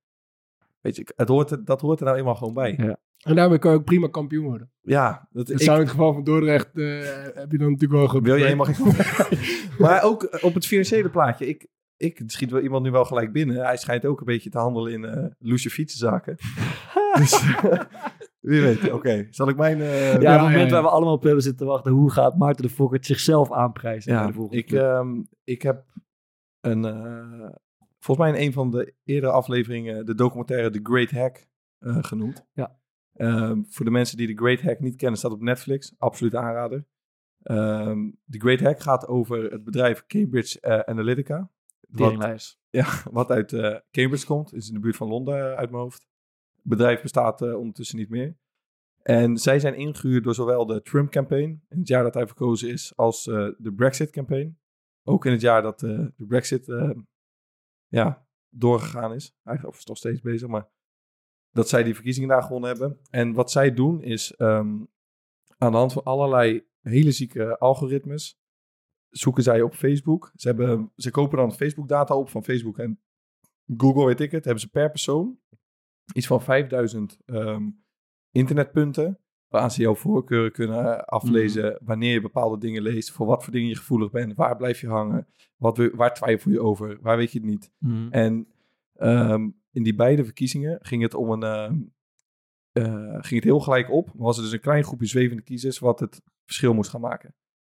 Weet 0.82 0.96
je, 0.96 1.08
het 1.16 1.28
hoort 1.28 1.52
er, 1.52 1.66
dat 1.66 1.82
hoort 1.82 2.00
er 2.00 2.06
nou 2.06 2.18
eenmaal 2.18 2.36
gewoon 2.36 2.54
bij. 2.54 2.74
Ja. 2.78 2.98
En 3.24 3.36
daarmee 3.36 3.58
kan 3.60 3.72
je 3.72 3.78
ook 3.78 3.86
prima 3.86 4.08
kampioen 4.08 4.46
worden. 4.46 4.72
Ja, 4.82 5.28
dat, 5.32 5.48
Dat 5.48 5.60
ik- 5.60 5.66
zou 5.66 5.76
in 5.78 5.82
het 5.84 5.92
geval 5.92 6.14
van 6.14 6.24
Dordrecht, 6.24 6.78
eh, 6.78 7.00
heb 7.34 7.52
je 7.52 7.58
dan 7.58 7.72
natuurlijk 7.72 7.92
wel 8.00 8.08
goed. 8.08 8.24
Wil 8.24 8.36
je 8.36 8.44
helemaal 8.44 8.66
geen... 8.66 8.94
maar 9.86 10.04
ook 10.04 10.24
eh, 10.24 10.44
op 10.44 10.54
het 10.54 10.66
financiële 10.66 11.10
plaatje. 11.10 11.48
Ik, 11.48 11.68
ik 11.98 12.22
schiet 12.26 12.52
wel 12.52 12.62
iemand 12.62 12.84
nu 12.84 12.91
wel 12.91 13.06
gelijk 13.06 13.32
binnen. 13.32 13.66
Hij 13.66 13.78
schijnt 13.78 14.06
ook 14.06 14.20
een 14.20 14.26
beetje 14.26 14.50
te 14.50 14.58
handelen 14.58 14.93
in 14.93 15.06
eh 15.06 15.26
loesje 15.39 15.70
fietsenzaken. 15.70 16.36
dus 17.20 17.54
wie 18.50 18.62
weet. 18.62 18.91
Oké, 18.91 19.28
zal 19.30 19.50
ik 19.50 19.58
mijn... 19.58 19.82
eh, 19.82 20.14
Ja, 20.14 20.20
Ja, 20.22 20.32
het 20.32 20.41
moment 20.41 20.60
ja, 20.60 20.66
ja. 20.66 20.72
waar 20.72 20.82
we 20.84 20.89
allemaal 20.89 21.14
op 21.14 21.24
hebben 21.24 21.43
zitten 21.43 21.66
wachten. 21.68 21.91
Hoe 21.91 22.12
gaat 22.12 22.38
Maarten 22.38 22.64
de 22.64 22.70
Fokkert 22.70 23.06
zichzelf 23.06 23.52
aanprijzen? 23.52 24.14
ja, 24.14 24.28
de 24.28 24.34
volgende 24.34 24.58
ik, 24.64 24.72
ehm, 24.72 25.22
ik 25.43 25.62
heb 25.62 25.86
een... 26.62 26.86
eh, 26.86 27.50
volgens 28.00 28.28
mij 28.28 28.38
in 28.39 28.48
een 28.48 28.54
van 28.54 28.72
de 28.72 28.93
eerdere 29.04 29.32
afleveringen 29.32 30.06
de 30.06 30.16
documentaire 30.16 30.70
The 30.70 30.80
Great 30.84 31.12
Hack 31.12 31.48
eh, 31.80 31.98
genoemd. 32.02 32.46
Ja. 32.54 32.80
Ehm, 33.14 33.62
voor 33.70 33.86
de 33.86 33.91
mensen 33.91 34.18
die 34.18 34.28
The 34.36 34.43
Great 34.43 34.62
Hack 34.62 34.80
niet 34.80 34.96
kennen, 34.96 35.20
staat 35.20 35.32
op 35.32 35.41
Netflix. 35.41 35.93
Absoluut 35.98 36.36
aanrader. 36.36 36.86
Ehm 37.43 38.10
The 38.30 38.39
Great 38.39 38.60
Hack 38.60 38.80
gaat 38.80 39.08
over 39.08 39.52
het 39.52 39.64
bedrijf 39.64 40.06
Cambridge 40.08 40.60
eh, 40.60 40.80
Analytica. 40.80 41.50
Wat, 42.00 42.58
ja, 42.70 42.88
wat 43.12 43.30
uit 43.30 43.54
eh, 43.54 43.76
Cambridge 43.91 44.26
komt. 44.26 44.54
Is 44.54 44.68
in 44.68 44.74
de 44.74 44.80
buurt 44.80 44.96
van 44.96 45.08
Londen 45.08 45.38
eh, 45.38 45.58
uit 45.58 45.70
mijn 45.70 45.84
hoofd. 45.84 46.08
Het 46.56 46.64
bedrijf 46.64 47.02
bestaat 47.02 47.41
eh, 47.41 47.56
ondertussen 47.56 47.98
niet 47.98 48.10
meer. 48.10 48.38
En 49.02 49.38
zij 49.38 49.60
zijn 49.60 49.76
ingehuurd 49.76 50.24
door 50.24 50.36
zowel 50.36 50.66
de 50.66 50.82
Trump-campaign, 50.82 51.64
in 51.70 51.80
het 51.80 51.88
jaar 51.88 52.04
dat 52.04 52.14
hij 52.14 52.28
verkozen 52.28 52.70
is, 52.70 52.96
als 52.96 53.24
de 53.24 53.74
Brexit-campaign. 53.76 54.60
Ook 55.04 55.26
in 55.26 55.32
het 55.32 55.41
jaar 55.41 55.62
dat 55.62 55.80
de 55.80 56.14
Brexit 56.18 56.66
ja, 57.88 58.28
doorgegaan 58.50 59.14
is. 59.14 59.36
Eigenlijk 59.43 59.78
is 59.78 59.86
nog 59.86 59.98
steeds 59.98 60.22
bezig, 60.22 60.48
maar 60.48 60.70
dat 61.52 61.70
zij 61.70 61.84
die 61.84 61.93
verkiezingen 61.93 62.30
daar 62.30 62.43
gewonnen 62.43 62.70
hebben. 62.70 63.00
En 63.10 63.34
wat 63.34 63.52
zij 63.52 63.74
doen 63.74 64.02
is 64.02 64.36
ehm, 64.36 64.84
aan 65.58 65.72
de 65.72 65.78
hand 65.78 65.93
van 65.93 66.04
allerlei 66.04 66.68
hele 66.82 67.12
zieke 67.12 67.58
algoritmes 67.58 68.39
zoeken 69.18 69.43
zij 69.43 69.61
op 69.61 69.74
Facebook. 69.74 70.32
Ze, 70.36 70.47
hebben, 70.47 70.91
ze 70.95 71.11
kopen 71.11 71.38
dan 71.38 71.53
Facebook 71.53 71.88
data 71.88 72.16
op 72.16 72.30
van 72.30 72.43
Facebook 72.43 72.78
en 72.78 72.99
Google, 73.78 74.05
weet 74.05 74.20
ik 74.20 74.32
het. 74.32 74.43
Hebben 74.43 74.61
ze 74.61 74.70
per 74.70 74.89
persoon 74.89 75.39
iets 76.13 76.28
van 76.28 76.41
5000 76.41 77.20
ehm, 77.26 77.70
internetpunten. 78.32 79.20
Waaraan 79.47 79.72
ze 79.72 79.82
jouw 79.82 79.95
voorkeuren 79.95 80.51
kunnen 80.51 81.05
aflezen. 81.05 81.80
Wanneer 81.84 82.13
je 82.13 82.22
bepaalde 82.22 82.57
dingen 82.57 82.82
leest. 82.82 83.11
Voor 83.11 83.26
wat 83.26 83.43
voor 83.43 83.53
dingen 83.53 83.70
je 83.70 83.76
gevoelig 83.76 84.11
bent. 84.11 84.36
Waar 84.36 84.55
blijf 84.55 84.82
je 84.82 84.88
hangen. 84.88 85.28
Wat, 85.55 85.89
waar 85.93 86.13
twijfel 86.13 86.51
je 86.51 86.59
over. 86.59 86.97
Waar 87.01 87.18
weet 87.18 87.32
je 87.32 87.39
het 87.39 87.47
niet. 87.47 87.72
Mhm. 87.78 88.07
En 88.11 88.47
ehm, 88.93 89.49
in 89.72 89.84
die 89.84 89.95
beide 89.95 90.24
verkiezingen 90.24 90.78
ging 90.82 91.01
het 91.01 91.13
om 91.13 91.30
een. 91.32 91.43
ehm, 91.43 91.82
eh, 92.72 93.11
ging 93.11 93.36
het 93.36 93.43
heel 93.43 93.59
gelijk 93.59 93.91
op. 93.91 94.05
Maar 94.05 94.26
was 94.26 94.38
er 94.38 94.43
dus 94.43 94.51
een 94.51 94.59
klein 94.59 94.84
groepje 94.84 95.05
zwevende 95.07 95.43
kiezers. 95.43 95.80
wat 95.80 95.99
het 95.99 96.22
verschil 96.45 96.74
moest 96.74 96.89
gaan 96.89 97.01
maken. 97.01 97.36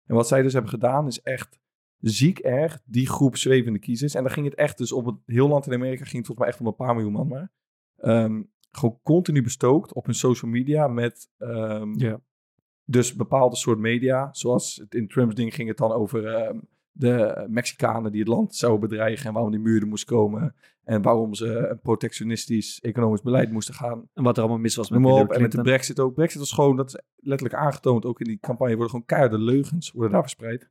En 0.08 0.16
wat 0.16 0.28
zij 0.28 0.42
dus 0.42 0.54
hebben 0.54 0.72
gedaan 0.72 1.08
is 1.08 1.22
echt 1.22 1.60
ziek 2.00 2.40
erg 2.40 2.80
die 2.86 3.08
groep 3.08 3.38
zwevende 3.38 3.80
kiezers. 3.80 4.14
En 4.14 4.24
dan 4.24 4.32
ging 4.32 4.46
het 4.46 4.56
echt 4.56 4.78
dus 4.78 4.92
op 4.92 5.06
het 5.06 5.16
heel 5.26 5.48
land 5.48 5.68
in 5.68 5.74
Amerika. 5.74 6.04
ging 6.04 6.18
het 6.18 6.26
volgens 6.26 6.38
mij 6.38 6.48
echt 6.48 6.60
om 6.60 6.68
een 6.68 6.76
paar 6.76 6.94
miljoen 6.96 7.14
man 7.14 7.28
maar. 7.28 7.52
Ehm, 7.98 8.42
gewoon 8.72 9.00
continu 9.04 9.44
bestookt 9.44 9.94
op 9.94 10.06
hun 10.06 10.16
social 10.16 10.52
media 10.52 10.88
met. 10.88 11.30
ehm, 11.38 12.18
dus 12.90 13.16
bepaalde 13.16 13.56
soort 13.56 13.80
media, 13.80 14.30
zoals 14.32 14.76
het 14.76 14.96
in 14.96 15.08
Trumps 15.08 15.36
ding 15.36 15.54
ging 15.54 15.68
het 15.68 15.78
dan 15.78 15.92
over 15.92 16.26
ehm, 16.26 16.60
de 16.92 17.46
Mexicanen 17.50 18.12
die 18.12 18.20
het 18.20 18.30
land 18.30 18.56
zouden 18.56 18.90
bedreigen 18.90 19.28
en 19.28 19.34
waarom 19.34 19.52
die 19.52 19.60
muur 19.60 19.82
er 19.82 19.88
moest 19.88 20.06
komen 20.06 20.56
en 20.88 21.02
waarom 21.02 21.34
ze 21.34 21.68
een 21.68 21.80
protectionistisch 21.80 22.80
economisch 22.80 23.22
beleid 23.22 23.52
moesten 23.52 23.74
gaan. 23.74 24.10
En 24.14 24.24
wat 24.24 24.36
er 24.36 24.42
allemaal 24.42 24.62
mis 24.62 24.76
was 24.76 24.90
met 24.90 25.00
Hillary. 25.00 25.30
En 25.30 25.42
met 25.42 25.52
de. 25.52 25.62
Brexit 25.62 26.00
ook. 26.00 26.14
Brexit 26.14 26.40
was 26.40 26.52
gewoon, 26.52 26.76
dat 26.76 26.88
is 26.88 27.02
letterlijk 27.16 27.60
aangetoond, 27.60 28.06
ook 28.06 28.20
in 28.20 28.28
die 28.28 28.40
campagne 28.40 28.74
worden 28.74 28.90
gewoon 28.90 29.06
keiharde 29.06 29.38
leugens 29.38 29.92
worden 29.92 30.12
daar 30.12 30.22
verspreid. 30.22 30.70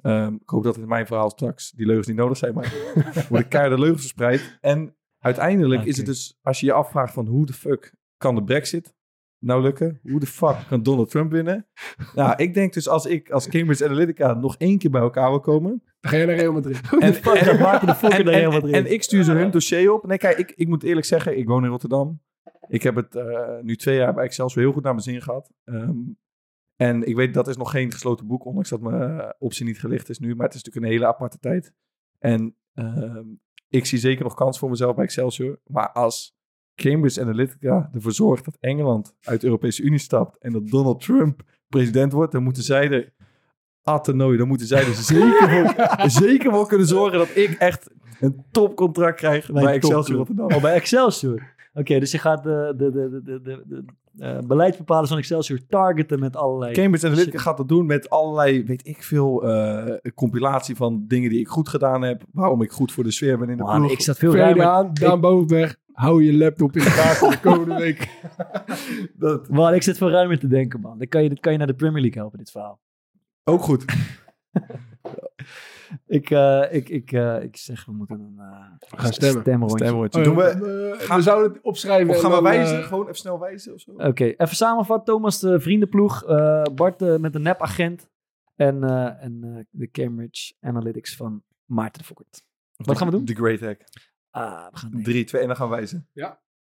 Ehm, 0.00 0.34
ik 0.34 0.48
hoop 0.48 0.62
dat 0.62 0.76
in 0.76 0.88
mijn 0.88 1.06
verhaal 1.06 1.30
straks 1.30 1.70
die 1.70 1.86
leugens 1.86 2.06
niet 2.06 2.16
nodig 2.16 2.36
zijn, 2.36 2.54
maar 2.54 2.74
worden 3.28 3.48
keiharde 3.48 3.78
leugens 3.78 4.00
verspreid. 4.00 4.58
En 4.60 4.96
uiteindelijk 5.18 5.84
is 5.84 5.96
het 5.96 6.06
dus, 6.06 6.38
als 6.42 6.60
je 6.60 6.66
je 6.66 6.72
afvraagt 6.72 7.12
van 7.12 7.26
hoe 7.26 7.46
de 7.46 7.52
fuck 7.52 7.94
kan 8.16 8.34
de 8.34 8.44
Brexit 8.44 8.94
nou 9.38 9.62
lukken? 9.62 10.00
Hoe 10.02 10.20
de 10.20 10.26
fuck 10.26 10.56
kan 10.68 10.82
Donald 10.82 11.10
Trump 11.10 11.32
winnen? 11.32 11.66
Nou, 12.14 12.34
ik 12.36 12.54
denk 12.54 12.72
dus 12.72 12.88
als 12.88 13.06
ik 13.06 13.30
als 13.30 13.48
Cambridge 13.48 13.84
Analytica 13.84 14.34
nog 14.34 14.56
één 14.56 14.78
keer 14.78 14.90
bij 14.90 15.00
elkaar 15.00 15.30
wil 15.30 15.40
komen. 15.40 15.82
Dan 16.00 16.10
ga 16.10 16.16
je 16.16 16.26
naar 16.26 16.36
Real 16.36 16.52
Madrid. 16.52 16.80
En, 16.90 17.00
en, 17.00 17.14
en, 17.14 18.28
helemaal 18.28 18.60
en, 18.60 18.62
erin. 18.62 18.74
en 18.74 18.92
ik 18.92 19.02
stuur 19.02 19.24
ze 19.24 19.32
hun 19.32 19.50
dossier 19.50 19.92
op. 19.92 20.06
Nee, 20.06 20.18
kijk, 20.18 20.38
ik, 20.38 20.52
ik 20.56 20.68
moet 20.68 20.82
eerlijk 20.82 21.06
zeggen, 21.06 21.38
ik 21.38 21.46
woon 21.48 21.64
in 21.64 21.70
Rotterdam. 21.70 22.20
Ik 22.68 22.82
heb 22.82 22.94
het 22.94 23.14
eh, 23.14 23.58
nu 23.62 23.76
twee 23.76 23.96
jaar 23.96 24.14
bij 24.14 24.24
Excelsior 24.24 24.62
heel 24.62 24.72
goed 24.72 24.82
naar 24.82 24.92
mijn 24.92 25.04
zin 25.04 25.22
gehad. 25.22 25.52
Ehm, 25.64 25.96
en 26.76 27.08
ik 27.08 27.16
weet, 27.16 27.34
dat 27.34 27.48
is 27.48 27.56
nog 27.56 27.70
geen 27.70 27.92
gesloten 27.92 28.26
boek, 28.26 28.44
ondanks 28.44 28.68
dat 28.68 28.80
mijn 28.80 29.20
eh, 29.20 29.28
optie 29.38 29.64
niet 29.64 29.80
gelicht 29.80 30.08
is 30.08 30.18
nu. 30.18 30.34
Maar 30.34 30.46
het 30.46 30.54
is 30.54 30.62
natuurlijk 30.62 30.86
een 30.86 30.92
hele 30.92 31.06
aparte 31.06 31.38
tijd. 31.38 31.72
En 32.18 32.56
ehm, 32.74 33.26
ik 33.68 33.86
zie 33.86 33.98
zeker 33.98 34.24
nog 34.24 34.34
kans 34.34 34.58
voor 34.58 34.70
mezelf 34.70 34.94
bij 34.94 35.04
Excelsior. 35.04 35.60
Maar 35.66 35.92
als 35.92 36.37
Cambridge 36.82 37.20
Analytica 37.20 37.90
ervoor 37.92 38.12
zorgt 38.12 38.44
dat 38.44 38.56
Engeland 38.60 39.14
uit 39.22 39.40
de 39.40 39.46
Europese 39.46 39.82
Unie 39.82 39.98
stapt 39.98 40.38
en 40.38 40.52
dat 40.52 40.68
Donald 40.68 41.00
Trump 41.00 41.42
president 41.68 42.12
wordt, 42.12 42.32
dan 42.32 42.42
moeten 42.42 42.62
zij 42.62 42.90
er 42.90 43.12
attenooien. 43.82 44.38
Dan 44.38 44.48
moeten 44.48 44.66
zij 44.66 44.80
er 44.80 44.94
zeker 45.14 45.48
voor, 45.48 46.10
zeker 46.10 46.52
voor 46.52 46.68
kunnen 46.68 46.86
zorgen 46.86 47.18
dat 47.18 47.28
ik 47.34 47.50
echt 47.50 47.90
een 48.20 48.44
topcontract 48.50 49.16
krijg 49.16 49.52
bij, 49.52 49.74
Excelsior. 49.74 50.16
Rotterdam. 50.16 50.52
Oh, 50.52 50.62
bij 50.62 50.74
Excelsior. 50.74 51.56
Oké, 51.72 51.98
dus 51.98 52.10
je 52.10 52.18
gaat 52.18 52.42
de, 52.42 52.74
de, 52.76 52.90
de, 52.90 53.22
de, 53.24 53.40
de, 53.42 53.62
de, 53.66 53.84
eh, 54.18 54.38
beleidsbepalers 54.38 55.08
van 55.08 55.18
Excelsior 55.18 55.58
targeten 55.68 56.20
met 56.20 56.36
allerlei... 56.36 56.72
Cambridge 56.72 57.06
Analytica 57.06 57.38
gaat 57.38 57.56
dat 57.56 57.68
doen 57.68 57.86
met 57.86 58.10
allerlei, 58.10 58.64
weet 58.64 58.86
ik 58.86 59.02
veel, 59.02 59.42
eh, 59.42 60.10
compilatie 60.14 60.76
van 60.76 61.04
dingen 61.06 61.30
die 61.30 61.40
ik 61.40 61.48
goed 61.48 61.68
gedaan 61.68 62.02
heb. 62.02 62.22
Waarom 62.32 62.62
ik 62.62 62.70
goed 62.70 62.92
voor 62.92 63.04
de 63.04 63.10
sfeer 63.10 63.38
ben 63.38 63.48
in 63.48 63.56
de 63.56 63.62
Man, 63.62 63.78
ploeg. 63.78 63.92
ik 63.92 64.00
zat 64.00 64.18
veel 64.18 64.30
Vrede 64.30 64.44
ruimer... 64.44 64.66
aan, 64.66 64.90
Daan 64.92 65.20
Bovenberg. 65.20 65.76
Hou 65.98 66.24
je 66.24 66.36
laptop 66.36 66.76
in 66.76 66.84
de 66.84 66.90
kaart 66.90 67.20
de 67.32 67.40
komende 67.40 67.74
week. 67.76 68.08
Dat, 69.18 69.48
Man, 69.48 69.74
ik 69.74 69.82
zit 69.82 69.96
veel 69.98 70.10
ruimer 70.10 70.38
te 70.38 70.46
denken, 70.46 70.80
man. 70.80 70.98
Dan 70.98 71.08
kan 71.08 71.22
je, 71.22 71.28
dit 71.28 71.40
kan 71.40 71.52
je 71.52 71.58
naar 71.58 71.66
de 71.66 71.74
Premier 71.74 72.00
League 72.02 72.20
helpen, 72.20 72.38
dit 72.38 72.50
verhaal. 72.50 72.80
ook 73.44 73.60
goed. 73.62 73.84
Ik, 76.06 76.30
eh, 76.30 76.64
ik, 76.70 76.88
ik, 76.88 77.12
eh, 77.12 77.42
ik 77.42 77.56
zeg, 77.56 77.84
we 77.84 77.92
moeten 77.92 78.20
een 78.20 78.34
eh, 78.38 78.98
gaan 79.00 79.12
stemmen. 79.12 79.40
stemrondje. 79.42 79.78
Stemrondje. 79.86 80.18
Oh, 80.18 80.24
Doen 80.24 80.36
we, 80.36 80.42
eh, 80.98 81.06
gaan- 81.06 81.16
we 81.16 81.22
zouden 81.22 81.52
het 81.52 81.62
opschrijven. 81.62 82.08
of 82.14 82.20
gaan 82.20 82.30
we 82.30 82.40
wijzen? 82.42 82.82
Gewoon 82.84 83.02
even 83.04 83.14
snel 83.16 83.38
wijzen 83.38 83.74
of 83.74 83.80
zo? 83.80 83.90
Oké, 83.92 84.24
even 84.24 84.56
samenvatten. 84.56 85.14
Thomas, 85.14 85.40
de 85.40 85.60
vriendenploeg. 85.60 86.24
eh, 86.24 86.62
Bart 86.74 87.00
met 87.20 87.32
de 87.32 87.38
nepagent. 87.38 88.08
En, 88.56 88.84
eh, 88.84 89.22
en 89.24 89.40
eh, 89.42 89.64
de 89.70 89.90
Cambridge 89.90 90.54
Analytics 90.60 91.16
van 91.16 91.42
Maarten 91.64 92.00
de 92.00 92.06
Fokkert. 92.06 92.42
Wat 92.76 92.96
gaan 92.98 93.06
we 93.10 93.16
doen? 93.16 93.24
The 93.24 93.34
Great 93.34 93.60
Hack. 93.60 93.80
Ah, 94.38 94.70
we 94.72 94.78
gaan 94.78 94.90
denken. 94.90 95.10
3, 95.12 95.24
2 95.24 95.40
en 95.42 95.46
dan 95.48 95.56
gaan 95.56 95.68
we 95.68 95.76
wijzen. 95.76 96.08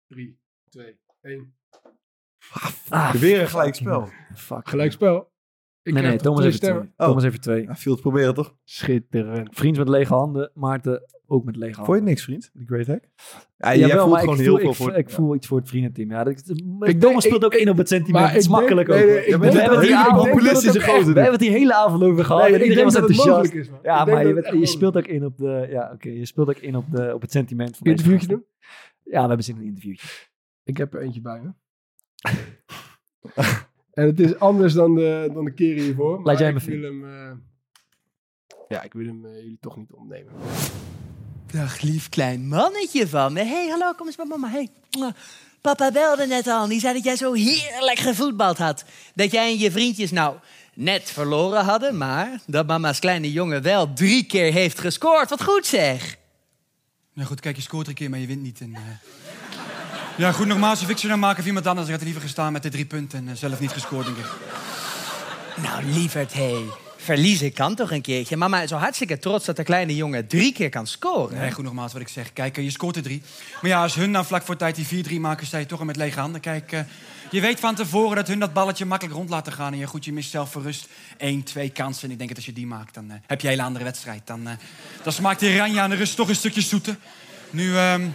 Drie, 0.07 0.39
twee, 0.69 0.99
één. 1.21 1.55
Ah, 2.89 3.13
Weer 3.13 3.41
een 3.41 3.47
gelijk 3.47 3.75
spel. 3.75 4.09
Fuck. 4.35 4.69
Gelijkspel. 4.69 5.33
Ik 5.81 5.93
nee, 5.93 6.03
nee, 6.03 6.17
Thomas 6.17 6.43
heeft 6.43 6.61
twee. 6.61 6.73
Oh. 6.73 6.87
Thomas 6.97 7.23
er 7.23 7.39
twee. 7.39 7.63
Ja, 7.63 7.75
Field 7.75 8.01
proberen 8.01 8.33
toch? 8.33 8.55
Schitterend. 8.63 9.55
Vriend 9.55 9.77
met 9.77 9.89
lege 9.89 10.13
handen. 10.13 10.51
Maarten 10.53 11.03
ook 11.27 11.43
met 11.45 11.55
lege 11.55 11.75
handen. 11.75 11.85
Vond 11.85 11.97
je 11.97 12.03
het 12.03 12.09
niks, 12.09 12.23
vriend? 12.23 12.51
The 12.53 12.73
Great 12.73 12.87
Hack? 12.87 13.03
Ja, 13.57 13.71
Ja, 13.71 13.87
jij 13.87 13.97
voelt 13.97 14.09
maar 14.11 14.19
gewoon 14.19 14.35
ik 14.35 14.41
heel 14.41 14.49
voel, 14.49 14.59
veel 14.59 14.69
ik, 14.69 14.75
voor... 14.75 14.93
ik 14.95 15.09
voel 15.09 15.35
iets 15.35 15.47
voor 15.47 15.57
het 15.59 15.67
vriendenteam. 15.69 16.09
Ja, 16.09 16.23
dat, 16.23 16.43
denk- 16.45 17.01
Thomas 17.01 17.23
speelt 17.23 17.39
ik- 17.39 17.45
ook 17.45 17.53
in 17.53 17.61
ik- 17.65 17.69
op 17.69 17.77
het 17.77 17.87
sentiment. 17.87 18.27
Het 18.27 18.35
is 18.35 18.45
ik 18.45 18.49
makkelijk 18.51 18.89
ook. 18.89 18.95
ik 18.95 19.03
we 19.05 19.09
ben- 19.09 19.25
hebben 19.29 19.47
het 19.49 19.53
ik 21.41 21.47
hier 21.47 21.57
hele 21.57 21.73
avond 21.73 22.03
over 22.03 22.25
gehad. 22.25 22.41
Nee, 22.41 22.49
en 22.53 22.55
ik 22.55 22.61
iedereen 22.65 22.83
denk 22.91 23.05
was 23.05 23.09
dat 23.15 23.17
het 23.17 23.27
enthousiast. 23.27 23.83
Ja, 23.83 24.01
Ik 24.05 24.11
maar 24.11 24.57
je, 24.57 24.65
speelt 24.65 24.97
ook 24.97 25.07
in 25.07 25.25
op 25.25 25.37
de, 25.37 25.67
ja, 25.69 25.91
oké, 25.93 26.09
je 26.09 26.25
speelt 26.25 26.49
ook 26.49 26.57
in 26.57 26.75
op, 26.75 26.85
de, 26.91 27.13
op 27.13 27.21
het 27.21 27.31
sentiment 27.31 27.77
van 27.77 27.87
Interviewtje 27.87 28.27
doen? 28.27 28.45
Ja, 29.03 29.21
we 29.21 29.27
hebben 29.27 29.43
zin 29.43 29.55
in 29.55 29.61
een 29.61 29.67
interviewtje. 29.67 30.07
Ik 30.63 30.77
heb 30.77 30.93
er 30.93 31.01
eentje 31.01 31.21
bij 31.21 31.41
me. 31.41 31.49
en 33.93 34.05
het 34.05 34.19
is 34.19 34.39
anders 34.39 34.73
dan 34.73 34.95
de, 34.95 35.29
dan 35.33 35.45
de 35.45 35.53
keren 35.53 35.83
hiervoor. 35.83 36.21
maar 36.21 36.37
jij 36.39 36.51
me 36.51 36.57
ik 36.57 36.63
vinden. 36.63 36.99
wil 36.99 37.09
hem... 37.09 37.29
eh, 37.29 37.37
ja, 38.67 38.83
ik 38.83 38.93
wil 38.93 39.05
hem 39.05 39.25
eh, 39.25 39.35
jullie 39.41 39.57
toch 39.59 39.77
niet 39.77 39.91
ontnemen. 39.91 40.31
Dag 41.55 41.81
lief 41.81 42.09
klein 42.09 42.47
mannetje 42.47 43.07
van 43.07 43.33
me. 43.33 43.43
hey, 43.43 43.67
hallo, 43.67 43.93
kom 43.93 44.07
eens 44.07 44.15
bij 44.15 44.25
mama. 44.25 44.49
Hey. 44.49 44.69
Papa 45.61 45.91
belde 45.91 46.25
net 46.27 46.47
al. 46.47 46.67
Die 46.67 46.79
zei 46.79 46.93
dat 46.93 47.03
jij 47.03 47.15
zo 47.15 47.33
heerlijk 47.33 47.99
gevoetbald 47.99 48.57
had. 48.57 48.83
Dat 49.13 49.31
jij 49.31 49.51
en 49.51 49.59
je 49.59 49.71
vriendjes 49.71 50.11
nou 50.11 50.35
net 50.73 51.11
verloren 51.11 51.63
hadden, 51.65 51.97
maar 51.97 52.39
dat 52.47 52.67
mama's 52.67 52.99
kleine 52.99 53.31
jongen 53.31 53.61
wel 53.61 53.93
drie 53.93 54.23
keer 54.23 54.51
heeft 54.51 54.79
gescoord. 54.79 55.29
Wat 55.29 55.43
goed 55.43 55.65
zeg. 55.65 56.17
Nou 57.13 57.27
goed, 57.27 57.39
kijk, 57.39 57.55
je 57.55 57.61
scoort 57.61 57.87
een 57.87 57.93
keer, 57.93 58.09
maar 58.09 58.19
je 58.19 58.27
wint 58.27 58.41
niet. 58.41 58.61
En, 58.61 58.75
eh, 58.75 58.81
Ja, 60.17 60.31
goed, 60.31 60.47
nogmaals, 60.47 60.81
een 60.81 60.87
fictie 60.87 61.07
nou 61.07 61.19
maken 61.19 61.39
of 61.39 61.45
iemand 61.45 61.67
anders. 61.67 61.85
Ik 61.85 61.91
had 61.91 61.99
er 61.99 62.07
liever 62.07 62.25
gestaan 62.25 62.53
met 62.53 62.63
de 62.63 62.69
drie 62.69 62.85
punten 62.85 63.19
en 63.19 63.27
eh, 63.27 63.35
zelf 63.35 63.59
niet 63.59 63.71
gescoord, 63.71 64.05
denk 64.05 64.17
ik. 64.17 64.31
Nou, 65.55 65.83
lieverd, 65.83 66.33
hé. 66.33 66.53
Hey. 66.53 66.84
Verliezen 67.05 67.53
kan 67.53 67.75
toch 67.75 67.91
een 67.91 68.01
keertje. 68.01 68.37
Mama 68.37 68.67
zo 68.67 68.75
hartstikke 68.75 69.17
trots 69.17 69.45
dat 69.45 69.55
de 69.55 69.63
kleine 69.63 69.95
jongen 69.95 70.27
drie 70.27 70.53
keer 70.53 70.69
kan 70.69 70.87
scoren. 70.87 71.37
Nee, 71.37 71.51
goed, 71.51 71.63
nogmaals 71.63 71.93
wat 71.93 72.01
ik 72.01 72.07
zeg. 72.07 72.33
Kijk, 72.33 72.57
eh, 72.57 72.63
je 72.63 72.69
scoort 72.69 72.95
er 72.95 73.01
drie. 73.01 73.21
Maar 73.61 73.71
ja, 73.71 73.81
als 73.81 73.95
hun 73.95 74.11
nou 74.11 74.25
vlak 74.25 74.43
voor 74.43 74.55
tijd 74.55 74.75
die 74.75 74.85
4-3 74.85 75.19
maken, 75.19 75.45
sta 75.47 75.57
je 75.57 75.65
toch 75.65 75.79
al 75.79 75.85
met 75.85 75.95
lege 75.95 76.19
handen. 76.19 76.41
Kijk, 76.41 76.71
eh, 76.71 76.79
je 77.31 77.41
weet 77.41 77.59
van 77.59 77.75
tevoren 77.75 78.15
dat 78.15 78.27
hun 78.27 78.39
dat 78.39 78.53
balletje 78.53 78.85
makkelijk 78.85 79.17
rond 79.17 79.29
laten 79.29 79.53
gaan. 79.53 79.73
En 79.73 79.79
je, 79.79 79.87
goed, 79.87 80.05
je 80.05 80.13
mist 80.13 80.29
zelf 80.29 80.51
voor 80.51 80.61
rust 80.61 80.87
één, 81.17 81.43
twee 81.43 81.69
kansen. 81.69 82.03
En 82.03 82.11
ik 82.11 82.17
denk 82.17 82.29
dat 82.29 82.37
als 82.37 82.47
je 82.47 82.53
die 82.53 82.67
maakt, 82.67 82.93
dan 82.93 83.11
eh, 83.11 83.17
heb 83.25 83.41
je 83.41 83.47
een 83.47 83.53
hele 83.53 83.67
andere 83.67 83.85
wedstrijd. 83.85 84.21
Dan, 84.27 84.47
dan 85.03 85.13
smaakt 85.13 85.39
die 85.39 85.57
Ranja 85.57 85.83
aan 85.83 85.89
de 85.89 85.95
rust 85.95 86.15
toch 86.15 86.29
een 86.29 86.35
stukje 86.35 86.61
zoeter. 86.61 86.97
Nu 87.49 87.75
ehm, 87.75 88.07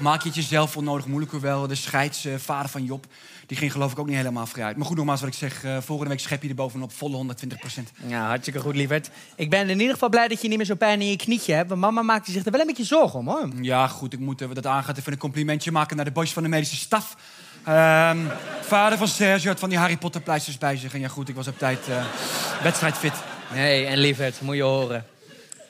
maak 0.00 0.22
je 0.22 0.28
het 0.28 0.36
jezelf 0.36 0.76
onnodig 0.76 1.06
moeilijk. 1.06 1.32
Hoewel 1.32 1.66
de 1.66 1.74
scheidsvader 1.74 2.70
van 2.70 2.84
Job, 2.84 3.06
die 3.50 3.58
ging 3.58 3.72
geloof 3.72 3.92
ik 3.92 3.98
ook 3.98 4.06
niet 4.06 4.16
helemaal 4.16 4.46
vrij. 4.46 4.74
Maar 4.76 4.86
goed, 4.86 4.96
nogmaals 4.96 5.20
wat 5.20 5.28
ik 5.28 5.34
zeg. 5.34 5.64
eh, 5.64 5.78
volgende 5.80 6.10
week 6.10 6.20
schep 6.20 6.42
je 6.42 6.48
er 6.48 6.54
bovenop 6.54 6.92
volle 6.92 7.16
120 7.16 7.58
procent. 7.58 7.90
Ja, 8.06 8.26
hartstikke 8.26 8.60
goed, 8.60 8.76
lieverd. 8.76 9.10
Ik 9.36 9.50
ben 9.50 9.68
in 9.70 9.78
ieder 9.78 9.92
geval 9.92 10.08
blij 10.08 10.28
dat 10.28 10.42
je 10.42 10.48
niet 10.48 10.56
meer 10.56 10.66
zo 10.66 10.74
pijn 10.74 11.00
in 11.00 11.10
je 11.10 11.16
knietje 11.16 11.52
hebt. 11.52 11.68
Want 11.68 11.80
mama 11.80 12.02
maakte 12.02 12.32
zich 12.32 12.44
er 12.44 12.50
wel 12.50 12.60
een 12.60 12.66
beetje 12.66 12.84
zorgen 12.84 13.18
om, 13.18 13.28
hoor. 13.28 13.48
Ja, 13.60 13.86
goed, 13.86 14.12
ik 14.12 14.18
moet, 14.18 14.40
eh, 14.40 14.46
wat 14.46 14.56
dat 14.56 14.66
aangaat, 14.66 14.98
even 14.98 15.12
een 15.12 15.18
complimentje 15.18 15.70
maken 15.70 15.96
naar 15.96 16.04
de 16.04 16.10
boys 16.10 16.32
van 16.32 16.42
de 16.42 16.48
medische 16.48 16.76
staf. 16.76 17.16
Ehm, 17.64 18.18
vader 18.60 18.98
van 18.98 19.08
Sergio 19.08 19.48
had 19.50 19.58
van 19.60 19.68
die 19.68 19.78
Harry 19.78 19.96
Potter 19.96 20.20
pleisters 20.20 20.58
bij 20.58 20.76
zich. 20.76 20.94
En 20.94 21.00
ja, 21.00 21.08
goed, 21.08 21.28
ik 21.28 21.34
was 21.34 21.48
op 21.48 21.58
tijd 21.58 21.88
eh 21.88 22.04
wedstrijdfit. 22.62 23.14
Nee, 23.54 23.86
en 23.86 23.98
lieverd, 23.98 24.40
moet 24.40 24.56
je 24.56 24.62
horen. 24.62 25.04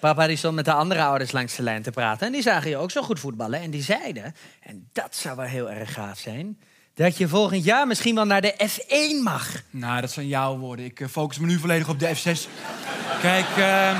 Papa 0.00 0.26
die 0.26 0.36
stond 0.36 0.54
met 0.54 0.64
de 0.64 0.72
andere 0.72 1.02
ouders 1.02 1.32
langs 1.32 1.56
de 1.56 1.62
lijn 1.62 1.82
te 1.82 1.90
praten. 1.90 2.26
En 2.26 2.32
die 2.32 2.42
zagen 2.42 2.70
je 2.70 2.76
ook 2.76 2.90
zo 2.90 3.02
goed 3.02 3.20
voetballen. 3.20 3.60
En 3.60 3.70
die 3.70 3.82
zeiden, 3.82 4.34
en 4.60 4.88
dat 4.92 5.14
zou 5.16 5.36
wel 5.36 5.46
heel 5.46 5.70
erg 5.70 5.92
gaaf 5.92 6.18
zijn... 6.18 6.58
dat 6.94 7.16
je 7.16 7.28
volgend 7.28 7.64
jaar 7.64 7.86
misschien 7.86 8.14
wel 8.14 8.24
naar 8.24 8.40
de 8.40 8.54
F1 8.68 9.22
mag. 9.22 9.62
Nou, 9.70 10.00
dat 10.00 10.10
zijn 10.10 10.26
jouw 10.28 10.56
woorden. 10.58 10.84
Ik 10.84 11.00
eh, 11.00 11.08
focus 11.08 11.38
me 11.38 11.46
nu 11.46 11.58
volledig 11.58 11.88
op 11.88 11.98
de 11.98 12.06
F6. 12.16 12.48
Kijk, 13.20 13.46
ehm, 13.56 13.96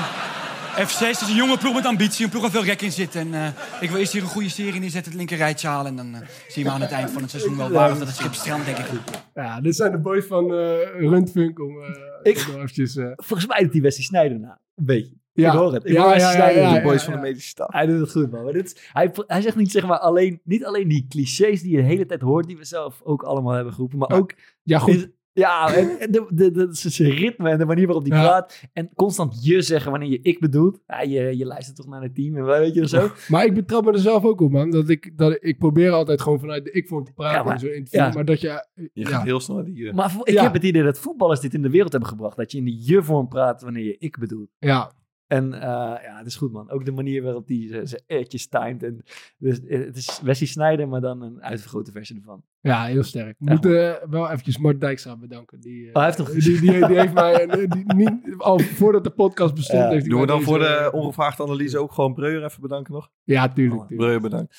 F6 0.87 1.09
is 1.09 1.21
een 1.21 1.35
jonge 1.35 1.57
ploeg 1.57 1.73
met 1.75 1.85
ambitie, 1.85 2.23
een 2.25 2.29
ploeg 2.31 2.41
waar 2.41 2.51
veel 2.51 2.63
gek 2.63 2.81
in 2.81 2.91
zit. 2.91 3.15
En 3.15 3.33
eh, 3.33 3.47
ik 3.81 3.89
wil 3.89 3.99
eerst 3.99 4.13
hier 4.13 4.21
een 4.21 4.27
goede 4.27 4.49
serie 4.49 4.79
neerzetten, 4.79 5.11
het 5.11 5.19
linker 5.19 5.37
rijtje 5.37 5.67
halen. 5.67 5.87
En 5.87 5.95
dan 6.11 6.21
eh, 6.21 6.27
zien 6.47 6.63
we 6.63 6.69
aan 6.69 6.81
het 6.81 6.91
eind 6.91 7.11
van 7.11 7.21
het 7.21 7.31
seizoen 7.31 7.57
wel 7.57 7.69
waar 7.69 7.91
of 7.91 7.97
dat 7.97 8.07
het 8.07 8.15
schip 8.15 8.33
strandt, 8.33 8.65
denk 8.65 8.77
ik. 8.77 8.85
Ja, 9.33 9.61
dit 9.61 9.75
zijn 9.75 9.91
de 9.91 9.97
boys 9.99 10.25
van 10.25 10.53
eh 10.53 10.99
Rundfunk. 10.99 11.59
Om, 11.59 11.81
eh, 11.81 12.31
Ik- 12.31 12.37
eventjes, 12.37 12.95
eh, 12.95 13.05
Volgens 13.15 13.47
mij 13.47 13.59
doet 13.61 13.71
die 13.71 13.81
Wesley 13.81 14.03
Sneijder 14.03 14.39
nou. 14.39 14.53
Een 14.75 14.85
beetje. 14.85 15.13
Ja. 15.33 15.51
Ik 15.51 15.57
hoor 15.57 15.73
het. 15.73 15.85
Ik 15.85 15.91
Ja, 15.91 16.03
hoor 16.03 16.15
ja, 16.17 16.31
ja, 16.49 16.49
ja, 16.75 16.81
boys 16.81 16.99
ja. 17.05 17.11
van 17.11 17.13
de 17.13 17.27
medische 17.27 17.49
staf. 17.49 17.73
Hij 17.73 17.85
doet 17.85 17.99
het 17.99 18.11
goed, 18.11 18.31
man. 18.31 18.43
Maar 18.43 18.53
dit, 18.53 18.89
hij, 18.93 19.11
hij 19.27 19.41
zegt 19.41 19.55
niet, 19.55 19.71
zeg 19.71 19.87
maar, 19.87 19.97
alleen, 19.99 20.41
niet 20.43 20.65
alleen 20.65 20.87
die 20.87 21.05
clichés 21.09 21.61
die 21.61 21.71
je 21.71 21.77
de 21.77 21.83
hele 21.87 22.05
tijd 22.05 22.21
hoort, 22.21 22.47
die 22.47 22.57
we 22.57 22.65
zelf 22.65 23.01
ook 23.03 23.23
allemaal 23.23 23.53
hebben 23.53 23.73
geroepen, 23.73 23.97
maar 23.97 24.11
Ja. 24.11 24.17
ook 24.17 24.33
ja, 24.63 24.79
goed. 24.79 24.93
is- 24.95 25.07
ja, 25.33 25.73
en, 25.75 25.99
en 25.99 26.11
de, 26.11 26.25
de, 26.29 26.51
de, 26.51 26.67
zijn 26.71 27.09
ritme 27.11 27.49
en 27.49 27.57
de 27.57 27.65
manier 27.65 27.85
waarop 27.85 28.05
hij 28.07 28.17
Ja. 28.17 28.23
praat. 28.23 28.61
En 28.73 28.89
constant 28.95 29.43
je 29.45 29.61
zeggen 29.61 29.91
wanneer 29.91 30.09
je 30.09 30.19
ik 30.21 30.39
bedoelt. 30.39 30.79
Ja, 30.87 31.01
je, 31.01 31.37
je 31.37 31.45
luistert 31.45 31.75
toch 31.77 31.87
naar 31.87 32.01
het 32.01 32.15
team 32.15 32.35
en 32.37 32.45
weet 32.45 32.73
je 32.73 32.81
of 32.81 32.89
zo. 32.89 33.09
Maar 33.27 33.45
ik 33.45 33.53
betrap 33.53 33.85
me 33.85 33.91
er 33.91 33.99
zelf 33.99 34.23
ook 34.23 34.41
op, 34.41 34.51
man. 34.51 34.69
Dat 34.69 34.89
ik, 34.89 35.17
dat 35.17 35.37
ik 35.39 35.57
probeer 35.57 35.91
altijd 35.91 36.21
gewoon 36.21 36.39
vanuit 36.39 36.63
de 36.63 36.71
ik-vorm 36.71 37.03
te 37.03 37.11
praten 37.13 37.37
Ja, 37.37 37.43
maar- 37.43 37.53
in 37.53 37.59
zo'n 37.59 37.73
interview. 37.73 37.99
ja. 38.07 38.13
Maar 38.13 38.25
dat 38.25 38.41
je... 38.41 38.65
Je 38.75 38.89
ja. 38.93 39.07
gaat 39.09 39.23
heel 39.23 39.39
snel 39.39 39.55
naar 39.55 39.65
die... 39.65 39.87
eh, 39.87 39.93
Maar 39.93 40.15
ik 40.23 40.33
Ja. 40.33 40.43
heb 40.43 40.53
het 40.53 40.63
idee 40.63 40.83
dat 40.83 40.99
voetballers 40.99 41.39
dit 41.39 41.53
in 41.53 41.61
de 41.61 41.69
wereld 41.69 41.91
hebben 41.91 42.09
gebracht. 42.09 42.37
Dat 42.37 42.51
je 42.51 42.57
in 42.57 42.65
de 42.65 42.83
je-vorm 42.85 43.27
praat 43.27 43.61
wanneer 43.61 43.83
je 43.85 43.97
ik 43.97 44.17
bedoelt. 44.19 44.49
ja, 44.59 44.91
En 45.31 45.53
eh, 45.53 45.59
ja, 46.03 46.17
het 46.17 46.27
is 46.27 46.35
goed, 46.35 46.51
man. 46.51 46.69
Ook 46.69 46.85
de 46.85 46.91
manier 46.91 47.23
waarop 47.23 47.47
hij 47.47 47.67
zijn- 47.83 48.01
ertjes 48.07 48.47
timed. 48.47 48.83
En 48.83 49.03
dus, 49.37 49.61
eh, 49.65 49.79
het 49.85 49.97
is 49.97 50.21
Wesley 50.23 50.47
Sneijder, 50.47 50.87
maar 50.87 51.01
dan 51.01 51.21
een 51.21 51.41
uitvergrote 51.43 51.91
versie 51.91 52.15
ervan. 52.15 52.43
ja, 52.61 52.85
heel 52.85 53.03
sterk. 53.03 53.35
We 53.39 53.45
Ja, 53.45 53.51
moeten 53.51 54.01
eh, 54.01 54.07
wel 54.09 54.29
eventjes 54.29 54.57
Mart 54.57 54.81
Dijkstra 54.81 55.17
bedanken. 55.17 55.59
Die, 55.59 55.83
eh, 55.83 55.89
Oh, 55.89 55.95
hij 55.95 56.05
heeft 56.05 56.17
nog- 56.17 56.29
die, 56.31 56.59
die, 56.59 56.87
die 56.87 56.99
heeft 56.99 57.13
mij... 57.13 57.45
die, 57.67 57.93
niet, 57.95 58.13
al 58.37 58.59
voordat 58.59 59.03
de 59.03 59.09
podcast 59.09 59.53
bestond... 59.55 59.81
Ja. 59.83 59.89
heeft 59.89 60.01
hij 60.01 60.09
Doen 60.11 60.21
we 60.21 60.27
dan 60.27 60.41
voor 60.41 60.59
de 60.59 60.89
ongevraagde 60.93 61.43
analyse 61.43 61.77
ook 61.79 61.91
gewoon 61.91 62.13
Breuer 62.13 62.43
even 62.43 62.61
bedanken 62.61 62.93
nog? 62.93 63.09
Ja, 63.23 63.49
tuurlijk. 63.49 63.81
Oh, 63.81 63.87
tuurlijk. 63.87 64.07
Breuer 64.09 64.21
bedankt. 64.21 64.57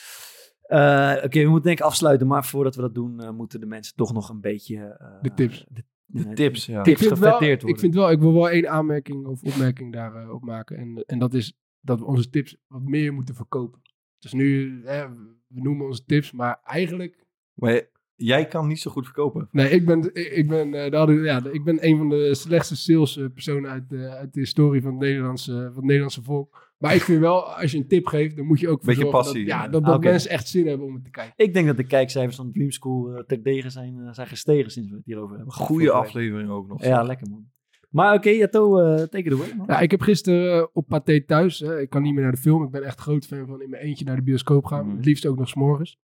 Eh, 0.62 1.24
Oké, 1.24 1.38
we 1.42 1.48
moeten 1.48 1.62
denk 1.62 1.78
ik 1.78 1.84
afsluiten. 1.84 2.26
Maar 2.26 2.44
voordat 2.44 2.74
we 2.74 2.80
dat 2.80 2.94
doen, 2.94 3.20
eh, 3.20 3.30
moeten 3.30 3.60
de 3.60 3.66
mensen 3.66 3.94
toch 3.96 4.12
nog 4.12 4.28
een 4.28 4.40
beetje... 4.40 4.76
eh, 4.98 5.06
De 5.22 5.34
tips. 5.34 5.66
De, 5.68 5.84
De 6.12 6.32
tips, 6.32 6.66
ja. 6.66 6.78
ik 6.78 6.84
tips 6.84 7.06
vind, 7.06 7.18
wel, 7.18 7.42
ik 7.42 7.60
worden. 7.60 7.78
vind 7.78 7.94
wel, 7.94 8.10
ik 8.10 8.18
wil 8.18 8.32
wel 8.32 8.50
één 8.50 8.70
aanmerking 8.70 9.26
of 9.26 9.42
opmerking 9.42 9.92
daarop 9.92 10.34
op 10.34 10.44
maken. 10.44 10.76
En, 10.76 11.04
en 11.06 11.18
dat 11.18 11.34
is 11.34 11.56
dat 11.80 11.98
we 11.98 12.04
onze 12.04 12.30
tips 12.30 12.56
wat 12.66 12.82
meer 12.82 13.12
moeten 13.12 13.34
verkopen. 13.34 13.80
Dus 14.18 14.32
nu, 14.32 14.80
hè, 14.84 15.08
we 15.46 15.60
noemen 15.60 15.86
onze 15.86 16.04
tips, 16.04 16.32
maar 16.32 16.60
eigenlijk... 16.64 17.26
Maar 17.54 17.82
jij 18.14 18.46
kan 18.46 18.66
niet 18.66 18.80
zo 18.80 18.90
goed 18.90 19.04
verkopen. 19.04 19.48
Nee, 19.50 19.70
ik 19.70 19.86
ben, 19.86 20.14
ik, 20.36 20.48
ben, 20.48 20.74
eh, 20.74 20.90
daar 20.90 21.12
ja, 21.12 21.44
ik 21.50 21.64
ben 21.64 21.86
een 21.86 21.96
van 21.96 22.08
de 22.08 22.34
slechtste 22.34 22.76
salespersonen 22.76 23.70
uit, 23.70 23.92
eh, 23.92 24.14
uit 24.14 24.34
de 24.34 24.40
historie 24.40 24.82
van 24.82 24.90
het, 24.90 25.00
Nederlandse, 25.00 25.52
van 25.52 25.76
het 25.76 25.84
Nederlandse 25.84 26.22
volk. 26.22 26.71
Maar 26.82 26.94
ik 26.94 27.02
vind 27.02 27.20
wel, 27.20 27.54
als 27.54 27.72
je 27.72 27.78
een 27.78 27.86
tip 27.86 28.06
geeft, 28.06 28.36
dan 28.36 28.46
moet 28.46 28.60
je 28.60 28.68
ook 28.68 28.84
voor 28.84 28.94
Beetje 28.94 29.10
passie, 29.10 29.44
Dat, 29.44 29.54
ja, 29.54 29.68
dat, 29.68 30.00
mensen 30.00 30.30
echt 30.30 30.48
zin 30.48 30.66
hebben 30.66 30.86
om 30.86 30.94
het 30.94 31.04
te 31.04 31.10
kijken. 31.10 31.34
Ik 31.36 31.54
denk 31.54 31.66
dat 31.66 31.76
de 31.76 31.86
kijkcijfers 31.86 32.36
van 32.36 32.52
Dream 32.52 32.70
School 32.70 33.14
eh, 33.14 33.24
ter 33.24 33.42
degen 33.42 33.70
zijn, 33.70 33.98
eh, 33.98 34.12
zijn 34.12 34.26
gestegen 34.26 34.70
sinds 34.70 34.90
we 34.90 34.96
het 34.96 35.06
hierover 35.06 35.36
hebben 35.36 35.52
gehad. 35.52 35.68
Goede 35.68 35.92
aflevering 35.92 36.50
ook 36.50 36.68
nog. 36.68 36.84
Ja, 36.84 37.02
lekker 37.02 37.30
man. 37.30 37.50
Maar 37.90 38.14
oké, 38.14 38.30
Jato, 38.30 38.78
eh 38.78 39.02
take 39.02 39.24
it 39.24 39.32
away 39.32 39.54
man. 39.56 39.66
Ja, 39.68 39.80
ik 39.80 39.90
heb 39.90 40.00
gisteren 40.00 40.58
eh, 40.58 40.66
op 40.72 40.88
Pathé 40.88 41.24
thuis, 41.24 41.58
hè, 41.58 41.80
ik 41.80 41.90
kan 41.90 42.02
niet 42.02 42.14
meer 42.14 42.22
naar 42.22 42.32
de 42.32 42.38
film. 42.38 42.64
Ik 42.64 42.70
ben 42.70 42.82
echt 42.82 43.00
groot 43.00 43.26
fan 43.26 43.46
van 43.46 43.62
in 43.62 43.70
mijn 43.70 43.82
eentje 43.82 44.04
naar 44.04 44.16
de 44.16 44.22
bioscoop 44.22 44.64
gaan. 44.64 44.86
Mhm. 44.86 44.96
Het 44.96 45.04
liefst 45.04 45.26
ook 45.26 45.38
nog 45.38 45.48
s'morgens. 45.48 45.98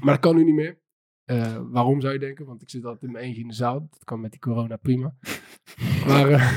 Maar 0.00 0.14
dat 0.14 0.20
kan 0.20 0.36
nu 0.36 0.44
niet 0.44 0.54
meer. 0.54 0.80
Eh, 1.24 1.56
waarom 1.70 2.00
zou 2.00 2.12
je 2.12 2.18
denken? 2.18 2.46
Want 2.46 2.62
ik 2.62 2.70
zit 2.70 2.84
altijd 2.84 3.02
in 3.02 3.10
mijn 3.10 3.24
eentje 3.24 3.42
in 3.42 3.48
de 3.48 3.54
zaal. 3.54 3.86
Dat 3.90 4.04
kan 4.04 4.20
met 4.20 4.30
die 4.30 4.40
corona 4.40 4.76
prima. 4.76 5.14
maar 6.06 6.30
eh, 6.30 6.52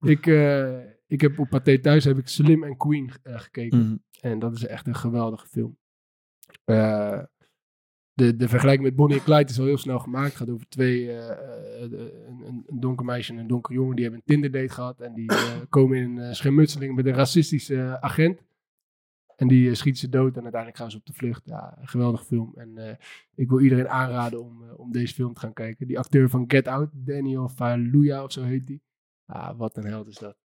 ik, 0.14 0.26
eh, 0.26 0.78
ik 1.06 1.20
heb 1.20 1.38
op 1.38 1.48
Pathé 1.48 1.78
thuis 1.78 2.04
heb 2.04 2.18
ik 2.18 2.28
Slim 2.28 2.64
en 2.64 2.76
Queen 2.76 3.10
eh, 3.22 3.40
gekeken. 3.40 3.78
Mhm. 3.78 3.96
En 4.20 4.38
dat 4.38 4.54
is 4.54 4.66
echt 4.66 4.86
een 4.86 4.96
geweldige 4.96 5.46
film. 5.46 5.78
Eh, 6.64 7.22
de, 8.12 8.36
de 8.36 8.48
vergelijking 8.48 8.86
met 8.86 8.96
Bonnie 8.96 9.18
en 9.18 9.24
Clyde 9.24 9.50
is 9.50 9.58
al 9.58 9.64
heel 9.64 9.78
snel 9.78 9.98
gemaakt. 9.98 10.26
Het 10.26 10.36
gaat 10.36 10.50
over 10.50 10.68
twee, 10.68 11.12
eh, 11.12 11.80
een, 11.80 12.64
een, 12.66 12.80
donker 12.80 13.04
meisje 13.04 13.32
en 13.32 13.38
een 13.38 13.46
donker 13.46 13.74
jongen. 13.74 13.94
Die 13.94 14.04
hebben 14.04 14.22
een 14.26 14.32
Tinder 14.34 14.50
date 14.50 14.74
gehad. 14.74 15.00
En 15.00 15.14
die 15.14 15.30
komen 15.68 15.98
in 15.98 16.16
een 16.16 16.36
schermutseling 16.36 16.94
met 16.94 17.06
een 17.06 17.14
racistische 17.14 18.00
agent. 18.00 18.44
En 19.36 19.48
die 19.48 19.74
schiet 19.74 19.98
ze 19.98 20.08
dood 20.08 20.36
en 20.36 20.42
uiteindelijk 20.42 20.80
gaan 20.80 20.90
ze 20.90 20.96
op 20.96 21.06
de 21.06 21.12
vlucht. 21.12 21.42
Ja, 21.44 21.76
een 21.80 21.88
geweldige 21.88 22.24
film. 22.24 22.52
En 22.54 22.98
ik 23.34 23.48
wil 23.48 23.60
iedereen 23.60 23.88
aanraden 23.88 24.42
om, 24.42 24.70
om 24.70 24.92
deze 24.92 25.14
film 25.14 25.34
te 25.34 25.40
gaan 25.40 25.52
kijken. 25.52 25.86
Die 25.86 25.98
acteur 25.98 26.28
van 26.28 26.44
Get 26.48 26.68
Out, 26.68 26.90
Daniel 26.92 27.48
Faluya 27.48 28.24
of 28.24 28.32
zo 28.32 28.42
heet 28.42 28.66
die. 28.66 28.82
Ah, 29.26 29.58
wat 29.58 29.76
een 29.76 29.86
held 29.86 30.08
is 30.08 30.18
dat. 30.18 30.45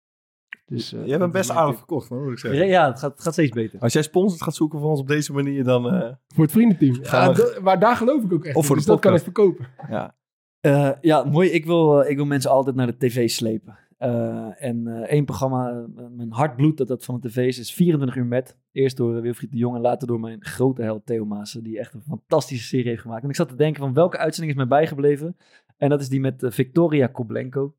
Dus, 0.72 0.94
eh, 0.94 1.06
Jij 1.08 1.18
bent 1.18 1.34
is 1.34 1.40
best 1.40 1.52
aardig 1.52 1.78
verkocht, 1.78 2.10
hoor, 2.10 2.24
moet 2.24 2.32
ik 2.32 2.40
zeggen. 2.40 2.68
Ja, 2.68 2.88
het 2.88 3.00
gaat, 3.00 3.12
het 3.12 3.22
gaat 3.22 3.34
steeds 3.34 3.52
beter. 3.52 3.80
Als 3.80 3.94
jij 3.94 4.02
sponsors 4.02 4.42
gaat 4.42 4.56
zoeken 4.56 4.80
voor 4.80 4.90
ons 4.90 5.00
op 5.00 5.08
deze 5.08 5.34
manier, 5.34 5.64
dan... 5.64 5.90
eh, 5.94 6.12
Voor 6.28 6.44
het 6.44 6.52
vriendenteam. 6.54 7.00
Ja, 7.04 7.34
we- 7.34 7.60
maar 7.62 7.80
daar 7.80 7.96
geloof 7.96 8.24
ik 8.24 8.34
ook 8.34 8.46
echt 8.46 8.56
Of 8.56 8.62
in, 8.62 8.68
voor 8.68 8.76
de 8.76 8.82
dus 8.82 8.92
dat 8.92 9.00
kan 9.00 9.14
ik 9.16 9.22
verkopen. 9.22 9.68
ja. 9.90 10.16
Eh, 10.62 10.92
ja, 11.02 11.24
mooi. 11.24 11.50
Ik 11.50 11.66
wil, 11.66 12.02
ik 12.02 12.16
wil 12.16 12.26
mensen 12.26 12.52
altijd 12.52 12.76
naar 12.76 12.88
de 12.88 12.98
tv 12.98 13.30
slepen. 13.30 13.78
Eh, 13.98 14.64
en 14.64 14.88
eh, 14.88 15.12
één 15.12 15.26
programma, 15.26 15.86
mijn 16.16 16.32
hart 16.32 16.56
bloedt 16.56 16.78
dat 16.78 16.88
dat 16.88 17.06
van 17.06 17.20
de 17.20 17.28
tv 17.30 17.38
is, 17.48 17.60
is 17.60 17.74
24 17.74 18.18
uur 18.18 18.26
met. 18.26 18.58
Eerst 18.72 18.98
door 18.98 19.22
Wilfried 19.22 19.52
de 19.52 19.58
Jong 19.58 19.76
en 19.76 19.82
later 19.82 20.08
door 20.08 20.20
mijn 20.20 20.46
grote 20.46 20.82
held 20.82 21.06
Theo 21.06 21.26
Maassen, 21.26 21.64
die 21.64 21.80
echt 21.80 21.94
een 21.94 22.02
fantastische 22.08 22.68
serie 22.68 22.88
heeft 22.88 23.02
gemaakt. 23.02 23.24
En 23.24 23.30
ik 23.30 23.36
zat 23.36 23.50
te 23.50 23.56
denken 23.56 23.82
van 23.82 23.94
welke 23.94 24.18
uitzending 24.18 24.52
is 24.58 24.58
mij 24.66 24.78
bijgebleven. 24.78 25.38
En 25.78 25.90
dat 25.90 26.02
is 26.02 26.10
die 26.10 26.20
met 26.20 26.46
Victoria 26.48 27.08
Koblenko. 27.08 27.76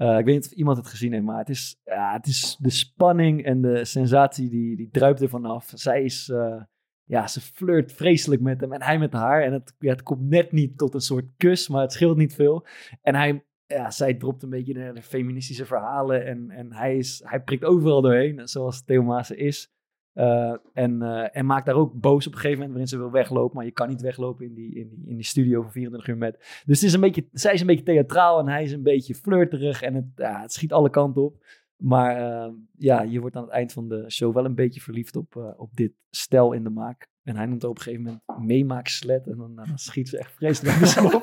Eh, 0.00 0.18
ik 0.18 0.24
weet 0.24 0.34
niet 0.34 0.46
of 0.46 0.52
iemand 0.52 0.76
het 0.76 0.86
gezien 0.86 1.12
heeft, 1.12 1.24
maar 1.24 1.38
het 1.38 1.48
is, 1.48 1.80
ja, 1.84 2.12
het 2.12 2.26
is 2.26 2.56
de 2.60 2.70
spanning 2.70 3.44
en 3.44 3.60
de 3.60 3.84
sensatie 3.84 4.48
die, 4.50 4.76
die 4.76 4.88
druipt 4.90 5.20
er 5.20 5.28
vanaf. 5.28 5.72
Zij 5.74 6.02
is, 6.02 6.28
eh, 6.28 6.62
ja, 7.04 7.26
ze 7.26 7.40
flirt 7.40 7.92
vreselijk 7.92 8.42
met 8.42 8.60
hem 8.60 8.72
en 8.72 8.82
hij 8.82 8.98
met 8.98 9.12
haar. 9.12 9.42
En 9.42 9.52
het, 9.52 9.74
ja, 9.78 9.90
het 9.90 10.02
komt 10.02 10.28
net 10.28 10.52
niet 10.52 10.78
tot 10.78 10.94
een 10.94 11.00
soort 11.00 11.24
kus, 11.36 11.68
maar 11.68 11.82
het 11.82 11.92
scheelt 11.92 12.16
niet 12.16 12.34
veel. 12.34 12.66
En 13.02 13.14
hij, 13.14 13.44
ja, 13.66 13.90
zij 13.90 14.14
dropt 14.14 14.42
een 14.42 14.50
beetje 14.50 14.74
de, 14.74 14.90
de 14.94 15.02
feministische 15.02 15.66
verhalen 15.66 16.26
en, 16.26 16.50
en 16.50 16.72
hij, 16.72 16.96
is, 16.96 17.22
hij 17.24 17.42
prikt 17.42 17.64
overal 17.64 18.02
doorheen, 18.02 18.48
zoals 18.48 18.84
Theo 18.84 19.02
Maassen 19.02 19.38
is. 19.38 19.72
Eh, 20.12 20.54
en, 20.72 21.02
eh, 21.02 21.36
en 21.36 21.46
maakt 21.46 21.66
daar 21.66 21.74
ook 21.74 21.92
boos 21.92 22.26
op 22.26 22.32
een 22.32 22.38
gegeven 22.38 22.58
moment 22.58 22.70
waarin 22.70 22.88
ze 22.88 22.98
wil 22.98 23.10
weglopen, 23.10 23.56
maar 23.56 23.64
je 23.64 23.70
kan 23.70 23.88
niet 23.88 24.00
weglopen 24.00 24.46
in 24.46 24.54
die, 24.54 24.74
in 24.74 24.88
die, 24.88 25.04
in 25.06 25.14
die 25.14 25.24
studio 25.24 25.62
van 25.62 25.72
24 25.72 26.08
uur 26.10 26.18
met. 26.18 26.62
Dus 26.66 26.80
het 26.80 26.88
is 26.88 26.92
een 26.92 27.00
beetje, 27.00 27.28
zij 27.32 27.52
is 27.52 27.60
een 27.60 27.66
beetje 27.66 27.84
theatraal 27.84 28.38
en 28.38 28.48
hij 28.48 28.62
is 28.62 28.72
een 28.72 28.82
beetje 28.82 29.14
flirterig 29.14 29.82
en 29.82 29.94
het, 29.94 30.06
ja, 30.14 30.40
het 30.40 30.52
schiet 30.52 30.72
alle 30.72 30.90
kanten 30.90 31.22
op. 31.22 31.44
Maar 31.80 32.16
eh, 32.16 32.52
ja, 32.76 33.02
je 33.02 33.20
wordt 33.20 33.36
aan 33.36 33.42
het 33.42 33.52
eind 33.52 33.72
van 33.72 33.88
de 33.88 34.10
show 34.10 34.34
wel 34.34 34.44
een 34.44 34.54
beetje 34.54 34.80
verliefd 34.80 35.16
op, 35.16 35.36
eh, 35.36 35.50
op 35.56 35.76
dit 35.76 35.92
stel 36.10 36.52
in 36.52 36.64
de 36.64 36.70
maak. 36.70 37.08
En 37.22 37.36
hij 37.36 37.46
noemt 37.46 37.62
er 37.62 37.68
op 37.68 37.76
een 37.76 37.82
gegeven 37.82 38.04
moment 38.04 38.46
meemaakslet. 38.46 39.26
En 39.26 39.36
dan, 39.36 39.54
dan 39.54 39.78
schiet 39.78 40.08
ze 40.08 40.18
echt 40.18 40.32
vreselijk 40.32 40.86
slop. 40.86 41.22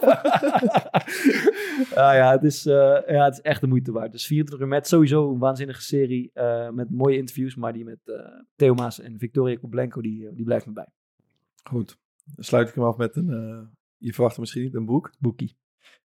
ah, 1.90 2.14
ja, 2.14 2.32
het 2.32 2.44
is, 2.44 2.66
eh, 2.66 3.00
ja, 3.08 3.26
het 3.26 3.34
is 3.34 3.42
echt 3.42 3.62
de 3.62 3.68
moeite 3.68 3.92
waard. 3.92 4.12
Dus 4.12 4.26
24 4.26 4.66
uur 4.66 4.74
met 4.74 4.88
sowieso 4.88 5.32
een 5.32 5.40
waanzinnige 5.40 5.82
serie. 5.82 6.32
eh, 6.34 6.70
met 6.70 6.90
mooie 6.90 7.18
interviews. 7.18 7.56
Maar 7.56 7.74
die 7.74 7.86
met 7.86 8.00
Theo 8.56 8.74
Maas 8.74 9.00
en 9.00 9.20
Victoria 9.20 9.58
Koblenko, 9.58 10.02
die, 10.02 10.34
die 10.34 10.46
blijft 10.46 10.66
me 10.66 10.74
bij. 10.74 10.88
Goed. 11.64 11.98
Dan 12.36 12.44
sluit 12.44 12.70
ik 12.70 12.76
hem 12.76 12.84
af 12.84 12.98
met 12.98 13.16
een... 13.16 13.70
je 13.98 14.14
verwacht 14.14 14.38
misschien 14.38 14.64
niet, 14.64 14.74
een 14.74 14.86
boek. 14.86 15.12
Boekie. 15.20 15.58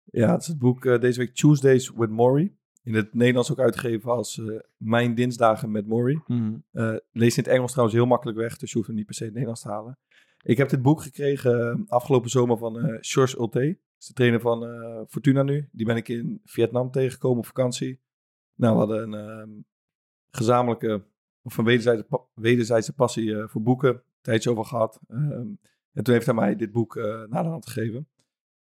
Ja, 0.03 0.31
het 0.31 0.41
is 0.41 0.47
het 0.47 0.57
boek 0.57 1.01
deze 1.01 1.19
week 1.19 1.35
Tuesdays 1.35 1.91
with 1.95 2.09
Maury. 2.09 2.53
In 2.83 2.95
het 2.95 3.13
Nederlands 3.13 3.51
ook 3.51 3.59
uitgegeven 3.59 4.11
als 4.11 4.41
Mijn 4.77 5.15
Dinsdagen 5.15 5.71
met 5.71 5.87
Maury. 5.87 6.21
Eh, 6.71 6.95
lees 7.11 7.37
in 7.37 7.43
het 7.43 7.51
Engels 7.51 7.71
trouwens 7.71 7.97
heel 7.97 8.07
makkelijk 8.07 8.37
weg, 8.37 8.57
dus 8.57 8.69
je 8.69 8.75
hoeft 8.75 8.87
hem 8.87 8.97
niet 8.97 9.05
per 9.05 9.15
se 9.15 9.21
in 9.21 9.27
het 9.27 9.35
Nederlands 9.37 9.63
te 9.63 9.69
halen. 9.69 9.97
Ik 10.41 10.57
heb 10.57 10.69
dit 10.69 10.81
boek 10.81 11.01
gekregen 11.01 11.85
afgelopen 11.87 12.29
zomer 12.29 12.57
van 12.57 12.97
George 13.01 13.39
Ulte. 13.39 13.77
Is 13.99 14.07
de 14.07 14.13
trainer 14.13 14.39
van 14.39 14.65
eh, 14.65 15.01
Fortuna 15.07 15.43
nu. 15.43 15.69
Die 15.71 15.85
ben 15.85 15.95
ik 15.95 16.07
in 16.07 16.41
Vietnam 16.45 16.91
tegengekomen 16.91 17.37
op 17.37 17.45
vakantie. 17.45 17.99
Nou, 18.55 18.73
we 18.73 18.79
hadden 18.79 19.13
een 19.13 19.27
ehm, 19.27 19.49
gezamenlijke, 20.31 21.03
of 21.41 21.57
een 21.57 21.65
wederzijdse, 21.65 22.05
wederzijdse 22.33 22.93
passie 22.93 23.35
eh, 23.35 23.47
voor 23.47 23.61
boeken. 23.61 23.89
Een 23.89 24.01
tijdje 24.21 24.51
over 24.51 24.65
gehad. 24.65 24.99
Ehm, 25.07 25.47
en 25.93 26.03
toen 26.03 26.13
heeft 26.13 26.25
hij 26.25 26.35
mij 26.35 26.55
dit 26.55 26.71
boek 26.71 26.95
eh 26.95 27.23
naar 27.23 27.43
de 27.43 27.49
hand 27.49 27.67
gegeven. 27.67 28.07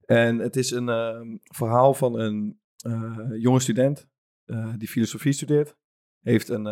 En 0.06 0.40
het 0.40 0.56
is 0.56 0.72
een 0.72 0.90
ehm, 0.90 1.38
verhaal 1.42 1.94
van 1.94 2.20
een 2.20 2.60
jonge 3.40 3.60
student 3.60 4.08
die 4.78 4.88
filosofie 4.88 5.32
studeert. 5.32 5.76
Heeft 6.20 6.50
een 6.50 6.66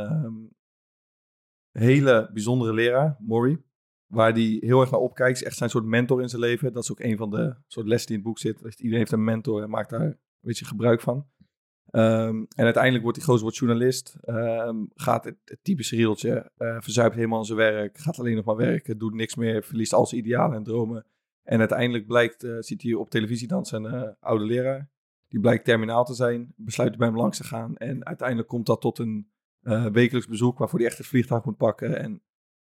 hele 1.71 2.29
bijzondere 2.33 2.73
leraar, 2.73 3.17
Maury. 3.19 3.61
Waar 4.07 4.31
hij 4.31 4.57
heel 4.59 4.81
erg 4.81 4.91
naar 4.91 4.99
opkijkt. 4.99 5.37
Is 5.37 5.43
echt 5.43 5.57
zijn 5.57 5.69
soort 5.69 5.85
mentor 5.85 6.21
in 6.21 6.29
zijn 6.29 6.41
leven. 6.41 6.73
Dat 6.73 6.83
is 6.83 6.91
ook 6.91 6.99
een 6.99 7.17
van 7.17 7.29
de 7.29 7.55
soort 7.67 7.87
lessen 7.87 8.07
die 8.07 8.17
in 8.17 8.23
het 8.23 8.31
boek 8.31 8.39
zit. 8.39 8.75
Iedereen 8.75 8.97
heeft 8.99 9.11
een 9.11 9.23
mentor 9.23 9.61
en 9.63 9.69
maakt 9.69 9.89
daar 9.89 10.01
een 10.01 10.17
beetje 10.39 10.65
gebruik 10.65 11.01
van. 11.01 11.25
Ehm, 11.87 12.35
en 12.55 12.63
uiteindelijk 12.63 13.03
wordt 13.03 13.17
die 13.17 13.27
gozer 13.27 13.41
wordt 13.43 13.57
journalist. 13.57 14.17
ehm, 14.21 14.85
gaat 14.95 15.23
het, 15.23 15.57
typische 15.61 15.95
rieltje. 15.95 16.51
eh, 16.57 16.77
verzuipt 16.79 17.15
helemaal 17.15 17.45
zijn 17.45 17.57
werk. 17.57 17.97
Gaat 17.97 18.19
alleen 18.19 18.35
nog 18.35 18.45
maar 18.45 18.55
werken. 18.55 18.97
Doet 18.97 19.13
niks 19.13 19.35
meer. 19.35 19.63
Verliest 19.63 19.93
al 19.93 20.05
zijn 20.05 20.21
idealen 20.21 20.57
en 20.57 20.63
dromen. 20.63 21.05
En 21.43 21.59
uiteindelijk 21.59 22.07
blijkt, 22.07 22.43
eh, 22.43 22.55
ziet 22.59 22.81
hij 22.81 22.93
op 22.93 23.09
televisie 23.09 23.47
dan 23.47 23.65
zijn 23.65 23.85
eh, 23.85 24.09
oude 24.19 24.45
leraar. 24.45 24.89
Die 25.27 25.39
blijkt 25.39 25.65
terminaal 25.65 26.05
te 26.05 26.13
zijn. 26.13 26.53
Besluit 26.55 26.97
bij 26.97 27.07
hem 27.07 27.17
langs 27.17 27.37
te 27.37 27.43
gaan. 27.43 27.77
En 27.77 28.05
uiteindelijk 28.05 28.47
komt 28.47 28.65
dat 28.65 28.81
tot 28.81 28.99
een 28.99 29.31
wekelijks 29.91 30.27
bezoek 30.27 30.57
waarvoor 30.57 30.79
hij 30.79 30.87
echt 30.87 30.97
het 30.97 31.07
vliegtuig 31.07 31.45
moet 31.45 31.57
pakken. 31.57 31.99
En 31.99 32.21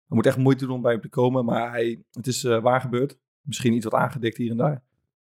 hij 0.07 0.17
moet 0.17 0.27
echt 0.27 0.37
moeite 0.37 0.67
doen 0.67 0.75
om 0.75 0.83
bij 0.83 0.93
hem 0.93 1.01
te 1.01 1.09
komen. 1.09 1.45
Maar 1.45 1.71
hij, 1.71 2.05
het 2.11 2.27
is 2.27 2.45
eh, 2.45 2.63
waar 2.63 2.81
gebeurd. 2.81 3.19
Misschien 3.41 3.73
iets 3.73 3.85
wat 3.85 3.95
aangedikt 3.95 4.37
hier 4.37 4.51
en 4.51 4.57
daar. 4.57 4.83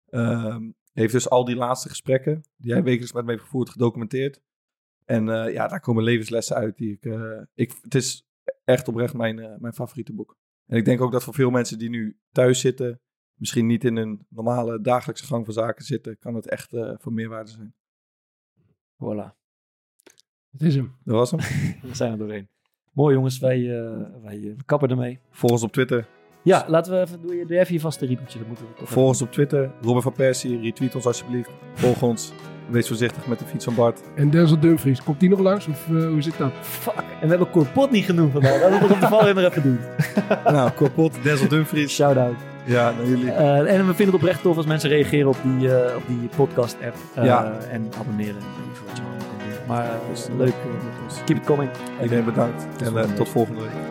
Ehm, 0.09 0.71
heeft 0.93 1.13
dus 1.13 1.29
al 1.29 1.45
die 1.45 1.55
laatste 1.55 1.89
gesprekken 1.89 2.41
die 2.57 2.71
hij 2.71 2.83
wekelijks 2.83 3.13
met 3.13 3.25
me 3.25 3.31
heeft 3.31 3.43
gevoerd 3.43 3.69
gedocumenteerd. 3.69 4.41
En 5.05 5.29
eh, 5.29 5.53
ja, 5.53 5.67
daar 5.67 5.79
komen 5.79 6.03
levenslessen 6.03 6.55
uit 6.55 6.77
die 6.77 6.91
ik, 6.91 7.05
eh, 7.05 7.41
ik... 7.53 7.73
Het 7.81 7.95
is 7.95 8.27
echt 8.63 8.87
oprecht 8.87 9.13
mijn, 9.13 9.39
eh, 9.39 9.57
mijn 9.57 9.73
favoriete 9.73 10.13
boek. 10.13 10.37
En 10.65 10.77
ik 10.77 10.85
denk 10.85 11.01
ook 11.01 11.11
dat 11.11 11.23
voor 11.23 11.33
veel 11.33 11.49
mensen 11.49 11.79
die 11.79 11.89
nu 11.89 12.19
thuis 12.31 12.59
zitten, 12.59 13.01
misschien 13.33 13.65
niet 13.65 13.83
in 13.83 13.95
een 13.95 14.25
normale 14.29 14.81
dagelijkse 14.81 15.25
gang 15.25 15.45
van 15.45 15.53
zaken 15.53 15.85
zitten, 15.85 16.17
kan 16.17 16.35
het 16.35 16.49
echt 16.49 16.73
eh 16.73 16.93
van 16.97 17.13
meerwaarde 17.13 17.51
zijn. 17.51 17.73
Voilà, 18.95 19.35
Het 20.51 20.61
is 20.61 20.75
hem. 20.75 20.95
Dat 21.03 21.15
was 21.15 21.31
hem. 21.31 21.39
we 21.89 21.95
zijn 21.95 22.11
er 22.11 22.17
doorheen. 22.17 22.49
Mooi 22.91 23.15
jongens, 23.15 23.39
wij, 23.39 23.57
eh, 23.57 23.91
wij 24.23 24.35
eh, 24.35 24.41
we 24.41 24.63
kappen 24.65 24.89
ermee. 24.89 25.19
Volg 25.31 25.51
ons 25.51 25.63
op 25.63 25.71
Twitter. 25.71 26.05
Ja, 26.43 26.65
laten 26.67 26.93
we 26.93 26.99
even, 26.99 27.21
doe 27.21 27.35
je, 27.35 27.45
doe 27.45 27.59
even 27.59 27.73
je 27.73 27.79
vaste 27.79 28.05
riedeltje. 28.05 28.37
Dat 28.39 28.47
moeten 28.47 28.65
we 28.65 28.73
toch 28.79 28.89
Volg 28.89 29.07
ons 29.07 29.21
op 29.21 29.31
Twitter. 29.31 29.71
Robin 29.81 30.01
van 30.01 30.13
Persie, 30.13 30.61
retweet 30.61 30.95
ons 30.95 31.05
alsjeblieft. 31.05 31.49
Volg 31.73 32.01
ons. 32.01 32.33
Wees 32.69 32.87
voorzichtig 32.87 33.27
met 33.27 33.39
de 33.39 33.45
fiets 33.45 33.65
van 33.65 33.75
Bart. 33.75 34.01
En 34.15 34.29
Denzel 34.29 34.59
Dumfries, 34.59 35.03
komt 35.03 35.19
die 35.19 35.29
nog 35.29 35.39
langs? 35.39 35.67
Of 35.67 35.87
eh, 35.87 35.93
hoe 36.07 36.21
zit 36.21 36.37
dat? 36.37 36.51
Fuck. 36.61 36.93
En 36.95 37.21
we 37.21 37.27
hebben 37.27 37.49
Corpot 37.49 37.91
niet 37.91 38.05
genoemd 38.05 38.31
vandaag. 38.31 38.61
Laten 38.61 38.69
we 38.79 38.83
het 38.83 38.91
op 38.93 38.99
de 38.99 39.07
valrein 39.07 39.35
nog 39.35 39.43
even 39.43 39.61
doen. 39.63 39.79
nou, 40.53 40.71
Korpot, 40.71 41.23
Denzel 41.23 41.47
Dumfries. 41.47 41.93
Shout-out. 41.93 42.35
Ja, 42.65 42.91
naar 42.91 43.05
jullie. 43.07 43.31
Eh, 43.31 43.57
en 43.57 43.87
we 43.87 43.93
vinden 43.93 44.05
het 44.05 44.13
oprecht 44.15 44.41
tof 44.41 44.57
als 44.57 44.65
mensen 44.65 44.89
reageren 44.89 45.27
op 45.27 45.37
die, 45.43 45.75
eh, 45.75 45.95
op 45.95 46.03
die 46.07 46.29
podcast-app. 46.35 46.95
Eh, 47.15 47.23
Ja. 47.25 47.57
En 47.71 47.89
abonneren. 47.99 48.41
Maar 49.71 49.85
eh, 49.85 50.35
leuk. 50.37 50.49
eh, 50.49 51.23
keep 51.25 51.37
it 51.37 51.45
coming. 51.45 51.69
Iedereen 52.01 52.25
bedankt. 52.25 52.65
En 52.83 52.97
eh, 52.97 53.13
tot 53.13 53.29
volgende 53.29 53.61
week. 53.61 53.90